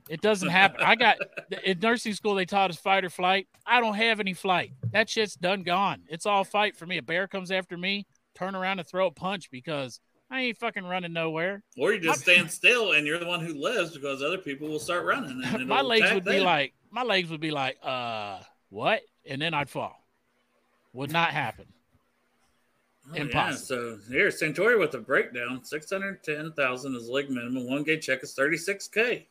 It 0.09 0.22
doesn't 0.22 0.49
happen. 0.49 0.82
I 0.82 0.95
got 0.95 1.18
in 1.64 1.80
nursing 1.80 2.14
school, 2.14 2.36
they 2.36 2.45
taught 2.45 2.70
us 2.70 2.78
fight 2.78 3.05
or 3.05 3.09
flight. 3.09 3.47
I 3.66 3.80
don't 3.80 3.95
have 3.95 4.20
any 4.20 4.34
flight. 4.34 4.72
That 4.91 5.09
shit's 5.09 5.36
done 5.36 5.64
gone. 5.64 6.03
It's 6.07 6.26
all 6.26 6.43
fight 6.43 6.76
for 6.76 6.86
me. 6.86 6.97
A 6.97 7.01
bear 7.01 7.28
comes 7.28 7.51
after 7.51 7.78
me, 7.78 8.05
turn 8.36 8.55
around 8.55 8.80
and 8.80 8.88
throw 8.88 9.07
a 9.07 9.11
punch 9.11 9.49
because 9.49 9.99
I 10.30 10.41
ain't 10.41 10.57
fucking 10.57 10.84
running 10.86 11.14
nowhere. 11.14 11.64
or 11.78 11.93
you 11.93 11.99
just 11.99 12.22
stand 12.22 12.49
still 12.51 12.93
and 12.93 13.05
you're 13.05 13.20
the 13.20 13.26
one 13.28 13.45
who 13.45 13.53
lives 13.53 13.93
because 13.93 14.22
other 14.22 14.38
people 14.38 14.68
will 14.68 14.80
start 14.80 15.05
running. 15.05 15.41
And 15.43 15.68
my 15.68 15.82
legs 15.82 16.11
would 16.14 16.26
be 16.26 16.39
like, 16.39 16.74
my 16.91 17.03
legs 17.03 17.30
would 17.30 17.41
be 17.41 17.51
like, 17.51 17.78
uh, 17.84 18.39
what? 18.74 19.01
And 19.26 19.41
then 19.41 19.53
I'd 19.53 19.69
fall. 19.69 20.03
Would 20.93 21.11
not 21.11 21.30
happen. 21.30 21.65
Oh, 23.05 23.15
yeah. 23.15 23.24
impossible. 23.24 23.97
So 24.07 24.13
here, 24.13 24.30
Santori 24.30 24.80
with 24.80 24.93
a 24.93 24.97
breakdown: 24.97 25.61
six 25.65 25.91
hundred 25.91 26.24
ten 26.24 26.53
thousand 26.53 26.95
is 26.95 27.09
league 27.09 27.30
minimum. 27.30 27.67
One 27.69 27.84
game 27.84 27.99
check 27.99 28.24
is 28.24 28.34
thirty 28.34 28.55
six 28.55 28.88
k. 28.88 29.28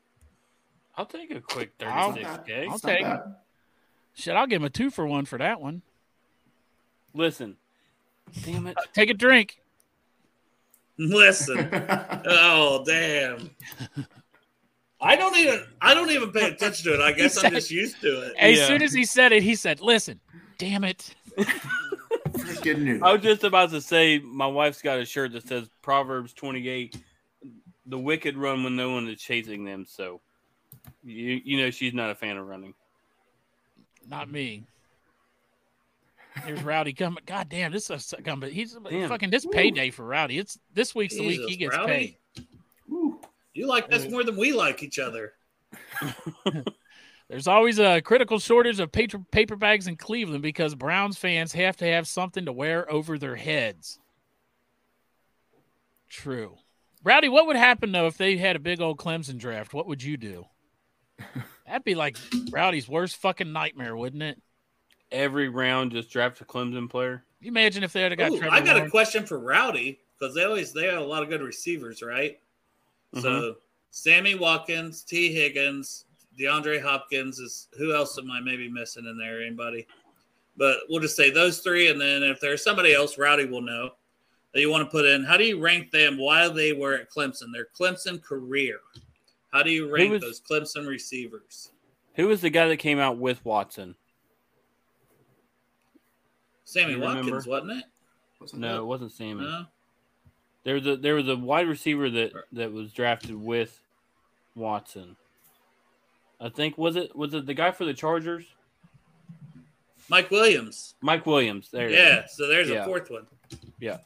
I'll 0.95 1.07
take 1.07 1.31
a 1.31 1.41
quick 1.41 1.79
36K. 1.79 2.69
I'll 2.69 2.79
take 2.79 3.03
bad. 3.03 3.35
Shit, 4.13 4.35
I'll 4.35 4.47
give 4.47 4.61
him 4.61 4.67
a 4.67 4.69
two 4.69 4.91
for 4.91 5.07
one 5.07 5.25
for 5.25 5.39
that 5.39 5.59
one. 5.59 5.81
Listen. 7.15 7.57
Damn 8.45 8.67
it. 8.67 8.77
Uh, 8.77 8.83
take 8.93 9.09
a 9.09 9.15
drink. 9.15 9.59
Listen, 10.99 11.71
oh 12.27 12.85
damn. 12.87 13.51
I 15.03 15.17
don't 15.17 15.37
even 15.37 15.65
I 15.81 15.95
don't 15.95 16.11
even 16.11 16.31
pay 16.31 16.49
attention 16.49 16.85
to 16.93 16.95
it. 16.95 17.01
I 17.01 17.13
guess 17.19 17.43
I'm 17.43 17.53
just 17.53 17.71
used 17.71 18.01
to 18.03 18.23
it. 18.29 18.35
As 18.39 18.59
Yeah. 18.59 18.67
soon 18.69 18.83
as 18.83 18.93
he 18.93 19.05
said 19.05 19.33
it, 19.33 19.43
he 19.43 19.55
said, 19.55 19.81
"Listen, 19.81 20.21
damn 20.59 20.85
it." 20.85 21.15
I 21.39 23.13
was 23.13 23.23
just 23.23 23.45
about 23.45 23.71
to 23.71 23.81
say 23.81 24.19
my 24.21 24.47
wife's 24.47 24.81
got 24.83 24.99
a 24.99 25.05
shirt 25.05 25.33
that 25.33 25.47
says 25.47 25.69
Proverbs 25.83 26.33
28 26.33 26.97
the 27.87 27.99
wicked 27.99 28.37
run 28.37 28.63
when 28.63 28.77
no 28.77 28.93
one 28.93 29.09
is 29.09 29.21
chasing 29.21 29.65
them, 29.65 29.85
so 29.87 30.21
you 31.03 31.41
you 31.45 31.59
know 31.59 31.71
she's 31.71 31.93
not 31.93 32.11
a 32.11 32.15
fan 32.15 32.37
of 32.37 32.47
running. 32.47 32.75
Not 34.09 34.31
me. 34.31 34.65
Here's 36.45 36.63
Rowdy 36.63 36.93
coming. 36.93 37.23
God 37.27 37.49
damn, 37.49 37.73
this 37.73 37.91
is 37.91 38.15
a 38.17 38.23
coming. 38.23 38.53
He's 38.53 38.77
Damn. 38.89 39.09
fucking 39.09 39.31
this 39.31 39.45
payday 39.47 39.91
for 39.91 40.05
Rowdy. 40.05 40.39
It's 40.39 40.59
this 40.73 40.95
week's 40.95 41.17
the 41.17 41.27
week 41.27 41.41
he 41.47 41.57
gets 41.57 41.77
Rowdy. 41.77 41.93
paid. 41.93 42.17
Woo. 43.55 43.63
You 43.63 43.69
like 43.69 43.91
this 43.91 44.09
more 44.11 44.25
than 44.25 44.37
we 44.37 44.53
like 44.53 44.83
each 44.83 44.99
other. 44.99 45.33
There's 47.29 47.49
always 47.49 47.79
a 47.79 48.03
critical 48.03 48.39
shortage 48.39 48.79
of 48.79 48.93
paper 48.93 49.19
paper 49.31 49.57
bags 49.57 49.87
in 49.87 49.97
Cleveland 49.97 50.43
because 50.43 50.75
Browns 50.75 51.17
fans 51.17 51.53
have 51.53 51.77
to 51.79 51.87
have 51.87 52.07
something 52.07 52.45
to 52.45 52.53
wear 52.53 52.91
over 52.93 53.19
their 53.19 53.37
heads. 53.37 53.99
True. 56.11 56.59
Rowdy, 57.03 57.31
what 57.31 57.47
would 57.47 57.57
happen 57.57 57.91
though 57.91 58.07
if 58.07 58.19
they 58.19 58.37
had 58.37 58.55
a 58.55 58.61
big 58.61 58.83
old 58.83 58.99
Clemson 58.99 59.39
draft? 59.39 59.73
What 59.73 59.87
would 59.89 60.03
you 60.03 60.19
do? 60.19 60.45
That'd 61.67 61.85
be 61.85 61.95
like 61.95 62.19
Rowdy's 62.51 62.87
worst 62.87 63.17
fucking 63.17 63.51
nightmare, 63.51 63.97
wouldn't 63.97 64.23
it? 64.23 64.43
Every 65.11 65.49
round 65.49 65.93
just 65.93 66.11
draft 66.11 66.41
a 66.43 66.45
Clemson 66.45 66.91
player. 66.91 67.25
You 67.41 67.49
imagine 67.49 67.83
if 67.83 67.95
they 67.95 68.03
had 68.03 68.17
got 68.19 68.33
Ooh, 68.33 68.39
Trevor 68.39 68.55
I 68.55 68.61
got 68.61 68.77
a 68.77 68.91
question 68.91 69.25
for 69.25 69.39
Rowdy 69.39 70.01
because 70.19 70.35
they 70.35 70.45
always 70.45 70.75
they 70.75 70.85
have 70.85 71.01
a 71.01 71.07
lot 71.07 71.23
of 71.23 71.31
good 71.31 71.41
receivers, 71.41 72.03
right? 72.03 72.39
Mm-hmm. 73.15 73.21
So 73.21 73.57
Sammy 73.91 74.35
Watkins, 74.35 75.03
T. 75.03 75.33
Higgins, 75.33 76.07
DeAndre 76.39 76.81
Hopkins 76.83 77.39
is 77.39 77.69
who 77.79 77.95
else 77.95 78.19
am 78.19 78.31
I 78.31 78.41
maybe 78.41 78.69
missing 78.69 79.05
in 79.07 79.19
there? 79.19 79.43
Anybody? 79.43 79.87
But 80.57 80.79
we'll 80.89 81.01
just 81.01 81.17
say 81.17 81.31
those 81.31 81.61
three, 81.61 81.89
and 81.91 82.01
then 82.01 82.23
if 82.23 82.41
there's 82.41 82.63
somebody 82.65 82.95
else, 82.95 83.19
Rowdy 83.19 83.47
will 83.47 83.63
know 83.63 83.91
that 84.53 84.61
you 84.61 84.71
want 84.71 84.85
to 84.85 84.91
put 84.91 85.05
in. 85.07 85.25
How 85.25 85.37
do 85.37 85.45
you 85.45 85.59
rank 85.61 85.91
them 85.91 86.19
while 86.19 86.51
they 86.53 86.73
were 86.73 86.95
at 86.95 87.11
Clemson? 87.11 87.53
Their 87.53 87.69
Clemson 87.79 88.23
career. 88.23 88.81
How 89.53 89.63
do 89.63 89.71
you 89.71 89.91
rank 89.91 90.11
was- 90.13 90.21
those 90.23 90.41
Clemson 90.41 90.87
receivers? 90.87 91.73
Who 92.17 92.27
was 92.29 92.43
the 92.43 92.51
guy 92.51 92.69
that 92.69 92.77
came 92.77 92.99
out 92.99 93.17
with 93.17 93.43
Watson? 93.45 93.95
Sammy 96.65 96.97
Watkins, 96.97 97.27
remember? 97.27 97.49
wasn't 97.49 97.73
it? 97.73 97.85
Wasn't 98.41 98.61
No, 98.61 98.75
it? 98.77 98.79
it 98.81 98.85
wasn't 98.85 99.13
Sammy. 99.13 99.45
No. 99.45 99.67
There 100.65 100.75
was 100.75 100.87
a 100.87 100.97
there 100.97 101.15
was 101.15 101.29
a 101.29 101.37
wide 101.37 101.67
receiver 101.69 102.09
that 102.11 102.33
that 102.53 102.73
was 102.73 102.93
drafted 102.93 103.35
with 103.35 103.81
Watson. 104.55 105.17
I 106.41 106.49
think 106.49 106.79
was 106.79 106.97
it 106.97 107.15
was 107.17 107.35
it 107.35 107.47
the 107.47 107.55
guy 107.55 107.71
for 107.73 107.85
the 107.85 107.95
Chargers? 107.95 108.45
Mike 110.09 110.31
Williams. 110.31 110.95
Mike 111.01 111.25
Williams. 111.27 111.71
There. 111.71 111.89
Yeah, 111.89 112.27
so 112.27 112.47
there's 112.49 112.69
Yeah. 112.69 112.83
a 112.83 112.85
fourth 112.85 113.11
one. 113.11 113.27
Yeah. 113.81 113.99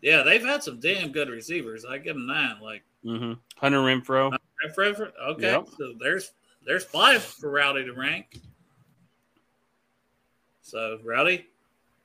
Yeah, 0.00 0.22
they've 0.22 0.42
had 0.42 0.62
some 0.62 0.80
damn 0.80 1.12
good 1.12 1.28
receivers. 1.28 1.84
I 1.84 1.98
give 1.98 2.14
them 2.16 2.28
that. 2.28 2.62
Like, 2.62 2.82
go. 3.04 3.18
hmm 3.18 3.32
Hunter 3.56 3.78
Renfrow. 3.80 4.32
for- 4.74 5.12
okay, 5.30 5.42
Yep. 5.52 5.68
so 5.76 5.94
there's 6.00 6.32
there's 6.64 6.84
five 6.84 7.22
for 7.22 7.50
Rowdy 7.50 7.84
to 7.84 7.92
rank. 7.92 8.38
So 10.62 10.98
Rowdy, 11.04 11.46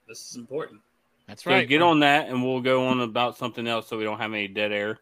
this 0.07 0.30
is 0.30 0.36
important. 0.36 0.82
That's 1.28 1.43
So 1.43 1.49
right. 1.51 1.67
get 1.67 1.82
on 1.82 1.99
that, 2.01 2.30
and 2.30 2.43
we'll 2.43 2.61
go 2.61 2.88
on 2.88 3.01
about 3.01 3.38
something 3.38 3.67
else, 3.67 3.88
so 3.88 3.97
we 3.97 4.03
don't 4.03 4.19
have 4.19 4.34
any 4.34 4.47
dead 4.47 4.71
air. 4.71 4.99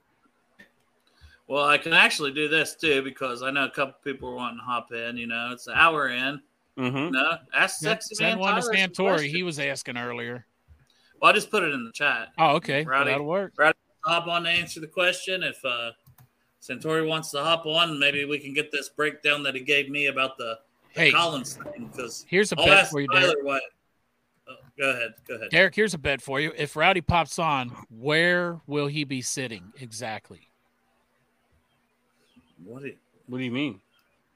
Well, 1.48 1.66
I 1.66 1.78
can 1.78 1.94
actually 1.94 2.32
do 2.32 2.48
this 2.48 2.76
too 2.76 3.02
because 3.04 3.44
I 3.44 3.52
know 3.52 3.66
a 3.66 3.70
couple 3.70 3.96
people 4.04 4.30
are 4.30 4.36
wanting 4.36 4.60
to 4.60 4.64
hop 4.64 4.92
in. 4.94 5.18
You 5.18 5.28
know, 5.28 5.50
it's 5.52 5.68
an 5.68 5.74
hour 5.76 6.08
in. 6.10 6.42
hmm 6.78 7.10
No, 7.12 7.38
ask 7.54 7.80
Send, 7.80 7.92
sexy 7.96 8.16
send 8.16 8.30
man 8.36 8.40
one 8.40 8.56
to 8.56 8.62
Tyler 8.62 8.78
some 8.78 8.92
Santori. 8.92 9.28
He 9.30 9.44
was 9.44 9.60
asking 9.60 9.98
earlier. 9.98 10.46
Well, 11.22 11.32
I 11.32 11.34
just 11.34 11.52
put 11.52 11.64
it 11.64 11.74
in 11.74 11.84
the 11.84 11.92
chat. 11.92 12.30
Oh, 12.38 12.56
okay. 12.56 12.84
Rowdy. 12.84 13.12
That'll 13.12 13.26
work. 13.26 13.54
hop 14.06 14.28
on 14.28 14.44
to 14.44 14.50
answer 14.50 14.80
the 14.80 14.88
question. 14.88 15.44
If 15.44 15.64
uh 15.66 15.92
Santori 16.62 17.06
wants 17.06 17.32
to 17.32 17.44
hop 17.44 17.66
on, 17.66 18.00
maybe 18.00 18.24
we 18.24 18.40
can 18.40 18.54
get 18.54 18.72
this 18.72 18.88
breakdown 18.88 19.44
that 19.44 19.54
he 19.54 19.62
gave 19.62 19.90
me 19.90 20.06
about 20.08 20.38
the, 20.38 20.60
the 20.96 21.02
Hey, 21.02 21.12
Collins 21.12 21.56
thing. 21.56 21.90
Because 21.92 22.26
here's 22.30 22.54
a 22.54 22.60
I'll 22.60 22.66
bet 22.66 22.90
for 22.90 23.02
you, 23.02 23.08
Tyler 23.10 23.34
Derek. 23.34 23.44
what. 23.44 23.62
Go 24.78 24.90
ahead. 24.90 25.14
Go 25.28 25.36
ahead. 25.36 25.50
Derek, 25.52 25.76
here's 25.76 25.94
a 25.94 25.98
bet 25.98 26.22
for 26.22 26.40
you. 26.40 26.52
If 26.58 26.76
Rowdy 26.76 27.02
pops 27.02 27.38
on, 27.38 27.70
where 27.90 28.60
will 28.66 28.88
he 28.88 29.04
be 29.04 29.22
sitting 29.22 29.72
exactly? 29.80 30.50
What? 32.64 32.82
do 32.82 32.88
you- 32.90 32.98
What 33.28 33.38
do 33.38 33.44
you 33.44 33.52
mean? 33.52 33.82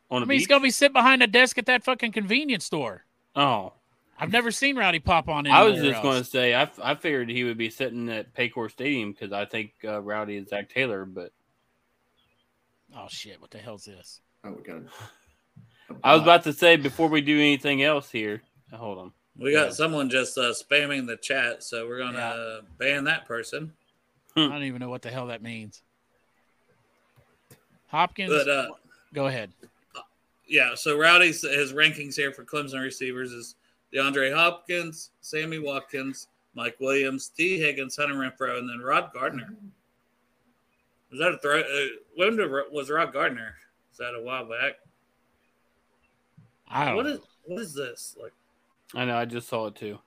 On 0.09 0.21
I 0.21 0.23
a 0.23 0.27
mean, 0.27 0.38
he's 0.39 0.47
gonna 0.47 0.61
be 0.63 0.71
sitting 0.71 0.93
behind 0.93 1.21
a 1.21 1.27
desk 1.27 1.57
at 1.57 1.65
that 1.65 1.83
fucking 1.83 2.13
convenience 2.13 2.63
store. 2.65 3.03
Oh, 3.35 3.73
I've 4.19 4.31
never 4.31 4.51
seen 4.51 4.77
Rowdy 4.77 4.99
pop 4.99 5.27
on. 5.27 5.45
I 5.47 5.63
was 5.63 5.81
just 5.81 6.01
going 6.01 6.17
to 6.17 6.23
say 6.27 6.55
I, 6.55 6.69
I 6.81 6.95
figured 6.95 7.29
he 7.29 7.43
would 7.43 7.57
be 7.57 7.69
sitting 7.69 8.09
at 8.09 8.33
Paycor 8.33 8.71
Stadium 8.71 9.11
because 9.11 9.31
I 9.31 9.45
think 9.45 9.73
uh, 9.83 10.01
Rowdy 10.01 10.38
is 10.38 10.47
Zac 10.49 10.69
Taylor, 10.69 11.05
but 11.05 11.31
Oh 12.95 13.05
shit! 13.09 13.39
What 13.41 13.51
the 13.51 13.57
hell's 13.59 13.83
this? 13.85 14.21
Oh, 14.45 14.51
we 14.53 14.63
got. 14.63 14.81
I 16.03 16.13
was 16.13 16.23
about 16.23 16.43
to 16.45 16.53
say 16.53 16.77
before 16.77 17.09
we 17.09 17.21
do 17.21 17.35
anything 17.38 17.83
else 17.83 18.09
here. 18.09 18.41
Hold 18.73 18.97
on. 18.97 19.11
We 19.38 19.51
got 19.51 19.67
Yeah. 19.67 19.73
someone 19.73 20.09
just 20.09 20.38
uh, 20.38 20.51
spamming 20.53 21.05
the 21.05 21.17
chat, 21.17 21.63
so 21.63 21.88
we're 21.88 21.99
gonna 21.99 22.17
Yeah. 22.17 22.29
uh, 22.29 22.61
ban 22.77 23.03
that 23.05 23.25
person. 23.25 23.73
I 24.35 24.47
don't 24.47 24.63
even 24.63 24.79
know 24.79 24.89
what 24.89 25.01
the 25.01 25.09
hell 25.11 25.27
that 25.27 25.41
means. 25.41 25.81
Hopkins, 27.88 28.29
But 28.31 28.49
uh, 28.49 28.67
go 29.13 29.27
ahead. 29.27 29.51
yeah, 30.47 30.75
so 30.75 30.97
Rowdy's 30.97 31.41
his 31.41 31.73
rankings 31.73 32.15
here 32.15 32.31
for 32.31 32.43
Clemson 32.43 32.81
receivers 32.83 33.31
is 33.31 33.55
DeAndre 33.93 34.33
Hopkins, 34.33 35.11
Sammy 35.21 35.59
Watkins, 35.59 36.27
Mike 36.53 36.79
Williams, 36.79 37.29
Tee 37.29 37.57
Higgins, 37.59 37.95
Hunter 37.95 38.15
Renfrow, 38.15 38.57
and 38.57 38.69
then 38.69 38.79
Rod 38.79 39.11
Gardner. 39.13 39.53
Was 41.11 41.19
that 41.19 41.33
a 41.33 41.38
throw? 41.38 41.61
Uh, 41.61 41.88
when 42.15 42.35
did, 42.35 42.51
was 42.71 42.89
Rod 42.89 43.13
Gardner? 43.13 43.55
Is 43.91 43.97
that 43.97 44.13
a 44.13 44.21
while 44.21 44.45
back? 44.45 44.73
I 46.69 46.85
don't. 46.85 46.95
What 46.97 47.05
know. 47.05 47.11
is 47.13 47.19
what 47.45 47.61
is 47.61 47.73
this? 47.73 48.15
Like, 48.21 48.33
I 48.95 49.05
know. 49.05 49.17
I 49.17 49.25
just 49.25 49.47
saw 49.47 49.67
it 49.67 49.75
too. 49.75 49.99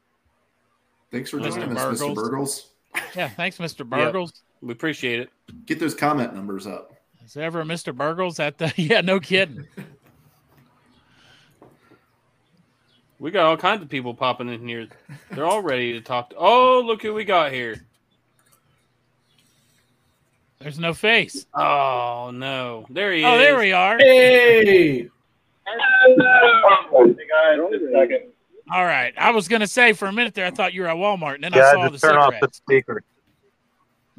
Thanks 1.11 1.31
for 1.31 1.39
Mr. 1.39 1.55
joining 1.55 1.77
us, 1.77 2.01
Mr. 2.01 2.15
Burgles. 2.15 2.67
Burgles. 2.95 3.17
yeah, 3.17 3.29
thanks, 3.29 3.59
Mr. 3.59 3.85
Burgles. 3.89 4.33
We 4.63 4.73
appreciate 4.73 5.21
it. 5.21 5.31
Get 5.67 5.81
those 5.81 5.95
comment 5.95 6.35
numbers 6.35 6.67
up. 6.67 6.93
Is 7.25 7.35
there 7.35 7.45
ever 7.45 7.61
a 7.61 7.65
Mr. 7.65 7.95
Burgles 7.97 8.39
at 8.41 8.59
the? 8.59 8.73
Yeah, 8.77 9.01
no 9.01 9.21
kidding. 9.21 9.67
We 13.19 13.31
got 13.31 13.47
all 13.47 13.57
kinds 13.59 13.83
of 13.83 13.89
people 13.91 14.15
popping 14.15 14.49
in 14.49 14.67
here. 14.67 14.89
They're 15.31 15.45
all 15.45 15.61
ready 15.61 15.93
to 15.93 16.01
talk. 16.01 16.31
To, 16.31 16.37
oh, 16.39 16.83
look 16.85 17.03
who 17.03 17.13
we 17.13 17.25
got 17.25 17.53
here. 17.53 17.85
There's 20.59 20.79
no 20.79 20.95
face. 20.95 21.47
Oh 21.55 22.31
no, 22.33 22.87
there 22.91 23.13
he 23.13 23.25
Oh, 23.25 23.35
is. 23.35 23.35
Oh, 23.35 23.39
there 23.39 23.59
we 23.59 23.73
are. 23.73 23.99
Hey! 23.99 25.09
All 28.73 28.85
right. 28.85 29.13
I 29.19 29.31
was 29.31 29.49
gonna 29.49 29.67
say 29.67 29.93
for 29.93 30.07
a 30.07 30.13
minute 30.13 30.35
there, 30.35 30.47
I 30.47 30.51
thought 30.51 30.73
you 30.75 30.83
were 30.83 30.89
at 30.89 30.97
Walmart, 30.97 31.37
and 31.37 31.45
then 31.45 31.55
I 31.55 31.73
saw 31.73 31.85
the 31.85 31.91
just 31.91 32.05
turn 32.05 32.17
off 32.17 32.31
the 32.31 32.37
cigarettes. 32.37 32.57
speaker. 32.59 33.03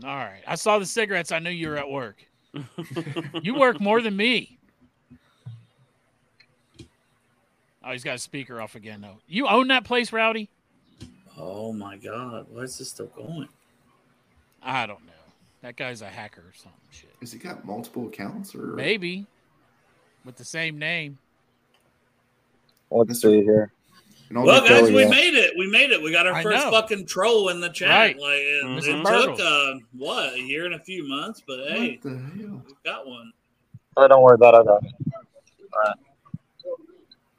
All 0.04 0.16
right. 0.16 0.42
I 0.48 0.56
saw 0.56 0.80
the 0.80 0.86
cigarettes. 0.86 1.32
I 1.32 1.40
knew 1.40 1.50
you 1.50 1.70
were 1.70 1.78
at 1.78 1.90
work. 1.90 2.18
You 3.44 3.56
work 3.56 3.80
more 3.80 4.02
than 4.02 4.16
me. 4.16 4.58
Oh, 7.84 7.92
he's 7.92 8.04
got 8.04 8.16
a 8.16 8.20
speaker 8.20 8.62
off 8.62 8.76
again, 8.76 9.02
though. 9.02 9.18
You 9.28 9.48
own 9.48 9.68
that 9.70 9.84
place, 9.84 10.14
Rowdy? 10.14 10.50
oh 11.38 11.74
my 11.74 11.98
God, 11.98 12.46
why 12.50 12.62
is 12.64 12.78
this 12.78 12.90
still 12.90 13.08
going? 13.08 13.48
I 14.62 14.86
don't 14.86 15.04
know. 15.06 15.12
That 15.62 15.76
guy's 15.76 16.02
a 16.02 16.08
hacker 16.08 16.42
or 16.42 16.54
something. 16.54 16.80
Shit. 16.92 17.10
Has 17.20 17.32
he 17.32 17.40
got 17.40 17.66
multiple 17.66 18.08
accounts 18.08 18.54
or 18.54 18.68
Maybe 18.76 19.26
with 20.26 20.36
the 20.36 20.46
same 20.46 20.78
name. 20.78 21.18
Let's 22.92 23.22
see 23.22 23.42
here. 23.42 23.72
And 24.32 24.38
all 24.38 24.46
Well, 24.46 24.66
guys, 24.66 24.90
we 24.90 25.02
yeah. 25.04 25.10
made 25.10 25.34
it. 25.34 25.52
We 25.58 25.68
made 25.70 25.92
it. 25.92 26.02
We 26.02 26.10
got 26.10 26.26
our 26.26 26.36
I 26.36 26.42
first 26.42 26.64
know. 26.64 26.72
fucking 26.72 27.06
troll 27.06 27.50
in 27.50 27.60
the 27.60 27.68
chat. 27.70 27.90
Right. 27.90 28.18
Like 28.18 28.38
it, 28.38 28.64
Mhm. 28.64 28.78
it 28.78 28.82
took 29.04 29.38
Burgles. 29.38 29.76
uh, 29.76 29.80
what 29.92 30.34
a 30.36 30.40
year 30.40 30.66
and 30.66 30.74
a 30.76 30.80
few 30.80 31.06
months, 31.06 31.44
but 31.46 31.68
hey, 31.68 32.00
What 32.02 32.14
the 32.14 32.18
hell? 32.18 32.64
we 32.66 32.74
got 32.86 33.06
one. 33.06 33.34
Oh, 33.98 34.08
don't 34.08 34.22
worry 34.22 34.36
about 34.36 34.54
it. 34.54 34.70
I. 34.70 34.72
All 34.72 34.80
right. 35.84 35.96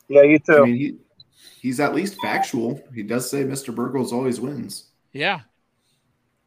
Yeah, 0.08 0.20
you 0.20 0.38
too. 0.38 0.58
I 0.58 0.64
mean, 0.66 0.76
he, 0.76 0.96
he's 1.62 1.80
at 1.80 1.94
least 1.94 2.18
factual. 2.20 2.78
He 2.94 3.02
does 3.02 3.30
say 3.30 3.42
Mr. 3.42 3.74
Burgles 3.74 4.12
always 4.12 4.38
wins. 4.38 4.90
Yeah. 5.14 5.40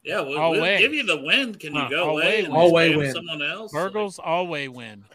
Yeah, 0.04 0.22
we'll, 0.22 0.38
All 0.38 0.52
we'll 0.52 0.62
way. 0.62 0.78
give 0.78 0.94
you 0.94 1.02
the 1.08 1.18
win. 1.24 1.56
Can 1.56 1.74
you 1.74 1.90
go 1.90 2.04
All 2.04 2.10
away 2.12 2.24
way 2.24 2.40
and 2.44 2.54
win. 2.54 2.62
All 2.62 2.72
way 2.72 2.96
win. 2.96 3.12
someone 3.12 3.42
else? 3.42 3.74
Burgles 3.74 4.20
always 4.24 4.70
win. 4.70 5.06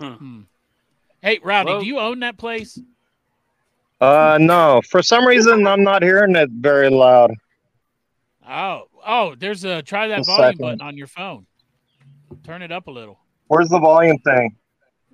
Hmm. 0.00 0.06
Hmm. 0.14 0.40
Hey, 1.22 1.38
Rowdy, 1.42 1.70
Well- 1.70 1.80
do 1.80 1.86
you 1.86 1.98
own 1.98 2.20
that 2.20 2.36
place? 2.36 2.78
Uh, 4.00 4.36
no. 4.40 4.82
For 4.90 5.00
some 5.00 5.24
reason, 5.24 5.64
I'm 5.64 5.84
not 5.84 6.02
hearing 6.02 6.34
it 6.34 6.50
very 6.50 6.90
loud. 6.90 7.34
Oh, 8.46 8.88
oh, 9.06 9.36
there's 9.36 9.64
a 9.64 9.80
try 9.82 10.08
that 10.08 10.20
a 10.20 10.24
volume 10.24 10.44
second. 10.44 10.60
button 10.60 10.80
on 10.80 10.96
your 10.96 11.06
phone. 11.06 11.46
Turn 12.42 12.62
it 12.62 12.72
up 12.72 12.88
a 12.88 12.90
little. 12.90 13.20
Where's 13.46 13.68
the 13.68 13.78
volume 13.78 14.18
thing? 14.18 14.56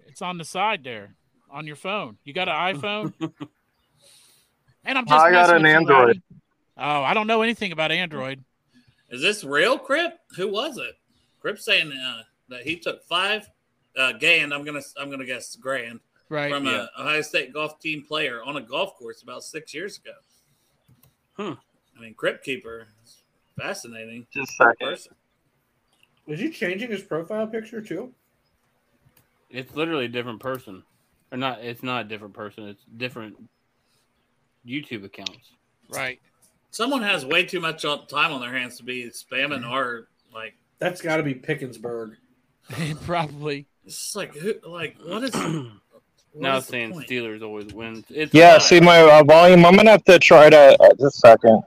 It's 0.06 0.22
on 0.22 0.38
the 0.38 0.44
side 0.44 0.84
there 0.84 1.14
on 1.50 1.66
your 1.66 1.76
phone. 1.76 2.16
You 2.24 2.32
got 2.32 2.48
an 2.48 2.54
iPhone? 2.54 3.12
and 4.84 4.96
I'm 4.96 5.06
just 5.06 5.20
I 5.20 5.30
got 5.30 5.54
an 5.54 5.66
Android. 5.66 6.06
Rowdy. 6.06 6.22
Oh, 6.78 7.02
I 7.02 7.12
don't 7.12 7.26
know 7.26 7.42
anything 7.42 7.72
about 7.72 7.92
Android. 7.92 8.42
Is 9.10 9.20
this 9.20 9.44
real, 9.44 9.78
Crip? 9.78 10.18
Who 10.36 10.48
was 10.48 10.78
it? 10.78 10.94
Crip 11.40 11.58
saying 11.58 11.92
uh, 11.92 12.22
that 12.48 12.62
he 12.62 12.76
took 12.78 13.04
five 13.04 13.48
uh, 13.98 14.12
grand. 14.12 14.54
I'm 14.54 14.64
gonna 14.64 14.82
I'm 14.98 15.10
gonna 15.10 15.26
guess 15.26 15.56
grand 15.56 16.00
Right. 16.30 16.50
from 16.52 16.66
yeah. 16.66 16.86
a 16.96 17.00
Ohio 17.02 17.22
State 17.22 17.52
golf 17.52 17.80
team 17.80 18.04
player 18.06 18.42
on 18.44 18.56
a 18.56 18.60
golf 18.60 18.96
course 18.96 19.22
about 19.22 19.42
six 19.44 19.72
years 19.74 19.98
ago. 19.98 20.12
Hmm. 21.36 21.58
I 21.96 22.00
mean, 22.02 22.14
Crypt 22.14 22.44
Keeper, 22.44 22.86
fascinating 23.58 24.26
Just 24.32 24.52
a 24.52 24.54
second. 24.54 24.88
person. 24.88 25.14
Was 26.26 26.38
he 26.38 26.50
changing 26.50 26.90
his 26.90 27.02
profile 27.02 27.46
picture 27.46 27.80
too? 27.80 28.12
It's 29.50 29.74
literally 29.74 30.04
a 30.04 30.08
different 30.08 30.40
person, 30.40 30.82
or 31.32 31.38
not? 31.38 31.60
It's 31.64 31.82
not 31.82 32.04
a 32.04 32.08
different 32.08 32.34
person. 32.34 32.68
It's 32.68 32.84
different 32.98 33.36
YouTube 34.66 35.04
accounts. 35.04 35.52
Right. 35.88 36.20
Someone 36.70 37.02
has 37.02 37.24
way 37.24 37.44
too 37.44 37.60
much 37.60 37.82
time 37.82 38.32
on 38.32 38.40
their 38.42 38.52
hands 38.52 38.76
to 38.76 38.82
be 38.84 39.04
spamming 39.04 39.64
our 39.64 40.08
like. 40.34 40.54
That's 40.78 41.00
got 41.00 41.16
to 41.16 41.22
be 41.22 41.34
Pickensburg. 41.34 42.16
Probably. 43.04 43.66
It's 43.88 43.96
just 43.96 44.16
like 44.16 44.34
who 44.34 44.52
like 44.66 44.98
what 45.02 45.24
is 45.24 45.34
what 45.34 45.42
now 46.34 46.56
is 46.58 46.64
it's 46.64 46.66
the 46.66 46.70
saying? 46.72 46.92
Steelers 46.92 47.42
always 47.42 47.72
win. 47.72 48.04
It's 48.10 48.34
Yeah, 48.34 48.52
not- 48.52 48.62
see 48.62 48.80
my 48.80 49.00
uh, 49.00 49.24
volume. 49.24 49.64
I'm 49.64 49.76
gonna 49.76 49.92
have 49.92 50.04
to 50.04 50.18
try 50.18 50.50
to. 50.50 50.76
Uh, 50.78 50.90
just 51.00 51.24
a 51.24 51.28
second. 51.28 51.62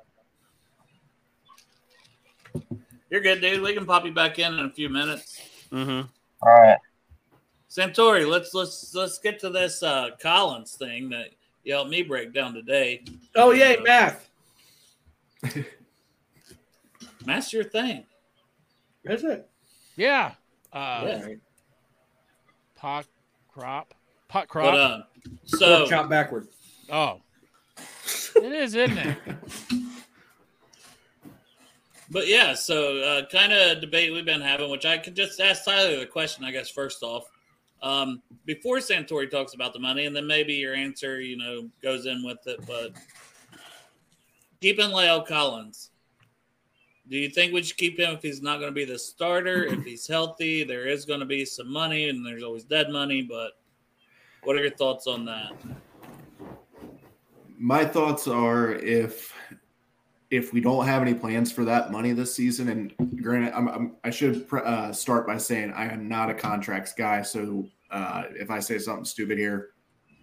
You're 3.09 3.21
good, 3.21 3.41
dude. 3.41 3.63
We 3.63 3.73
can 3.73 3.87
pop 3.87 4.05
you 4.05 4.11
back 4.13 4.37
in 4.37 4.53
in 4.53 4.65
a 4.65 4.69
few 4.69 4.87
minutes. 4.87 5.41
Mm-hmm. 5.71 6.07
All 6.43 6.61
right. 6.61 6.77
Santori, 7.71 8.29
let's 8.29 8.53
let's 8.53 8.93
let's 8.93 9.17
get 9.17 9.39
to 9.39 9.49
this 9.49 9.81
uh 9.81 10.11
Collins 10.21 10.73
thing 10.75 11.09
that 11.09 11.29
you 11.63 11.73
helped 11.73 11.89
me 11.89 12.03
break 12.03 12.33
down 12.35 12.53
today. 12.53 13.03
Oh 13.35 13.49
yay, 13.49 13.77
math. 13.83 14.29
That's 17.25 17.51
your 17.51 17.63
thing. 17.63 18.03
Is 19.05 19.23
it? 19.23 19.49
Yeah. 19.95 20.33
Uh, 20.71 21.03
Yeah. 21.07 21.27
Pot 22.81 23.05
crop. 23.53 23.93
Pot 24.27 24.47
But 24.47 24.49
crop. 24.49 24.73
uh, 24.73 25.01
So 25.45 25.57
so 25.57 25.85
chop 25.87 26.09
backward. 26.09 26.47
oh. 26.91 27.21
It 28.35 28.51
is, 28.53 28.73
isn't 28.75 28.97
it? 28.97 29.17
But 32.09 32.27
yeah, 32.27 32.55
so 32.55 32.97
uh, 32.97 33.21
kind 33.31 33.53
of 33.53 33.79
debate 33.81 34.11
we've 34.11 34.25
been 34.25 34.41
having, 34.41 34.69
which 34.71 34.85
I 34.85 34.97
could 34.97 35.15
just 35.15 35.39
ask 35.39 35.63
Tyler 35.63 35.99
the 35.99 36.05
question, 36.07 36.43
I 36.43 36.51
guess, 36.51 36.69
first 36.69 37.03
off. 37.03 37.29
Um, 37.83 38.21
before 38.45 38.77
Santori 38.77 39.29
talks 39.29 39.53
about 39.53 39.73
the 39.73 39.79
money, 39.79 40.05
and 40.07 40.15
then 40.15 40.25
maybe 40.27 40.53
your 40.53 40.73
answer, 40.73 41.21
you 41.21 41.37
know, 41.37 41.69
goes 41.83 42.05
in 42.07 42.23
with 42.23 42.39
it. 42.47 42.59
But 42.67 42.93
keeping 44.59 44.89
La'el 44.89 45.25
Collins, 45.25 45.90
do 47.11 47.17
you 47.17 47.29
think 47.29 47.51
we 47.51 47.61
should 47.61 47.75
keep 47.75 47.99
him 47.99 48.15
if 48.15 48.21
he's 48.21 48.41
not 48.41 48.59
going 48.59 48.71
to 48.71 48.75
be 48.75 48.85
the 48.85 48.97
starter? 48.97 49.65
if 49.65 49.83
he's 49.85 50.07
healthy, 50.07 50.63
there 50.63 50.87
is 50.87 51.03
going 51.03 51.19
to 51.19 51.25
be 51.25 51.43
some 51.43 51.71
money, 51.71 52.07
and 52.07 52.25
there's 52.25 52.41
always 52.41 52.63
dead 52.63 52.89
money. 52.89 53.21
But 53.21 53.51
what 54.43 54.55
are 54.55 54.61
your 54.61 54.71
thoughts 54.71 55.07
on 55.07 55.25
that? 55.25 55.51
My 57.59 57.83
thoughts 57.83 58.29
are 58.29 58.71
if 58.75 59.35
if 60.31 60.53
we 60.53 60.61
don't 60.61 60.85
have 60.85 61.01
any 61.01 61.13
plans 61.13 61.51
for 61.51 61.65
that 61.65 61.91
money 61.91 62.13
this 62.13 62.33
season, 62.33 62.69
and 62.69 63.21
granted, 63.21 63.53
I'm, 63.53 63.67
I'm, 63.67 63.95
I 64.05 64.09
should 64.09 64.47
pr- 64.47 64.59
uh, 64.59 64.93
start 64.93 65.27
by 65.27 65.37
saying 65.37 65.73
I 65.73 65.91
am 65.91 66.07
not 66.07 66.29
a 66.29 66.33
contracts 66.33 66.93
guy. 66.93 67.21
So 67.23 67.67
uh, 67.91 68.23
if 68.29 68.49
I 68.49 68.59
say 68.59 68.79
something 68.79 69.03
stupid 69.03 69.37
here, 69.37 69.71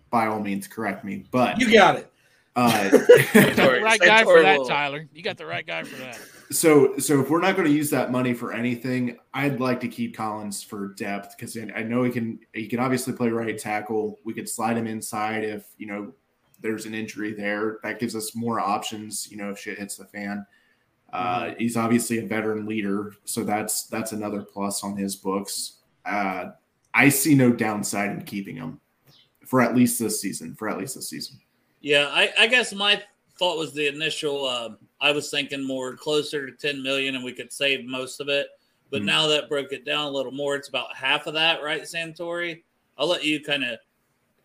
by 0.08 0.26
all 0.26 0.40
means, 0.40 0.66
correct 0.66 1.04
me. 1.04 1.26
But 1.30 1.60
You 1.60 1.70
got 1.70 1.96
it. 1.96 2.10
Uh, 2.58 2.90
You 3.34 3.40
got 3.54 3.56
the 3.56 3.80
right 3.82 4.00
guy 4.00 4.24
for 4.24 4.42
that, 4.42 4.60
Tyler. 4.66 5.08
You 5.14 5.22
got 5.22 5.36
the 5.36 5.46
right 5.46 5.64
guy 5.64 5.84
for 5.84 5.96
that. 5.96 6.18
so 6.50 6.98
so 6.98 7.20
if 7.20 7.30
we're 7.30 7.40
not 7.40 7.54
going 7.56 7.68
to 7.68 7.74
use 7.74 7.88
that 7.90 8.10
money 8.10 8.34
for 8.34 8.52
anything, 8.52 9.16
I'd 9.32 9.60
like 9.60 9.78
to 9.80 9.88
keep 9.88 10.16
Collins 10.16 10.62
for 10.62 10.88
depth 10.94 11.36
because 11.36 11.56
I 11.56 11.82
know 11.82 12.02
he 12.02 12.10
can 12.10 12.40
he 12.52 12.66
can 12.66 12.80
obviously 12.80 13.12
play 13.12 13.28
right 13.28 13.56
tackle. 13.56 14.18
We 14.24 14.34
could 14.34 14.48
slide 14.48 14.76
him 14.76 14.88
inside 14.88 15.44
if 15.44 15.66
you 15.76 15.86
know 15.86 16.12
there's 16.60 16.84
an 16.84 16.94
injury 16.94 17.32
there. 17.32 17.78
That 17.84 18.00
gives 18.00 18.16
us 18.16 18.34
more 18.34 18.58
options. 18.58 19.30
You 19.30 19.36
know 19.36 19.50
if 19.50 19.58
shit 19.58 19.78
hits 19.78 19.96
the 19.96 20.06
fan. 20.06 20.44
Uh, 21.12 21.54
he's 21.58 21.76
obviously 21.76 22.18
a 22.18 22.26
veteran 22.26 22.66
leader, 22.66 23.14
so 23.24 23.44
that's 23.44 23.86
that's 23.86 24.12
another 24.12 24.42
plus 24.42 24.82
on 24.82 24.96
his 24.96 25.14
books. 25.14 25.78
Uh, 26.04 26.46
I 26.92 27.08
see 27.08 27.36
no 27.36 27.52
downside 27.52 28.10
in 28.10 28.22
keeping 28.22 28.56
him 28.56 28.80
for 29.46 29.60
at 29.60 29.76
least 29.76 30.00
this 30.00 30.20
season. 30.20 30.56
For 30.56 30.68
at 30.68 30.76
least 30.76 30.96
this 30.96 31.08
season. 31.08 31.38
Yeah, 31.80 32.08
I, 32.10 32.30
I 32.38 32.46
guess 32.48 32.72
my 32.74 33.02
thought 33.38 33.58
was 33.58 33.72
the 33.72 33.86
initial. 33.86 34.44
Uh, 34.46 34.70
I 35.00 35.12
was 35.12 35.30
thinking 35.30 35.64
more 35.64 35.94
closer 35.96 36.46
to 36.46 36.52
ten 36.52 36.82
million, 36.82 37.14
and 37.14 37.24
we 37.24 37.32
could 37.32 37.52
save 37.52 37.84
most 37.84 38.20
of 38.20 38.28
it. 38.28 38.48
But 38.90 39.02
Mhm. 39.02 39.06
now 39.06 39.26
that 39.28 39.48
broke 39.48 39.72
it 39.72 39.84
down 39.84 40.06
a 40.06 40.10
little 40.10 40.32
more, 40.32 40.56
it's 40.56 40.68
about 40.68 40.96
half 40.96 41.26
of 41.26 41.34
that, 41.34 41.62
right, 41.62 41.82
Santori? 41.82 42.62
I'll 42.96 43.06
let 43.06 43.24
you 43.24 43.40
kind 43.42 43.64
of. 43.64 43.78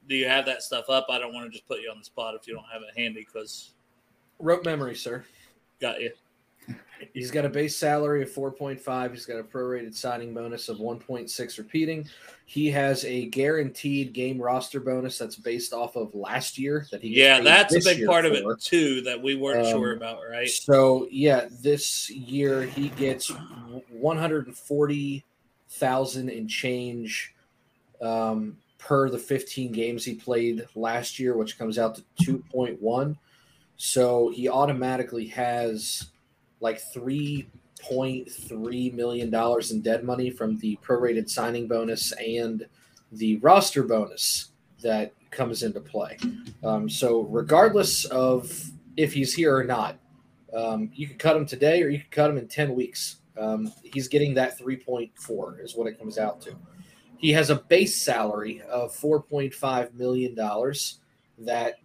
Do 0.10 0.16
you 0.16 0.28
have 0.28 0.46
that 0.48 0.62
stuff 0.62 0.90
up? 0.90 1.06
I 1.10 1.18
don't 1.18 1.34
want 1.34 1.46
to 1.46 1.50
just 1.50 1.66
put 1.66 1.80
you 1.82 1.90
on 1.90 1.98
the 1.98 2.04
spot 2.04 2.36
if 2.36 2.46
you 2.46 2.54
don't 2.54 2.66
have 2.72 2.82
it 2.82 2.90
handy, 2.96 3.22
because 3.26 3.72
Rope 4.40 4.66
memory, 4.66 4.96
sir. 4.96 5.24
got 5.80 6.02
you. 6.02 6.12
He's 7.14 7.32
got 7.32 7.46
a 7.46 7.50
base 7.50 7.76
salary 7.76 8.24
of 8.24 8.30
4.5. 8.32 9.12
He's 9.12 9.26
got 9.26 9.38
a 9.38 9.44
prorated 9.44 9.96
signing 9.96 10.34
bonus 10.34 10.70
of 10.70 10.78
1.6 10.78 11.58
repeating. 11.58 12.08
He 12.46 12.70
has 12.72 13.04
a 13.06 13.28
guaranteed 13.28 14.14
game 14.14 14.42
roster 14.42 14.80
bonus 14.80 15.18
that's 15.18 15.36
based 15.36 15.74
off 15.74 15.96
of 15.96 16.14
last 16.16 16.58
year 16.58 16.88
that 16.92 17.02
he 17.02 17.10
Yeah, 17.10 17.42
that's 17.42 17.76
a 17.76 17.80
big 17.80 18.06
part 18.06 18.26
of 18.26 18.34
it 18.34 18.46
too 18.62 19.02
that 19.02 19.22
we 19.22 19.36
weren't 19.36 19.66
Um, 19.66 19.72
sure 19.72 19.94
about, 19.94 20.20
right? 20.30 20.50
So 20.50 21.08
yeah, 21.12 21.48
this 21.62 22.10
year 22.10 22.64
he 22.64 22.90
gets 22.90 23.30
one 23.90 24.18
hundred 24.18 24.48
and 24.48 24.58
forty 24.58 25.26
thousand 25.70 26.30
and 26.30 26.50
change 26.50 27.34
um, 28.02 28.58
per 28.78 29.10
the 29.10 29.20
fifteen 29.20 29.72
games 29.72 30.06
he 30.06 30.16
played 30.16 30.66
last 30.76 31.20
year, 31.20 31.36
which 31.38 31.58
comes 31.58 31.80
out 31.80 31.96
to 31.96 32.04
two 32.24 32.44
point 32.52 32.82
one. 32.82 33.18
So 33.78 34.30
he 34.30 34.48
automatically 34.48 35.26
has 35.28 36.10
like 36.64 36.80
three 36.80 37.48
point 37.82 38.32
three 38.32 38.90
million 38.92 39.30
dollars 39.30 39.72
in 39.72 39.82
dead 39.82 40.04
money 40.04 40.30
from 40.30 40.58
the 40.60 40.80
prorated 40.82 41.30
signing 41.30 41.68
bonus 41.68 42.14
and 42.14 42.66
the 43.12 43.36
roster 43.38 43.84
bonus 43.84 44.52
that 44.82 45.12
comes 45.30 45.64
into 45.64 45.82
play. 45.82 46.18
Um, 46.64 46.90
so 46.90 47.22
regardless 47.24 48.06
of 48.06 48.72
if 48.96 49.14
he's 49.14 49.34
here 49.34 49.56
or 49.56 49.64
not, 49.64 49.98
um, 50.56 50.90
you 50.94 51.08
could 51.08 51.20
cut 51.20 51.36
him 51.36 51.46
today 51.46 51.82
or 51.84 51.90
you 51.90 52.00
could 52.00 52.12
cut 52.12 52.30
him 52.30 52.38
in 52.38 52.48
10 52.48 52.74
weeks. 52.74 53.18
Um, 53.38 53.74
he's 53.84 54.08
getting 54.08 54.34
that 54.36 54.58
3.4 54.60 55.64
is 55.64 55.76
what 55.76 55.88
it 55.88 55.98
comes 56.00 56.18
out 56.18 56.42
to. 56.42 56.56
He 57.18 57.32
has 57.32 57.50
a 57.50 57.56
base 57.56 58.02
salary 58.02 58.62
of 58.70 58.96
$4.5 58.96 59.94
million 59.96 60.36
that 61.40 61.76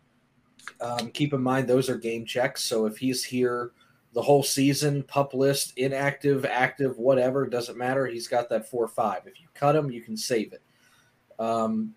um, 0.80 1.10
keep 1.10 1.32
in 1.32 1.42
mind 1.42 1.66
those 1.66 1.88
are 1.88 1.96
game 1.96 2.26
checks. 2.26 2.62
So 2.64 2.86
if 2.86 2.98
he's 2.98 3.24
here 3.24 3.72
the 4.18 4.22
whole 4.22 4.42
season, 4.42 5.04
pup 5.04 5.32
list, 5.32 5.74
inactive, 5.76 6.44
active, 6.44 6.98
whatever, 6.98 7.46
doesn't 7.46 7.78
matter. 7.78 8.04
He's 8.04 8.26
got 8.26 8.48
that 8.48 8.68
4 8.68 8.88
5. 8.88 9.28
If 9.28 9.40
you 9.40 9.46
cut 9.54 9.76
him, 9.76 9.92
you 9.92 10.00
can 10.00 10.16
save 10.16 10.52
it. 10.52 10.60
Um, 11.38 11.94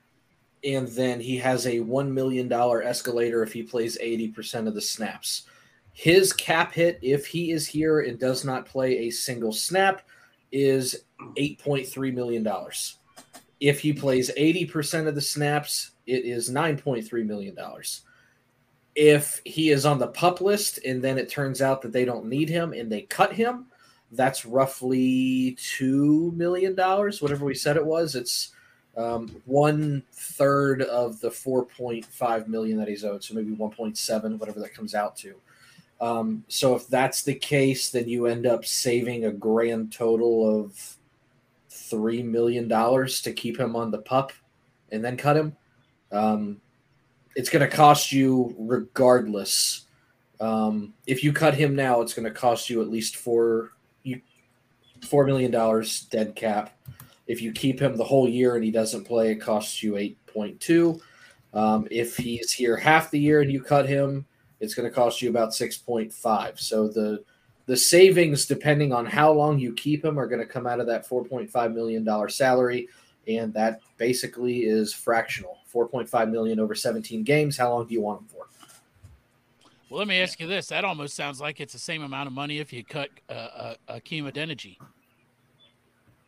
and 0.63 0.87
then 0.89 1.19
he 1.19 1.35
has 1.37 1.65
a 1.65 1.79
$1 1.79 2.11
million 2.11 2.53
escalator 2.53 3.41
if 3.41 3.51
he 3.51 3.63
plays 3.63 3.97
80% 3.97 4.67
of 4.67 4.75
the 4.75 4.81
snaps. 4.81 5.47
His 5.93 6.31
cap 6.31 6.73
hit, 6.73 6.99
if 7.01 7.25
he 7.25 7.49
is 7.49 7.65
here 7.65 8.01
and 8.01 8.19
does 8.19 8.45
not 8.45 8.67
play 8.67 8.99
a 8.99 9.09
single 9.09 9.51
snap, 9.51 10.07
is 10.51 11.05
$8.3 11.39 12.13
million. 12.13 12.47
If 13.59 13.79
he 13.79 13.93
plays 13.93 14.29
80% 14.37 15.07
of 15.07 15.15
the 15.15 15.21
snaps, 15.21 15.93
it 16.05 16.23
is 16.23 16.51
$9.3 16.51 17.25
million. 17.25 17.57
If 18.95 19.41
he 19.45 19.69
is 19.69 19.85
on 19.85 19.99
the 19.99 20.07
pup 20.07 20.41
list 20.41 20.79
and 20.85 21.01
then 21.01 21.17
it 21.17 21.29
turns 21.29 21.61
out 21.61 21.81
that 21.81 21.93
they 21.93 22.05
don't 22.05 22.25
need 22.25 22.49
him 22.49 22.73
and 22.73 22.91
they 22.91 23.01
cut 23.03 23.33
him, 23.33 23.67
that's 24.11 24.45
roughly 24.45 25.55
$2 25.59 26.33
million, 26.33 26.75
whatever 26.75 27.45
we 27.45 27.55
said 27.55 27.77
it 27.77 27.85
was. 27.85 28.15
It's 28.15 28.51
um, 28.97 29.41
one 29.45 30.03
third 30.11 30.81
of 30.81 31.21
the 31.21 31.29
4.5 31.29 32.47
million 32.47 32.77
that 32.77 32.89
he's 32.89 33.05
owed, 33.05 33.23
so 33.23 33.33
maybe 33.33 33.55
1.7, 33.55 34.37
whatever 34.37 34.59
that 34.59 34.73
comes 34.73 34.93
out 34.93 35.15
to. 35.17 35.35
Um, 36.01 36.43
so 36.47 36.75
if 36.75 36.87
that's 36.87 37.23
the 37.23 37.35
case, 37.35 37.91
then 37.91 38.09
you 38.09 38.25
end 38.25 38.45
up 38.45 38.65
saving 38.65 39.25
a 39.25 39.31
grand 39.31 39.93
total 39.93 40.59
of 40.59 40.97
three 41.69 42.23
million 42.23 42.67
dollars 42.67 43.21
to 43.21 43.31
keep 43.31 43.59
him 43.59 43.75
on 43.75 43.91
the 43.91 43.99
pup 43.99 44.33
and 44.91 45.05
then 45.05 45.15
cut 45.15 45.37
him. 45.37 45.55
Um, 46.11 46.59
it's 47.35 47.49
going 47.49 47.67
to 47.67 47.75
cost 47.75 48.11
you 48.11 48.55
regardless. 48.57 49.85
Um, 50.39 50.93
if 51.05 51.23
you 51.23 51.31
cut 51.33 51.53
him 51.53 51.75
now, 51.75 52.01
it's 52.01 52.13
going 52.13 52.25
to 52.25 52.31
cost 52.31 52.69
you 52.69 52.81
at 52.81 52.89
least 52.89 53.15
four 53.15 53.71
you 54.03 54.21
four 55.07 55.25
million 55.25 55.51
dollars 55.51 56.01
dead 56.05 56.35
cap. 56.35 56.77
If 57.27 57.41
you 57.41 57.51
keep 57.51 57.79
him 57.79 57.95
the 57.95 58.03
whole 58.03 58.27
year 58.27 58.55
and 58.55 58.63
he 58.63 58.71
doesn't 58.71 59.05
play, 59.05 59.31
it 59.31 59.35
costs 59.35 59.81
you 59.81 59.97
eight 59.97 60.17
point 60.25 60.59
two. 60.59 60.99
Um, 61.53 61.87
if 61.91 62.17
he's 62.17 62.51
here 62.51 62.75
half 62.75 63.11
the 63.11 63.19
year 63.19 63.41
and 63.41 63.51
you 63.51 63.61
cut 63.61 63.87
him, 63.87 64.25
it's 64.59 64.73
going 64.73 64.89
to 64.89 64.93
cost 64.93 65.21
you 65.21 65.29
about 65.29 65.53
six 65.53 65.77
point 65.77 66.11
five. 66.11 66.59
So 66.59 66.87
the 66.87 67.23
the 67.67 67.77
savings, 67.77 68.47
depending 68.47 68.91
on 68.91 69.05
how 69.05 69.31
long 69.31 69.59
you 69.59 69.73
keep 69.73 70.03
him, 70.03 70.19
are 70.19 70.27
going 70.27 70.41
to 70.41 70.45
come 70.45 70.67
out 70.67 70.79
of 70.79 70.87
that 70.87 71.05
four 71.05 71.23
point 71.23 71.49
five 71.49 71.71
million 71.71 72.03
dollar 72.03 72.27
salary, 72.27 72.89
and 73.27 73.53
that 73.53 73.81
basically 73.97 74.61
is 74.63 74.93
fractional. 74.93 75.59
Four 75.71 75.87
point 75.87 76.09
five 76.09 76.27
million 76.29 76.59
over 76.59 76.75
seventeen 76.75 77.23
games. 77.23 77.55
How 77.55 77.71
long 77.73 77.87
do 77.87 77.93
you 77.93 78.01
want 78.01 78.21
him 78.21 78.27
for? 78.27 78.45
Well, 79.89 79.99
let 79.99 80.07
me 80.07 80.19
ask 80.19 80.37
you 80.41 80.47
this: 80.47 80.67
That 80.67 80.83
almost 80.83 81.15
sounds 81.15 81.39
like 81.39 81.61
it's 81.61 81.71
the 81.71 81.79
same 81.79 82.03
amount 82.03 82.27
of 82.27 82.33
money 82.33 82.59
if 82.59 82.73
you 82.73 82.83
cut 82.83 83.09
uh, 83.29 83.33
uh, 83.33 83.73
Hakeem 83.87 84.25
Adeniji. 84.25 84.77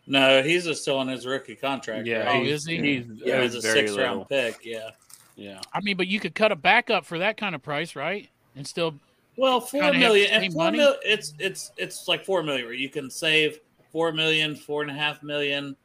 No, 0.07 0.41
he's 0.41 0.63
just 0.63 0.81
still 0.81 0.97
on 0.97 1.09
his 1.09 1.25
rookie 1.25 1.55
contract. 1.55 2.07
Yeah, 2.07 2.23
right? 2.25 2.41
Oh, 2.41 2.43
is 2.45 2.65
he? 2.65 2.77
He's, 2.77 3.05
yeah, 3.15 3.41
he's 3.41 3.53
he's 3.53 3.63
a 3.65 3.67
very 3.67 3.79
six 3.81 3.91
little. 3.91 4.05
round 4.17 4.29
pick. 4.29 4.59
Yeah. 4.63 4.91
Yeah, 5.35 5.59
I 5.73 5.81
mean, 5.81 5.97
but 5.97 6.05
you 6.07 6.19
could 6.19 6.35
cut 6.35 6.51
a 6.51 6.55
backup 6.55 7.05
for 7.05 7.17
that 7.17 7.37
kind 7.37 7.55
of 7.55 7.63
price, 7.63 7.95
right? 7.95 8.29
And 8.55 8.67
still, 8.67 8.93
Well, 9.35 9.59
four 9.59 9.81
Kinda 9.81 9.97
have 9.97 9.99
million. 9.99 10.27
the 10.29 10.45
And 10.45 10.53
four 10.53 10.63
money? 10.65 10.77
mil, 10.77 10.95
it's 11.03 11.33
it's 11.39 11.71
it's 11.75 12.07
like 12.07 12.23
four 12.23 12.43
million 12.43 12.65
where 12.65 12.75
you 12.75 12.87
can 12.87 13.09
save 13.09 13.59
four 13.91 14.11
million, 14.11 14.55
four 14.55 14.83
and 14.83 14.91
a 14.91 14.93
half 14.93 15.23
million, 15.23 15.75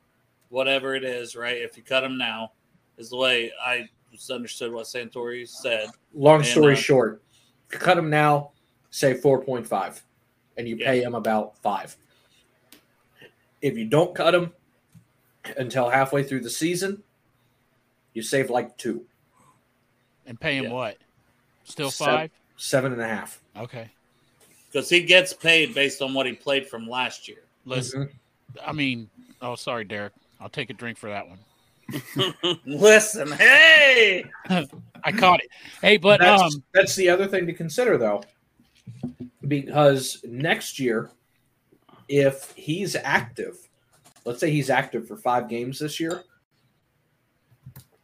whatever 0.51 0.95
it 0.95 1.03
is, 1.03 1.35
right? 1.35 1.57
If 1.57 1.79
you 1.79 1.83
cut 1.83 2.03
them 2.03 2.19
now, 2.19 2.53
is 2.99 3.11
the 3.11 3.17
way 3.17 3.51
I 3.65 3.89
just 4.13 4.31
understood 4.31 4.73
what 4.73 4.87
Santori 4.87 5.49
said. 5.49 5.89
Long 6.15 6.37
And, 6.41 6.47
story 6.47 6.75
uh, 6.75 6.77
short, 6.77 7.23
cut 7.69 7.97
him 7.97 8.11
now, 8.11 8.51
say 8.91 9.15
four 9.15 9.43
point 9.43 9.67
five, 9.67 10.03
and 10.57 10.69
you 10.69 10.77
Yeah. 10.77 10.87
pay 10.91 11.03
him 11.03 11.15
about 11.15 11.57
five. 11.59 11.97
If 13.63 13.77
you 13.77 13.87
don't 13.87 14.15
cut 14.15 14.35
him 14.35 14.53
until 15.57 15.89
halfway 15.89 16.23
through 16.23 16.41
the 16.41 16.51
season, 16.51 17.03
you 18.15 18.23
save 18.23 18.51
like 18.51 18.77
two, 18.77 19.07
And 20.27 20.39
pay 20.39 20.57
him 20.59 20.65
Yeah. 20.65 20.73
what? 20.73 20.99
Still 21.65 21.91
Seven. 21.91 22.15
five? 22.15 22.31
seven 22.57 22.93
and 22.93 23.01
a 23.01 23.09
half. 23.09 23.41
Okay. 23.57 23.91
because 24.71 24.91
he 24.91 25.01
gets 25.03 25.33
paid 25.33 25.75
based 25.75 26.03
on 26.03 26.13
what 26.13 26.27
he 26.27 26.33
played 26.35 26.69
from 26.69 26.87
last 26.87 27.27
year. 27.29 27.43
Listen, 27.65 28.11
I 28.63 28.73
mean, 28.73 29.09
oh, 29.41 29.55
sorry, 29.55 29.85
Derek. 29.85 30.13
I'll 30.41 30.51
take 30.51 30.69
a 30.69 30.75
drink 30.75 30.99
for 30.99 31.09
that 31.09 31.27
one. 31.27 31.39
Listen, 32.65 33.33
hey, 33.33 34.25
I 35.05 35.13
caught 35.13 35.41
it. 35.41 35.51
Hey, 35.81 35.97
but 35.97 36.21
that's, 36.21 36.43
um, 36.43 36.63
that's 36.73 36.95
the 36.97 37.09
other 37.09 37.27
thing 37.27 37.47
to 37.47 37.53
consider, 37.53 37.97
though, 37.97 38.23
because 39.47 40.23
next 40.25 40.79
year, 40.79 41.11
if 42.09 42.53
he's 42.57 42.97
active, 42.97 43.57
let's 44.25 44.41
say 44.41 44.51
he's 44.51 44.71
active 44.71 45.07
for 45.07 45.17
five 45.17 45.49
games 45.49 45.79
this 45.79 45.99
year, 45.99 46.25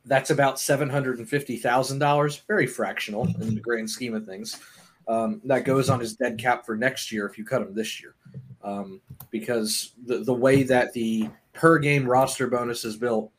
that's 0.06 0.30
about 0.30 0.60
seven 0.60 0.88
hundred 0.88 1.18
and 1.18 1.28
fifty 1.28 1.56
thousand 1.56 1.98
dollars. 1.98 2.42
Very 2.46 2.66
fractional 2.66 3.26
in 3.40 3.54
the 3.54 3.60
grand 3.60 3.88
scheme 3.88 4.14
of 4.14 4.26
things. 4.26 4.60
Um, 5.06 5.42
that 5.44 5.64
goes 5.64 5.90
on 5.90 6.00
his 6.00 6.14
dead 6.14 6.38
cap 6.38 6.64
for 6.64 6.76
next 6.76 7.12
year 7.12 7.26
if 7.26 7.36
you 7.36 7.44
cut 7.44 7.60
him 7.60 7.74
this 7.74 8.00
year, 8.00 8.14
um, 8.62 9.00
because 9.30 9.92
the 10.06 10.18
the 10.18 10.32
way 10.32 10.62
that 10.62 10.92
the 10.92 11.28
per 11.52 11.78
game 11.78 12.06
roster 12.06 12.46
bonus 12.46 12.84
is 12.84 12.96
built, 12.96 13.30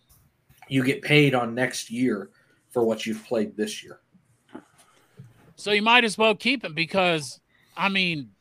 you 0.68 0.84
get 0.84 1.02
paid 1.02 1.36
on 1.36 1.56
next 1.56 1.90
year 1.90 2.30
for 2.72 2.84
what 2.84 3.06
you've 3.06 3.24
played 3.26 3.56
this 3.56 3.84
year. 3.84 4.00
so 5.56 5.72
you 5.72 5.82
might 5.82 6.04
as 6.04 6.18
well 6.18 6.36
keep 6.36 6.64
him 6.64 6.74
because, 6.74 7.40
I 7.78 7.90
mean, 7.90 8.32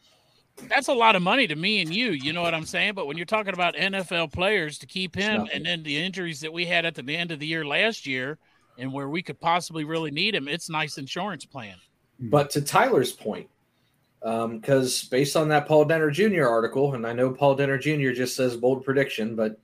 that's 0.69 0.89
a 0.89 0.95
lot 0.95 1.17
of 1.17 1.23
money 1.23 1.47
to 1.47 1.57
me 1.57 1.81
and 1.81 1.95
you. 1.95 2.11
You 2.11 2.33
know 2.33 2.43
what 2.43 2.55
I'm 2.55 2.65
saying? 2.65 2.95
But 2.95 3.07
when 3.07 3.17
you're 3.17 3.27
talking 3.27 3.55
about 3.55 3.75
NFL 3.75 4.33
players 4.33 4.79
to 4.79 4.87
keep 4.87 5.15
him, 5.15 5.49
and 5.53 5.65
then 5.65 5.83
the 5.83 5.97
injuries 5.97 6.41
that 6.41 6.53
we 6.53 6.65
had 6.65 6.85
at 6.85 6.95
the 6.95 7.17
end 7.17 7.31
of 7.31 7.39
the 7.39 7.47
year 7.47 7.65
last 7.65 8.07
year, 8.07 8.39
and 8.79 8.93
where 8.93 9.09
we 9.09 9.23
could 9.23 9.41
possibly 9.41 9.85
really 9.85 10.11
need 10.11 10.35
him, 10.35 10.49
it's 10.49 10.69
nice 10.69 10.99
insurance 10.99 11.45
plan. 11.45 11.77
But 12.19 12.51
to 12.51 12.61
Tyler's 12.61 13.13
point, 13.13 13.49
um, 14.23 14.59
because 14.59 15.05
based 15.05 15.37
on 15.37 15.49
that 15.49 15.67
Paul 15.67 15.85
Dehner 15.87 16.13
Jr. 16.13 16.47
article, 16.47 16.95
and 16.95 17.07
I 17.07 17.13
know 17.13 17.31
Paul 17.31 17.57
Dehner 17.57 17.81
Jr. 17.81 18.17
just 18.17 18.35
says 18.37 18.57
bold 18.57 18.85
prediction, 18.85 19.37
but 19.37 19.61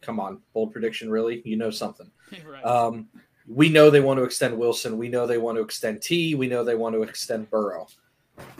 come 0.00 0.20
on, 0.20 0.40
bold 0.52 0.72
prediction, 0.72 1.10
really? 1.10 1.42
You 1.44 1.56
know 1.56 1.70
something. 1.70 2.10
right. 2.46 2.64
Um, 2.64 3.08
we 3.46 3.68
know 3.68 3.88
they 3.90 4.00
want 4.00 4.18
to 4.18 4.24
extend 4.24 4.58
Wilson. 4.58 4.98
We 4.98 5.08
know 5.08 5.26
they 5.26 5.38
want 5.38 5.56
to 5.56 5.62
extend 5.62 6.02
T. 6.02 6.34
We 6.34 6.48
know 6.48 6.64
they 6.64 6.74
want 6.74 6.94
to 6.94 7.02
extend 7.02 7.50
Burrow. 7.50 7.86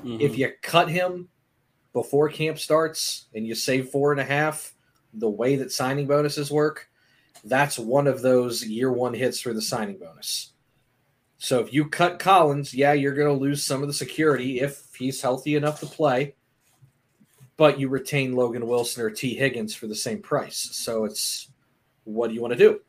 Mhm. 0.03 0.21
If 0.21 0.39
you 0.39 0.53
cut 0.63 0.89
him 0.89 1.29
before 1.93 2.29
camp 2.29 2.59
starts 2.59 3.27
and 3.35 3.47
you 3.47 3.55
save 3.55 3.91
four 3.91 4.13
and 4.13 4.21
a 4.21 4.25
half, 4.25 4.75
the 5.13 5.29
way 5.29 5.57
that 5.57 5.73
signing 5.73 6.07
bonuses 6.07 6.51
work, 6.51 6.89
that's 7.45 7.79
one 7.79 8.07
of 8.07 8.23
those 8.23 8.65
year 8.65 8.93
one 8.93 9.15
hits 9.15 9.41
for 9.41 9.53
the 9.53 9.63
signing 9.63 9.99
bonus. 9.99 10.53
So 11.39 11.61
if 11.61 11.73
you 11.73 11.89
cut 11.89 12.19
Collins, 12.19 12.75
yeah, 12.75 12.93
you're 12.95 13.15
going 13.15 13.29
to 13.29 13.41
lose 13.41 13.65
some 13.65 13.83
of 13.83 13.89
the 13.89 13.95
security 13.95 14.61
if 14.61 14.89
he's 14.97 15.21
healthy 15.21 15.55
enough 15.55 15.81
to 15.81 15.87
play, 15.87 16.35
but 17.59 17.79
you 17.79 17.89
retain 17.91 18.35
Logan 18.35 18.67
Wilson 18.67 19.03
or 19.05 19.11
Tee 19.11 19.35
Higgins 19.35 19.75
for 19.75 19.87
the 19.87 19.95
same 19.95 20.23
price. 20.23 20.57
So 20.73 21.05
it's 21.05 21.49
what 22.05 22.29
do 22.29 22.35
you 22.35 22.41
want 22.41 22.53
to 22.55 22.59
do? 22.59 22.81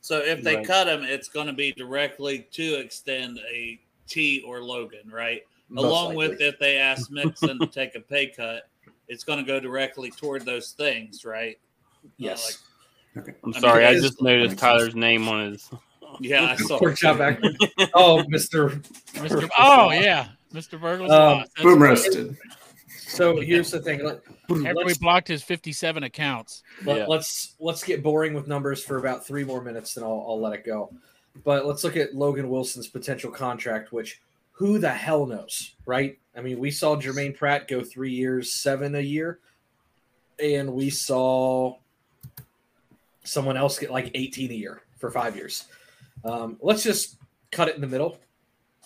so 0.00 0.18
if 0.18 0.42
they 0.42 0.56
Right. 0.56 0.66
cut 0.66 0.86
him, 0.86 1.02
it's 1.02 1.28
going 1.28 1.46
to 1.46 1.52
be 1.54 1.72
directly 1.72 2.46
to 2.52 2.74
extend 2.74 3.40
a 3.50 3.80
T 4.06 4.44
or 4.46 4.62
Logan, 4.62 5.10
right? 5.10 5.40
Most 5.70 5.84
Along 5.86 6.14
with 6.14 6.32
likely. 6.32 6.46
if 6.46 6.58
they 6.58 6.76
ask 6.76 7.10
Mixon 7.10 7.58
to 7.58 7.66
take 7.66 7.94
a 7.94 8.00
pay 8.00 8.26
cut, 8.26 8.68
it's 9.08 9.24
going 9.24 9.38
to 9.38 9.44
go 9.44 9.58
directly 9.58 10.10
toward 10.10 10.44
those 10.44 10.72
things, 10.72 11.24
right? 11.24 11.58
yes. 12.18 12.62
I'm 13.16 13.22
I 13.26 13.46
mean, 13.46 13.60
sorry, 13.60 13.86
I 13.86 13.94
just 13.94 14.20
noticed 14.20 14.58
Tyler's 14.58 14.94
name 14.94 15.26
on 15.28 15.52
his. 15.52 15.70
Yeah, 16.20 16.44
I 16.44 16.54
saw. 16.68 16.78
Pork 16.78 16.96
chop 16.96 17.18
back. 17.18 17.40
Oh, 17.94 18.22
Mister. 18.28 18.68
Mr. 19.14 19.48
Oh 19.58 19.90
yeah, 19.90 20.28
Mr. 20.52 20.80
Burglar's 20.80 21.10
Um, 21.10 21.38
boss. 21.38 21.48
That's 21.56 21.62
Boom 21.64 21.82
right. 21.82 21.88
roasted. 21.88 22.36
So 23.14 23.40
here's 23.40 23.70
the 23.70 23.80
thing. 23.80 24.02
Let, 24.04 24.20
After 24.50 24.84
we 24.84 24.94
blocked 24.94 25.28
his 25.28 25.42
57 25.42 26.02
accounts. 26.02 26.62
Let, 26.84 26.98
Yeah. 26.98 27.06
Let's 27.06 27.54
let's 27.60 27.84
get 27.84 28.02
boring 28.02 28.34
with 28.34 28.48
numbers 28.48 28.82
for 28.82 28.98
about 28.98 29.26
three 29.26 29.44
more 29.44 29.62
minutes, 29.62 29.94
then 29.94 30.04
I'll, 30.04 30.24
I'll 30.28 30.40
let 30.40 30.52
it 30.52 30.64
go. 30.64 30.92
But 31.44 31.66
let's 31.66 31.82
look 31.84 31.96
at 31.96 32.14
Logan 32.14 32.48
Wilson's 32.48 32.88
potential 32.88 33.30
contract, 33.30 33.92
which 33.92 34.20
who 34.52 34.78
the 34.78 34.90
hell 34.90 35.26
knows, 35.26 35.74
right? 35.84 36.18
I 36.36 36.40
mean, 36.40 36.58
we 36.58 36.70
saw 36.70 36.96
Germaine 36.96 37.32
Pratt 37.32 37.66
go 37.66 37.82
three 37.82 38.12
years, 38.12 38.52
seven 38.52 38.94
a 38.94 39.00
year, 39.00 39.40
and 40.42 40.72
we 40.72 40.90
saw 40.90 41.76
someone 43.24 43.56
else 43.56 43.78
get 43.78 43.90
like 43.90 44.10
18 44.14 44.50
a 44.50 44.54
year 44.54 44.82
for 44.98 45.10
five 45.10 45.34
years. 45.36 45.64
Um, 46.24 46.56
let's 46.60 46.82
just 46.82 47.16
cut 47.50 47.68
it 47.68 47.74
in 47.74 47.80
the 47.80 47.86
middle. 47.88 48.18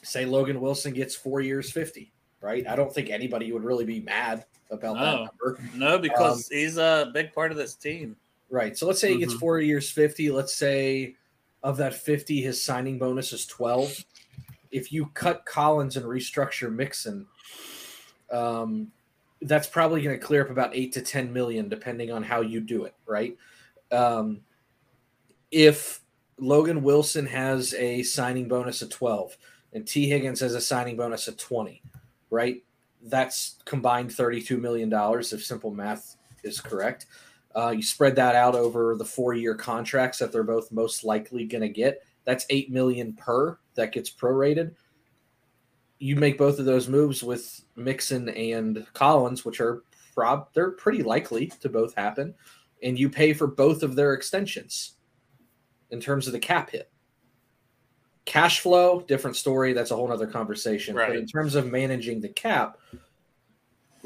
Say 0.03 0.25
Logan 0.25 0.61
Wilson 0.61 0.95
gets 0.95 1.15
four 1.15 1.41
years, 1.41 1.71
50, 1.71 2.13
right? 2.41 2.67
I 2.67 2.77
don't 2.77 2.93
think 2.93 3.11
anybody 3.11 3.53
would 3.53 3.65
really 3.65 3.85
be 3.85 4.01
mad 4.01 4.45
about 4.71 4.95
that 4.95 5.17
No. 5.17 5.25
number. 5.25 5.61
No, 5.75 5.99
because 5.99 6.49
he's 6.49 6.77
a 6.77 7.11
big 7.15 7.33
part 7.33 7.51
of 7.51 7.57
this 7.57 7.75
team. 7.75 8.17
Right. 8.51 8.77
So 8.77 8.87
let's 8.87 9.01
say 9.01 9.13
he 9.13 9.19
gets 9.19 9.35
Mhm. 9.35 9.41
four 9.41 9.61
years, 9.61 9.91
50. 9.91 10.31
Let's 10.31 10.55
say 10.55 11.17
of 11.63 11.77
that 11.79 11.95
50, 11.95 12.41
his 12.41 12.63
signing 12.63 12.99
bonus 12.99 13.33
is 13.33 13.47
12. 13.47 14.05
If 14.71 14.93
you 14.93 15.07
cut 15.15 15.45
Collins 15.47 15.97
and 15.97 16.07
restructure 16.07 16.73
Mixon, 16.73 17.27
um, 18.31 18.93
that's 19.43 19.67
probably 19.67 20.03
going 20.03 20.19
to 20.19 20.25
clear 20.25 20.43
up 20.43 20.51
about 20.51 20.75
eight 20.75 20.93
to 20.93 21.03
10 21.03 21.33
million, 21.33 21.69
depending 21.69 22.11
on 22.11 22.23
how 22.23 22.41
you 22.41 22.61
do 22.61 22.85
it. 22.85 22.95
Right. 23.07 23.37
Um, 23.91 24.43
if 25.51 26.01
Logan 26.39 26.83
Wilson 26.83 27.27
has 27.27 27.75
a 27.75 28.03
signing 28.03 28.49
bonus 28.49 28.83
of 28.83 28.91
12 28.91 29.37
and 29.73 29.87
Tee 29.87 30.09
Higgins 30.09 30.41
has 30.41 30.55
a 30.55 30.61
signing 30.61 30.97
bonus 30.97 31.27
of 31.29 31.37
20, 31.37 31.83
right? 32.31 32.63
That's 33.03 33.57
combined 33.65 34.11
$32 34.11 34.61
million 34.61 34.93
if 34.93 35.45
simple 35.45 35.71
math 35.71 36.17
is 36.43 36.61
correct. 36.61 37.07
Uh, 37.55 37.71
you 37.71 37.83
spread 37.83 38.17
that 38.17 38.35
out 38.35 38.55
over 38.55 38.97
the 38.97 39.05
four-year 39.05 39.55
contracts 39.55 40.19
that 40.19 40.33
they're 40.33 40.43
both 40.43 40.71
most 40.71 41.05
likely 41.05 41.45
going 41.45 41.63
to 41.63 41.69
get. 41.69 42.03
That's 42.25 42.47
eight 42.51 42.71
million 42.71 43.15
per. 43.15 43.59
That 43.75 43.93
gets 43.93 44.11
prorated. 44.11 44.75
You 45.99 46.15
make 46.17 46.39
both 46.39 46.59
of 46.59 46.67
those 46.67 46.89
moves 46.89 47.23
with 47.23 47.65
Mixon 47.75 48.29
and 48.29 48.87
Collins, 48.93 49.45
which 49.45 49.61
are 49.61 49.83
prob 50.15 50.49
they're 50.53 50.73
pretty 50.73 51.03
likely 51.03 51.47
to 51.61 51.69
both 51.69 51.95
happen, 51.95 52.35
and 52.83 52.99
you 52.99 53.09
pay 53.09 53.33
for 53.33 53.47
both 53.47 53.83
of 53.83 53.97
their 53.97 54.13
extensions 54.13 54.97
in 55.91 56.01
terms 56.01 56.27
of 56.27 56.33
the 56.33 56.39
cap 56.39 56.71
hit. 56.71 56.91
Cash 58.29 58.61
flow, 58.61 59.01
different 59.09 59.37
story. 59.37 59.73
That's 59.73 59.91
a 59.91 59.97
whole 59.97 60.13
other 60.13 60.27
conversation. 60.27 60.95
But 60.95 61.17
in 61.17 61.27
terms 61.27 61.55
of 61.55 61.73
managing 61.73 62.21
the 62.21 62.29
cap, 62.29 62.77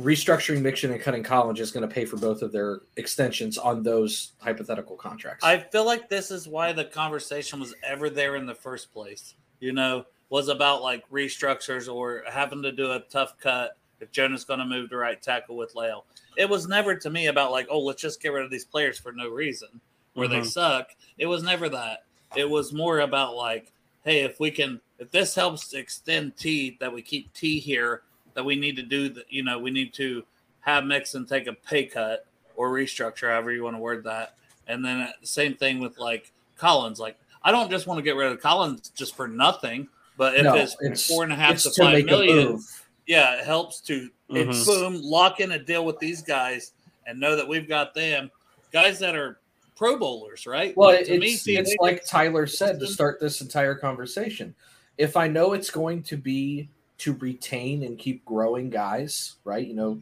restructuring 0.00 0.62
Mixon 0.62 0.92
and 0.92 1.00
cutting 1.02 1.24
Collins 1.24 1.58
is 1.58 1.72
going 1.72 1.86
to 1.86 1.92
pay 1.92 2.04
for 2.04 2.16
both 2.18 2.40
of 2.40 2.52
their 2.52 2.82
extensions 2.96 3.58
on 3.58 3.82
those 3.82 4.34
hypothetical 4.38 4.94
contracts. 4.94 5.44
I 5.44 5.58
feel 5.58 5.84
like 5.84 6.08
this 6.08 6.30
is 6.30 6.46
why 6.46 6.72
the 6.72 6.84
conversation 6.84 7.58
was 7.58 7.74
ever 7.82 8.08
there 8.08 8.36
in 8.36 8.46
the 8.46 8.54
first 8.54 8.92
place. 8.92 9.34
You 9.58 9.72
know, 9.72 10.04
was 10.30 10.46
about 10.46 10.82
like 10.82 11.02
restructures 11.10 11.92
or 11.92 12.22
having 12.30 12.62
to 12.62 12.70
do 12.70 12.92
a 12.92 13.00
tough 13.10 13.36
cut 13.40 13.76
if 13.98 14.12
Jonah's 14.12 14.44
going 14.44 14.60
to 14.60 14.64
move 14.64 14.90
to 14.90 14.96
right 14.98 15.20
tackle 15.20 15.56
with 15.56 15.74
La'el. 15.74 16.04
It 16.36 16.48
was 16.48 16.68
never 16.68 16.94
to 16.94 17.10
me 17.10 17.26
about 17.26 17.50
like, 17.50 17.66
oh, 17.68 17.80
let's 17.80 18.00
just 18.00 18.22
get 18.22 18.28
rid 18.32 18.44
of 18.44 18.52
these 18.52 18.64
players 18.64 19.00
for 19.00 19.10
no 19.10 19.28
reason 19.28 19.80
where 20.14 20.28
they 20.28 20.42
Mhm. 20.42 20.46
suck. 20.46 20.90
It 21.18 21.26
was 21.26 21.42
never 21.42 21.68
that. 21.70 22.04
It 22.36 22.48
was 22.48 22.72
more 22.72 23.00
about 23.00 23.34
like, 23.34 23.72
hey, 24.04 24.20
if 24.22 24.40
we 24.40 24.50
can, 24.50 24.80
if 24.98 25.10
this 25.10 25.34
helps 25.34 25.72
extend 25.74 26.36
T, 26.36 26.76
that 26.80 26.92
we 26.92 27.02
keep 27.02 27.32
T 27.34 27.58
here, 27.58 28.02
that 28.34 28.44
we 28.44 28.56
need 28.56 28.76
to 28.76 28.82
do 28.82 29.08
that. 29.10 29.24
You 29.30 29.42
know, 29.44 29.58
we 29.58 29.70
need 29.70 29.92
to 29.94 30.24
have 30.60 30.84
Mixon 30.84 31.26
take 31.26 31.46
a 31.46 31.52
pay 31.52 31.86
cut 31.86 32.26
or 32.56 32.70
restructure, 32.70 33.30
however 33.30 33.52
you 33.52 33.64
want 33.64 33.76
to 33.76 33.80
word 33.80 34.04
that. 34.04 34.34
And 34.68 34.84
then 34.84 35.00
uh, 35.00 35.10
same 35.22 35.54
thing 35.54 35.80
with 35.80 35.98
like 35.98 36.32
Collins. 36.56 37.00
Like, 37.00 37.16
I 37.42 37.50
don't 37.50 37.70
just 37.70 37.86
want 37.86 37.98
to 37.98 38.02
get 38.02 38.16
rid 38.16 38.30
of 38.30 38.40
Collins 38.40 38.90
just 38.90 39.16
for 39.16 39.26
nothing. 39.26 39.88
But 40.16 40.36
if 40.36 40.44
No, 40.44 40.54
it's, 40.56 40.76
it's- 40.80 41.06
four 41.08 41.24
and 41.24 41.32
a 41.32 41.36
half 41.36 41.58
to 41.62 41.70
to 41.70 41.82
five 41.82 41.92
make 41.94 42.06
million, 42.06 42.60
yeah, 43.06 43.38
it 43.38 43.44
helps 43.44 43.80
to 43.82 44.08
it's 44.28 44.60
Mhm. 44.60 44.66
boom 44.66 45.02
lock 45.02 45.40
in 45.40 45.52
a 45.52 45.58
deal 45.58 45.84
with 45.84 45.98
these 45.98 46.22
guys 46.22 46.72
and 47.06 47.18
know 47.18 47.34
that 47.36 47.46
we've 47.46 47.68
got 47.68 47.92
them 47.94 48.30
guys 48.72 48.98
that 49.00 49.14
are 49.16 49.40
Pro 49.82 49.96
Bowlers, 49.98 50.46
right? 50.46 50.76
Well, 50.76 50.96
to 51.04 51.18
me, 51.18 51.32
it's, 51.32 51.48
it's 51.48 51.74
like 51.80 52.04
Tyler 52.06 52.46
said 52.46 52.78
to 52.78 52.86
start 52.86 53.18
this 53.18 53.40
entire 53.40 53.74
conversation. 53.74 54.54
If 54.96 55.16
I 55.16 55.26
know 55.26 55.54
it's 55.54 55.70
going 55.70 56.04
to 56.04 56.16
be 56.16 56.68
to 56.98 57.14
retain 57.14 57.82
and 57.82 57.98
keep 57.98 58.24
growing 58.24 58.70
guys, 58.70 59.38
right? 59.42 59.66
You 59.66 59.74
know, 59.74 60.00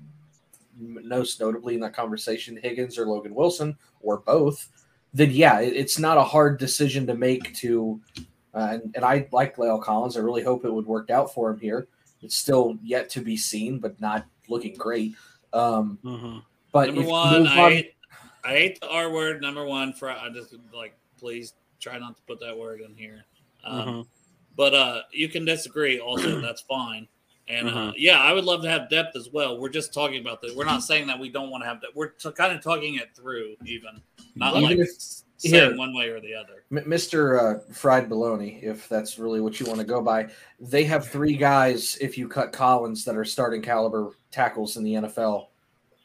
most 0.79 1.41
notably 1.41 1.77
in 1.77 1.81
that 1.81 1.95
conversation, 1.95 2.59
Higgins 2.63 2.99
or 2.99 3.07
Logan 3.07 3.35
Wilson 3.35 3.75
or 4.03 4.19
both, 4.19 4.69
then 5.15 5.31
yeah, 5.31 5.61
it- 5.61 5.73
it's 5.75 5.99
not 5.99 6.19
a 6.19 6.25
hard 6.25 6.59
decision 6.59 7.07
to 7.07 7.15
make. 7.15 7.55
To 7.57 7.99
uh, 8.55 8.69
and, 8.83 8.93
and 8.97 9.03
I 9.03 9.29
like 9.33 9.57
La'el 9.57 9.83
Collins. 9.83 10.15
I 10.19 10.21
really 10.21 10.43
hope 10.43 10.67
it 10.67 10.71
would 10.75 10.85
work 10.87 11.09
out 11.09 11.33
for 11.33 11.49
him 11.51 11.59
here. 11.59 11.89
It's 12.21 12.37
still 12.37 12.77
yet 12.83 13.09
to 13.11 13.23
be 13.23 13.39
seen, 13.39 13.79
but 13.79 13.99
not 13.99 14.27
looking 14.47 14.75
great. 14.75 15.15
Um, 15.55 15.99
hmm 16.03 16.39
but 16.71 16.95
Number 16.95 17.11
one, 17.11 17.47
I 17.49 17.61
on- 17.65 17.73
hate, 17.73 17.95
I 18.45 18.51
hate 18.51 18.81
the 18.81 18.89
R 18.89 19.11
word. 19.11 19.41
Number 19.41 19.65
one, 19.65 19.93
for 19.93 20.11
I 20.11 20.29
just 20.31 20.55
like 20.75 20.95
please 21.19 21.55
try 21.81 21.99
not 21.99 22.17
to 22.17 22.23
put 22.27 22.41
that 22.41 22.57
word 22.57 22.81
in 22.81 22.95
here. 22.95 23.25
Um, 23.65 23.89
Mhm. 23.89 24.07
But 24.57 24.75
uh, 24.75 25.03
you 25.13 25.29
can 25.29 25.45
disagree. 25.45 25.99
Also, 26.01 26.41
that's 26.43 26.63
fine. 26.63 27.07
And 27.49 27.69
uh, 27.69 27.73
Mhm. 27.73 27.95
yeah, 27.97 28.21
I 28.21 28.33
would 28.33 28.45
love 28.45 28.63
to 28.63 28.71
have 28.71 28.89
depth 28.91 29.17
as 29.17 29.29
well. 29.31 29.59
We're 29.59 29.69
just 29.71 29.93
talking 29.93 30.21
about 30.21 30.41
that. 30.43 30.55
We're 30.55 30.65
not 30.65 30.83
saying 30.83 31.07
that 31.09 31.19
we 31.19 31.29
don't 31.31 31.51
want 31.51 31.63
to 31.65 31.69
have 31.69 31.81
that. 31.83 31.95
We're 31.95 32.09
t- 32.09 32.31
kind 32.33 32.53
of 32.57 32.63
talking 32.63 32.95
it 32.97 33.15
through, 33.15 33.57
even 33.65 34.01
not 34.37 34.53
Even 34.57 34.63
like 34.63 34.79
if- 34.79 34.89
s- 34.89 35.25
here. 35.43 35.75
one 35.77 35.95
way 35.95 36.09
or 36.11 36.21
the 36.21 36.35
other. 36.35 36.65
Mr. 36.71 37.57
Uh, 37.57 37.73
Fried 37.73 38.09
Baloney, 38.09 38.63
if 38.63 38.89
that's 38.89 39.19
really 39.19 39.41
what 39.41 39.59
you 39.59 39.67
want 39.67 39.79
to 39.79 39.85
go 39.87 40.01
by, 40.03 40.29
they 40.61 40.85
have 40.85 41.09
three 41.09 41.35
guys, 41.37 41.97
if 42.01 42.17
you 42.19 42.29
cut 42.29 42.53
Collins, 42.53 43.05
that 43.07 43.17
are 43.17 43.25
starting 43.25 43.63
caliber 43.63 44.13
tackles 44.31 44.77
in 44.77 44.85
the 44.85 44.95
NFL 44.95 45.49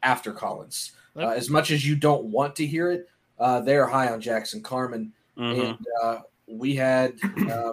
after 0.03 0.31
Collins. 0.31 0.93
Uh, 1.15 1.29
as 1.29 1.49
much 1.49 1.71
as 1.71 1.85
you 1.87 1.95
don't 1.95 2.25
want 2.25 2.55
to 2.57 2.65
hear 2.65 2.91
it, 2.91 3.07
uh, 3.39 3.61
they're 3.61 3.87
high 3.87 4.11
on 4.11 4.19
Jackson 4.21 4.61
Carman. 4.61 5.11
hmm 5.37 5.43
And 5.43 5.77
uh, 6.03 6.19
we 6.47 6.75
had, 6.75 7.13
uh, 7.49 7.71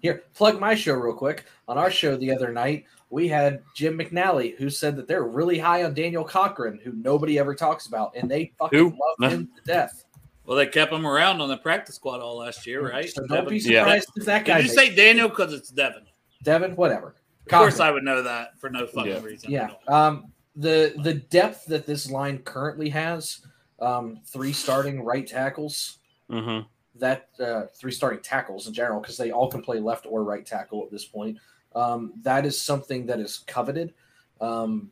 here, 0.00 0.22
plug 0.34 0.58
my 0.60 0.74
show 0.74 0.94
real 0.94 1.14
quick. 1.14 1.44
On 1.68 1.78
our 1.78 1.90
show 1.90 2.16
the 2.16 2.32
other 2.34 2.52
night, 2.52 2.84
we 3.10 3.28
had 3.28 3.62
Jim 3.74 3.98
McNally, 3.98 4.56
who 4.56 4.70
said 4.70 4.96
that 4.96 5.06
they're 5.06 5.24
really 5.24 5.58
high 5.58 5.84
on 5.84 5.92
Daniel 5.94 6.24
Cochran, 6.24 6.80
who 6.82 6.92
nobody 6.92 7.38
ever 7.38 7.54
talks 7.54 7.86
about, 7.86 8.12
and 8.16 8.30
they 8.30 8.52
fucking 8.58 8.78
Who? 8.78 8.96
love 9.20 9.30
him 9.32 9.48
to 9.56 9.62
death. 9.64 10.04
Well, 10.44 10.56
they 10.56 10.66
kept 10.66 10.92
him 10.92 11.06
around 11.06 11.40
on 11.40 11.48
the 11.48 11.56
practice 11.58 11.94
squad 11.96 12.20
all 12.20 12.38
last 12.38 12.66
year, 12.66 12.90
right? 12.90 13.08
So 13.08 13.24
don't 13.26 13.48
be 13.48 13.58
Devin- 13.58 13.72
Yeah. 13.72 13.80
surprised 13.84 14.08
if 14.16 14.24
that 14.24 14.44
guy. 14.44 14.56
Did 14.62 14.66
you 14.66 14.72
say 14.74 14.94
Daniel 14.94 15.28
because 15.28 15.52
it's 15.52 15.68
Devin? 15.70 16.02
Devin? 16.42 16.74
Whatever. 16.74 17.14
Of 17.46 17.52
course, 17.52 17.78
I 17.80 17.90
would 17.90 18.02
know 18.02 18.22
that 18.22 18.58
for 18.58 18.70
no 18.70 18.86
fucking 18.86 19.12
Yeah. 19.12 19.22
reason. 19.22 19.50
Yeah. 19.50 19.70
Um, 19.88 20.31
the 20.56 20.94
the 21.02 21.14
depth 21.14 21.66
that 21.66 21.86
this 21.86 22.10
line 22.10 22.38
currently 22.38 22.90
has, 22.90 23.40
um, 23.80 24.20
three 24.26 24.52
starting 24.52 25.02
right 25.02 25.26
tackles, 25.26 25.98
hmm 26.28 26.60
that 26.96 27.28
uh, 27.40 27.62
three 27.74 27.90
starting 27.90 28.20
tackles 28.20 28.66
in 28.66 28.74
general, 28.74 29.00
because 29.00 29.16
they 29.16 29.30
all 29.30 29.50
can 29.50 29.62
play 29.62 29.80
left 29.80 30.06
or 30.06 30.24
right 30.24 30.44
tackle 30.44 30.84
at 30.84 30.90
this 30.90 31.06
point. 31.06 31.38
Um, 31.74 32.12
that 32.22 32.44
is 32.44 32.60
something 32.60 33.06
that 33.06 33.18
is 33.18 33.38
coveted. 33.46 33.94
Um, 34.42 34.90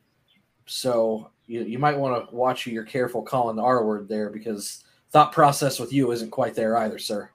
so 0.65 1.31
you, 1.47 1.62
you 1.62 1.78
might 1.78 1.99
want 1.99 2.31
to 2.31 2.35
watch 2.35 2.65
who 2.65 2.70
you're 2.70 2.85
careful 2.85 3.20
calling 3.23 3.57
the 3.57 3.62
R 3.62 3.85
word 3.85 4.09
there 4.09 4.31
because 4.31 4.82
thought 5.11 5.32
process 5.32 5.78
with 5.78 5.93
you 5.93 6.11
isn't 6.12 6.31
quite 6.31 6.55
there 6.55 6.77
either, 6.78 6.99
sir. 6.99 7.28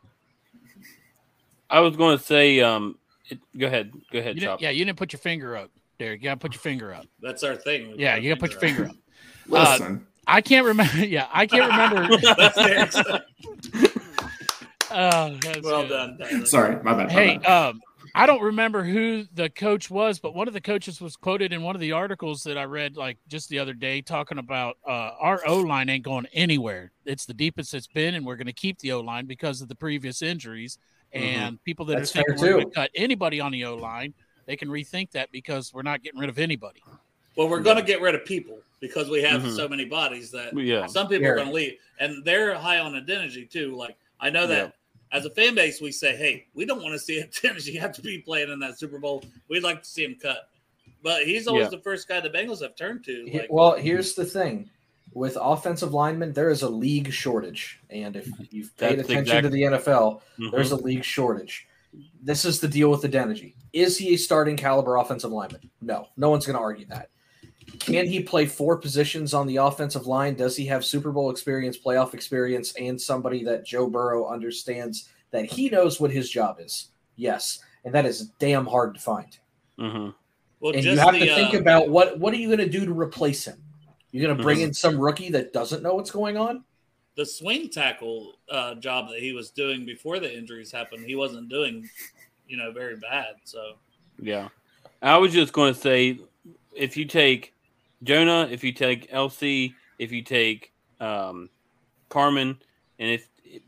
I 1.70 1.80
was 1.82 1.96
going 1.96 2.18
to 2.18 2.24
say, 2.24 2.60
um, 2.62 2.98
it, 3.28 3.40
go 3.58 3.68
ahead, 3.68 3.94
go 4.12 4.20
ahead, 4.20 4.36
You 4.36 4.42
Chop. 4.42 4.60
didn't, 4.60 4.62
yeah, 4.62 4.70
you 4.72 4.86
didn't 4.86 4.98
put 4.98 5.14
your 5.14 5.20
finger 5.20 5.58
up, 5.58 5.70
Derek. 5.98 6.22
You 6.22 6.26
got 6.30 6.36
to 6.36 6.40
put 6.40 6.54
your 6.54 6.62
finger 6.62 6.94
up. 6.94 7.06
That's 7.22 7.44
our 7.44 7.56
thing. 7.56 7.92
We 7.92 7.98
Yeah, 7.98 8.16
you 8.16 8.30
got 8.30 8.36
to 8.36 8.42
put 8.42 8.52
your 8.52 8.60
finger 8.60 8.86
up. 8.90 8.96
Listen, 9.48 10.06
I 10.28 10.42
can't 10.42 10.66
remember. 10.66 10.98
Yeah, 11.06 11.28
I 11.32 11.46
can't 11.46 11.70
remember. 11.72 13.22
Oh, 14.92 15.38
that's 15.42 15.62
well 15.62 15.82
good. 15.82 15.90
done. 15.90 16.18
Tyler. 16.20 16.46
sorry, 16.46 16.76
my 16.84 16.94
bad. 16.94 17.08
my 17.08 17.14
Hey, 17.14 17.38
bad. 17.40 17.70
um, 17.70 17.82
I 18.14 18.26
don't 18.28 18.42
remember 18.42 18.84
who 18.84 19.26
the 19.34 19.50
coach 19.50 19.90
was, 19.90 20.20
but 20.20 20.34
one 20.34 20.48
of 20.48 20.54
the 20.54 20.62
coaches 20.62 21.02
was 21.02 21.18
quoted 21.18 21.52
in 21.52 21.64
one 21.64 21.76
of 21.76 21.82
the 21.82 21.92
articles 21.92 22.44
that 22.44 22.58
I 22.58 22.64
read 22.64 22.96
like 22.96 23.18
just 23.28 23.50
the 23.50 23.60
other 23.60 23.74
day 23.74 24.02
talking 24.02 24.38
about 24.38 24.78
uh, 24.88 25.12
our 25.20 25.42
O 25.46 25.60
line 25.60 25.90
ain't 25.90 26.06
going 26.06 26.28
anywhere. 26.34 26.92
It's 27.06 27.26
the 27.26 27.34
deepest 27.34 27.74
it's 27.74 27.88
been, 27.88 28.16
and 28.16 28.26
we're 28.26 28.38
going 28.38 28.48
to 28.48 28.54
keep 28.54 28.80
the 28.80 28.94
O 28.94 29.02
line 29.02 29.26
because 29.26 29.62
of 29.62 29.68
the 29.68 29.76
previous 29.76 30.22
injuries. 30.22 30.78
And 31.12 31.62
people 31.64 31.86
that 31.88 31.96
That's 31.96 32.12
are 32.12 32.24
thinking 32.24 32.36
we're 32.40 32.54
going 32.54 32.70
to 32.70 32.76
cut 32.76 32.92
anybody 32.96 33.40
on 33.40 33.52
the 33.52 33.66
O 33.66 33.76
line, 33.76 34.14
they 34.46 34.56
can 34.56 34.70
rethink 34.70 35.12
that 35.12 35.32
because 35.32 35.74
we're 35.74 35.82
not 35.82 36.04
getting 36.04 36.20
rid 36.20 36.30
of 36.30 36.40
anybody. 36.40 36.84
Well, 37.36 37.50
we're 37.50 37.62
going 37.62 37.78
to 37.78 37.84
get 37.84 38.02
rid 38.02 38.16
of 38.16 38.24
people 38.26 38.60
because 38.80 39.10
we 39.10 39.22
have 39.24 39.42
Mhm. 39.42 39.56
so 39.56 39.68
many 39.68 39.86
bodies 39.86 40.32
that 40.32 40.58
Yeah. 40.58 40.86
some 40.86 41.08
people 41.08 41.28
are 41.28 41.36
going 41.36 41.48
to 41.48 41.54
leave, 41.54 41.78
and 42.00 42.24
they're 42.24 42.56
high 42.56 42.80
on 42.80 42.94
Adeniji 42.94 43.50
too. 43.50 43.76
Like 43.76 43.96
I 44.20 44.30
know 44.30 44.48
that 44.48 44.76
as 45.12 45.26
a 45.26 45.30
fan 45.30 45.56
base, 45.56 45.82
we 45.82 45.92
say, 45.92 46.16
"Hey, 46.16 46.46
we 46.54 46.66
don't 46.66 46.82
want 46.82 46.94
to 46.94 47.00
see 47.00 47.22
Adeniji 47.24 47.80
have 47.80 47.92
to 47.94 48.02
be 48.02 48.20
playing 48.20 48.50
in 48.52 48.60
that 48.60 48.80
Super 48.80 49.00
Bowl. 49.00 49.24
We'd 49.50 49.64
like 49.64 49.82
to 49.84 49.88
see 49.90 50.04
him 50.04 50.16
cut." 50.22 50.50
But 51.04 51.26
he's 51.26 51.48
always 51.48 51.66
Yeah. 51.66 51.70
the 51.72 51.80
first 51.80 52.08
guy 52.08 52.20
the 52.20 52.30
Bengals 52.30 52.62
have 52.62 52.76
turned 52.76 53.04
to. 53.06 53.30
Like, 53.32 53.52
well, 53.52 53.74
here's 53.76 54.16
the 54.16 54.26
thing. 54.26 54.70
With 55.14 55.38
offensive 55.40 55.94
linemen, 55.94 56.34
there 56.34 56.50
is 56.50 56.62
a 56.64 56.70
league 56.70 57.12
shortage. 57.14 57.80
And 57.90 58.16
if 58.16 58.28
you've 58.52 58.76
paid 58.78 58.98
That's 59.00 59.10
attention 59.10 59.44
to 59.44 59.50
the 59.50 59.64
NFL, 59.64 60.22
Mhm. 60.40 60.52
there's 60.52 60.72
a 60.72 60.76
league 60.78 61.04
shortage. 61.06 61.68
This 62.22 62.46
is 62.46 62.60
the 62.60 62.68
deal 62.68 62.90
with 62.90 63.04
Adeniji. 63.04 63.54
Is 63.74 63.98
he 63.98 64.14
a 64.14 64.18
starting 64.18 64.58
caliber 64.58 64.96
offensive 64.98 65.32
lineman? 65.32 65.70
No. 65.82 66.08
No 66.18 66.30
one's 66.30 66.46
going 66.46 66.56
to 66.56 66.62
argue 66.62 66.86
that. 66.88 67.10
Can 67.80 68.08
he 68.08 68.22
play 68.22 68.46
four 68.46 68.78
positions 68.78 69.34
on 69.34 69.48
the 69.48 69.58
offensive 69.58 70.08
line? 70.08 70.36
Does 70.36 70.56
he 70.56 70.66
have 70.68 70.86
Super 70.86 71.12
Bowl 71.12 71.30
experience, 71.30 71.78
playoff 71.78 72.14
experience, 72.14 72.74
and 72.80 73.00
somebody 73.00 73.44
that 73.44 73.66
Joe 73.66 73.88
Burrow 73.88 74.28
understands 74.28 75.10
that 75.32 75.46
he 75.46 75.70
knows 75.70 76.00
what 76.00 76.12
his 76.12 76.30
job 76.30 76.58
is? 76.60 76.90
Yes. 77.16 77.60
And 77.84 77.94
that 77.94 78.06
is 78.06 78.30
damn 78.40 78.66
hard 78.66 78.96
to 78.96 79.02
find. 79.02 79.38
Mhm. 79.80 80.14
well, 80.62 80.74
and 80.74 80.82
just 80.82 80.96
you 80.96 81.00
have 81.00 81.14
the, 81.14 81.20
to 81.20 81.36
think 81.36 81.54
uh, 81.54 81.60
about 81.60 81.90
what 81.90 82.18
what 82.18 82.34
are 82.34 82.38
you 82.38 82.48
going 82.48 82.60
to 82.60 82.70
do 82.70 82.86
to 82.86 82.94
replace 82.94 83.44
him? 83.46 83.62
You're 84.12 84.26
going 84.26 84.38
to 84.38 84.42
bring 84.42 84.60
Mhm. 84.60 84.68
in 84.68 84.74
some 84.74 84.98
rookie 84.98 85.30
that 85.32 85.52
doesn't 85.52 85.84
know 85.84 85.96
what's 85.96 86.12
going 86.12 86.38
on? 86.38 86.64
The 87.16 87.26
swing 87.26 87.70
tackle 87.70 88.34
uh, 88.50 88.76
job 88.76 89.10
that 89.10 89.20
he 89.20 89.32
was 89.32 89.50
doing 89.52 89.86
before 89.86 90.20
the 90.20 90.36
injuries 90.36 90.72
happened. 90.72 91.06
He 91.06 91.16
wasn't 91.16 91.50
doing, 91.50 91.90
you 92.48 92.58
know, 92.58 92.72
very 92.72 92.98
bad. 92.98 93.36
So 93.46 93.74
Yeah. 94.22 94.50
I 95.02 95.18
was 95.18 95.32
just 95.34 95.54
going 95.54 95.74
to 95.74 95.80
say 95.80 96.20
if 96.74 96.98
you 96.98 97.06
take 97.06 97.54
Jonah, 98.04 98.48
if 98.52 98.64
you 98.64 98.72
take 98.74 99.10
LC, 99.12 99.74
if 100.00 100.12
you 100.12 100.22
take 100.22 100.74
um, 101.00 101.50
Carman, 102.10 102.58
and 103.00 103.10
if 103.12 103.28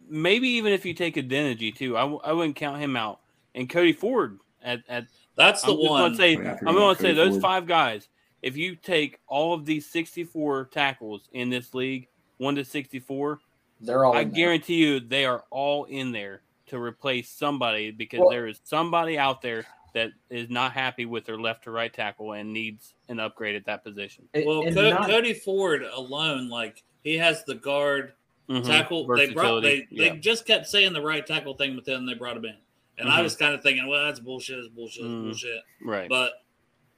maybe 0.10 0.48
even 0.50 0.74
if 0.74 0.86
you 0.86 0.94
take 0.94 1.16
Adeniji 1.16 1.76
too, 1.76 1.96
I, 1.98 2.02
w- 2.02 2.20
I 2.24 2.34
wouldn't 2.34 2.56
count 2.56 2.82
him 2.82 2.96
out. 2.98 3.20
And 3.56 3.70
Cody 3.70 3.94
Ford 3.94 4.40
at, 4.64 4.84
at 4.90 5.08
that's 5.36 5.62
the 5.62 5.72
I'm 5.72 5.78
one. 5.80 6.02
going 6.02 6.12
to 6.12 6.18
say 6.18 6.34
yeah, 6.34 6.58
I 6.66 6.70
I'm 6.70 6.76
going 6.76 6.96
to 6.96 7.02
say 7.02 7.14
those 7.14 7.30
Ford. 7.32 7.42
five 7.42 7.68
guys. 7.68 8.08
If 8.42 8.56
you 8.58 8.76
take 8.76 9.20
all 9.28 9.54
of 9.54 9.66
these 9.66 9.90
64 9.90 10.66
tackles 10.66 11.28
in 11.34 11.50
this 11.50 11.74
league, 11.74 12.08
one 12.38 12.56
to 12.56 12.66
64, 12.66 13.40
They're 13.82 14.06
all 14.06 14.16
I 14.16 14.22
in 14.22 14.30
there. 14.32 14.36
guarantee 14.36 14.76
you 14.76 15.00
they 15.00 15.26
are 15.26 15.44
all 15.50 15.86
in 15.86 16.12
there 16.12 16.42
to 16.68 16.78
replace 16.80 17.30
somebody 17.30 17.92
because 17.92 18.20
Well- 18.20 18.30
there 18.30 18.48
is 18.48 18.60
somebody 18.64 19.18
out 19.18 19.42
there 19.42 19.66
that 19.94 20.12
is 20.30 20.50
not 20.50 20.74
happy 20.74 21.06
with 21.06 21.26
their 21.26 21.40
left 21.40 21.64
to 21.64 21.72
right 21.72 21.92
tackle 21.92 22.34
and 22.34 22.54
needs 22.54 22.94
an 23.10 23.20
upgrade 23.20 23.56
at 23.56 23.66
that 23.66 23.84
position. 23.84 24.28
And- 24.34 24.46
well, 24.46 24.64
Co- 24.64 24.90
not- 24.92 25.08
Cody 25.08 25.34
Ford 25.34 25.84
alone, 25.84 26.50
like 26.50 26.84
he 27.04 27.18
has 27.18 27.44
the 27.46 27.56
guard 27.56 28.14
Mhm. 28.50 28.66
tackle. 28.66 29.08
They 29.08 29.32
brought 29.34 29.62
they, 29.62 29.88
yeah. 29.90 30.14
they 30.14 30.18
just 30.18 30.46
kept 30.46 30.68
saying 30.68 30.94
the 30.94 31.02
right 31.02 31.26
tackle 31.26 31.56
thing 31.56 31.76
with 31.76 31.88
him. 31.88 32.06
They 32.06 32.14
brought 32.14 32.38
him 32.38 32.46
in, 32.46 32.58
and 32.98 33.10
I 33.10 33.20
Mhm. 33.20 33.24
was 33.24 33.36
kind 33.36 33.56
of 33.56 33.64
thinking, 33.64 33.88
well, 33.88 34.06
that's 34.06 34.20
bullshit. 34.20 34.58
That's 34.58 34.68
bullshit. 34.68 35.04
That's 35.04 35.14
Mm. 35.14 35.24
bullshit. 35.24 35.62
right. 35.82 36.10
But 36.10 36.44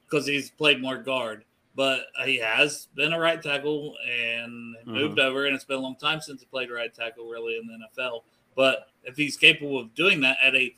because 0.05 0.25
he's 0.27 0.49
played 0.49 0.81
more 0.81 0.97
guard, 0.97 1.45
but 1.75 2.07
he 2.25 2.37
has 2.37 2.87
been 2.95 3.13
a 3.13 3.19
right 3.19 3.41
tackle 3.41 3.95
and 4.07 4.75
Mm-hmm. 4.79 4.93
moved 4.93 5.19
over, 5.19 5.45
and 5.45 5.55
it's 5.55 5.65
been 5.65 5.77
a 5.77 5.81
long 5.81 5.95
time 5.95 6.21
since 6.21 6.39
he 6.41 6.45
played 6.47 6.69
right 6.71 6.93
tackle 6.93 7.27
really 7.29 7.57
in 7.57 7.67
the 7.67 7.77
NFL. 8.01 8.21
But 8.55 8.87
if 9.03 9.15
he's 9.15 9.37
capable 9.37 9.77
of 9.79 9.93
doing 9.93 10.21
that 10.21 10.37
at 10.41 10.55
a 10.55 10.73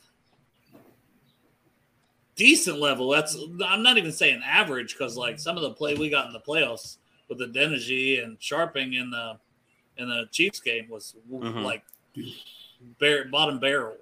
decent 2.36 2.78
level, 2.80 3.10
that's 3.10 3.36
I'm 3.64 3.82
not 3.82 3.98
even 3.98 4.12
saying 4.12 4.42
average 4.44 4.92
because 4.96 5.16
like 5.16 5.38
some 5.38 5.56
of 5.56 5.62
the 5.62 5.70
play 5.72 5.94
we 5.94 6.10
got 6.10 6.26
in 6.26 6.32
the 6.32 6.40
playoffs 6.40 6.98
with 7.28 7.38
the 7.38 7.46
Denergy 7.46 8.22
and 8.22 8.38
Scharping 8.38 8.94
in 9.00 9.10
the 9.10 9.38
in 9.98 10.08
the 10.08 10.26
Chiefs 10.32 10.60
game 10.60 10.88
was 10.88 11.14
Mhm. 11.30 11.62
like 11.62 11.82
bar- 12.98 13.24
bottom 13.30 13.58
barrel. 13.58 13.96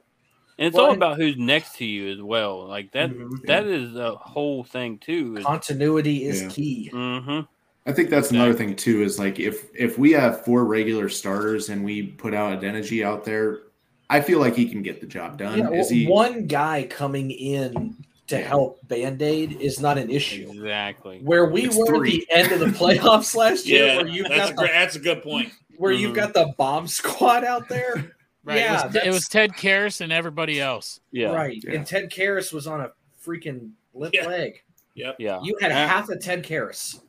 And 0.60 0.68
it's 0.68 0.76
Well, 0.76 0.86
all 0.86 0.92
about 0.92 1.16
who's 1.16 1.36
next 1.36 1.76
to 1.78 1.84
you 1.84 2.12
as 2.12 2.20
well. 2.22 2.66
Like 2.68 2.92
that 2.92 3.10
Mhm. 3.10 3.46
that 3.46 3.66
is 3.66 3.96
a 3.96 4.14
whole 4.14 4.62
thing 4.62 4.98
too. 4.98 5.36
Is, 5.38 5.44
Continuity 5.44 6.24
is 6.26 6.42
Yeah. 6.42 6.48
key. 6.50 6.90
Mhm. 6.92 7.48
I 7.86 7.92
think 7.92 8.10
that's 8.10 8.30
another 8.30 8.52
thing 8.52 8.76
too. 8.76 9.02
Is 9.02 9.18
like 9.18 9.40
if 9.40 9.66
if 9.74 9.98
we 9.98 10.12
have 10.12 10.44
four 10.44 10.64
regular 10.66 11.08
starters 11.08 11.70
and 11.70 11.82
we 11.84 12.02
put 12.02 12.34
out 12.34 12.60
Adeniji 12.60 13.04
out 13.04 13.24
there, 13.24 13.62
I 14.10 14.20
feel 14.20 14.38
like 14.38 14.54
he 14.54 14.66
can 14.68 14.82
get 14.82 15.00
the 15.00 15.06
job 15.06 15.38
done. 15.38 15.58
Yeah, 15.58 15.70
is 15.70 15.86
well, 15.86 15.88
he? 15.88 16.06
one 16.06 16.46
guy 16.46 16.86
coming 16.88 17.30
in 17.30 17.96
to 18.26 18.36
help 18.36 18.86
Band 18.86 19.20
Aid 19.22 19.60
is 19.60 19.80
not 19.80 19.98
an 19.98 20.08
issue. 20.10 20.48
Exactly. 20.52 21.18
Where 21.24 21.46
we 21.46 21.62
It's 21.64 21.76
were 21.76 21.86
three. 21.86 22.26
at 22.30 22.48
the 22.50 22.52
end 22.52 22.52
of 22.52 22.60
the 22.60 22.66
playoffs 22.78 23.34
last 23.34 23.66
year, 23.66 23.86
Yeah, 23.86 23.96
where 23.96 24.06
you've 24.06 24.28
that's 24.28 24.50
a 24.50 24.54
got 24.54 24.56
great, 24.58 24.66
the, 24.68 24.72
that's 24.74 24.96
a 24.96 25.00
good 25.00 25.22
point. 25.22 25.48
where 25.78 25.90
you've 25.90 26.12
Mhm. 26.12 26.16
got 26.16 26.34
the 26.34 26.52
bomb 26.58 26.86
squad 26.86 27.44
out 27.44 27.68
there. 27.68 28.12
Right. 28.42 28.58
Yeah, 28.58 28.80
it, 28.80 28.86
was, 28.86 28.96
it 28.96 29.10
was 29.10 29.28
Ted 29.28 29.52
Karras 29.52 30.00
and 30.00 30.12
everybody 30.12 30.60
else. 30.60 31.00
Yeah. 31.12 31.28
Right. 31.32 31.62
Yeah. 31.62 31.74
And 31.74 31.86
Ted 31.86 32.10
Karras 32.10 32.52
was 32.52 32.66
on 32.66 32.80
a 32.80 32.90
freaking 33.24 33.72
limp 33.92 34.14
Yeah. 34.14 34.26
leg. 34.26 34.62
Yep. 34.94 35.16
Yeah. 35.18 35.40
You 35.42 35.56
had 35.60 35.72
Uh, 35.72 35.74
half 35.86 36.08
a 36.08 36.16
Ted 36.16 36.42
Karras. 36.44 37.00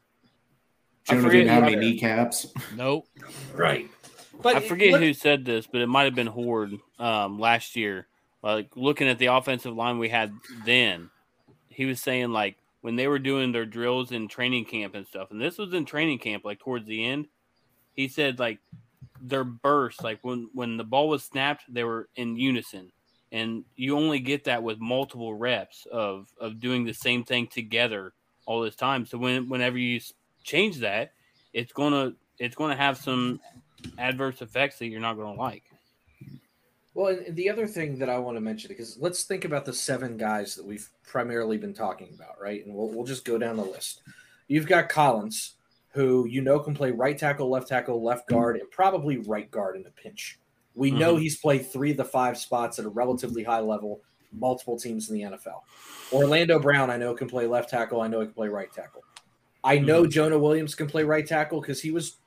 I 1.07 1.13
Jonah 1.13 1.21
forget 1.23 1.39
didn't 1.39 1.49
have 1.53 1.63
any 1.63 1.75
kneecaps. 1.77 2.47
Nope. 2.75 3.07
Right. 3.53 3.89
But 4.41 4.55
I 4.57 4.59
forget 4.59 4.91
look- 4.91 5.01
who 5.01 5.13
said 5.13 5.45
this, 5.45 5.67
but 5.67 5.81
it 5.81 5.87
might 5.87 6.03
have 6.03 6.15
been 6.15 6.27
Hoard 6.27 6.73
um, 6.99 7.39
last 7.39 7.75
year. 7.75 8.07
Like 8.43 8.75
looking 8.75 9.07
at 9.07 9.17
the 9.19 9.27
offensive 9.27 9.75
line 9.75 9.99
we 9.99 10.09
had 10.09 10.33
then, 10.65 11.09
he 11.69 11.85
was 11.85 12.01
saying 12.01 12.31
like 12.31 12.57
when 12.81 12.95
they 12.95 13.07
were 13.07 13.19
doing 13.19 13.51
their 13.51 13.65
drills 13.67 14.11
in 14.11 14.27
training 14.27 14.65
camp 14.65 14.95
and 14.95 15.05
stuff, 15.07 15.31
and 15.31 15.39
this 15.39 15.57
was 15.57 15.73
in 15.73 15.85
training 15.85 16.17
camp, 16.19 16.43
like 16.43 16.59
towards 16.59 16.87
the 16.87 17.05
end, 17.05 17.27
he 17.93 18.07
said 18.07 18.39
like 18.39 18.57
their 19.21 19.43
bursts, 19.43 20.01
like 20.01 20.19
when 20.21 20.49
when 20.53 20.77
the 20.77 20.83
ball 20.83 21.07
was 21.07 21.23
snapped, 21.23 21.63
they 21.69 21.83
were 21.83 22.09
in 22.15 22.35
unison, 22.35 22.91
and 23.31 23.63
you 23.75 23.95
only 23.97 24.19
get 24.19 24.43
that 24.45 24.63
with 24.63 24.79
multiple 24.79 25.33
reps 25.33 25.87
of 25.91 26.27
of 26.39 26.59
doing 26.59 26.85
the 26.85 26.93
same 26.93 27.23
thing 27.23 27.47
together 27.47 28.13
all 28.45 28.61
this 28.61 28.75
time. 28.75 29.05
So 29.05 29.17
when 29.17 29.49
whenever 29.49 29.77
you 29.77 29.99
change 30.43 30.77
that, 30.79 31.13
it's 31.53 31.73
gonna 31.73 32.13
it's 32.39 32.55
gonna 32.55 32.75
have 32.75 32.97
some 32.97 33.39
adverse 33.97 34.41
effects 34.41 34.79
that 34.79 34.87
you're 34.87 34.99
not 34.99 35.17
gonna 35.17 35.39
like. 35.39 35.63
Well, 36.93 37.17
and 37.25 37.35
the 37.35 37.49
other 37.49 37.67
thing 37.67 37.97
that 37.99 38.09
I 38.09 38.17
want 38.17 38.35
to 38.35 38.41
mention, 38.41 38.67
because 38.67 38.97
let's 38.99 39.23
think 39.23 39.45
about 39.45 39.63
the 39.63 39.73
seven 39.73 40.17
guys 40.17 40.55
that 40.55 40.65
we've 40.65 40.89
primarily 41.07 41.57
been 41.57 41.73
talking 41.73 42.09
about, 42.13 42.41
right? 42.41 42.65
And 42.65 42.75
we'll, 42.75 42.89
we'll 42.89 43.05
just 43.05 43.23
go 43.23 43.37
down 43.37 43.55
the 43.55 43.63
list. 43.63 44.01
You've 44.49 44.67
got 44.67 44.89
Collins, 44.89 45.53
who 45.93 46.25
you 46.27 46.41
know 46.41 46.59
can 46.59 46.73
play 46.73 46.91
right 46.91 47.17
tackle, 47.17 47.49
left 47.49 47.67
tackle, 47.67 48.03
left 48.03 48.27
guard, 48.27 48.57
and 48.57 48.69
probably 48.71 49.17
right 49.17 49.49
guard 49.51 49.75
in 49.75 49.85
a 49.85 49.91
pinch. 49.91 50.39
We 50.73 50.89
mm-hmm. 50.89 50.99
know 50.99 51.15
he's 51.17 51.37
played 51.37 51.69
three 51.69 51.91
of 51.91 51.97
the 51.97 52.05
five 52.05 52.37
spots 52.37 52.79
at 52.79 52.85
a 52.85 52.89
relatively 52.89 53.43
high 53.43 53.59
level, 53.59 54.01
multiple 54.31 54.79
teams 54.79 55.09
in 55.09 55.15
the 55.15 55.23
NFL. 55.23 55.61
Orlando 56.13 56.59
Brown, 56.59 56.89
I 56.89 56.97
know 56.97 57.13
can 57.13 57.27
play 57.27 57.45
left 57.45 57.69
tackle. 57.69 58.01
I 58.01 58.07
know 58.07 58.21
he 58.21 58.27
can 58.27 58.33
play 58.33 58.47
right 58.47 58.71
tackle. 58.71 59.03
I 59.63 59.77
know 59.77 60.03
mm-hmm. 60.03 60.11
Jonah 60.11 60.39
Williams 60.39 60.75
can 60.75 60.87
play 60.87 61.03
right 61.03 61.27
tackle 61.27 61.61
because 61.61 61.81
he 61.81 61.91
was 61.91 62.17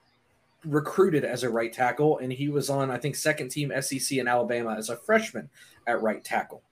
recruited 0.64 1.24
as 1.24 1.42
a 1.42 1.50
right 1.50 1.72
tackle, 1.72 2.18
and 2.18 2.32
he 2.32 2.48
was 2.48 2.70
on, 2.70 2.90
I 2.90 2.98
think, 2.98 3.16
second 3.16 3.48
team 3.48 3.72
SEC 3.80 4.18
in 4.18 4.28
Alabama 4.28 4.74
as 4.76 4.90
a 4.90 4.96
freshman 4.96 5.48
at 5.86 6.02
right 6.02 6.22
tackle. 6.22 6.62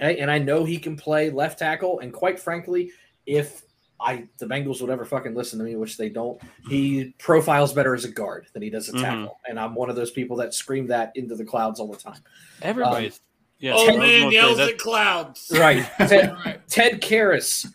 Okay, 0.00 0.18
and 0.18 0.30
I 0.30 0.38
know 0.38 0.64
he 0.64 0.78
can 0.78 0.96
play 0.96 1.30
left 1.30 1.58
tackle, 1.58 2.00
and 2.00 2.12
quite 2.12 2.40
frankly, 2.40 2.90
if 3.26 3.62
I 4.00 4.28
the 4.38 4.46
Bengals 4.46 4.80
would 4.80 4.90
ever 4.90 5.04
fucking 5.04 5.34
listen 5.34 5.58
to 5.58 5.64
me, 5.64 5.76
which 5.76 5.96
they 5.96 6.08
don't, 6.08 6.40
he 6.68 7.14
profiles 7.18 7.72
better 7.72 7.94
as 7.94 8.04
a 8.04 8.10
guard 8.10 8.46
than 8.52 8.62
he 8.62 8.70
does 8.70 8.88
a 8.88 8.92
Mhm. 8.92 9.00
tackle, 9.02 9.38
and 9.48 9.58
I'm 9.60 9.74
one 9.74 9.90
of 9.90 9.96
those 9.96 10.10
people 10.10 10.36
that 10.38 10.54
scream 10.54 10.86
that 10.88 11.12
into 11.16 11.34
the 11.34 11.44
clouds 11.44 11.80
all 11.80 11.88
the 11.88 11.96
time. 11.98 12.20
Everybody's 12.62 13.20
yeah. 13.58 13.72
I 13.74 13.76
Old 13.76 13.98
man 13.98 14.30
yells 14.32 14.58
at 14.58 14.78
clouds. 14.78 15.52
Right, 15.54 15.84
Ted, 15.98 16.36
Ted 16.68 17.00
Karras 17.02 17.66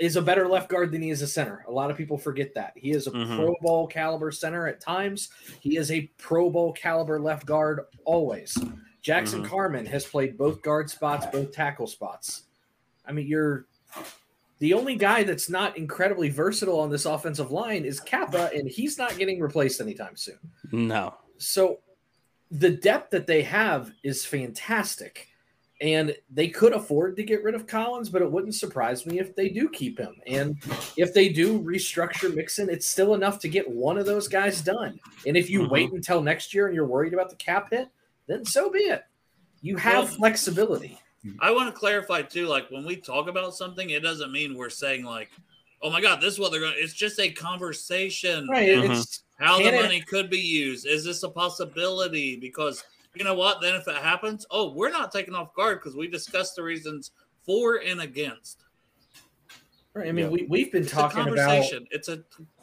is 0.00 0.16
a 0.16 0.22
better 0.22 0.48
left 0.48 0.70
guard 0.70 0.90
than 0.92 1.02
he 1.02 1.10
is 1.10 1.20
a 1.20 1.26
center. 1.26 1.62
A 1.68 1.70
lot 1.70 1.90
of 1.90 1.98
people 1.98 2.16
forget 2.16 2.54
that 2.54 2.72
he 2.76 2.92
is 2.92 3.06
a 3.06 3.10
Mhm. 3.10 3.36
Pro 3.36 3.54
Bowl 3.60 3.86
caliber 3.86 4.30
center 4.32 4.66
at 4.66 4.80
times. 4.80 5.28
He 5.60 5.76
is 5.76 5.90
a 5.90 6.10
Pro 6.16 6.48
Bowl 6.48 6.72
caliber 6.72 7.20
left 7.20 7.44
guard 7.44 7.80
always. 8.06 8.56
Jackson 9.02 9.42
Mhm. 9.44 9.48
Carmen 9.48 9.84
has 9.86 10.06
played 10.06 10.38
both 10.38 10.62
guard 10.62 10.88
spots, 10.88 11.26
both 11.26 11.52
tackle 11.52 11.86
spots. 11.86 12.44
I 13.06 13.12
mean, 13.12 13.26
you're 13.26 13.66
the 14.58 14.74
only 14.74 14.96
guy 14.96 15.22
that's 15.22 15.50
not 15.50 15.76
incredibly 15.76 16.28
versatile 16.30 16.80
on 16.80 16.90
this 16.90 17.04
offensive 17.04 17.50
line 17.50 17.84
is 17.84 18.00
Cappa, 18.00 18.50
and 18.54 18.68
he's 18.68 18.96
not 18.98 19.18
getting 19.18 19.40
replaced 19.40 19.80
anytime 19.80 20.16
soon. 20.16 20.38
No. 20.72 21.14
So 21.38 21.80
the 22.50 22.70
depth 22.70 23.10
that 23.10 23.26
they 23.26 23.42
have 23.42 23.92
is 24.02 24.24
fantastic. 24.24 25.28
And 25.82 26.16
they 26.30 26.48
could 26.48 26.72
afford 26.72 27.16
to 27.16 27.22
get 27.22 27.42
rid 27.42 27.54
of 27.54 27.66
Collins, 27.66 28.08
but 28.08 28.22
it 28.22 28.32
wouldn't 28.32 28.54
surprise 28.54 29.04
me 29.04 29.18
if 29.18 29.36
they 29.36 29.50
do 29.50 29.68
keep 29.68 29.98
him. 29.98 30.14
And 30.26 30.56
if 30.96 31.12
they 31.12 31.28
do 31.28 31.60
restructure 31.60 32.34
Mixon, 32.34 32.70
it's 32.70 32.86
still 32.86 33.12
enough 33.12 33.38
to 33.40 33.48
get 33.48 33.68
one 33.70 33.98
of 33.98 34.06
those 34.06 34.26
guys 34.26 34.62
done. 34.62 34.98
And 35.26 35.36
if 35.36 35.50
you 35.50 35.60
Mhm. 35.64 35.70
wait 35.70 35.92
until 35.92 36.22
next 36.22 36.54
year 36.54 36.64
and 36.66 36.74
you're 36.74 36.86
worried 36.86 37.12
about 37.12 37.28
the 37.28 37.36
cap 37.36 37.68
hit, 37.70 37.88
then 38.26 38.46
so 38.46 38.70
be 38.70 38.78
it. 38.78 39.02
You 39.60 39.76
have 39.76 40.04
Well- 40.04 40.14
flexibility. 40.16 40.98
I 41.40 41.50
want 41.50 41.72
to 41.72 41.78
clarify 41.78 42.22
too, 42.22 42.46
like 42.46 42.70
when 42.70 42.84
we 42.84 42.96
talk 42.96 43.28
about 43.28 43.54
something, 43.54 43.90
it 43.90 44.02
doesn't 44.02 44.32
mean 44.32 44.56
we're 44.56 44.70
saying 44.70 45.04
like, 45.04 45.30
"Oh 45.82 45.90
my 45.90 46.00
God, 46.00 46.20
this 46.20 46.34
is 46.34 46.38
what 46.38 46.50
they're 46.52 46.60
going." 46.60 46.74
to 46.74 46.78
It's 46.78 46.92
just 46.94 47.18
a 47.20 47.30
conversation. 47.30 48.48
Right. 48.48 48.68
and. 48.70 48.82
Mm-hmm. 48.84 48.92
It's 48.92 49.22
How 49.38 49.58
the 49.58 49.64
Can 49.64 49.74
it- 49.74 49.82
money 49.82 50.00
could 50.00 50.30
be 50.30 50.38
used? 50.38 50.86
Is 50.86 51.04
this 51.04 51.22
a 51.22 51.28
possibility? 51.28 52.36
Because 52.36 52.82
you 53.14 53.24
know 53.24 53.34
what? 53.34 53.60
Then 53.60 53.74
if 53.74 53.86
it 53.88 53.96
happens, 53.96 54.46
oh, 54.50 54.72
we're 54.72 54.90
not 54.90 55.10
taken 55.12 55.34
off 55.34 55.54
guard 55.54 55.80
because 55.80 55.96
we 55.96 56.06
discussed 56.08 56.56
the 56.56 56.62
reasons 56.62 57.10
for 57.44 57.76
and 57.76 58.00
against. 58.00 58.64
right. 59.94 60.08
I 60.08 60.12
mean, 60.12 60.26
Yeah. 60.26 60.30
we, 60.30 60.46
we've 60.48 60.72
been 60.72 60.82
It's 60.82 60.92
a 60.92 60.96
talking 60.96 61.20
about 61.22 61.36
conversation. 61.36 61.86
It's 61.90 62.08
a 62.08 62.22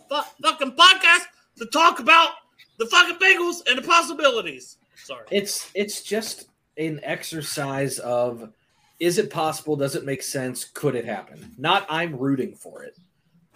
fu- 0.10 0.22
fucking 0.42 0.74
podcast 0.74 1.26
to 1.58 1.66
talk 1.68 2.00
about 2.00 2.32
the 2.78 2.86
fucking 2.88 3.18
Bengals 3.18 3.68
and 3.68 3.78
the 3.78 3.82
possibilities. 3.88 4.78
Sorry. 4.96 5.26
it's 5.32 5.70
it's 5.76 6.02
just 6.02 6.48
an 6.78 7.00
exercise 7.04 8.00
of 8.00 8.52
is 9.00 9.18
it 9.18 9.30
possible 9.30 9.76
does 9.76 9.96
it 9.96 10.06
make 10.06 10.24
sense 10.24 10.66
could 10.66 10.96
it 10.96 11.06
happen 11.06 11.54
not 11.58 11.86
i'm 11.90 12.16
rooting 12.18 12.56
for 12.56 12.84
it 12.84 12.96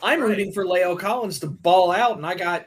i'm 0.03 0.19
Right. 0.21 0.29
rooting 0.29 0.51
for 0.51 0.65
leo 0.67 0.95
collins 0.95 1.39
to 1.39 1.47
ball 1.47 1.91
out 1.91 2.17
and 2.17 2.25
i 2.25 2.35
got 2.35 2.65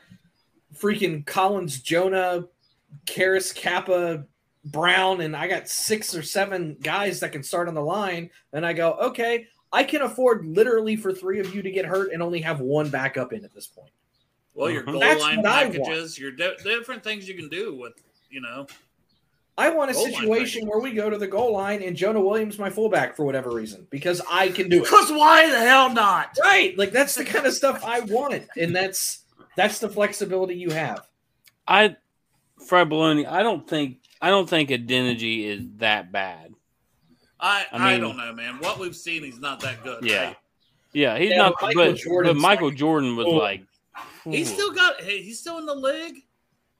freaking 0.74 1.24
collins 1.26 1.80
jonah 1.80 2.44
Karras, 3.06 3.54
Cappa 3.54 4.24
brown 4.66 5.20
and 5.20 5.36
i 5.36 5.46
got 5.48 5.68
six 5.68 6.14
or 6.14 6.22
seven 6.22 6.76
guys 6.82 7.20
that 7.20 7.32
can 7.32 7.42
start 7.42 7.68
on 7.68 7.74
the 7.74 7.80
line 7.82 8.28
and 8.52 8.66
i 8.66 8.72
go 8.72 8.92
okay 8.94 9.46
i 9.72 9.82
can 9.84 10.02
afford 10.02 10.44
literally 10.44 10.96
for 10.96 11.12
three 11.12 11.38
of 11.40 11.54
you 11.54 11.62
to 11.62 11.70
get 11.70 11.84
hurt 11.86 12.12
and 12.12 12.22
only 12.22 12.40
have 12.40 12.60
one 12.60 12.88
backup 12.90 13.32
in 13.32 13.44
at 13.44 13.54
this 13.54 13.66
point 13.66 13.90
well, 14.52 14.68
your 14.68 14.82
Mhm. 14.82 14.92
goal 14.92 15.00
That's 15.00 15.22
line 15.22 15.36
what 15.38 15.46
I 15.46 15.64
want. 15.66 15.74
packages, 15.74 16.18
your 16.18 16.32
di- 16.32 16.56
different 16.64 17.04
things 17.04 17.26
you 17.28 17.34
can 17.34 17.48
do 17.48 17.72
with, 17.76 17.92
you 18.30 18.40
know. 18.40 18.66
I 19.60 19.70
want 19.70 19.90
a 19.90 19.94
Goal 19.94 20.06
situation 20.06 20.66
where 20.66 20.80
we 20.80 20.92
go 20.92 21.10
to 21.10 21.18
the 21.18 21.26
goal 21.26 21.52
line 21.52 21.82
and 21.82 21.94
Jonah 21.96 22.20
Williams 22.20 22.58
my 22.58 22.70
fullback 22.70 23.14
for 23.16 23.24
whatever 23.24 23.50
reason 23.50 23.86
because 23.90 24.22
I 24.30 24.48
can 24.48 24.68
do 24.68 24.78
it. 24.78 24.84
Because 24.84 25.10
why 25.10 25.50
the 25.50 25.58
hell 25.58 25.92
not? 25.92 26.36
Right. 26.40 26.76
Like 26.78 26.92
that's 26.92 27.14
the 27.14 27.24
kind 27.24 27.46
of 27.46 27.52
stuff 27.54 27.84
I 27.84 28.00
want. 28.00 28.44
And 28.56 28.74
that's 28.74 29.24
that's 29.56 29.78
the 29.78 29.88
flexibility 29.88 30.54
you 30.54 30.70
have. 30.70 31.06
I 31.68 31.96
Fred 32.66 32.88
Baloney, 32.88 33.26
I 33.26 33.42
don't 33.42 33.68
think 33.68 33.98
I 34.22 34.30
don't 34.30 34.48
think 34.48 34.70
Adeniji 34.70 35.44
is 35.46 35.60
that 35.76 36.10
bad. 36.12 36.54
I, 37.38 37.66
I 37.72 37.94
I, 37.94 37.98
don't 37.98 38.16
know, 38.18 38.32
man. 38.34 38.58
What 38.60 38.78
we've 38.78 38.94
seen, 38.96 39.22
he's 39.24 39.38
not 39.40 39.60
that 39.60 39.82
good. 39.82 40.04
Yeah. 40.04 40.24
right? 40.26 40.36
Yeah, 40.92 41.18
he's 41.18 41.30
Yeah, 41.30 41.36
not 41.38 41.54
but 41.60 41.74
Michael 41.74 41.92
but, 41.92 42.24
but 42.24 42.36
Michael 42.36 42.68
like- 42.68 42.76
Jordan 42.76 43.16
was 43.16 43.26
Oh. 43.26 43.30
like 43.30 43.62
He's 44.24 44.52
still 44.52 44.72
got. 44.72 45.00
Hey, 45.00 45.22
he's 45.22 45.40
still 45.40 45.58
in 45.58 45.66
the 45.66 45.74
league. 45.74 46.16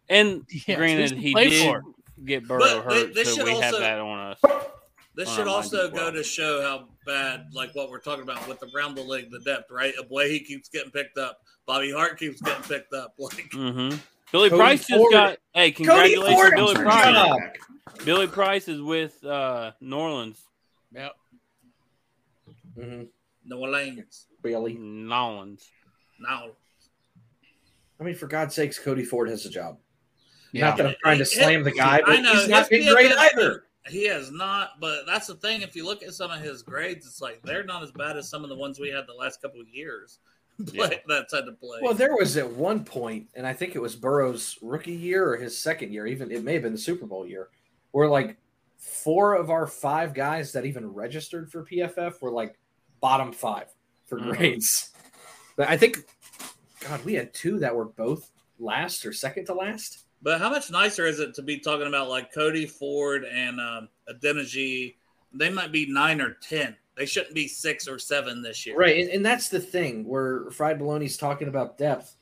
and 0.09 0.45
Yeah, 0.67 0.77
granted 0.77 1.13
who's 1.13 1.21
he 1.23 1.35
did 1.35 1.67
for? 1.67 1.83
Get 2.25 2.47
Burrow 2.47 2.61
But 2.61 2.85
hurt, 2.85 3.15
they 3.15 3.25
so 3.25 3.35
should 3.37 3.45
we 3.45 3.59
have 3.59 3.75
that 3.79 3.99
on 4.01 4.19
us. 4.33 4.39
This 5.17 5.29
Oh, 5.29 5.37
should 5.37 5.49
also 5.49 5.89
go 5.91 5.95
well. 6.05 6.13
to 6.13 6.23
show 6.23 6.63
how 6.63 6.89
bad, 7.05 7.47
like 7.53 7.75
what 7.75 7.91
we're 7.91 7.99
talking 8.01 8.23
about 8.23 8.47
with 8.49 8.61
the 8.61 8.71
round 8.75 8.97
the 8.97 9.03
league, 9.03 9.31
the 9.31 9.41
depth, 9.41 9.71
right? 9.71 9.93
Abwehi 10.01 10.45
keeps 10.45 10.69
getting 10.69 10.91
picked 10.93 11.19
up. 11.19 11.39
Bobby 11.67 11.91
Hart 11.93 12.19
keeps 12.19 12.41
getting 12.41 12.63
picked 12.63 12.93
up. 12.95 13.15
Like, 13.19 13.53
hmm 13.53 13.91
Billy 14.33 14.49
Cody 14.49 14.61
Price 14.61 14.87
just 14.87 14.91
Ford- 14.99 15.13
got 15.13 15.39
hey, 15.55 15.73
congratulations, 15.73 16.33
Ford, 16.33 16.53
Billy 16.55 16.75
Price. 16.77 17.17
up. 17.17 17.39
Billy 18.05 18.27
Price 18.29 18.69
is 18.69 18.81
with 18.81 19.23
uh 19.25 19.73
New 19.81 19.97
Orleans. 19.97 20.41
Yep. 20.93 21.13
Mm-hmm. 22.79 23.03
no 23.45 23.61
lanes. 23.61 24.27
Really. 24.43 24.75
Nolans. 24.79 25.69
Now, 26.21 26.51
I 28.01 28.05
mean, 28.05 28.15
for 28.15 28.27
God's 28.29 28.55
sakes, 28.55 28.79
Cody 28.79 29.05
Ford 29.05 29.29
has 29.29 29.45
a 29.47 29.51
job. 29.51 29.79
Yeah. 30.53 30.69
Not 30.69 30.77
that 30.79 30.87
I'm 30.87 30.95
trying 31.03 31.19
to 31.19 31.27
slam 31.27 31.63
the 31.63 31.71
guy, 31.73 32.01
but 32.05 32.21
know, 32.21 32.33
he's 32.35 32.49
not 32.49 32.69
been 32.69 32.93
great 32.93 33.13
either. 33.13 33.65
he 33.89 34.07
has 34.07 34.31
not. 34.31 34.81
But 34.81 35.07
that's 35.07 35.27
the 35.29 35.35
thing. 35.35 35.63
If 35.63 35.77
you 35.77 35.85
look 35.85 36.03
at 36.03 36.13
some 36.15 36.31
of 36.31 36.41
his 36.41 36.63
grades, 36.63 37.07
it's 37.07 37.21
like 37.21 37.43
they're 37.43 37.65
not 37.65 37.83
as 37.83 37.91
bad 37.93 38.17
as 38.17 38.29
some 38.29 38.43
of 38.43 38.51
the 38.51 38.57
ones 38.57 38.79
we 38.81 38.89
had 38.91 39.07
the 39.07 39.15
last 39.15 39.41
couple 39.43 39.61
of 39.61 39.69
years. 39.69 40.19
Play, 40.67 41.01
That's 41.09 41.33
had 41.33 41.47
to 41.47 41.53
play. 41.53 41.79
Well, 41.81 41.95
there 41.95 42.15
was 42.15 42.37
at 42.37 42.51
one 42.51 42.85
point, 42.85 43.29
and 43.35 43.47
I 43.47 43.55
think 43.55 43.75
it 43.75 43.79
was 43.79 43.97
Burrow's 43.97 44.59
rookie 44.61 44.93
year 44.93 45.27
or 45.33 45.37
his 45.39 45.57
second 45.57 45.91
year, 45.93 46.07
even 46.07 46.31
it 46.31 46.45
may 46.45 46.53
have 46.53 46.63
been 46.63 46.73
the 46.73 46.79
Super 46.79 47.07
Bowl 47.07 47.27
year, 47.27 47.49
where 47.93 48.09
like 48.09 48.37
four 48.77 49.35
of 49.35 49.49
our 49.49 49.67
five 49.67 50.13
guys 50.13 50.53
that 50.53 50.67
even 50.67 50.93
registered 50.93 51.51
for 51.51 51.65
PFF 51.65 52.21
were 52.21 52.31
like 52.31 52.59
bottom 53.01 53.33
five 53.33 53.69
for 54.05 54.19
Mhm. 54.19 54.37
grades. 54.37 54.91
But 55.57 55.71
I 55.71 55.79
think, 55.79 55.99
God, 56.81 57.03
we 57.07 57.15
had 57.15 57.33
two 57.33 57.59
that 57.61 57.75
were 57.75 57.87
both 57.87 58.31
last 58.59 59.07
or 59.07 59.15
second 59.15 59.47
to 59.47 59.55
last. 59.55 60.05
But 60.23 60.41
how 60.41 60.51
much 60.51 60.71
nicer 60.71 61.07
is 61.07 61.19
it 61.19 61.35
to 61.35 61.43
be 61.43 61.59
talking 61.59 61.87
about 61.87 62.09
like 62.09 62.33
Cody 62.33 62.67
Ford 62.67 63.25
and 63.25 63.61
um, 63.61 63.89
Adeniji? 64.09 64.97
They 65.33 65.51
might 65.51 65.73
be 65.73 65.87
nine 65.87 66.21
or 66.21 66.37
ten. 66.43 66.77
They 66.97 67.07
shouldn't 67.07 67.35
be 67.35 67.49
six 67.49 67.89
or 67.89 67.99
seven 67.99 68.43
this 68.43 68.67
year. 68.67 68.77
Right, 68.77 69.01
and, 69.01 69.09
and 69.11 69.25
that's 69.25 69.49
the 69.49 69.61
thing 69.61 70.05
where 70.05 70.51
Fried 70.51 70.79
Baloney's 70.79 71.17
talking 71.17 71.49
about 71.49 71.79
depth. 71.79 72.17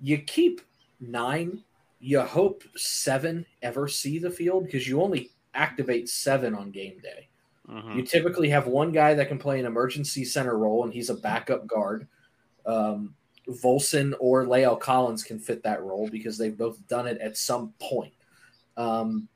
You 0.00 0.18
keep 0.18 0.60
nine, 0.98 1.62
you 2.00 2.20
hope 2.20 2.64
seven 2.74 3.46
ever 3.62 3.86
see 3.86 4.18
the 4.18 4.30
field 4.30 4.64
because 4.64 4.88
you 4.88 5.00
only 5.00 5.30
activate 5.54 6.08
seven 6.08 6.54
on 6.54 6.72
game 6.72 6.98
day. 7.00 7.28
Mhm. 7.68 7.96
You 7.96 8.02
typically 8.02 8.48
have 8.48 8.66
one 8.66 8.90
guy 8.90 9.14
that 9.14 9.28
can 9.28 9.38
play 9.38 9.60
an 9.60 9.66
emergency 9.66 10.24
center 10.24 10.58
role, 10.58 10.84
and 10.84 10.92
he's 10.92 11.10
a 11.10 11.14
backup 11.14 11.66
guard. 11.66 12.08
Um, 12.66 13.14
Volson 13.48 14.14
or 14.20 14.44
La'el 14.44 14.78
Collins 14.78 15.22
can 15.22 15.38
fit 15.38 15.62
that 15.62 15.82
role 15.82 16.08
because 16.08 16.38
they've 16.38 16.56
both 16.56 16.86
done 16.88 17.06
it 17.06 17.18
at 17.18 17.36
some 17.36 17.72
point. 17.78 18.12
Um, 18.76 19.28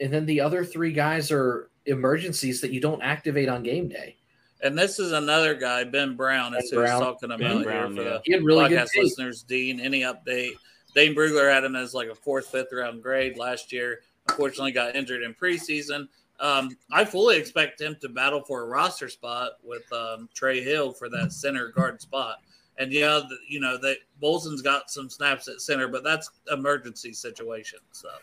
and 0.00 0.12
then 0.12 0.26
the 0.26 0.40
other 0.40 0.64
three 0.64 0.92
guys 0.92 1.30
are 1.30 1.70
emergencies 1.86 2.60
that 2.60 2.72
you 2.72 2.80
don't 2.80 3.02
activate 3.02 3.48
on 3.48 3.62
game 3.62 3.88
day. 3.88 4.16
And 4.62 4.78
this 4.78 4.98
is 4.98 5.12
another 5.12 5.54
guy, 5.54 5.84
Ben 5.84 6.14
Brown, 6.14 6.54
is 6.54 6.70
Ben 6.70 6.80
who's 6.80 6.88
Brown. 6.88 7.00
talking 7.00 7.30
about 7.30 7.40
Ben 7.40 7.56
here 7.56 7.64
Brown, 7.64 7.96
for 7.96 8.02
yeah. 8.02 8.08
the 8.10 8.20
He 8.24 8.32
had 8.32 8.44
really 8.44 8.68
good 8.68 8.78
podcast 8.78 8.96
listeners. 8.96 9.42
Dean, 9.42 9.80
any 9.80 10.02
update? 10.02 10.52
Dane 10.94 11.14
Brugler 11.14 11.52
had 11.52 11.64
him 11.64 11.74
as 11.74 11.94
like 11.94 12.08
a 12.08 12.14
fourth, 12.14 12.46
fifth 12.46 12.72
round 12.72 13.02
grade 13.02 13.36
last 13.36 13.72
year. 13.72 14.00
Unfortunately, 14.28 14.70
got 14.70 14.94
injured 14.94 15.22
in 15.22 15.34
preseason. 15.34 16.06
Um, 16.38 16.76
I 16.90 17.04
fully 17.04 17.38
expect 17.38 17.80
him 17.80 17.96
to 18.00 18.08
battle 18.08 18.42
for 18.42 18.62
a 18.62 18.66
roster 18.66 19.08
spot 19.08 19.52
with 19.62 19.90
um, 19.92 20.28
Trey 20.34 20.62
Hill 20.62 20.92
for 20.92 21.08
that 21.08 21.32
center 21.32 21.68
guard 21.68 22.00
spot. 22.00 22.38
And 22.82 22.92
yeah, 22.92 23.20
the, 23.28 23.36
you 23.48 23.60
know 23.60 23.78
that 23.78 23.98
Volson's 24.20 24.60
got 24.60 24.90
some 24.90 25.08
snaps 25.08 25.48
at 25.48 25.60
center, 25.60 25.88
but 25.88 26.02
that's 26.02 26.30
emergency 26.52 27.12
situation 27.12 27.78
stuff. 27.92 28.20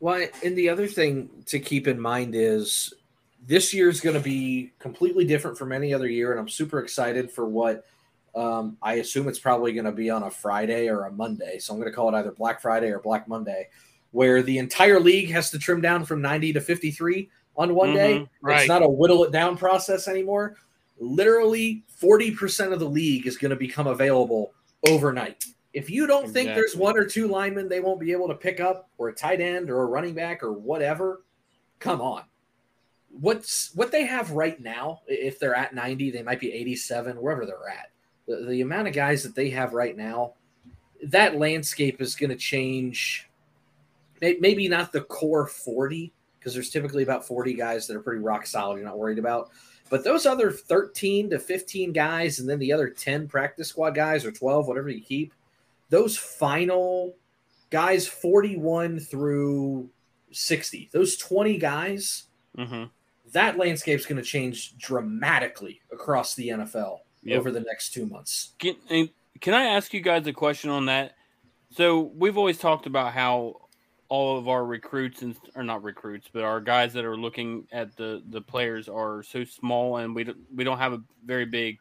Well, 0.00 0.26
and 0.42 0.56
the 0.56 0.68
other 0.68 0.86
thing 0.86 1.30
to 1.46 1.60
keep 1.60 1.86
in 1.86 1.98
mind 1.98 2.34
is 2.34 2.92
this 3.46 3.72
year 3.72 3.88
is 3.88 4.00
going 4.00 4.16
to 4.16 4.22
be 4.22 4.72
completely 4.78 5.24
different 5.24 5.56
from 5.56 5.72
any 5.72 5.94
other 5.94 6.08
year, 6.08 6.32
and 6.32 6.40
I'm 6.40 6.48
super 6.48 6.80
excited 6.80 7.30
for 7.30 7.46
what 7.46 7.86
um, 8.34 8.76
I 8.82 8.94
assume 8.94 9.28
it's 9.28 9.38
probably 9.38 9.72
going 9.72 9.84
to 9.84 9.92
be 9.92 10.10
on 10.10 10.24
a 10.24 10.30
Friday 10.30 10.88
or 10.88 11.04
a 11.04 11.12
Monday. 11.12 11.58
So 11.58 11.72
I'm 11.72 11.78
going 11.78 11.90
to 11.90 11.94
call 11.94 12.08
it 12.08 12.18
either 12.18 12.32
Black 12.32 12.60
Friday 12.60 12.88
or 12.88 12.98
Black 12.98 13.28
Monday, 13.28 13.68
where 14.10 14.42
the 14.42 14.58
entire 14.58 14.98
league 14.98 15.30
has 15.30 15.50
to 15.50 15.58
trim 15.58 15.80
down 15.80 16.04
from 16.04 16.20
90 16.20 16.54
to 16.54 16.60
53 16.60 17.30
on 17.56 17.74
one 17.74 17.94
day. 17.94 18.18
Mhm, 18.18 18.28
right. 18.42 18.60
It's 18.60 18.68
not 18.68 18.82
a 18.82 18.88
whittle 18.88 19.24
it 19.24 19.30
down 19.30 19.56
process 19.56 20.08
anymore. 20.08 20.56
Literally, 20.98 21.83
40% 22.00 22.72
of 22.72 22.80
the 22.80 22.88
league 22.88 23.26
is 23.26 23.36
going 23.36 23.50
to 23.50 23.56
become 23.56 23.86
available 23.86 24.52
overnight. 24.88 25.44
If 25.72 25.90
you 25.90 26.06
don't 26.06 26.30
think 26.30 26.54
there's 26.54 26.76
one 26.76 26.96
or 26.96 27.04
two 27.04 27.26
linemen 27.26 27.68
they 27.68 27.80
won't 27.80 27.98
be 27.98 28.12
able 28.12 28.28
to 28.28 28.34
pick 28.34 28.60
up, 28.60 28.88
or 28.96 29.08
a 29.08 29.14
tight 29.14 29.40
end, 29.40 29.70
or 29.70 29.82
a 29.82 29.86
running 29.86 30.14
back, 30.14 30.42
or 30.42 30.52
whatever, 30.52 31.22
come 31.80 32.00
on. 32.00 32.22
What's 33.10 33.74
what 33.74 33.90
they 33.90 34.04
have 34.06 34.30
right 34.30 34.60
now? 34.60 35.00
If 35.06 35.38
they're 35.38 35.54
at 35.54 35.74
90, 35.74 36.10
they 36.12 36.22
might 36.22 36.40
be 36.40 36.52
87, 36.52 37.16
wherever 37.16 37.44
they're 37.44 37.68
at. 37.68 37.90
The, 38.26 38.46
the 38.48 38.60
amount 38.60 38.88
of 38.88 38.94
guys 38.94 39.22
that 39.24 39.34
they 39.34 39.50
have 39.50 39.72
right 39.72 39.96
now, 39.96 40.34
that 41.02 41.36
landscape 41.36 42.00
is 42.00 42.14
going 42.14 42.30
to 42.30 42.36
change. 42.36 43.28
Maybe 44.20 44.68
not 44.68 44.92
the 44.92 45.02
core 45.02 45.46
40, 45.46 46.12
because 46.38 46.54
there's 46.54 46.70
typically 46.70 47.02
about 47.02 47.26
40 47.26 47.54
guys 47.54 47.86
that 47.86 47.96
are 47.96 48.00
pretty 48.00 48.22
rock 48.22 48.46
solid 48.46 48.76
you're 48.76 48.84
not 48.84 48.98
worried 48.98 49.18
about. 49.18 49.50
But 49.94 50.02
those 50.02 50.26
other 50.26 50.50
13 50.50 51.30
to 51.30 51.38
15 51.38 51.92
guys, 51.92 52.40
and 52.40 52.48
then 52.48 52.58
the 52.58 52.72
other 52.72 52.88
10 52.90 53.28
practice 53.28 53.68
squad 53.68 53.90
guys 53.92 54.24
or 54.24 54.32
12, 54.32 54.66
whatever 54.66 54.88
you 54.88 55.00
keep, 55.00 55.32
those 55.88 56.16
final 56.16 57.14
guys 57.70 58.08
41 58.08 58.98
through 58.98 59.88
60, 60.32 60.88
those 60.92 61.16
20 61.16 61.58
guys, 61.58 62.24
Mhm. 62.58 62.90
that 63.30 63.56
landscape's 63.56 64.04
going 64.04 64.20
to 64.20 64.28
change 64.28 64.76
dramatically 64.78 65.80
across 65.92 66.34
the 66.34 66.48
NFL 66.48 67.02
Yep. 67.22 67.38
over 67.38 67.52
the 67.52 67.60
next 67.60 67.90
two 67.90 68.04
months. 68.04 68.54
Can, 68.58 68.74
can 69.40 69.54
I 69.54 69.62
ask 69.66 69.94
you 69.94 70.00
guys 70.00 70.26
a 70.26 70.32
question 70.32 70.70
on 70.70 70.86
that? 70.86 71.14
So 71.70 72.00
we've 72.00 72.36
always 72.36 72.58
talked 72.58 72.86
about 72.86 73.12
how 73.12 73.63
all 74.08 74.36
of 74.38 74.48
our 74.48 74.64
recruits 74.64 75.22
and 75.22 75.36
or 75.54 75.62
not 75.62 75.82
recruits, 75.82 76.28
but 76.32 76.42
our 76.42 76.60
guys 76.60 76.92
that 76.92 77.04
are 77.04 77.16
looking 77.16 77.66
at 77.72 77.96
the 77.96 78.22
the 78.30 78.40
players 78.40 78.88
are 78.88 79.22
so 79.22 79.44
small, 79.44 79.96
and 79.98 80.14
we 80.14 80.24
don't, 80.24 80.38
we 80.54 80.64
don't 80.64 80.78
have 80.78 80.92
a 80.92 81.02
very 81.24 81.46
big 81.46 81.78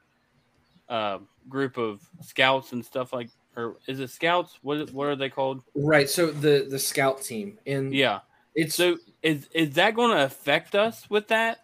uh, 0.89 1.19
group 1.49 1.77
of 1.77 2.01
scouts 2.21 2.71
and 2.71 2.83
stuff 2.85 3.13
like. 3.13 3.29
Or 3.55 3.75
is 3.87 3.99
it 3.99 4.09
scouts? 4.09 4.57
What 4.63 4.91
what 4.91 5.07
are 5.07 5.15
they 5.15 5.29
called? 5.29 5.61
Right. 5.75 6.09
So 6.09 6.31
the 6.31 6.65
the 6.69 6.79
scout 6.79 7.21
team, 7.21 7.59
and 7.67 7.93
Yeah. 7.93 8.21
it's 8.55 8.73
So 8.75 8.97
is 9.21 9.47
is 9.53 9.75
that 9.75 9.93
going 9.93 10.09
to 10.17 10.23
affect 10.23 10.73
us 10.73 11.07
with 11.09 11.27
that 11.27 11.59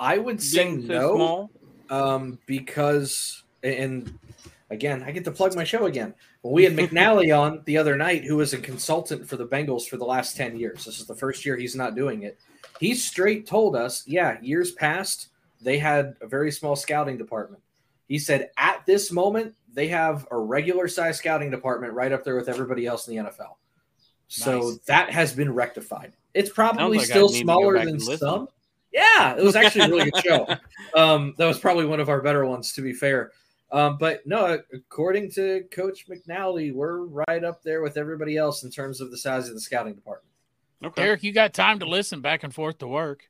I 0.00 0.18
would 0.18 0.42
say 0.42 0.80
so 0.80 0.86
no. 0.86 1.14
small? 1.14 1.50
um, 1.90 2.38
because 2.46 3.44
and 3.62 4.18
again, 4.70 5.02
I 5.04 5.12
get 5.12 5.24
to 5.26 5.30
plug 5.30 5.54
my 5.54 5.64
show 5.64 5.86
again. 5.86 6.12
Well, 6.42 6.52
we 6.52 6.64
had 6.64 6.76
McNally 6.76 7.36
on 7.36 7.62
the 7.64 7.78
other 7.78 7.96
night, 7.96 8.24
who 8.24 8.36
was 8.36 8.52
a 8.52 8.58
consultant 8.58 9.28
for 9.28 9.36
the 9.36 9.46
Bengals 9.46 9.88
for 9.88 9.96
the 9.96 10.04
last 10.04 10.36
ten 10.36 10.56
years. 10.56 10.84
This 10.84 11.00
is 11.00 11.06
the 11.06 11.14
first 11.14 11.44
year 11.44 11.56
he's 11.56 11.74
not 11.74 11.96
doing 11.96 12.22
it. 12.22 12.38
He 12.78 12.94
straight 12.94 13.46
told 13.46 13.74
us, 13.74 14.04
yeah, 14.06 14.38
years 14.40 14.72
past 14.72 15.28
they 15.60 15.78
had 15.78 16.14
a 16.20 16.26
very 16.28 16.52
small 16.52 16.76
scouting 16.76 17.18
department. 17.18 17.62
He 18.06 18.18
said 18.18 18.50
at 18.56 18.86
this 18.86 19.10
moment 19.10 19.54
they 19.72 19.88
have 19.88 20.26
a 20.30 20.38
regular 20.38 20.88
size 20.88 21.18
scouting 21.18 21.50
department 21.50 21.92
right 21.92 22.12
up 22.12 22.24
there 22.24 22.36
with 22.36 22.48
everybody 22.48 22.86
else 22.86 23.08
in 23.08 23.16
the 23.16 23.22
NFL. 23.30 23.56
So 24.28 24.60
Nice. 24.60 24.78
that 24.86 25.10
has 25.10 25.32
been 25.32 25.52
rectified. 25.52 26.12
It's 26.34 26.50
probably 26.50 26.98
like 26.98 27.06
still 27.06 27.28
need 27.28 27.40
to 27.40 27.44
go 27.44 27.44
smaller 27.44 27.84
than 27.84 27.98
some. 28.00 28.48
Yeah, 28.92 29.36
it 29.36 29.42
was 29.42 29.56
actually 29.56 29.86
a 29.86 29.88
really 29.88 30.10
good 30.10 30.22
show. 30.24 30.46
Um, 30.94 31.34
that 31.36 31.46
was 31.46 31.58
probably 31.58 31.86
one 31.86 32.00
of 32.00 32.08
our 32.08 32.22
better 32.22 32.46
ones, 32.46 32.72
to 32.74 32.82
be 32.82 32.92
fair. 32.92 33.32
Um, 33.70 33.98
but 33.98 34.26
no, 34.26 34.58
according 34.72 35.30
to 35.32 35.64
Coach 35.70 36.06
McNally, 36.08 36.72
we're 36.72 37.00
right 37.04 37.44
up 37.44 37.62
there 37.62 37.82
with 37.82 37.96
everybody 37.98 38.36
else 38.36 38.62
in 38.64 38.70
terms 38.70 39.00
of 39.00 39.10
the 39.10 39.18
size 39.18 39.48
of 39.48 39.54
the 39.54 39.60
scouting 39.60 39.94
department. 39.94 40.32
Okay. 40.82 41.02
Derek, 41.02 41.22
you 41.22 41.32
got 41.32 41.52
time 41.52 41.78
to 41.80 41.86
listen 41.86 42.20
back 42.20 42.44
and 42.44 42.54
forth 42.54 42.78
to 42.78 42.86
work. 42.88 43.28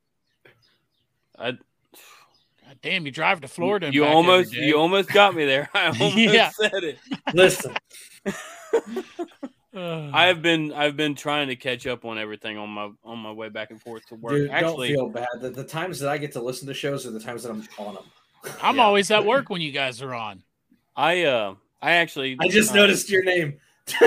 I, 1.38 1.52
God 1.52 2.78
damn, 2.82 3.04
you 3.06 3.10
drive 3.10 3.40
to 3.40 3.48
Florida. 3.48 3.86
and 3.86 3.94
you 3.94 4.02
back 4.02 4.14
almost 4.14 4.48
every 4.52 4.60
day. 4.60 4.66
you 4.68 4.78
almost 4.78 5.08
got 5.08 5.34
me 5.34 5.44
there. 5.44 5.68
I 5.74 5.86
almost 6.00 6.16
Yeah. 6.16 6.50
said 6.50 6.84
it. 6.84 6.98
Listen, 7.34 7.74
Uh, 9.76 10.10
I 10.12 10.26
have 10.26 10.40
been 10.42 10.72
I've 10.72 10.96
been 10.96 11.14
trying 11.14 11.48
to 11.48 11.54
catch 11.56 11.86
up 11.86 12.04
on 12.06 12.18
everything 12.18 12.56
on 12.56 12.68
my 12.70 12.90
on 13.04 13.18
my 13.18 13.30
way 13.30 13.48
back 13.50 13.70
and 13.70 13.80
forth 13.80 14.04
to 14.06 14.14
work. 14.16 14.32
dude, 14.32 14.50
Actually, 14.50 14.94
don't 14.94 15.12
feel 15.12 15.22
bad. 15.22 15.26
The, 15.40 15.50
the 15.50 15.62
times 15.62 16.00
that 16.00 16.08
I 16.08 16.16
get 16.18 16.32
to 16.32 16.40
listen 16.42 16.66
to 16.68 16.74
shows 16.74 17.06
are 17.06 17.10
the 17.10 17.20
times 17.20 17.42
that 17.44 17.50
I'm 17.50 17.62
on 17.78 17.94
them. 17.94 18.04
I'm 18.62 18.76
yeah. 18.76 18.82
always 18.82 19.10
at 19.10 19.24
work 19.24 19.50
when 19.50 19.60
you 19.60 19.72
guys 19.72 20.02
are 20.02 20.14
on. 20.14 20.42
I 20.96 21.24
uh 21.24 21.54
I 21.80 21.92
actually 21.92 22.36
I 22.40 22.48
just 22.48 22.72
uh, 22.72 22.76
noticed 22.76 23.10
your 23.10 23.24
name. 23.24 23.60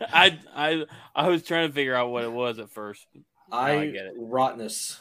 I 0.00 0.38
I 0.54 0.84
I 1.14 1.28
was 1.28 1.42
trying 1.42 1.68
to 1.68 1.74
figure 1.74 1.94
out 1.94 2.10
what 2.10 2.24
it 2.24 2.32
was 2.32 2.58
at 2.58 2.70
first. 2.70 3.06
I, 3.50 3.72
I 3.72 3.86
get 3.86 4.06
it. 4.06 4.14
rottenness. 4.16 4.98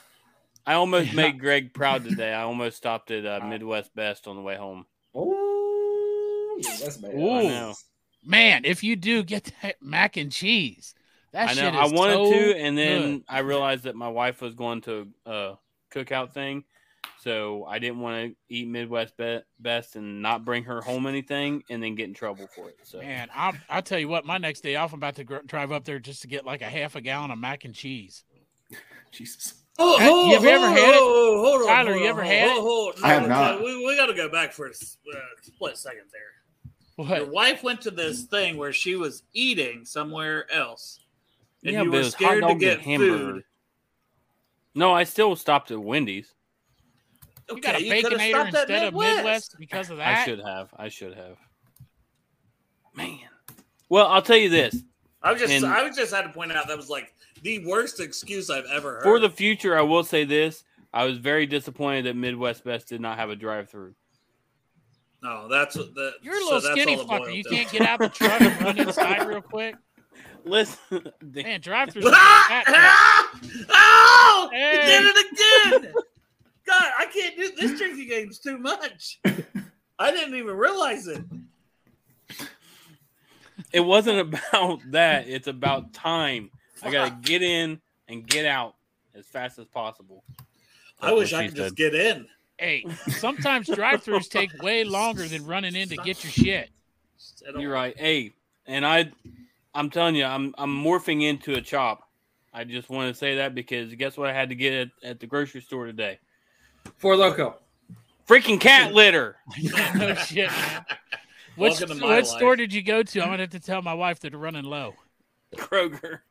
I 0.66 0.74
almost 0.76 1.14
made 1.14 1.40
Greg 1.40 1.74
proud 1.74 2.04
today. 2.04 2.34
I 2.34 2.44
almost 2.44 2.78
stopped 2.78 3.12
at 3.12 3.26
uh, 3.26 3.46
Midwest 3.48 3.96
Best 3.96 4.28
on 4.28 4.36
the 4.36 4.42
way 4.42 4.56
home. 4.56 4.86
Oh, 5.16 6.60
that's 6.62 6.98
bad. 6.98 7.16
Ooh. 7.16 7.32
I 7.32 7.44
know. 7.44 7.74
Man, 8.24 8.66
if 8.66 8.84
you 8.84 8.96
do 8.96 9.24
get 9.24 9.52
that 9.64 9.82
mac 9.82 10.16
and 10.18 10.32
cheese, 10.32 10.94
that 11.32 11.50
I 11.50 11.54
know. 11.54 11.62
shit 11.62 11.74
I 11.74 11.88
wanted 11.88 12.14
so 12.14 12.32
to, 12.32 12.58
and 12.58 12.78
then 12.78 13.02
good. 13.18 13.24
I 13.28 13.40
realized 13.40 13.84
that 13.86 13.96
my 13.96 14.10
wife 14.10 14.42
was 14.42 14.54
going 14.54 14.82
to 14.82 15.08
a 15.26 15.54
cookout 15.92 16.34
thing, 16.34 16.64
so 17.22 17.66
I 17.66 17.80
didn't 17.80 18.00
want 18.00 18.30
to 18.32 18.36
eat 18.50 18.68
Midwest 18.68 19.16
Be- 19.18 19.42
Best 19.60 19.96
and 19.96 20.22
not 20.22 20.46
bring 20.46 20.64
her 20.64 20.82
home 20.82 21.06
anything, 21.06 21.64
and 21.70 21.82
then 21.84 21.96
get 21.96 22.08
in 22.08 22.14
trouble 22.14 22.48
for 22.56 22.70
it. 22.70 22.78
So 22.84 23.00
Man, 23.00 23.30
I'll, 23.34 23.54
I'll 23.70 23.82
tell 23.82 24.00
you 24.00 24.08
what, 24.08 24.26
my 24.26 24.38
next 24.38 24.62
day 24.62 24.76
off, 24.76 24.94
I'm 24.94 25.00
about 25.00 25.16
to 25.16 25.24
gr- 25.24 25.38
drive 25.46 25.72
up 25.72 25.86
there 25.86 26.00
just 26.00 26.22
to 26.24 26.28
get 26.28 26.46
like 26.46 26.62
a 26.62 26.70
half 26.70 26.96
a 26.96 27.02
gallon 27.02 27.32
of 27.32 27.38
mac 27.38 27.66
and 27.66 27.76
cheese. 27.76 28.24
Jesus. 29.12 29.56
Oh, 29.78 29.98
Hey, 30.00 30.28
you 30.28 30.34
have 30.34 30.44
you 30.44 30.50
ever 30.50 30.70
had 30.70 30.96
it? 30.96 31.02
hold, 31.02 31.46
hold 31.46 31.62
on, 31.62 31.68
Tyler, 31.68 31.92
hold 31.92 32.02
you 32.02 32.06
on, 32.06 32.10
ever 32.10 32.24
hold 32.24 32.34
had 32.34 32.50
on, 32.50 32.56
it? 32.58 32.62
hold 32.62 32.96
on. 32.96 33.04
I 33.04 33.08
have 33.14 33.28
not. 33.28 33.64
We, 33.64 33.86
we 33.86 33.96
got 33.96 34.08
to 34.08 34.14
go 34.14 34.30
back 34.30 34.54
for 34.54 34.68
a 34.68 34.70
uh, 34.70 35.20
split 35.42 35.78
second 35.78 36.04
there. 36.12 36.22
Your 37.18 37.32
wife 37.32 37.64
went 37.64 37.82
to 37.82 37.92
this 37.92 38.24
thing 38.24 38.58
where 38.58 38.72
she 38.74 38.96
was 38.96 39.24
eating 39.34 39.86
somewhere 39.86 40.46
else, 40.54 41.00
and 41.64 41.74
Yeah, 41.74 41.82
you 41.82 41.90
were 41.92 41.98
it 41.98 42.00
was 42.00 42.14
hot 42.14 42.22
scared 42.22 42.36
to 42.36 42.42
dogs 42.42 42.52
and 42.52 42.60
get 42.60 42.82
hamburger. 42.82 43.44
Food. 44.74 44.80
no, 44.80 44.94
I 44.94 45.04
still 45.04 45.36
stopped 45.36 45.72
at 45.72 45.80
Wendy's. 45.80 46.34
You 47.50 47.60
got 47.60 47.76
a 47.76 47.84
you 47.84 47.92
coulda 48.02 48.16
baconator 48.18 48.30
stopped 48.30 48.56
at 48.56 48.70
instead 48.70 48.88
of 48.88 48.94
Midwest 48.94 49.56
because 49.60 49.90
of 49.90 49.98
that? 49.98 50.20
I 50.20 50.26
should 50.26 50.40
have. 50.40 50.70
I 50.78 50.88
should 50.90 51.16
have. 51.16 51.38
Man. 52.96 53.20
Well, 53.90 54.08
I'll 54.08 54.22
tell 54.22 54.38
you 54.38 54.50
this. 54.50 54.76
I 55.22 55.32
was 55.34 55.42
just, 55.42 55.54
And- 55.54 55.66
I 55.66 55.84
was 55.84 55.96
just 55.96 56.14
had 56.14 56.22
to 56.24 56.30
point 56.30 56.52
out 56.54 56.68
that 56.68 56.78
was 56.78 56.90
like 56.90 57.14
the 57.44 57.66
worst 57.66 58.00
excuse 58.00 58.50
I've 58.50 58.66
ever 58.72 58.96
heard. 58.96 59.04
For 59.04 59.20
the 59.20 59.30
future, 59.30 59.78
I 59.78 59.82
will 59.82 60.04
say 60.04 60.24
this. 60.24 60.64
I 60.94 61.06
was 61.06 61.18
very 61.18 61.46
disappointed 61.46 62.06
that 62.06 62.16
Midwest 62.16 62.64
Best 62.64 62.88
did 62.90 63.00
not 63.02 63.18
have 63.18 63.30
a 63.30 63.36
drive-through. 63.36 63.96
no, 65.24 65.48
that's 65.48 65.76
what 65.78 65.94
the. 65.94 66.14
You're 66.22 66.36
a 66.36 66.44
little 66.44 66.62
that's 66.62 66.72
skinny 66.72 66.98
fucker. 66.98 67.34
You 67.34 67.44
can't 67.44 67.70
get 67.72 67.82
out 67.82 68.00
the 68.00 68.10
truck 68.10 68.42
and 68.42 68.62
run 68.62 68.78
inside 68.78 69.26
real 69.28 69.42
quick. 69.42 69.76
Listen, 70.44 70.78
Man, 71.22 71.62
drive 71.62 71.92
through. 71.92 72.04
Ah! 72.08 72.64
Ah! 72.68 73.32
Oh! 73.70 74.50
He 74.52 74.58
Hey. 74.58 74.86
did 74.86 75.16
it 75.16 75.82
again! 75.82 75.94
God, 76.66 76.92
I 76.98 77.06
can't 77.06 77.36
do 77.38 77.52
this 77.60 77.78
drinking 77.78 78.08
game's 78.08 78.40
too 78.40 78.58
much. 78.58 79.20
I 80.00 80.12
didn't 80.12 80.36
even 80.36 80.56
realize 80.56 81.08
it. 81.08 81.24
it 83.72 83.80
wasn't 83.82 84.20
about 84.20 84.80
that. 84.92 85.28
It's 85.28 85.48
about 85.48 85.94
time. 85.94 86.50
I 86.84 86.92
gotta 86.92 87.16
get 87.22 87.42
in 87.42 87.80
and 88.08 88.26
get 88.26 88.46
out 88.46 88.76
as 89.16 89.26
fast 89.26 89.60
as 89.60 89.66
possible. 89.68 90.24
I 91.00 91.14
wish 91.14 91.34
I 91.34 91.44
she 91.44 91.48
could 91.50 91.58
just 91.58 91.76
get 91.76 91.94
in. 91.94 92.28
Hey, 92.58 92.86
sometimes 93.10 93.68
drive-throughs 93.68 94.30
take 94.30 94.62
way 94.62 94.84
longer 94.84 95.28
than 95.28 95.46
running 95.46 95.76
in 95.76 95.90
to 95.90 95.96
get 95.98 96.24
your 96.24 96.32
shit. 96.32 96.70
You're 97.58 97.72
right. 97.72 97.98
Hey, 97.98 98.34
and 98.68 98.86
I, 98.86 99.12
I'm 99.74 99.90
telling 99.90 100.16
you, 100.16 100.26
I'm 100.26 100.54
I'm 100.58 100.84
morphing 100.84 101.24
into 101.24 101.54
a 101.54 101.62
chop. 101.62 102.08
I 102.54 102.64
just 102.66 102.90
want 102.90 103.14
to 103.14 103.18
say 103.18 103.38
that 103.38 103.56
because 103.56 103.94
guess 103.96 104.18
what 104.18 104.30
I 104.30 104.34
had 104.34 104.50
to 104.50 104.56
get 104.56 104.74
at, 104.74 104.90
at 105.12 105.20
the 105.20 105.28
grocery 105.28 105.62
store 105.62 105.86
today? 105.86 106.20
Four 106.98 107.16
Loko. 107.16 107.56
Freaking 108.28 108.60
cat 108.60 108.94
litter. 108.94 109.38
no 109.96 110.14
shit, 110.28 110.50
man. 110.52 110.86
Which, 111.56 111.80
Welcome 111.80 112.00
what 112.00 112.10
life. 112.10 112.26
store 112.28 112.56
did 112.56 112.74
you 112.74 112.82
go 112.82 113.04
to? 113.04 113.22
I'm 113.22 113.28
gonna 113.30 113.44
have 113.44 113.50
to 113.52 113.60
tell 113.60 113.82
my 113.82 113.94
wife 113.94 114.20
that 114.22 114.32
they're 114.32 114.40
running 114.40 114.64
low. 114.66 114.96
Kroger. 115.56 116.20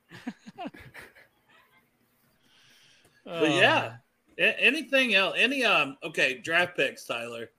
But 3.25 3.51
yeah, 3.51 3.97
a- 4.39 4.61
anything 4.61 5.15
else? 5.15 5.37
Any 5.39 5.65
um? 5.65 5.97
Okay, 6.03 6.39
draft 6.39 6.77
picks, 6.77 7.05
Tyler. 7.05 7.51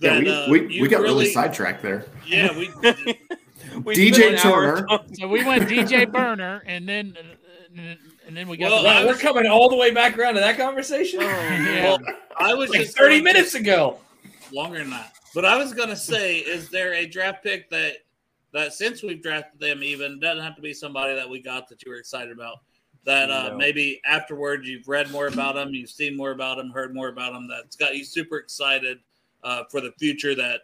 Yeah, 0.00 0.14
That, 0.14 0.22
we, 0.24 0.30
uh, 0.30 0.50
we, 0.50 0.74
you 0.74 0.82
we 0.82 0.88
got 0.88 1.02
really, 1.02 1.30
sidetracked 1.30 1.82
there. 1.82 2.06
Yeah, 2.26 2.56
we. 2.58 2.70
We 3.84 3.94
DJ 3.94 4.14
spent 4.14 4.38
Turner. 4.38 4.86
So 5.14 5.28
we 5.28 5.44
went 5.44 5.68
DJ 5.68 6.10
Burner, 6.10 6.62
and 6.66 6.88
then 6.88 7.16
uh, 7.18 7.80
and 8.26 8.36
then 8.36 8.48
we 8.48 8.56
got 8.56 8.70
Well, 8.82 9.00
the- 9.02 9.06
we're 9.06 9.18
coming 9.18 9.46
all 9.46 9.68
the 9.68 9.76
way 9.76 9.90
back 9.92 10.18
around 10.18 10.34
to 10.34 10.40
that 10.40 10.56
conversation. 10.56 11.20
yeah. 11.20 11.82
well, 11.84 11.98
I 12.38 12.54
was 12.54 12.70
like 12.70 12.80
just 12.80 12.96
30 12.96 13.20
minutes 13.22 13.54
ago. 13.54 13.98
longer 14.52 14.78
than 14.78 14.90
that. 14.90 15.12
But 15.34 15.44
I 15.44 15.56
was 15.56 15.72
gonna 15.72 15.96
say, 15.96 16.38
is 16.38 16.68
there 16.70 16.94
a 16.94 17.06
draft 17.06 17.42
pick 17.44 17.70
that 17.70 17.98
that 18.52 18.72
since 18.72 19.02
we've 19.02 19.22
drafted 19.22 19.60
them, 19.60 19.82
even 19.84 20.18
doesn't 20.18 20.42
have 20.42 20.56
to 20.56 20.62
be 20.62 20.74
somebody 20.74 21.14
that 21.14 21.28
we 21.28 21.40
got 21.40 21.68
that 21.68 21.84
you 21.84 21.92
were 21.92 21.98
excited 21.98 22.32
about. 22.32 22.56
That 23.04 23.30
uh, 23.30 23.50
No. 23.50 23.56
maybe 23.56 24.00
afterwards 24.04 24.68
you've 24.68 24.88
read 24.88 25.10
more 25.12 25.28
about 25.28 25.54
them, 25.54 25.72
you've 25.72 25.88
seen 25.90 26.16
more 26.16 26.32
about 26.32 26.56
them, 26.56 26.70
heard 26.70 26.92
more 26.94 27.08
about 27.08 27.32
them. 27.32 27.46
That's 27.48 27.76
got 27.76 27.96
you 27.96 28.04
super 28.04 28.38
excited 28.38 28.98
uh, 29.44 29.64
for 29.70 29.80
the 29.80 29.92
future. 29.92 30.34
That 30.34 30.62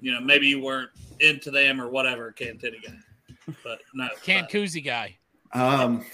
you 0.00 0.12
know 0.12 0.20
maybe 0.20 0.46
you 0.46 0.60
weren't 0.62 0.90
into 1.20 1.50
them 1.50 1.80
or 1.80 1.88
whatever. 1.88 2.32
Can't 2.32 2.60
guy, 2.60 3.54
but 3.62 3.80
no, 3.94 4.08
Can 4.22 4.46
guy. 4.84 5.16
Um, 5.52 6.04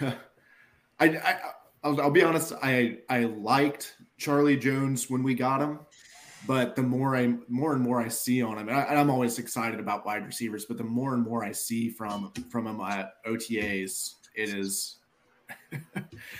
I, 0.00 0.14
I 1.00 1.38
I'll, 1.82 2.00
I'll 2.00 2.10
be 2.10 2.22
honest. 2.22 2.52
I 2.62 2.98
I 3.08 3.24
liked 3.24 3.96
Charlie 4.18 4.56
Jones 4.56 5.10
when 5.10 5.22
we 5.22 5.34
got 5.34 5.60
him, 5.60 5.80
but 6.46 6.76
the 6.76 6.82
more 6.82 7.16
I 7.16 7.34
more 7.48 7.72
and 7.74 7.82
more 7.82 8.00
I 8.00 8.08
see 8.08 8.42
on 8.42 8.58
him, 8.58 8.68
and, 8.68 8.76
I, 8.78 8.94
am 8.94 9.10
always 9.10 9.38
excited 9.38 9.80
about 9.80 10.06
wide 10.06 10.24
receivers. 10.26 10.64
But 10.64 10.78
the 10.78 10.84
more 10.84 11.14
and 11.14 11.22
more 11.22 11.44
I 11.44 11.52
see 11.52 11.90
from 11.90 12.32
from 12.50 12.66
him 12.66 12.80
at 12.80 13.12
OTAs, 13.26 14.14
it 14.34 14.48
is 14.50 14.96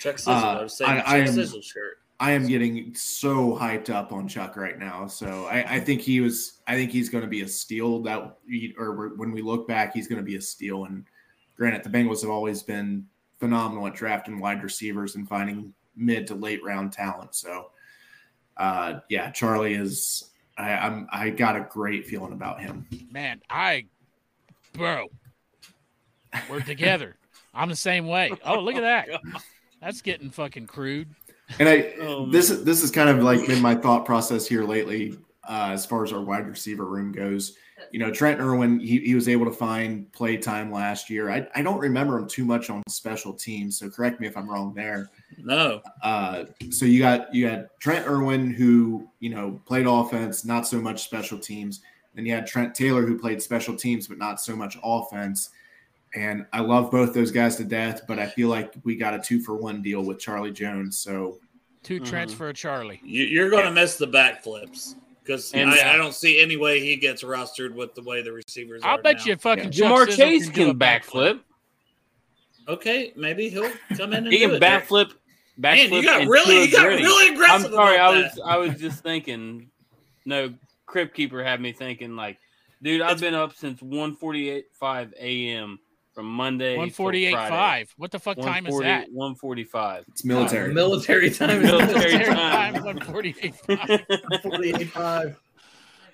Chuck 0.01 0.19
Sizzle. 0.19 0.33
I 0.33 0.55
Uh, 0.59 0.63
was 0.63 0.77
saying 0.79 0.91
I- 0.91 0.97
Chuck 1.01 1.09
I 1.09 1.19
am- 1.19 1.27
Sizzle 1.35 1.61
shirt. 1.63 1.99
I 2.21 2.33
am 2.33 2.47
getting 2.47 2.95
so 2.95 3.57
hyped 3.57 3.91
up 3.91 4.13
on 4.13 4.29
Chuck 4.29 4.57
right 4.57 4.79
now. 4.79 5.07
So 5.07 5.47
I, 5.47 5.77
I 5.77 5.81
think 5.81 6.01
he 6.01 6.21
was. 6.21 6.61
I 6.67 6.75
think 6.75 6.91
he's 6.91 7.09
going 7.09 7.25
to 7.25 7.29
be 7.29 7.43
a 7.43 7.49
steal. 7.49 8.03
That 8.03 8.37
or 8.79 9.15
when 9.17 9.33
we 9.33 9.43
look 9.43 9.67
back, 9.67 9.93
he's 9.93 10.09
going 10.09 10.21
to 10.21 10.25
be 10.25 10.37
a 10.37 10.41
steal. 10.41 10.85
And 10.85 11.05
granted, 11.57 11.83
the 11.83 11.91
Bengals 11.91 12.23
have 12.23 12.31
always 12.31 12.63
been 12.63 13.07
phenomenal 13.41 13.87
at 13.87 13.95
drafting 13.95 14.39
wide 14.39 14.63
receivers 14.63 15.17
and 15.17 15.29
finding 15.29 15.75
mid 15.97 16.27
to 16.29 16.35
late 16.35 16.63
round 16.65 16.93
talent. 16.93 17.35
So 17.35 17.71
uh, 18.57 19.01
yeah, 19.09 19.31
Charlie 19.31 19.75
is. 19.75 20.31
I, 20.57 20.73
I'm. 20.73 21.09
I 21.11 21.31
got 21.31 21.57
a 21.57 21.61
great 21.61 22.07
feeling 22.07 22.33
about 22.33 22.61
him. 22.61 22.87
Man, 23.11 23.43
I, 23.51 23.87
bro, 24.73 25.09
we're 26.49 26.61
together. 26.61 27.17
I'm 27.55 27.69
the 27.69 27.77
same 27.77 28.07
way. 28.07 28.33
Oh, 28.45 28.61
look 28.61 28.77
at 28.77 28.83
that. 28.83 29.09
That's 29.81 30.01
getting 30.01 30.31
fucking 30.31 30.67
crude. 30.67 31.09
And 31.59 31.69
I 31.69 31.95
Oh, 32.01 32.27
this 32.27 32.51
is 32.51 32.65
this 32.65 32.83
is 32.83 32.91
kind 32.91 33.09
of 33.09 33.23
like 33.23 33.47
been 33.47 33.61
my 33.63 33.75
thought 33.75 34.05
process 34.05 34.47
here 34.47 34.65
lately, 34.65 35.17
uh, 35.49 35.71
as 35.73 35.85
far 35.87 36.05
as 36.05 36.13
our 36.13 36.21
wide 36.21 36.47
receiver 36.47 36.85
room 36.85 37.13
goes. 37.13 37.57
You 37.91 37.99
know, 37.99 38.11
Trent 38.11 38.41
Irwin, 38.41 38.81
he, 38.81 39.01
he 39.01 39.15
was 39.15 39.29
able 39.29 39.45
to 39.45 39.53
find 39.53 40.11
play 40.13 40.37
time 40.37 40.73
last 40.73 41.11
year. 41.11 41.31
I, 41.31 41.47
I 41.55 41.63
don't 41.63 41.79
remember 41.79 42.19
him 42.19 42.29
too 42.29 42.45
much 42.45 42.71
on 42.71 42.83
special 42.89 43.33
teams, 43.33 43.79
so 43.79 43.91
correct 43.91 44.21
me 44.21 44.27
if 44.27 44.37
I'm 44.37 44.49
wrong 44.49 44.73
there. 44.75 45.11
No, 45.39 45.83
Uh, 46.03 46.45
so 46.71 46.87
you 46.87 47.01
got 47.01 47.35
you 47.35 47.49
had 47.49 47.69
Trent 47.81 48.07
Irwin 48.07 48.53
who 48.53 49.09
you 49.21 49.31
know 49.31 49.61
played 49.67 49.87
offense, 49.87 50.45
not 50.45 50.67
so 50.67 50.81
much 50.81 51.05
special 51.05 51.39
teams. 51.39 51.81
Then 52.15 52.27
you 52.27 52.33
had 52.33 52.47
Trent 52.47 52.75
Taylor 52.75 53.03
who 53.03 53.19
played 53.19 53.43
special 53.43 53.77
teams, 53.77 54.07
but 54.07 54.19
not 54.19 54.41
so 54.41 54.55
much 54.55 54.79
offense. 54.83 55.51
And 56.15 56.47
I 56.53 56.61
love 56.61 56.91
both 56.91 57.13
those 57.13 57.31
guys 57.31 57.57
to 57.57 57.65
death, 57.65 58.03
but 58.07 58.19
I 58.19 58.27
feel 58.27 58.49
like 58.49 58.75
we 58.85 58.97
got 58.97 59.15
a 59.15 59.19
two 59.19 59.41
for 59.41 59.57
one 59.57 59.83
deal 59.83 60.03
with 60.05 60.19
Charlie 60.21 60.53
Jones. 60.53 60.97
So 60.97 61.39
2 61.83 61.97
mm-hmm. 61.97 62.05
transfer 62.05 62.11
Trents 62.11 62.35
for 62.35 62.53
Charlie. 62.53 63.01
you, 63.05 63.25
you're 63.25 63.51
going 63.51 63.65
to 63.65 63.73
miss 63.73 63.97
the 63.97 64.07
backflips 64.07 64.95
because 65.23 65.53
And- 65.53 65.71
I, 65.71 65.79
I 65.79 65.95
uh, 65.95 65.97
don't 65.97 66.15
see 66.15 66.41
any 66.41 66.57
way 66.57 66.81
he 66.81 66.97
gets 66.97 67.23
rostered 67.23 67.75
with 67.75 67.95
the 67.95 68.03
way 68.03 68.23
the 68.23 68.33
receivers. 68.33 68.83
I'll 68.85 68.99
are 68.99 69.03
bet 69.03 69.19
now. 69.19 69.25
you 69.25 69.37
fucking 69.37 69.73
Yeah. 69.73 69.89
Chuck 69.89 70.09
Ja'Marr 70.09 70.17
Chase 70.17 70.49
do 70.51 70.63
a 70.63 70.67
can 70.67 70.79
backflip. 70.79 71.41
Okay, 72.67 73.13
maybe 73.17 73.49
he'll 73.51 73.71
come 73.97 74.13
in 74.13 74.25
and 74.25 74.27
He 74.33 74.39
do 74.39 74.47
can 74.47 74.55
it 74.57 74.61
there. 74.61 74.81
backflip. 74.81 75.13
Man, 75.57 75.77
Backflip. 75.77 75.91
you 75.93 76.03
got 76.03 76.27
really, 76.27 76.65
you 76.65 76.73
got 76.73 76.83
gritty. 76.87 77.03
really 77.03 77.29
I'm 77.29 77.35
aggressive. 77.35 77.73
sorry. 77.73 77.99
I 77.99 78.09
was 78.11 78.35
that. 78.35 78.43
I 78.45 78.57
was 78.57 78.75
just 78.81 79.03
thinking. 79.03 79.71
No, 80.25 80.53
Crib 80.87 81.13
Keeper 81.13 81.45
had 81.45 81.61
me 81.61 81.73
thinking 81.73 82.17
like, 82.17 82.39
dude, 82.83 83.03
I've 83.03 83.21
been 83.21 83.35
up 83.35 83.55
since 83.55 83.81
1:48:5 83.81 85.13
a.m. 85.21 85.79
from 86.15 86.27
Monday. 86.27 86.77
One 86.77 86.89
till 86.89 86.95
forty 86.95 87.27
eight 87.27 87.33
five. 87.35 87.93
What 87.97 88.11
the 88.13 88.19
fuck 88.19 88.37
time 88.39 88.67
is 88.67 88.73
140 88.75 88.85
that? 88.87 89.13
145. 89.13 90.05
it's 90.09 90.25
military. 90.25 90.73
Military 90.73 91.31
time. 91.31 91.63
Military 91.63 92.25
time. 92.25 92.85
One 92.85 93.01
forty 93.01 93.35
eight. 93.43 93.55
48.5. 93.69 95.37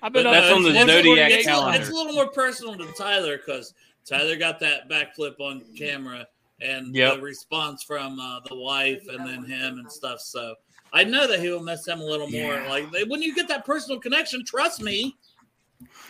I've 0.03 0.13
been 0.13 0.23
But 0.23 0.31
that's 0.31 0.51
on 0.51 0.63
since 0.63 0.73
the 0.73 0.91
1:48. 0.91 1.03
Zodiac 1.03 1.31
it's, 1.31 1.45
a, 1.45 1.49
calendar. 1.49 1.79
it's 1.79 1.89
a 1.89 1.93
little 1.93 2.13
more 2.13 2.29
personal 2.29 2.75
to 2.77 2.87
Tyler 2.97 3.37
because 3.37 3.73
Tyler 4.05 4.35
got 4.35 4.59
that 4.61 4.89
backflip 4.89 5.39
on 5.39 5.61
camera 5.77 6.25
and 6.61 6.95
Yep. 6.95 7.15
the 7.15 7.21
response 7.21 7.83
from 7.83 8.19
uh, 8.19 8.39
the 8.47 8.55
wife 8.55 9.03
and 9.09 9.25
then 9.27 9.43
him 9.45 9.77
and 9.79 9.91
stuff. 9.91 10.19
So 10.19 10.55
I 10.93 11.03
know 11.03 11.27
that 11.27 11.39
he 11.39 11.49
will 11.49 11.63
miss 11.63 11.87
him 11.87 11.99
a 12.01 12.05
little 12.05 12.29
more. 12.29 12.55
Yeah. 12.55 12.69
Like 12.69 12.87
when 13.07 13.21
you 13.21 13.33
get 13.35 13.47
that 13.47 13.65
personal 13.65 13.99
connection, 13.99 14.43
trust 14.45 14.81
me, 14.81 15.15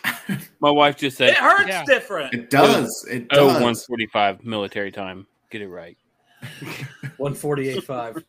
My 0.61 0.69
wife 0.71 0.95
just 0.95 1.17
said, 1.17 1.29
it 1.29 1.37
hurts 1.37 1.67
Yeah. 1.67 1.83
different. 1.85 2.33
It 2.33 2.49
does. 2.51 3.05
It 3.09 3.27
"Oh, 3.31 3.47
does. 3.47 3.53
145 3.55 4.43
military 4.45 4.91
time. 4.91 5.25
Get 5.49 5.61
it 5.61 5.67
right." 5.67 5.97
148.5. 7.19 8.23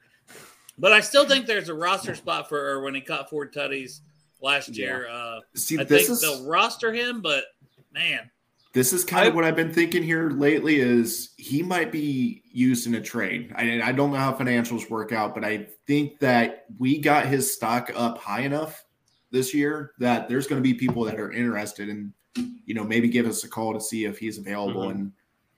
But 0.79 0.93
I 0.93 1.01
still 1.01 1.27
think 1.29 1.47
there's 1.47 1.69
a 1.69 1.75
roster 1.75 2.15
spot 2.15 2.49
for 2.49 2.59
her 2.59 2.83
when 2.83 2.95
he 2.95 3.01
caught 3.01 3.29
four 3.31 3.47
tutties 3.47 4.01
last 4.41 4.71
Yeah. 4.71 4.85
year. 4.87 5.09
Uh, 5.11 5.41
See, 5.55 5.79
I 5.79 5.85
this 5.85 6.07
think 6.07 6.11
is 6.11 6.21
they'll 6.21 6.47
roster 6.47 6.93
him, 6.93 7.21
but 7.21 7.45
man, 7.93 8.31
this 8.73 8.93
is 8.95 9.05
kind 9.05 9.29
of 9.29 9.35
what 9.35 9.45
I've 9.45 9.55
been 9.57 9.73
thinking 9.73 10.03
here 10.03 10.31
lately. 10.31 10.81
Is 10.81 11.35
he 11.37 11.63
might 11.63 11.93
be 11.93 12.43
used 12.51 12.87
in 12.87 12.95
a 12.95 13.01
trade? 13.01 13.53
I, 13.55 13.83
I 13.83 13.93
don't 13.93 14.11
know 14.11 14.17
how 14.19 14.33
financials 14.33 14.89
work 14.89 15.13
out, 15.13 15.35
but 15.35 15.45
I 15.45 15.69
think 15.87 16.19
that 16.21 16.65
we 16.79 16.99
got 16.99 17.27
his 17.27 17.53
stock 17.53 17.93
up 17.95 18.17
high 18.19 18.41
enough 18.41 18.83
this 19.31 19.53
year 19.55 19.93
that 19.99 20.29
there's 20.29 20.47
going 20.47 20.61
to 20.61 20.67
be 20.67 20.75
people 20.75 21.05
that 21.05 21.21
are 21.21 21.31
interested 21.33 21.89
and 21.91 22.13
you 22.37 22.75
know 22.75 22.85
maybe 22.85 23.09
give 23.09 23.27
us 23.27 23.45
a 23.45 23.49
call 23.49 23.73
to 23.75 23.81
see 23.81 24.05
if 24.05 24.19
he's 24.19 24.39
available 24.39 24.83
Mhm. 24.89 24.91
and 24.93 25.13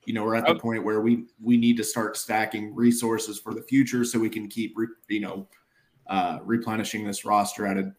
you 0.05 0.13
know 0.13 0.23
we're 0.23 0.35
at 0.35 0.45
the 0.45 0.51
Okay. 0.51 0.59
point 0.59 0.83
where 0.83 1.01
we 1.01 1.25
we 1.41 1.57
need 1.57 1.77
to 1.77 1.83
start 1.83 2.17
stacking 2.17 2.75
resources 2.75 3.39
for 3.39 3.53
the 3.53 3.61
future 3.61 4.03
so 4.03 4.19
we 4.19 4.29
can 4.29 4.47
keep 4.47 4.77
re, 4.77 4.87
you 5.07 5.19
know 5.21 5.47
uh 6.07 6.39
replenishing 6.43 7.05
this 7.05 7.25
roster 7.25 7.65
at 7.65 7.77
a 7.77 7.93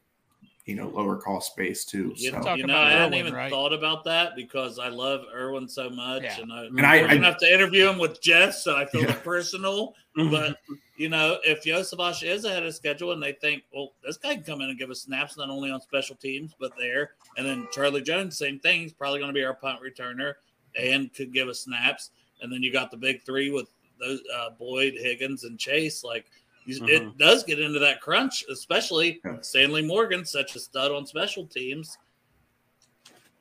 you 0.66 0.74
know 0.74 0.88
lower 0.88 1.16
cost 1.16 1.56
base 1.56 1.84
too 1.84 2.12
you, 2.16 2.30
so 2.32 2.55
you 2.55 2.66
know, 2.66 2.74
about 2.74 2.86
I 2.88 2.90
hadn't 2.90 3.14
even 3.14 3.32
right? 3.32 3.48
thought 3.51 3.72
about 3.72 4.02
that 4.05 4.34
because 4.34 4.78
I 4.80 4.88
love 4.88 5.22
Irwin 5.32 5.68
so 5.68 5.88
much, 5.88 6.22
Yeah. 6.24 6.40
and, 6.40 6.52
I, 6.52 6.64
And 6.64 6.80
I- 6.84 6.94
I- 6.97 7.14
gonna 7.14 7.24
have 7.24 7.38
to 7.38 7.52
interview 7.52 7.88
him 7.88 7.98
with 7.98 8.20
Jess, 8.20 8.64
so 8.64 8.76
I 8.76 8.84
feel 8.84 9.02
Yeah. 9.02 9.12
it 9.12 9.22
personal. 9.22 9.94
But 10.16 10.59
you 10.97 11.09
know, 11.10 11.38
if 11.44 11.62
Iosivas 11.64 12.22
is 12.26 12.44
ahead 12.47 12.64
of 12.64 12.74
schedule 12.74 13.12
and 13.12 13.22
they 13.22 13.32
think, 13.32 13.64
well, 13.72 13.93
this 14.02 14.16
guy 14.16 14.34
can 14.34 14.44
come 14.44 14.60
in 14.62 14.70
and 14.70 14.78
give 14.78 14.90
us 14.90 15.02
snaps 15.02 15.36
not 15.36 15.51
only 15.51 15.70
on 15.70 15.80
special 15.82 16.16
teams 16.16 16.52
but 16.59 16.72
there, 16.78 17.12
and 17.36 17.47
then 17.47 17.68
Charlie 17.70 18.01
Jones, 18.02 18.36
same 18.38 18.59
thing. 18.59 18.80
He's 18.80 18.93
probably 18.94 19.18
going 19.20 19.28
to 19.28 19.34
be 19.38 19.44
our 19.44 19.55
punt 19.55 19.80
returner 19.82 20.34
and 20.74 21.12
could 21.12 21.32
give 21.34 21.48
us 21.48 21.60
snaps. 21.60 22.10
And 22.40 22.51
then 22.51 22.62
you 22.62 22.72
got 22.72 22.90
the 22.90 22.97
big 22.97 23.22
three 23.24 23.51
with 23.51 23.68
those 24.01 24.20
uh, 24.34 24.51
Boyd, 24.59 24.94
Higgins, 24.94 25.44
and 25.44 25.59
Chase. 25.59 26.02
Like 26.02 26.26
you, 26.66 26.84
it 26.86 27.02
mm-hmm. 27.02 27.16
does 27.18 27.44
get 27.44 27.60
into 27.60 27.78
that 27.78 28.01
crunch, 28.01 28.44
especially 28.51 29.20
Yeah. 29.24 29.36
Stanley 29.40 29.82
Morgan, 29.82 30.24
such 30.24 30.56
a 30.56 30.60
stud 30.60 30.93
on 30.93 31.06
special 31.06 31.47
teams. 31.47 31.97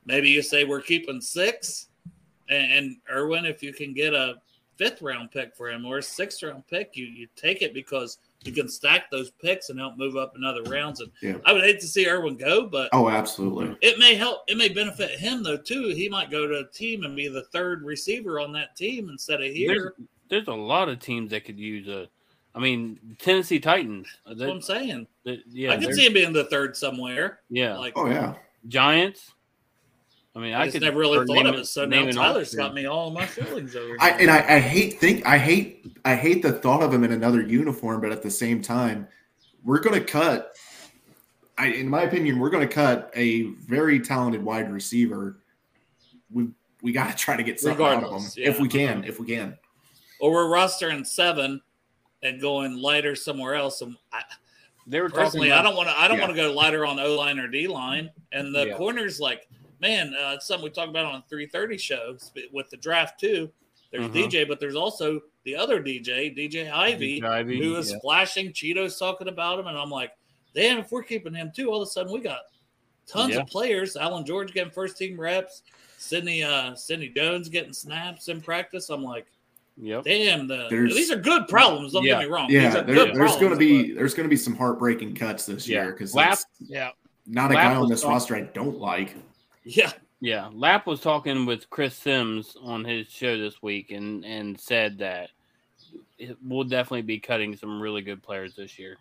Maybe 0.04 0.30
you 0.30 0.42
say 0.42 0.64
we're 0.64 0.80
keeping 0.80 1.20
six, 1.20 1.88
and, 2.48 2.72
and 2.72 2.96
Irwin, 3.10 3.44
if 3.44 3.62
you 3.62 3.72
can 3.72 3.92
get 3.92 4.14
a 4.14 4.36
fifth 4.76 5.02
round 5.02 5.30
pick 5.30 5.54
for 5.56 5.70
him 5.70 5.84
or 5.84 5.98
a 5.98 6.02
sixth 6.02 6.42
round 6.42 6.66
pick, 6.68 6.90
you 6.94 7.06
you 7.06 7.26
take 7.34 7.62
it 7.62 7.74
because 7.74 8.18
you 8.44 8.52
can 8.52 8.68
stack 8.68 9.10
those 9.10 9.30
picks 9.42 9.70
and 9.70 9.78
help 9.78 9.96
move 9.96 10.16
up 10.16 10.34
in 10.36 10.44
other 10.44 10.62
rounds. 10.64 11.00
And 11.00 11.10
Yeah. 11.20 11.38
I 11.44 11.52
would 11.52 11.64
hate 11.64 11.80
to 11.80 11.88
see 11.88 12.08
Irwin 12.08 12.36
go, 12.36 12.66
but 12.66 12.90
oh 12.92 13.08
absolutely 13.08 13.76
it 13.80 13.98
may 13.98 14.14
help. 14.14 14.42
It 14.48 14.56
may 14.56 14.68
benefit 14.68 15.18
him 15.18 15.42
though 15.42 15.56
too. 15.56 15.88
He 15.88 16.08
might 16.08 16.30
go 16.30 16.46
to 16.46 16.58
a 16.60 16.66
team 16.66 17.04
and 17.04 17.16
be 17.16 17.28
the 17.28 17.44
third 17.44 17.82
receiver 17.82 18.38
on 18.38 18.52
that 18.52 18.76
team 18.76 19.08
instead 19.08 19.36
of 19.42 19.52
there's, 19.52 19.56
here. 19.56 19.94
there's 20.28 20.48
a 20.48 20.54
lot 20.54 20.88
of 20.88 21.00
teams 21.00 21.30
that 21.30 21.44
could 21.44 21.58
use 21.58 21.88
a. 21.88 22.08
I 22.56 22.58
mean, 22.58 22.98
Tennessee 23.18 23.60
Titans. 23.60 24.08
uh, 24.24 24.30
That's 24.30 24.40
what 24.40 24.50
I'm 24.50 24.62
saying. 24.62 25.06
they- 25.24 25.42
yeah, 25.46 25.72
I 25.72 25.76
could 25.76 25.94
see 25.94 26.06
him 26.06 26.14
being 26.14 26.32
the 26.32 26.44
third 26.44 26.74
somewhere. 26.74 27.40
Yeah, 27.50 27.76
Like 27.76 27.92
oh 27.96 28.06
yeah 28.06 28.34
Giants. 28.66 29.32
I 30.34 30.38
mean, 30.38 30.52
I, 30.52 30.62
I, 30.62 30.64
just 30.64 30.74
could 30.74 30.82
never 30.82 30.98
really 30.98 31.14
start 31.24 31.28
thought 31.28 31.46
of 31.46 31.54
it. 31.54 31.66
So 31.66 31.84
now 31.86 32.00
naming 32.00 32.14
Tyler's 32.14 32.48
options. 32.48 32.56
got 32.56 32.74
me 32.74 32.84
all 32.86 33.10
my 33.10 33.24
feelings 33.24 33.74
over. 33.74 33.96
I, 34.00 34.10
and 34.10 34.30
I, 34.30 34.56
I 34.56 34.58
hate 34.58 34.98
think 35.00 35.26
I 35.26 35.38
hate 35.38 35.96
I 36.04 36.14
hate 36.14 36.42
the 36.42 36.52
thought 36.52 36.82
of 36.82 36.92
him 36.92 37.04
in 37.04 37.12
another 37.12 37.42
uniform, 37.42 38.00
but 38.00 38.10
at 38.12 38.22
the 38.22 38.30
same 38.30 38.60
time, 38.60 39.06
we're 39.64 39.80
going 39.80 39.98
to 39.98 40.04
cut. 40.04 40.54
I, 41.58 41.68
in 41.68 41.88
my 41.88 42.02
opinion, 42.02 42.38
we're 42.38 42.50
going 42.50 42.66
to 42.68 42.74
cut 42.74 43.10
a 43.14 43.44
very 43.66 43.98
talented 43.98 44.42
wide 44.44 44.70
receiver. 44.70 45.38
We 46.30 46.48
we 46.82 46.92
got 46.92 47.10
to 47.10 47.16
try 47.16 47.36
to 47.36 47.42
get 47.42 47.58
something 47.58 47.84
out 47.84 47.94
of 47.94 47.98
him 47.98 48.04
Regardless, 48.04 48.34
if 48.36 48.60
we 48.60 48.68
can. 48.68 49.04
If 49.04 49.18
we 49.18 49.26
can. 49.26 49.56
or 50.20 50.32
we're 50.32 50.50
rostering 50.50 51.06
seven 51.06 51.62
and 52.22 52.40
going 52.40 52.76
lighter 52.76 53.14
somewhere 53.14 53.54
else. 53.54 53.82
And 53.82 53.96
I, 54.12 54.22
They 54.86 55.00
were 55.00 55.10
personally, 55.10 55.48
about, 55.48 55.60
I 55.60 55.62
don't 55.68 55.76
want 55.76 55.88
to. 55.88 55.98
I 56.00 56.08
don't 56.08 56.18
Yeah. 56.18 56.24
want 56.24 56.36
to 56.36 56.42
go 56.42 56.52
lighter 56.52 56.86
on 56.86 56.98
O 56.98 57.14
line 57.16 57.38
or 57.38 57.48
D 57.48 57.66
line. 57.68 58.10
And 58.32 58.54
the 58.54 58.68
Yeah. 58.68 58.76
corners, 58.76 59.20
like 59.20 59.48
man, 59.80 60.14
uh, 60.14 60.32
it's 60.34 60.46
something 60.46 60.64
we 60.64 60.70
talked 60.70 60.88
about 60.88 61.04
on 61.04 61.22
three 61.28 61.46
thirty 61.46 61.76
shows 61.76 62.32
with 62.52 62.70
the 62.70 62.76
draft 62.78 63.20
too. 63.20 63.50
There's 63.90 64.06
Mhm. 64.06 64.12
DJ, 64.30 64.44
but 64.44 64.58
there's 64.58 64.74
also 64.74 65.20
the 65.44 65.54
other 65.54 65.80
DJ, 65.82 66.30
DJ 66.30 66.70
Ivey, 66.70 67.22
Ivey, 67.22 67.62
who 67.62 67.72
was 67.74 67.92
yeah. 67.92 67.98
flashing 68.00 68.52
Cheetos 68.52 68.98
talking 68.98 69.28
about 69.28 69.58
him, 69.60 69.66
and 69.66 69.76
I'm 69.78 69.90
like, 69.90 70.12
damn, 70.54 70.78
if 70.78 70.90
we're 70.90 71.02
keeping 71.02 71.34
him 71.34 71.52
too, 71.54 71.70
all 71.70 71.82
of 71.82 71.86
a 71.86 71.90
sudden 71.90 72.12
we 72.12 72.20
got 72.20 72.40
tons 73.06 73.34
Yeah. 73.34 73.42
of 73.42 73.48
players. 73.48 73.96
Allan 73.96 74.24
George 74.24 74.52
getting 74.54 74.72
first 74.72 74.96
team 74.96 75.20
reps, 75.20 75.62
Sidney 75.98 76.42
uh 76.42 76.74
Sidney 76.74 77.08
Jones 77.08 77.48
getting 77.48 77.72
snaps 77.72 78.28
in 78.28 78.40
practice. 78.40 78.88
I'm 78.90 79.04
like, 79.04 79.26
Yep. 79.78 80.04
damn, 80.04 80.46
the, 80.48 80.68
these 80.70 81.10
are 81.10 81.16
good 81.16 81.48
problems. 81.48 81.92
Don't 81.92 82.04
Yeah. 82.04 82.14
get 82.20 82.28
me 82.28 82.34
wrong. 82.34 82.50
Yeah, 82.50 82.68
these 82.68 82.76
are 82.76 82.82
there- 82.82 82.94
good 82.94 83.14
there's 83.14 83.32
going 83.36 83.50
to 83.50 83.56
problems, 83.56 83.58
be 83.58 83.92
there's 83.92 84.14
going 84.14 84.24
to 84.26 84.30
be 84.30 84.36
some 84.36 84.56
heartbreaking 84.56 85.14
cuts 85.14 85.44
this 85.46 85.68
Yeah. 85.68 85.82
year 85.84 85.92
because 85.92 86.14
Lap- 86.14 86.38
Yeah. 86.60 86.90
not 87.26 87.50
a 87.50 87.54
Lap 87.54 87.74
guy 87.74 87.76
on 87.76 87.88
this 87.88 88.00
talk- 88.00 88.10
roster 88.10 88.36
I 88.36 88.42
don't 88.42 88.78
like. 88.78 89.14
yeah, 89.64 89.92
Yeah, 90.20 90.48
Lap 90.54 90.86
was 90.86 91.00
talking 91.02 91.44
with 91.44 91.68
Chris 91.68 91.94
Simms 91.94 92.56
on 92.62 92.84
his 92.86 93.06
show 93.08 93.36
this 93.36 93.60
week, 93.62 93.90
and 93.90 94.24
and 94.24 94.58
said 94.58 94.96
that 94.98 95.28
it, 96.18 96.38
we'll 96.42 96.64
definitely 96.64 97.02
be 97.02 97.18
cutting 97.20 97.54
some 97.54 97.78
really 97.82 98.00
good 98.00 98.22
players 98.22 98.54
this 98.56 98.78
year. 98.78 98.96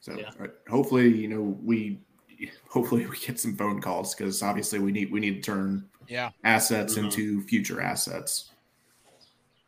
So 0.00 0.16
Yeah. 0.18 0.30
uh, 0.40 0.48
hopefully, 0.68 1.14
you 1.16 1.28
know, 1.28 1.56
we 1.62 2.00
hopefully 2.68 3.06
we 3.06 3.16
get 3.18 3.38
some 3.38 3.56
phone 3.56 3.80
calls 3.80 4.16
because 4.16 4.42
obviously 4.42 4.80
we 4.80 4.90
need 4.90 5.12
we 5.12 5.20
need 5.20 5.36
to 5.44 5.52
turn 5.52 5.88
Yeah. 6.08 6.30
assets 6.42 6.94
Mhm. 6.96 7.04
into 7.04 7.42
future 7.42 7.80
assets. 7.80 8.50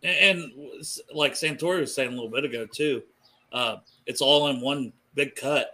And, 0.05 0.41
and 0.41 0.53
like 1.13 1.33
Santori 1.33 1.81
was 1.81 1.95
saying 1.95 2.09
a 2.11 2.13
little 2.13 2.29
bit 2.31 2.45
ago 2.45 2.67
too, 2.67 3.03
uh, 3.53 3.77
it's 4.07 4.21
all 4.21 4.49
in 4.49 4.61
one 4.61 4.93
big 5.15 5.35
cut. 5.35 5.71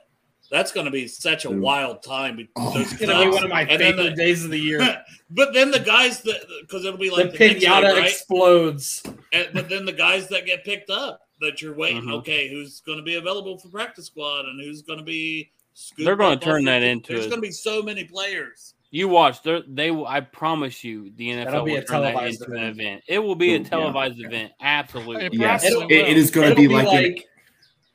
That's 0.51 0.73
going 0.73 0.86
to 0.86 0.90
be 0.90 1.07
such 1.07 1.44
a 1.44 1.51
Ooh. 1.51 1.61
wild 1.61 2.02
time. 2.02 2.48
Oh, 2.57 2.73
it's 2.81 2.93
It's 2.93 3.07
gonna 3.07 3.24
be 3.24 3.31
one 3.31 3.44
of 3.44 3.51
my 3.51 3.61
And 3.62 3.81
favorite 3.81 4.02
the- 4.11 4.16
days 4.16 4.44
of 4.44 4.51
the 4.51 4.59
year. 4.59 4.81
but 5.31 5.52
then 5.55 5.70
the 5.70 5.78
guys 5.78 6.23
that 6.23 6.40
because 6.62 6.85
it'll 6.85 6.98
be 6.98 7.09
like 7.11 7.32
the, 7.32 7.39
next 7.39 7.65
pinata 7.65 7.82
day, 7.82 7.93
right? 8.01 8.11
explodes. 8.11 9.02
And, 9.32 9.48
but 9.52 9.69
then 9.69 9.85
the 9.85 9.93
guys 9.93 10.27
that 10.28 10.47
get 10.47 10.65
picked 10.65 10.90
up 10.90 11.28
that 11.40 11.62
you're 11.62 11.74
waiting, 11.77 12.02
Mhm. 12.02 12.15
okay, 12.15 12.48
who's 12.48 12.81
going 12.81 12.98
to 12.98 13.05
be 13.05 13.15
available 13.15 13.59
for 13.59 13.69
practice 13.69 14.07
squad 14.07 14.47
and 14.47 14.61
who's 14.61 14.82
going 14.82 14.98
to 14.98 15.05
be 15.05 15.52
They're 15.97 16.16
gonna 16.16 16.36
turn 16.36 16.65
that 16.65 16.82
into 16.82 17.12
There's 17.12 17.27
going 17.28 17.40
to 17.40 17.47
be 17.47 17.52
so 17.52 17.81
many 17.81 18.02
players. 18.05 18.74
You 18.93 19.07
watch, 19.09 19.43
they're- 19.43 19.62
they. 19.69 19.91
will- 19.93 20.07
I 20.07 20.21
promise 20.21 20.83
you, 20.83 21.12
the 21.17 21.29
NFL 21.31 21.45
That'll 21.45 21.65
be 21.65 21.73
will 21.73 21.79
a 21.79 21.85
turn 21.85 22.03
that 22.03 22.11
televised 22.12 22.43
into 22.43 22.53
an 22.55 22.59
event. 22.65 22.81
event. 22.81 23.03
It 23.09 23.19
will 23.21 23.35
be 23.37 23.53
Ooh, 23.53 23.57
a 23.57 23.59
yeah. 23.61 23.69
televised 23.69 24.21
event. 24.21 24.53
Absolutely. 24.61 25.27
It 25.27 25.35
Yes, 25.35 25.65
it, 25.65 25.91
it 25.93 26.17
is 26.17 26.31
going 26.33 26.49
to 26.51 26.57
be, 26.57 26.67
be 26.67 26.75
like, 26.75 26.89
an- 26.89 26.93
like- 27.12 27.25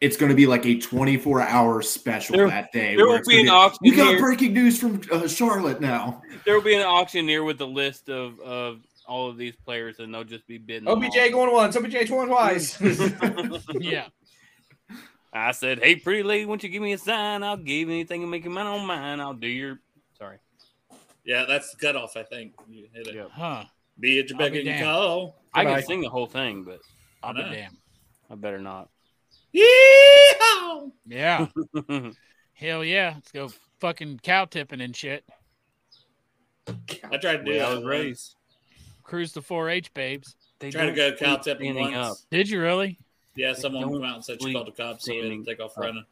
it's 0.02 0.16
going 0.18 0.30
to 0.30 0.36
be 0.36 0.46
like 0.46 0.66
a 0.66 0.78
24 0.80 1.42
hour 1.42 1.82
special 1.82 2.38
There- 2.38 2.48
that 2.50 2.72
day. 2.72 2.96
there 2.96 3.08
will 3.08 3.22
be 3.28 3.42
an 3.42 3.50
auction 3.50 3.80
We 3.82 3.92
got 3.92 4.18
breaking 4.20 4.54
news 4.54 4.80
from 4.80 5.02
uh, 5.12 5.28
Charlotte 5.28 5.82
now. 5.82 6.22
There 6.46 6.54
will 6.56 6.62
be 6.64 6.76
an 6.76 6.82
auctioneer 6.84 7.44
with 7.44 7.60
a 7.62 7.66
list 7.66 8.10
of 8.10 8.40
of 8.40 8.82
all 9.08 9.30
of 9.30 9.38
these 9.38 9.56
players, 9.56 10.00
and 10.00 10.14
they'll 10.14 10.24
just 10.24 10.48
be 10.48 10.58
bidding. 10.58 10.86
them 10.86 10.98
OBJ 10.98 11.18
all. 11.18 11.30
going 11.32 11.54
once, 11.54 11.76
OBJ 11.76 12.08
going 12.10 12.28
twice. 12.28 12.80
Yeah. 13.80 14.08
I 15.34 15.52
said, 15.52 15.80
"Hey, 15.80 15.98
pretty 15.98 16.24
lady, 16.24 16.46
won't 16.46 16.64
you 16.64 16.70
give 16.70 16.82
me 16.82 16.94
a 16.94 16.98
sign? 16.98 17.44
I'll 17.44 17.58
give 17.58 17.90
anything 17.90 18.22
and 18.22 18.32
make 18.32 18.46
your 18.46 18.54
mind 18.54 18.68
on 18.70 18.86
mine. 18.86 19.20
I'll 19.20 19.34
do 19.34 19.48
your." 19.48 19.80
Sorry. 21.26 21.40
Yeah, 21.40 21.46
that's 21.46 21.72
the 21.72 21.78
cutoff. 21.78 22.16
I 22.18 22.24
think 22.24 22.54
you 22.70 22.88
hit 22.94 23.08
it. 23.08 23.16
Yep. 23.16 23.30
Huh. 23.32 23.64
Be 24.00 24.20
at 24.20 24.30
your 24.30 24.40
I'll 24.42 24.46
beck 24.50 24.56
and 24.58 24.66
damned. 24.66 24.84
call. 24.84 25.36
I 25.54 25.64
can 25.66 25.84
sing 25.84 26.02
the 26.02 26.10
whole 26.10 26.28
thing, 26.28 26.64
but 26.64 26.80
I'll 27.24 27.34
be 27.34 27.42
know. 27.42 27.52
damned. 27.52 27.78
I 28.30 28.36
better 28.36 28.60
not. 28.60 28.90
Yeehaw! 29.54 30.92
Yeah. 31.08 31.48
Hell 32.54 32.84
yeah. 32.84 33.14
Let's 33.16 33.32
go 33.32 33.50
fucking 33.80 34.20
cow 34.24 34.46
tipping 34.46 34.82
and 34.82 34.96
shit. 34.96 35.24
I 36.68 37.18
tried 37.18 37.38
to 37.38 37.44
do 37.44 37.52
Way 37.52 37.62
I 37.62 37.70
that. 37.70 37.76
was 37.76 37.84
once. 37.84 37.86
raised. 37.86 38.36
Cruise 39.04 39.32
the 39.34 39.42
4-H 39.42 39.94
babes. 39.94 40.36
They 40.60 40.72
Tried 40.72 40.88
to 40.88 40.92
go 40.94 41.14
cow 41.16 41.38
tipping 41.38 41.76
once. 41.76 41.96
up. 41.96 42.18
Did 42.32 42.50
you 42.50 42.60
really? 42.62 42.98
Yeah, 43.36 43.54
someone 43.54 43.84
don't 43.84 43.94
came 43.94 44.04
out 44.04 44.16
and 44.16 44.26
said 44.26 44.42
she 44.42 44.52
called 44.54 44.68
the 44.68 44.72
cops, 44.72 45.06
so 45.06 45.12
we 45.14 45.20
had 45.20 45.30
to 45.30 45.44
take 45.46 45.60
off 45.60 45.78
up. 45.78 45.84
running. 45.84 46.06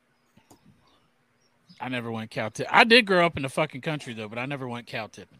I 1.83 1.89
never 1.89 2.09
went 2.13 2.31
cow 2.31 2.47
tip. 2.47 2.65
I 2.71 2.85
did 2.85 3.05
grow 3.05 3.25
up 3.25 3.35
in 3.35 3.43
the 3.43 3.49
fucking 3.49 3.81
country 3.81 4.13
though, 4.13 4.29
but 4.29 4.39
I 4.39 4.45
never 4.45 4.69
went 4.69 4.87
cow 4.87 5.07
tipping. 5.07 5.37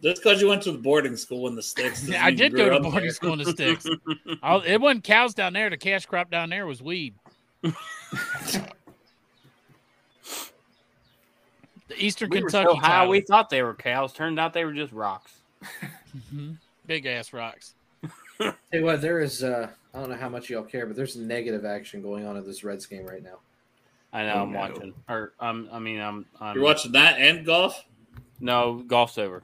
Just 0.00 0.22
because 0.22 0.40
you 0.40 0.46
went 0.48 0.62
to 0.62 0.70
the 0.72 0.78
boarding 0.78 1.16
school 1.16 1.48
in 1.48 1.56
the 1.56 1.62
sticks. 1.62 2.02
doesn't 2.02 2.14
I 2.22 2.30
did 2.30 2.54
go 2.54 2.68
to 2.68 2.76
up 2.76 2.82
boarding 2.82 3.00
there. 3.00 3.10
school 3.10 3.32
in 3.32 3.40
the 3.40 3.46
sticks. 3.50 3.84
I, 4.44 4.56
it 4.58 4.80
wasn't 4.80 5.02
cows 5.02 5.34
down 5.34 5.54
there. 5.54 5.70
The 5.70 5.76
cash 5.76 6.06
crop 6.06 6.30
down 6.30 6.50
there 6.50 6.66
was 6.68 6.80
weed. 6.82 7.14
the 7.62 7.74
Eastern 11.98 12.30
We 12.30 12.42
were 12.42 12.48
Kentucky. 12.48 12.68
so 12.68 12.74
high, 12.76 12.88
Tyler. 12.88 13.08
we 13.08 13.20
thought 13.22 13.50
they 13.50 13.62
were 13.64 13.74
cows. 13.74 14.12
Turned 14.12 14.38
out 14.38 14.52
they 14.52 14.64
were 14.64 14.72
just 14.72 14.92
rocks. 14.92 15.32
Mhm. 16.32 16.58
Big 16.86 17.06
ass 17.06 17.32
rocks. 17.32 17.74
Tell 18.38 18.54
you 18.72 18.84
what, 18.84 19.00
there 19.00 19.20
is. 19.20 19.42
Uh, 19.42 19.68
I 19.94 19.98
don't 19.98 20.10
know 20.10 20.16
how 20.16 20.28
much 20.28 20.48
y'all 20.50 20.62
care, 20.62 20.86
but 20.86 20.94
there's 20.94 21.16
negative 21.16 21.64
action 21.64 22.02
going 22.02 22.24
on 22.26 22.36
in 22.36 22.44
this 22.46 22.62
Reds 22.62 22.86
game 22.86 23.06
right 23.06 23.22
now. 23.22 23.38
I 24.12 24.22
know. 24.24 24.32
Oh, 24.34 24.42
I'm 24.42 24.52
no. 24.52 24.58
watching. 24.58 24.94
Or 25.08 25.32
um, 25.40 25.68
I 25.72 25.78
mean, 25.78 26.00
I'm. 26.00 26.26
I'm 26.40 26.54
You're 26.54 26.64
watching 26.64 26.92
that 26.92 27.18
and 27.18 27.44
golf? 27.44 27.84
No, 28.40 28.82
golf's 28.86 29.18
over. 29.18 29.42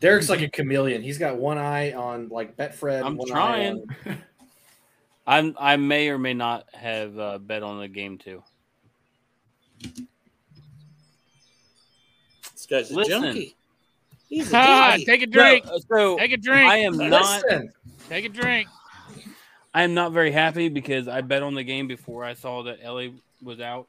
Derek's 0.00 0.30
like 0.30 0.40
a 0.40 0.48
chameleon. 0.48 1.02
He's 1.02 1.18
got 1.18 1.36
one 1.36 1.58
eye 1.58 1.92
on 1.92 2.28
like 2.30 2.56
Betfred. 2.56 3.04
I'm 3.04 3.16
one 3.18 3.30
eye 3.30 3.34
trying. 3.34 3.84
on- 4.06 4.18
I'm. 5.26 5.56
I 5.58 5.76
may 5.76 6.08
or 6.08 6.18
may 6.18 6.32
not 6.34 6.66
have 6.74 7.18
uh, 7.18 7.38
bet 7.38 7.62
on 7.62 7.80
the 7.80 7.88
game 7.88 8.16
too. 8.18 8.42
This 12.52 12.66
guy's 12.68 12.90
a 12.90 12.94
Listen. 12.94 13.22
junkie. 13.22 13.56
He's 14.28 14.52
a 14.52 14.56
Ah, 14.56 14.90
junkie. 14.92 15.04
take 15.06 15.22
a 15.22 15.26
drink. 15.26 15.64
No, 15.66 15.78
so 15.90 16.18
Take 16.18 16.32
a 16.32 16.36
drink. 16.36 16.70
I 16.70 16.76
am 16.78 16.96
not. 16.96 17.10
Listen, 17.42 17.72
Take 18.08 18.24
a 18.24 18.28
drink. 18.28 18.68
I 19.74 19.82
am 19.82 19.94
not 19.94 20.12
very 20.12 20.30
happy 20.32 20.68
because 20.68 21.08
I 21.08 21.20
bet 21.20 21.42
on 21.42 21.54
the 21.54 21.62
game 21.64 21.86
before 21.88 22.24
I 22.24 22.34
saw 22.34 22.62
that 22.64 22.78
Elly 22.82 23.14
was 23.42 23.60
out. 23.60 23.86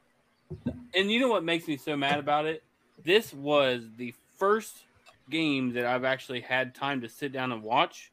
And 0.94 1.10
you 1.10 1.20
know 1.20 1.28
what 1.28 1.44
makes 1.44 1.66
me 1.66 1.76
so 1.76 1.96
mad 1.96 2.18
about 2.18 2.46
it? 2.46 2.62
This 3.04 3.32
was 3.32 3.82
the 3.96 4.14
first 4.38 4.76
game 5.30 5.72
that 5.74 5.86
I've 5.86 6.04
actually 6.04 6.40
had 6.40 6.74
time 6.74 7.00
to 7.00 7.08
sit 7.08 7.32
down 7.32 7.52
and 7.52 7.62
watch. 7.62 8.12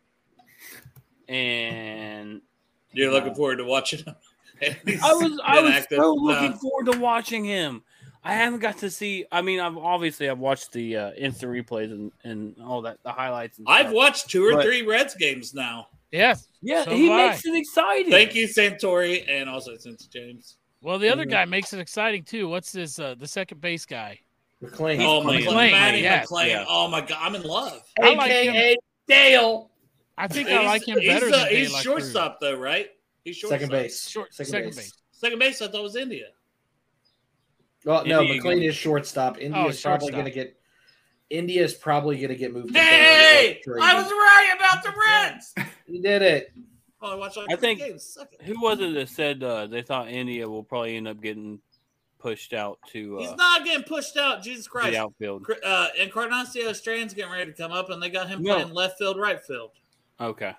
And 1.27 2.41
You're 2.93 3.11
looking 3.11 3.35
forward 3.35 3.57
to 3.57 3.65
watching 3.65 4.03
him. 4.05 4.15
I 4.61 5.13
was 5.13 5.39
I 5.45 5.61
was 5.61 5.69
Inactive. 5.71 5.97
so 5.99 6.13
looking 6.13 6.53
forward 6.53 6.91
to 6.91 6.99
watching 6.99 7.45
him. 7.45 7.83
I 8.23 8.33
haven't 8.33 8.59
got 8.59 8.79
to 8.79 8.89
see. 8.89 9.25
I 9.31 9.41
mean, 9.41 9.59
I've 9.61 9.77
obviously 9.77 10.29
I've 10.29 10.39
watched 10.39 10.73
the 10.73 10.97
uh, 10.97 11.11
instant 11.13 11.51
replays 11.53 11.91
and, 11.91 12.11
and 12.23 12.55
all 12.61 12.81
that, 12.81 12.97
the 13.03 13.11
highlights. 13.11 13.57
And 13.59 13.67
I've 13.69 13.91
watched 13.93 14.29
two 14.29 14.45
or 14.45 14.53
But- 14.53 14.65
three 14.65 14.81
Reds 14.85 15.15
games 15.15 15.53
now. 15.53 15.87
Yes. 16.11 16.47
Yeah, 16.61 16.85
So 16.85 16.91
he 16.91 17.07
have 17.07 17.19
I. 17.19 17.27
makes 17.29 17.45
it 17.45 17.55
exciting. 17.55 18.11
Thank 18.11 18.33
you, 18.33 18.47
Santori, 18.47 19.23
and 19.29 19.47
also 19.47 19.77
since 19.77 20.07
James. 20.07 20.55
Well, 20.81 20.97
the 20.99 21.09
other 21.09 21.25
Mhm. 21.25 21.29
guy 21.31 21.45
makes 21.45 21.73
it 21.73 21.79
exciting 21.79 22.23
too. 22.23 22.47
What's 22.47 22.71
this? 22.71 22.99
Uh, 22.99 23.15
the 23.15 23.27
second 23.27 23.59
base 23.61 23.85
guy. 23.85 24.19
McLain. 24.63 24.99
oh, 25.05 25.21
McLain. 25.21 25.45
McLain. 25.45 25.71
Matty 25.71 25.99
yes, 25.99 26.27
McLain. 26.29 26.47
yeah. 26.49 26.65
Oh, 26.67 26.87
my 26.89 27.01
God. 27.01 27.17
I'm 27.21 27.35
in 27.35 27.43
love. 27.43 27.81
I 28.01 28.13
like 28.13 28.29
AKA 28.31 28.75
Dale. 29.07 29.71
I 30.17 30.27
think 30.27 30.49
I 30.49 30.65
like 30.65 30.85
him 30.85 30.95
better 30.95 31.27
he's, 31.27 31.31
than 31.31 31.33
uh, 31.33 31.45
De 31.49 31.55
He's 31.55 31.71
La 31.71 31.75
Cruz. 31.81 31.83
shortstop, 31.83 32.39
though, 32.41 32.57
right? 32.57 32.89
He's 33.23 33.37
shortstop. 33.37 33.59
Second 33.61 33.71
base. 33.71 34.09
Short, 34.09 34.33
second, 34.33 34.75
base. 34.75 34.91
Second 35.11 35.39
base, 35.39 35.61
I 35.61 35.67
thought 35.69 35.81
was 35.83 35.95
India. 35.95 36.25
Well, 37.85 38.05
no, 38.05 38.21
India 38.21 38.41
McLain 38.41 38.51
again. 38.57 38.63
is 38.63 38.75
shortstop. 38.75 39.37
India's 39.37 39.53
Oh, 39.53 39.89
probably 39.89 40.07
shortstop. 40.07 40.11
going 40.11 40.25
to 40.25 40.31
get. 40.31 40.55
India 41.29 41.63
is 41.63 41.73
probably 41.73 42.17
going 42.17 42.29
to 42.29 42.35
get 42.35 42.51
moved. 42.53 42.73
to 42.73 42.79
Hey. 42.79 43.61
I 43.81 43.93
was 43.93 44.05
right 44.11 44.53
about 44.57 44.83
the 44.83 44.93
Reds. 45.07 45.53
He 45.85 46.01
did 46.01 46.21
it. 46.21 46.51
I 47.01 47.15
watched 47.15 47.37
all 47.37 47.45
I 47.49 47.55
think- 47.55 47.79
games. 47.79 48.03
Suck 48.03 48.33
it. 48.33 48.41
Who 48.43 48.59
was 48.61 48.79
it 48.81 48.93
that 48.93 49.09
said 49.09 49.41
uh, 49.43 49.67
they 49.67 49.81
thought 49.81 50.09
India 50.09 50.47
will 50.49 50.63
probably 50.63 50.97
end 50.97 51.07
up 51.07 51.21
getting 51.21 51.59
pushed 52.19 52.51
out 52.53 52.77
to 52.91 53.17
He's 53.19 53.29
uh, 53.29 53.35
not 53.35 53.63
getting 53.63 53.83
pushed 53.83 54.17
out. 54.17 54.43
Jesus 54.43 54.67
Christ. 54.67 54.91
the 54.91 54.97
outfield? 54.97 55.43
Cr- 55.45 55.53
Uh, 55.65 55.87
Encarnacion 55.97 56.73
Strand's 56.73 57.13
getting 57.13 57.31
ready 57.31 57.51
to 57.51 57.57
come 57.57 57.71
up, 57.71 57.89
and 57.89 58.03
they 58.03 58.09
got 58.09 58.27
him 58.27 58.43
No. 58.43 58.55
playing 58.55 58.73
left 58.73 58.97
field, 58.97 59.17
right 59.17 59.41
field. 59.41 59.71
Okay. 60.19 60.53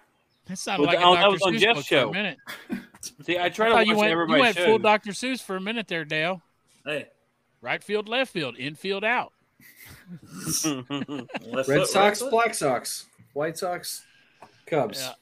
That 0.46 0.56
sounded 0.58 0.86
Well, 0.86 0.94
like 0.94 0.98
a 0.98 1.14
that- 1.16 1.20
that 1.22 1.30
was 1.30 1.42
on 1.42 1.52
Seuss 1.54 1.58
Jeff's 1.58 1.74
book 1.80 1.84
for 1.84 1.88
show. 1.88 2.08
a 2.08 2.12
minute. 2.12 2.38
See, 3.24 3.36
I 3.38 3.44
I 3.46 3.48
try 3.50 3.66
to 3.68 3.72
thought 3.72 3.78
watch 3.80 3.86
you 3.88 3.96
went, 3.96 4.10
you 4.30 4.38
went 4.40 4.56
shows. 4.56 4.64
full 4.66 4.78
Dr. 4.78 5.10
Seuss 5.12 5.42
for 5.42 5.56
a 5.56 5.60
minute 5.60 5.88
there, 5.88 6.04
Dale. 6.06 6.40
Hey, 6.84 7.08
Right 7.62 7.84
field, 7.84 8.08
left 8.08 8.32
field, 8.32 8.56
infield, 8.58 9.04
out. 9.04 9.32
Red 10.64 11.66
foot, 11.66 11.86
Sox, 11.88 12.22
right. 12.22 12.30
Black 12.30 12.54
Sox, 12.54 13.06
White 13.34 13.58
Sox, 13.58 14.04
Cubs. 14.66 15.00
Yeah. 15.02 15.12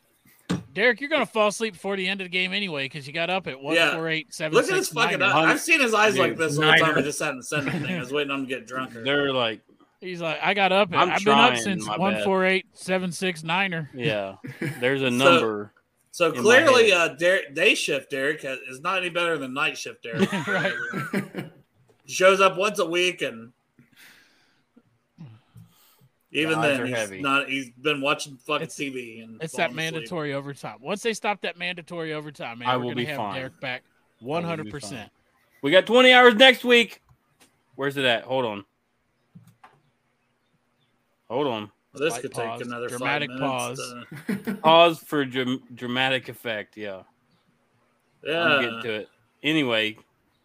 Derek, 0.75 1.01
you're 1.01 1.11
gonna 1.11 1.27
fall 1.27 1.49
asleep 1.49 1.75
before 1.75 1.97
the 1.97 2.07
end 2.07 2.21
of 2.21 2.27
the 2.27 2.31
game 2.31 2.53
anyway 2.53 2.85
because 2.85 3.07
you 3.07 3.13
got 3.13 3.31
up 3.31 3.47
at 3.47 3.61
one 3.61 3.75
Yeah. 3.75 3.95
four 3.95 4.09
eight 4.09 4.33
seven 4.33 4.55
Look 4.55 4.65
at 4.65 4.69
six 4.69 4.79
his 4.79 4.89
fucking. 4.91 5.19
nine. 5.19 5.33
I've 5.49 5.61
seen 5.61 5.81
his 5.81 5.95
eyes 5.95 6.17
like 6.19 6.33
Dude, 6.33 6.39
this 6.39 6.57
the 6.57 6.63
time. 6.63 6.75
I 6.75 6.89
Niner. 6.89 7.03
just 7.03 7.19
hadn't 7.19 7.43
said 7.45 7.67
anything. 7.69 7.97
I 7.97 8.01
was 8.01 8.13
waiting 8.13 8.31
on 8.31 8.41
him 8.41 8.47
to 8.47 8.55
get 8.55 8.67
drunker. 8.67 9.03
They're 9.03 9.33
like, 9.33 9.61
He's 10.01 10.21
like, 10.21 10.39
I 10.41 10.55
got 10.55 10.71
up. 10.71 10.91
I'm 10.93 11.11
I've 11.11 11.25
been 11.25 11.37
up 11.39 11.57
since 11.57 11.85
my 11.85 11.97
one 11.97 12.15
bad. 12.15 12.25
four 12.25 12.45
eight 12.45 12.67
seven 12.73 13.11
six 13.11 13.43
niner. 13.43 13.91
yeah, 13.95 14.37
there's 14.81 15.03
a 15.03 15.11
number. 15.11 15.73
So 16.13 16.27
in 16.31 16.37
my 16.37 16.43
clearly, 16.43 16.91
head. 16.91 17.11
uh, 17.11 17.15
Derek, 17.15 17.55
day 17.55 17.75
shift 17.75 18.11
Derek 18.11 18.43
has, 18.43 18.59
is 18.71 18.81
not 18.81 18.99
any 18.99 19.09
better 19.11 19.39
than 19.39 19.55
night 19.55 19.77
shift 19.77 20.03
Derek. 20.05 20.31
right. 20.47 20.73
Shows 22.07 22.41
up 22.41 22.57
once 22.57 22.79
a 22.79 22.87
week, 22.87 23.23
and 23.23 23.53
even 26.39 26.61
The 26.61 26.67
then, 26.69 26.81
are 26.81 26.87
he's 26.87 26.97
heavy. 26.97 27.21
not. 27.21 27.49
He's 27.49 27.71
been 27.71 28.01
watching 28.01 28.37
fucking 28.37 28.65
It's- 28.69 28.77
TV, 28.79 29.23
and 29.23 29.43
It's 29.43 29.55
that 29.57 29.71
falling 29.71 29.79
asleep. 29.79 29.93
mandatory 29.95 30.35
overtime. 30.35 30.77
Once 30.81 31.03
they 31.03 31.13
stop 31.15 31.41
that 31.43 31.57
mandatory 31.59 32.13
overtime, 32.15 32.61
man, 32.61 32.69
I 32.69 32.77
we're 32.77 32.85
will 32.85 32.91
gonna 32.91 32.97
be 32.97 33.05
have 33.07 33.17
fine. 33.17 33.35
Derek 33.37 33.61
back 33.61 33.83
I 33.83 34.25
will 34.25 34.27
be 34.27 34.31
one 34.31 34.45
hundred 34.45 34.71
percent. 34.71 35.11
We 35.63 35.71
got 35.71 35.87
20 35.87 36.13
hours 36.13 36.35
next 36.37 36.65
week. 36.65 37.03
Where's 37.75 37.97
it 37.97 38.05
at? 38.05 38.23
Hold 38.25 38.45
on. 38.45 38.65
Hold 41.29 41.47
on. 41.47 41.71
Well, 41.93 42.03
this 42.05 42.13
Slight 42.15 42.23
could 42.23 42.31
pause, 42.33 42.59
take 42.61 42.69
another 42.69 42.89
dramatic 42.89 43.31
five 43.31 43.41
uh, 43.41 43.47
pause. 43.47 43.95
to- 44.27 44.55
Pause 44.63 44.99
for 45.01 45.25
dram- 45.25 45.63
dramatic 45.75 46.29
effect. 46.29 46.77
Yeah, 46.77 46.97
I'm 46.99 47.03
yeah, 48.25 48.59
getting 48.63 48.83
to 48.83 48.95
it. 48.95 49.09
Anyway, 49.43 49.97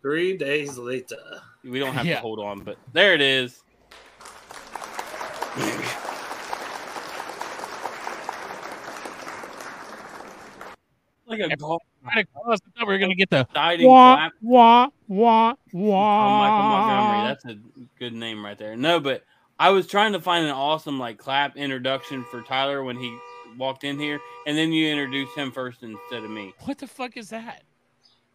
three 0.02 0.36
days 0.38 0.78
later. 0.78 1.18
we 1.64 1.80
don't 1.80 1.94
have 1.94 2.06
Yeah. 2.06 2.15
to 2.15 2.22
hold 2.22 2.40
on, 2.40 2.60
but 2.61 2.78
there 2.94 3.14
it 3.14 3.22
is. 3.22 3.64
Like 11.25 11.39
a 11.39 11.55
golf 11.55 11.81
I 12.05 12.23
thought 12.34 12.59
we 12.80 12.85
were 12.85 12.97
gonna 12.97 13.15
get 13.15 13.30
the 13.30 13.41
exciting 13.41 13.88
wah 13.88 14.15
clap. 14.15 14.31
wah 14.41 14.88
wah 15.07 15.53
Oh, 15.53 15.80
wah. 15.80 16.38
Michael 16.39 16.69
Montgomery. 16.69 17.27
That's 17.27 17.45
a 17.45 17.88
good 17.97 18.13
name 18.13 18.43
right 18.43 18.57
there. 18.57 18.75
No, 18.75 18.99
but 18.99 19.23
I 19.59 19.69
was 19.69 19.88
trying 19.88 20.13
to 20.13 20.19
find 20.19 20.45
an 20.45 20.51
awesome 20.51 20.99
like 20.99 21.17
clap 21.17 21.55
introduction 21.55 22.25
for 22.30 22.41
Tyler 22.41 22.84
when 22.84 22.97
he 22.97 23.15
walked 23.57 23.84
in 23.84 23.97
here, 23.99 24.19
and 24.47 24.57
then 24.57 24.73
you 24.73 24.89
introduced 24.89 25.35
him 25.38 25.51
first 25.51 25.81
instead 25.84 26.23
of 26.23 26.30
me. 26.30 26.53
What 26.61 26.77
the 26.77 26.88
fuck 26.88 27.15
is 27.17 27.30
that? 27.30 27.63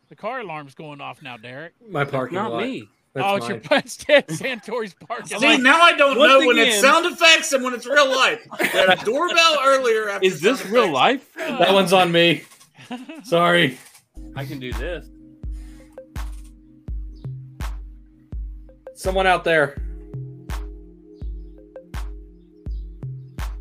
The 0.09 0.17
car 0.17 0.41
alarm's 0.41 0.75
going 0.75 1.01
off 1.03 1.21
now, 1.23 1.37
Derek. 1.37 1.75
My 1.87 2.05
parking 2.05 2.37
Not 2.37 2.53
lot. 2.53 2.63
me. 2.63 2.89
That's 3.19 3.29
oh, 3.29 3.37
it's 3.37 3.49
your 3.49 3.57
mine. 3.71 3.83
it's 3.85 3.97
Ted 3.97 4.27
Santori's 4.29 4.95
parking 4.95 5.39
See, 5.39 5.47
lot. 5.47 5.61
now 5.61 5.81
I 5.81 5.97
don't 5.97 6.17
know 6.17 6.47
when 6.47 6.57
it's 6.59 6.81
sound 6.81 7.07
effects 7.07 7.53
and 7.53 7.65
when 7.65 7.75
it's 7.75 7.87
real 7.87 8.09
life. 8.09 8.47
We 8.61 8.67
a 8.67 8.97
doorbell 9.05 9.59
earlier. 9.65 10.09
After 10.09 10.27
Is 10.27 10.41
this 10.41 10.65
real 10.67 10.85
effects. 10.85 10.95
life? 10.95 11.35
That 11.37 11.73
one's 11.73 11.93
on 11.93 12.13
me. 12.13 12.45
Sorry. 13.25 13.79
I 14.37 14.45
can 14.45 14.61
do 14.61 14.73
this. 14.73 15.07
Someone 18.95 19.27
out 19.27 19.45
there. 19.45 19.81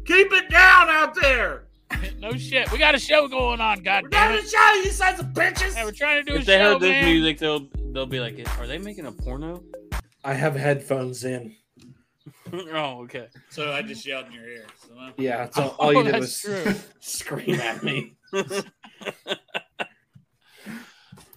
Keep 0.05 0.31
it 0.33 0.49
down 0.49 0.89
out 0.89 1.15
there. 1.15 1.63
no 2.19 2.31
shit. 2.33 2.71
We 2.71 2.77
got 2.77 2.95
a 2.95 2.99
show 2.99 3.27
going 3.27 3.59
on. 3.59 3.81
God 3.83 4.03
We're 4.03 4.09
damn 4.09 4.29
trying 4.29 4.39
it. 4.39 4.43
to 4.43 4.49
show 4.49 4.73
you 4.83 4.91
sons 4.91 5.19
of 5.19 5.25
bitches. 5.27 5.73
Hey, 5.73 5.83
we're 5.83 5.91
trying 5.91 6.25
to 6.25 6.31
do 6.31 6.37
If 6.37 6.43
a 6.43 6.45
they 6.45 6.59
heard 6.59 6.79
this 6.79 6.89
man. 6.89 7.05
music, 7.05 7.39
they'll 7.39 7.67
they'll 7.97 8.05
be 8.05 8.19
like, 8.19 8.39
"Are 8.59 8.67
they 8.67 8.77
making 8.77 9.07
a 9.07 9.11
porno?" 9.11 9.63
I 10.23 10.33
have 10.33 10.55
headphones 10.55 11.23
in. 11.23 11.55
oh, 12.53 13.01
okay. 13.03 13.27
So 13.49 13.71
I 13.71 13.81
just 13.81 14.05
yelled 14.05 14.27
in 14.27 14.33
your 14.33 14.47
ear. 14.47 14.65
So, 14.87 14.93
uh, 14.99 15.11
Yeah, 15.17 15.49
so 15.49 15.63
all, 15.63 15.75
Oh, 15.79 15.85
all 15.85 15.93
you 15.93 16.03
did 16.03 16.13
that's 16.13 16.43
was 16.45 16.63
true. 16.63 16.75
scream 16.99 17.59
at 17.59 17.83
me. 17.83 18.15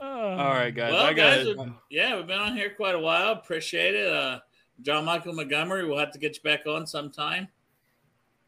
Oh. 0.03 0.29
All 0.29 0.51
right, 0.51 0.75
guys. 0.75 0.93
well, 0.93 1.03
I 1.07 1.15
got 1.15 1.45
guys, 1.45 1.67
yeah, 1.91 2.17
we've 2.17 2.27
been 2.27 2.39
on 2.39 2.57
here 2.57 2.71
quite 2.75 2.95
a 2.95 2.99
while. 2.99 3.33
Appreciate 3.33 3.95
it. 3.95 4.13
Uh, 4.13 4.41
John 4.83 5.05
Michael 5.05 5.35
Montgomery, 5.35 5.87
we'll 5.87 5.99
have 5.99 6.13
to 6.13 6.19
get 6.19 6.37
you 6.37 6.43
back 6.43 6.67
on 6.67 6.87
sometime. 6.87 7.49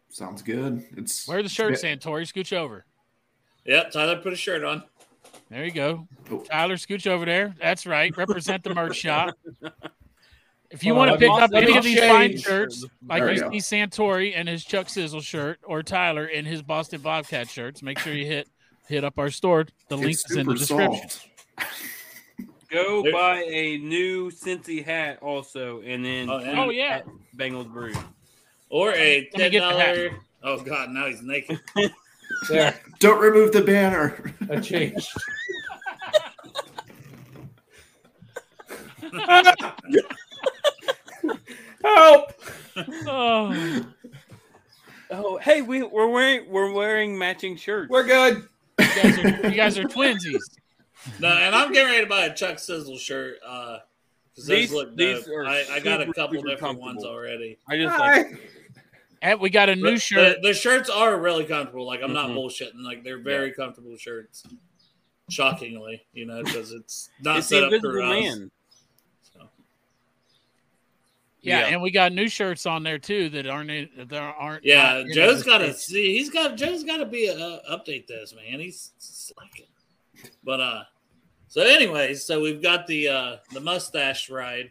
Sounds 0.09 0.43
good. 0.43 0.85
It's 0.97 1.27
Wear 1.29 1.43
the 1.43 1.49
shirt, 1.49 1.75
Santori. 1.75 2.27
Scooch 2.27 2.55
over. 2.57 2.85
Yep, 3.65 3.93
Tyler 3.93 4.17
put 4.17 4.33
a 4.33 4.37
shirt 4.37 4.65
on. 4.65 4.83
There 5.53 5.67
you 5.67 5.71
go. 5.71 6.09
Tyler, 6.51 6.77
scooch 6.77 7.07
over 7.07 7.27
there. 7.27 7.55
That's 7.61 7.85
right. 7.87 8.17
Represent 8.17 8.65
the 8.65 8.73
merch 8.75 8.97
shop. 9.05 9.35
If 10.71 10.83
you 10.83 10.95
Hold 10.95 11.09
want 11.09 11.13
to 11.13 11.19
pick 11.19 11.31
let 11.31 11.51
me- 11.51 11.59
up 11.59 11.63
any 11.65 11.77
of 11.77 11.85
these 11.85 12.01
fine 12.01 12.39
shirts, 12.39 12.87
like 13.07 13.23
There 13.23 13.33
you 13.53 13.61
see 13.61 13.77
Santori 13.77 14.33
and 14.35 14.49
his 14.49 14.65
Chuck 14.65 14.89
Sizzle 14.89 15.21
shirt, 15.21 15.59
or 15.65 15.83
Tyler 15.83 16.25
in 16.25 16.47
his 16.47 16.63
Boston 16.63 17.03
Bobcat 17.03 17.51
shirts, 17.51 17.83
make 17.83 17.99
sure 17.99 18.15
you 18.15 18.25
hit 18.25 18.49
hit 18.89 19.05
up 19.05 19.19
our 19.19 19.29
store. 19.29 19.67
The 19.89 19.97
link 19.99 20.13
is 20.15 20.35
in 20.35 20.47
the 20.47 20.55
description. 20.55 21.09
Go 22.71 23.03
There- 23.03 23.13
buy 23.13 23.43
a 23.47 23.77
new 23.77 24.31
Cincy 24.31 24.83
hat 24.83 25.19
also, 25.21 25.83
and 25.83 26.03
then 26.03 26.31
Oh, 26.31 26.39
yeah. 26.39 26.63
Oh, 26.65 26.71
yeah. 26.71 27.03
Bengals 27.37 27.71
Brew. 27.71 27.93
Or 28.71 28.93
a 28.95 29.29
ten 29.35 29.51
get 29.51 29.61
the 29.61 29.79
hat. 29.79 29.95
dollar. 29.97 30.11
Oh 30.43 30.59
God, 30.63 30.89
now 30.91 31.09
he's 31.09 31.21
naked. 31.23 31.61
There, 32.49 32.75
Don't 32.99 33.21
remove 33.21 33.53
the 33.53 33.61
banner. 33.61 34.33
I 34.51 34.57
changed. 34.59 35.07
Help! 41.85 42.33
Oh, 43.07 43.85
Oh, 45.15 45.37
hey, 45.37 45.61
we, 45.61 45.83
we're 45.83 46.07
wearing 46.09 46.49
we're 46.51 46.73
wearing 46.73 47.19
matching 47.19 47.55
shirts. 47.57 47.91
We're 47.91 48.05
good. 48.07 48.49
you 48.79 48.87
guys 48.87 49.19
are, 49.19 49.49
you 49.51 49.55
guys 49.57 49.79
are 49.79 49.85
twinsies. 49.85 50.41
no, 51.21 51.29
and 51.29 51.55
I'm 51.55 51.71
getting 51.71 51.91
ready 51.93 52.05
to 52.05 52.09
buy 52.09 52.25
a 52.25 52.35
Chuck 52.35 52.59
Sizzle 52.59 52.97
shirt. 52.97 53.37
Uh, 53.47 53.79
'cause 54.35 54.47
those 54.47 54.57
These- 54.57 54.73
look 54.73 54.97
these 54.97 55.25
dope. 55.27 55.35
are 55.37 55.45
I, 55.45 55.67
I 55.71 55.81
got 55.81 56.01
a 56.01 56.11
couple 56.15 56.41
different 56.43 56.81
ones 56.81 57.05
already. 57.05 57.59
I 57.69 57.77
just 57.77 57.99
like 57.99 58.27
And 59.21 59.39
we 59.39 59.51
got 59.51 59.69
a 59.69 59.77
new 59.77 59.83
But 59.93 60.01
shirt. 60.01 60.37
The, 60.41 60.49
the 60.49 60.55
shirts 60.55 60.89
are 60.89 61.21
really 61.21 61.45
comfortable. 61.45 61.85
Like 61.87 62.01
I'm 62.03 62.15
not 62.15 62.31
Mhm. 62.31 62.37
bullshitting. 62.37 62.83
Like 62.83 63.05
they're 63.05 63.19
very 63.19 63.53
comfortable 63.53 63.95
shirts. 63.99 64.45
Shockingly, 65.29 66.07
you 66.15 66.25
know, 66.25 66.43
because 66.43 66.73
it's 66.73 67.11
not 67.21 67.39
it's 67.39 67.49
set 67.49 67.65
up 67.65 67.81
for 67.83 68.01
us. 68.03 68.09
man. 68.11 68.51
So. 71.45 71.49
Yeah, 71.49 71.61
Yeah. 71.61 71.67
and 71.75 71.83
we 71.83 71.91
got 71.91 72.13
new 72.13 72.29
shirts 72.29 72.67
on 72.67 72.83
there 72.85 72.99
too 72.99 73.29
that 73.31 73.47
aren't 73.49 73.71
in, 73.71 73.89
that 73.97 74.13
aren't. 74.39 74.65
Yeah, 74.65 75.03
Joe's 75.13 75.43
got 75.43 75.59
to 75.59 75.75
see. 75.75 76.17
He's 76.17 76.31
got 76.31 76.57
Joe's 76.57 76.85
got 76.85 76.99
to 76.99 77.07
be 77.07 77.29
uh, 77.29 77.59
update 77.77 78.07
this 78.07 78.33
man. 78.35 78.61
He's 78.61 78.93
slacking. 78.99 79.67
But 80.45 80.61
uh, 80.61 80.83
so 81.49 81.63
anyways, 81.63 82.25
so 82.25 82.41
we've 82.41 82.63
got 82.63 82.87
the 82.87 83.09
uh 83.09 83.37
the 83.53 83.61
mustache 83.61 84.31
ride, 84.31 84.71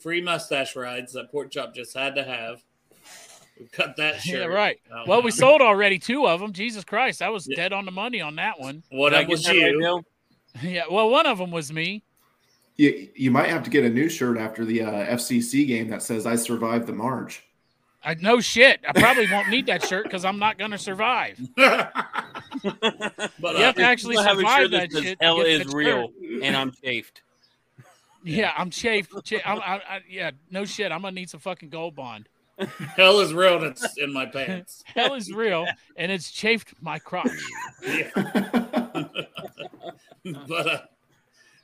free 0.00 0.20
mustache 0.20 0.76
rides 0.76 1.14
that 1.14 1.30
Pork 1.32 1.50
Chop 1.50 1.74
just 1.74 1.96
had 1.96 2.14
to 2.16 2.24
have. 2.24 2.62
We've 3.58 3.72
got 3.72 3.96
that 3.96 4.20
shirt. 4.20 4.40
Yeah, 4.50 4.54
right. 4.54 4.78
out 4.94 5.08
Well, 5.08 5.22
we 5.22 5.30
sold 5.30 5.62
already 5.62 5.98
two 5.98 6.26
of 6.26 6.40
them. 6.40 6.52
Jesus 6.52 6.84
Christ, 6.84 7.22
I 7.22 7.30
was 7.30 7.46
Yeah. 7.48 7.56
dead 7.56 7.72
on 7.72 7.86
the 7.86 7.90
money 7.90 8.20
on 8.20 8.36
that 8.36 8.60
one. 8.60 8.82
What 8.90 9.10
Did 9.10 9.16
up 9.16 9.20
get 9.22 9.30
with 9.30 9.44
that 9.44 9.52
right, 9.52 9.70
you? 9.74 10.04
Yeah, 10.62 10.82
well, 10.90 11.08
one 11.08 11.26
of 11.26 11.38
them 11.38 11.50
was 11.50 11.72
me. 11.72 12.02
You, 12.80 13.08
you 13.14 13.30
might 13.30 13.50
have 13.50 13.62
to 13.64 13.70
get 13.70 13.84
a 13.84 13.90
new 13.90 14.08
shirt 14.08 14.38
after 14.38 14.64
the 14.64 14.80
uh, 14.80 14.90
FCC 14.90 15.66
game 15.66 15.88
that 15.88 16.02
says 16.02 16.24
"I 16.24 16.36
survived 16.36 16.86
the 16.86 16.94
march." 16.94 17.42
I 18.02 18.14
no 18.14 18.40
shit. 18.40 18.80
I 18.88 18.98
probably 18.98 19.30
won't 19.30 19.50
need 19.50 19.66
that 19.66 19.84
shirt 19.84 20.04
because 20.04 20.24
I'm 20.24 20.38
not 20.38 20.56
going 20.56 20.70
to 20.70 20.78
survive. 20.78 21.38
but 21.56 21.90
You 22.64 22.70
uh, 22.80 23.58
have 23.58 23.74
to 23.74 23.82
actually 23.82 24.14
We'll 24.16 24.24
have 24.24 24.38
survive 24.38 24.70
that 24.70 24.90
that 24.92 25.02
shit. 25.02 25.18
"Hell 25.20 25.42
is 25.42 25.66
real," 25.74 26.06
shirt. 26.06 26.42
and 26.42 26.56
I'm 26.56 26.72
chafed. 26.72 27.20
Yeah, 28.22 28.52
I'm 28.56 28.68
chafed. 28.70 29.12
Cha- 29.24 29.40
I'm, 29.46 29.58
I, 29.60 29.76
I, 29.76 30.00
yeah, 30.08 30.30
no 30.50 30.64
shit. 30.66 30.90
I'm 30.92 31.02
gonna 31.02 31.14
need 31.14 31.28
some 31.30 31.40
fucking 31.40 31.68
gold 31.68 31.94
bond. 31.96 32.28
hell 32.96 33.20
is 33.20 33.32
real. 33.34 33.56
and 33.56 33.64
It's 33.66 33.96
in 33.98 34.12
my 34.12 34.24
pants. 34.26 34.84
Hell 34.86 35.14
is 35.14 35.30
real, 35.32 35.66
and 35.96 36.10
it's 36.12 36.30
chafed 36.30 36.74
my 36.82 36.98
crotch. 36.98 37.30
Yeah. 37.82 38.10
but 40.24 40.66
uh, 40.66 40.78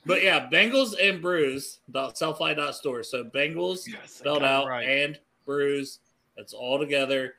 but 0.07 0.23
yeah, 0.23 0.47
Bengals 0.49 0.95
and 1.01 1.21
Brews 1.21 1.79
dot 1.91 2.15
sellfy 2.15 2.55
dot 2.55 2.75
store. 2.75 3.03
So 3.03 3.23
Bengals 3.23 3.87
spelled 4.07 4.43
out 4.43 4.67
right. 4.67 4.87
and 4.87 5.19
Brews. 5.45 5.99
That's 6.35 6.53
all 6.53 6.79
together. 6.79 7.35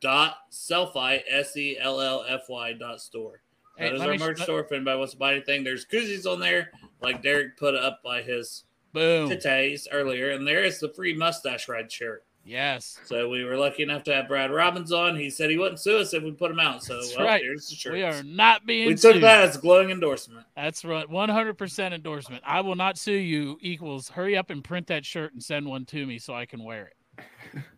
Dot 0.00 0.36
sellfy 0.50 1.20
s 1.28 1.56
e 1.56 1.76
l 1.78 2.00
l 2.00 2.24
f 2.28 2.42
y 2.48 2.72
dot 2.72 3.00
store. 3.00 3.42
Hey, 3.76 3.90
That 3.90 3.94
is 3.96 4.00
our 4.02 4.08
merch 4.16 4.38
let- 4.38 4.44
store. 4.46 4.60
If 4.60 4.72
anybody 4.72 4.98
wants 4.98 5.12
to 5.12 5.18
buy 5.18 5.32
anything, 5.34 5.62
there's 5.64 5.84
koozies 5.86 6.30
on 6.30 6.40
there, 6.40 6.70
like 7.02 7.22
Derek 7.22 7.56
put 7.56 7.74
up 7.74 8.02
by 8.02 8.22
his 8.22 8.64
Boom. 8.92 9.28
titties 9.30 9.86
earlier, 9.92 10.30
and 10.30 10.46
there 10.46 10.64
is 10.64 10.80
the 10.80 10.88
free 10.88 11.14
mustache 11.14 11.68
ride 11.68 11.90
shirt. 11.92 12.24
Yes, 12.42 12.98
So 13.04 13.28
we 13.28 13.44
were 13.44 13.56
lucky 13.56 13.82
enough 13.82 14.02
to 14.04 14.14
have 14.14 14.26
Brad 14.26 14.50
Robbins 14.50 14.92
on. 14.92 15.14
He 15.14 15.28
said 15.28 15.50
he 15.50 15.58
wouldn't 15.58 15.78
sue 15.78 15.98
us 15.98 16.14
if 16.14 16.22
we 16.22 16.32
put 16.32 16.50
him 16.50 16.58
out. 16.58 16.82
So 16.82 17.00
well, 17.16 17.26
right. 17.26 17.42
here's 17.42 17.68
the 17.68 17.76
shirt. 17.76 17.92
we 17.92 18.02
are 18.02 18.22
not 18.22 18.66
being. 18.66 18.88
We 18.88 18.94
took 18.94 19.12
sued. 19.12 19.22
that 19.22 19.42
as 19.42 19.56
a 19.56 19.60
glowing 19.60 19.90
endorsement. 19.90 20.46
That's 20.56 20.84
right. 20.84 21.06
100% 21.06 21.92
endorsement. 21.92 22.42
I 22.44 22.62
will 22.62 22.76
not 22.76 22.98
sue 22.98 23.12
you. 23.12 23.58
Equals 23.60 24.08
hurry 24.08 24.36
up 24.36 24.50
and 24.50 24.64
print 24.64 24.86
that 24.86 25.04
shirt 25.04 25.34
and 25.34 25.42
send 25.42 25.66
one 25.66 25.84
to 25.86 26.06
me 26.06 26.18
so 26.18 26.34
I 26.34 26.46
can 26.46 26.64
wear 26.64 26.90
it. 27.18 27.62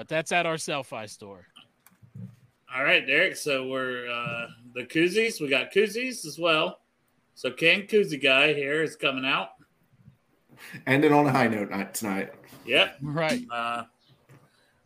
But 0.00 0.08
that's 0.08 0.32
at 0.32 0.46
our 0.46 0.54
Sellfy 0.54 1.10
store. 1.10 1.46
All 2.74 2.82
right, 2.82 3.06
Derek. 3.06 3.36
So 3.36 3.66
we're 3.66 4.10
uh, 4.10 4.46
the 4.74 4.84
koozies. 4.84 5.42
We 5.42 5.48
got 5.48 5.74
koozies 5.74 6.24
as 6.24 6.38
well. 6.38 6.80
So 7.34 7.50
Ken 7.50 7.82
Koozie 7.82 8.22
guy 8.22 8.54
here 8.54 8.82
is 8.82 8.96
coming 8.96 9.26
out. 9.26 9.50
Ended 10.86 11.12
on 11.12 11.26
a 11.26 11.30
high 11.30 11.48
note 11.48 11.70
tonight. 11.94 12.32
Yep. 12.66 12.98
Right. 13.02 13.42
Uh, 13.50 13.84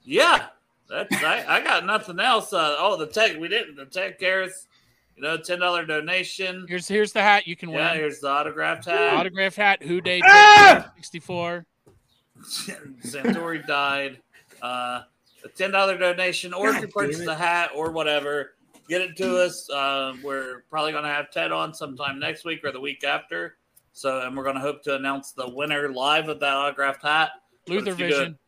yeah, 0.05 0.47
that's 0.89 1.15
I, 1.23 1.45
I 1.47 1.61
got 1.63 1.85
nothing 1.87 2.21
else. 2.21 2.53
Uh, 2.53 2.77
oh, 2.79 2.97
the 2.97 3.07
tech 3.07 3.39
we 3.39 3.49
didn't 3.49 3.77
the 3.77 3.87
tech 3.87 4.19
cares. 4.19 4.67
You 5.17 5.23
know, 5.23 5.37
ten 5.37 5.61
dollar 5.61 5.85
donation. 5.87 6.67
Here's 6.69 6.89
here's 6.89 7.13
the 7.13 7.23
hat 7.23 7.47
you 7.47 7.57
can 7.57 7.69
Yeah, 7.71 7.91
win. 7.93 8.01
here's 8.01 8.21
the 8.21 8.29
autographed 8.29 8.87
hat. 8.87 9.15
Autograph 9.15 9.55
hat. 9.55 9.83
Who 9.83 10.01
Dey 10.01 10.21
Ah! 10.25 10.91
64. 10.97 11.65
Santori 13.05 13.67
died. 13.67 14.19
Uh, 14.63 15.03
a 15.45 15.49
ten 15.55 15.71
dollar 15.71 15.97
donation, 15.99 16.53
or 16.55 16.71
if 16.71 16.81
you 16.81 16.89
purchase 16.89 17.25
the 17.25 17.35
hat 17.35 17.71
or 17.75 17.91
whatever, 17.93 18.55
get 18.89 19.01
it 19.03 19.17
to 19.19 19.39
us. 19.39 19.69
Uh, 19.71 20.15
we're 20.23 20.63
probably 20.71 20.93
going 20.93 21.05
to 21.05 21.11
have 21.11 21.31
Ted 21.31 21.53
on 21.53 21.75
sometime 21.75 22.19
next 22.19 22.45
week 22.45 22.65
or 22.65 22.73
the 22.73 22.81
week 22.81 23.05
after. 23.05 23.57
So, 23.95 24.21
and 24.21 24.37
we're 24.37 24.43
going 24.43 24.57
to 24.57 24.61
hope 24.61 24.83
to 24.83 24.97
announce 24.97 25.33
the 25.33 25.49
winner 25.49 25.89
live 25.93 26.29
of 26.29 26.41
that 26.41 26.53
autographed 26.53 27.03
hat. 27.03 27.31
Luther 27.69 27.93
if 27.93 28.01
you 28.01 28.11
go- 28.11 28.19
Vision. 28.19 28.39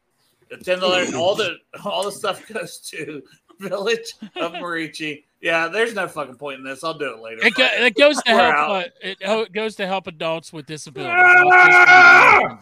The 0.50 0.58
ten 0.58 0.78
dollars, 0.78 1.12
all 1.14 1.34
the 1.34 1.56
all 1.84 2.04
the 2.04 2.12
stuff 2.12 2.46
goes 2.46 2.78
to 2.90 3.22
Village 3.60 4.14
of 4.36 4.52
Merici. 4.52 5.24
Yeah, 5.40 5.68
there's 5.68 5.94
no 5.94 6.06
fucking 6.08 6.36
point 6.36 6.58
in 6.58 6.64
this. 6.64 6.82
I'll 6.84 6.94
do 6.98 7.14
it 7.14 7.20
later. 7.20 7.44
It, 7.46 7.54
go, 7.54 7.64
it 7.70 7.94
goes 7.94 8.16
to 8.22 8.30
help. 8.30 8.70
Uh, 8.70 8.84
it, 9.02 9.18
it 9.20 9.52
goes 9.52 9.74
to 9.76 9.86
help 9.86 10.06
adults 10.06 10.52
with 10.52 10.66
disabilities. 10.66 11.14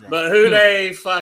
But 0.09 0.31
who 0.31 0.51
they 0.51 0.93
fuck 0.93 1.13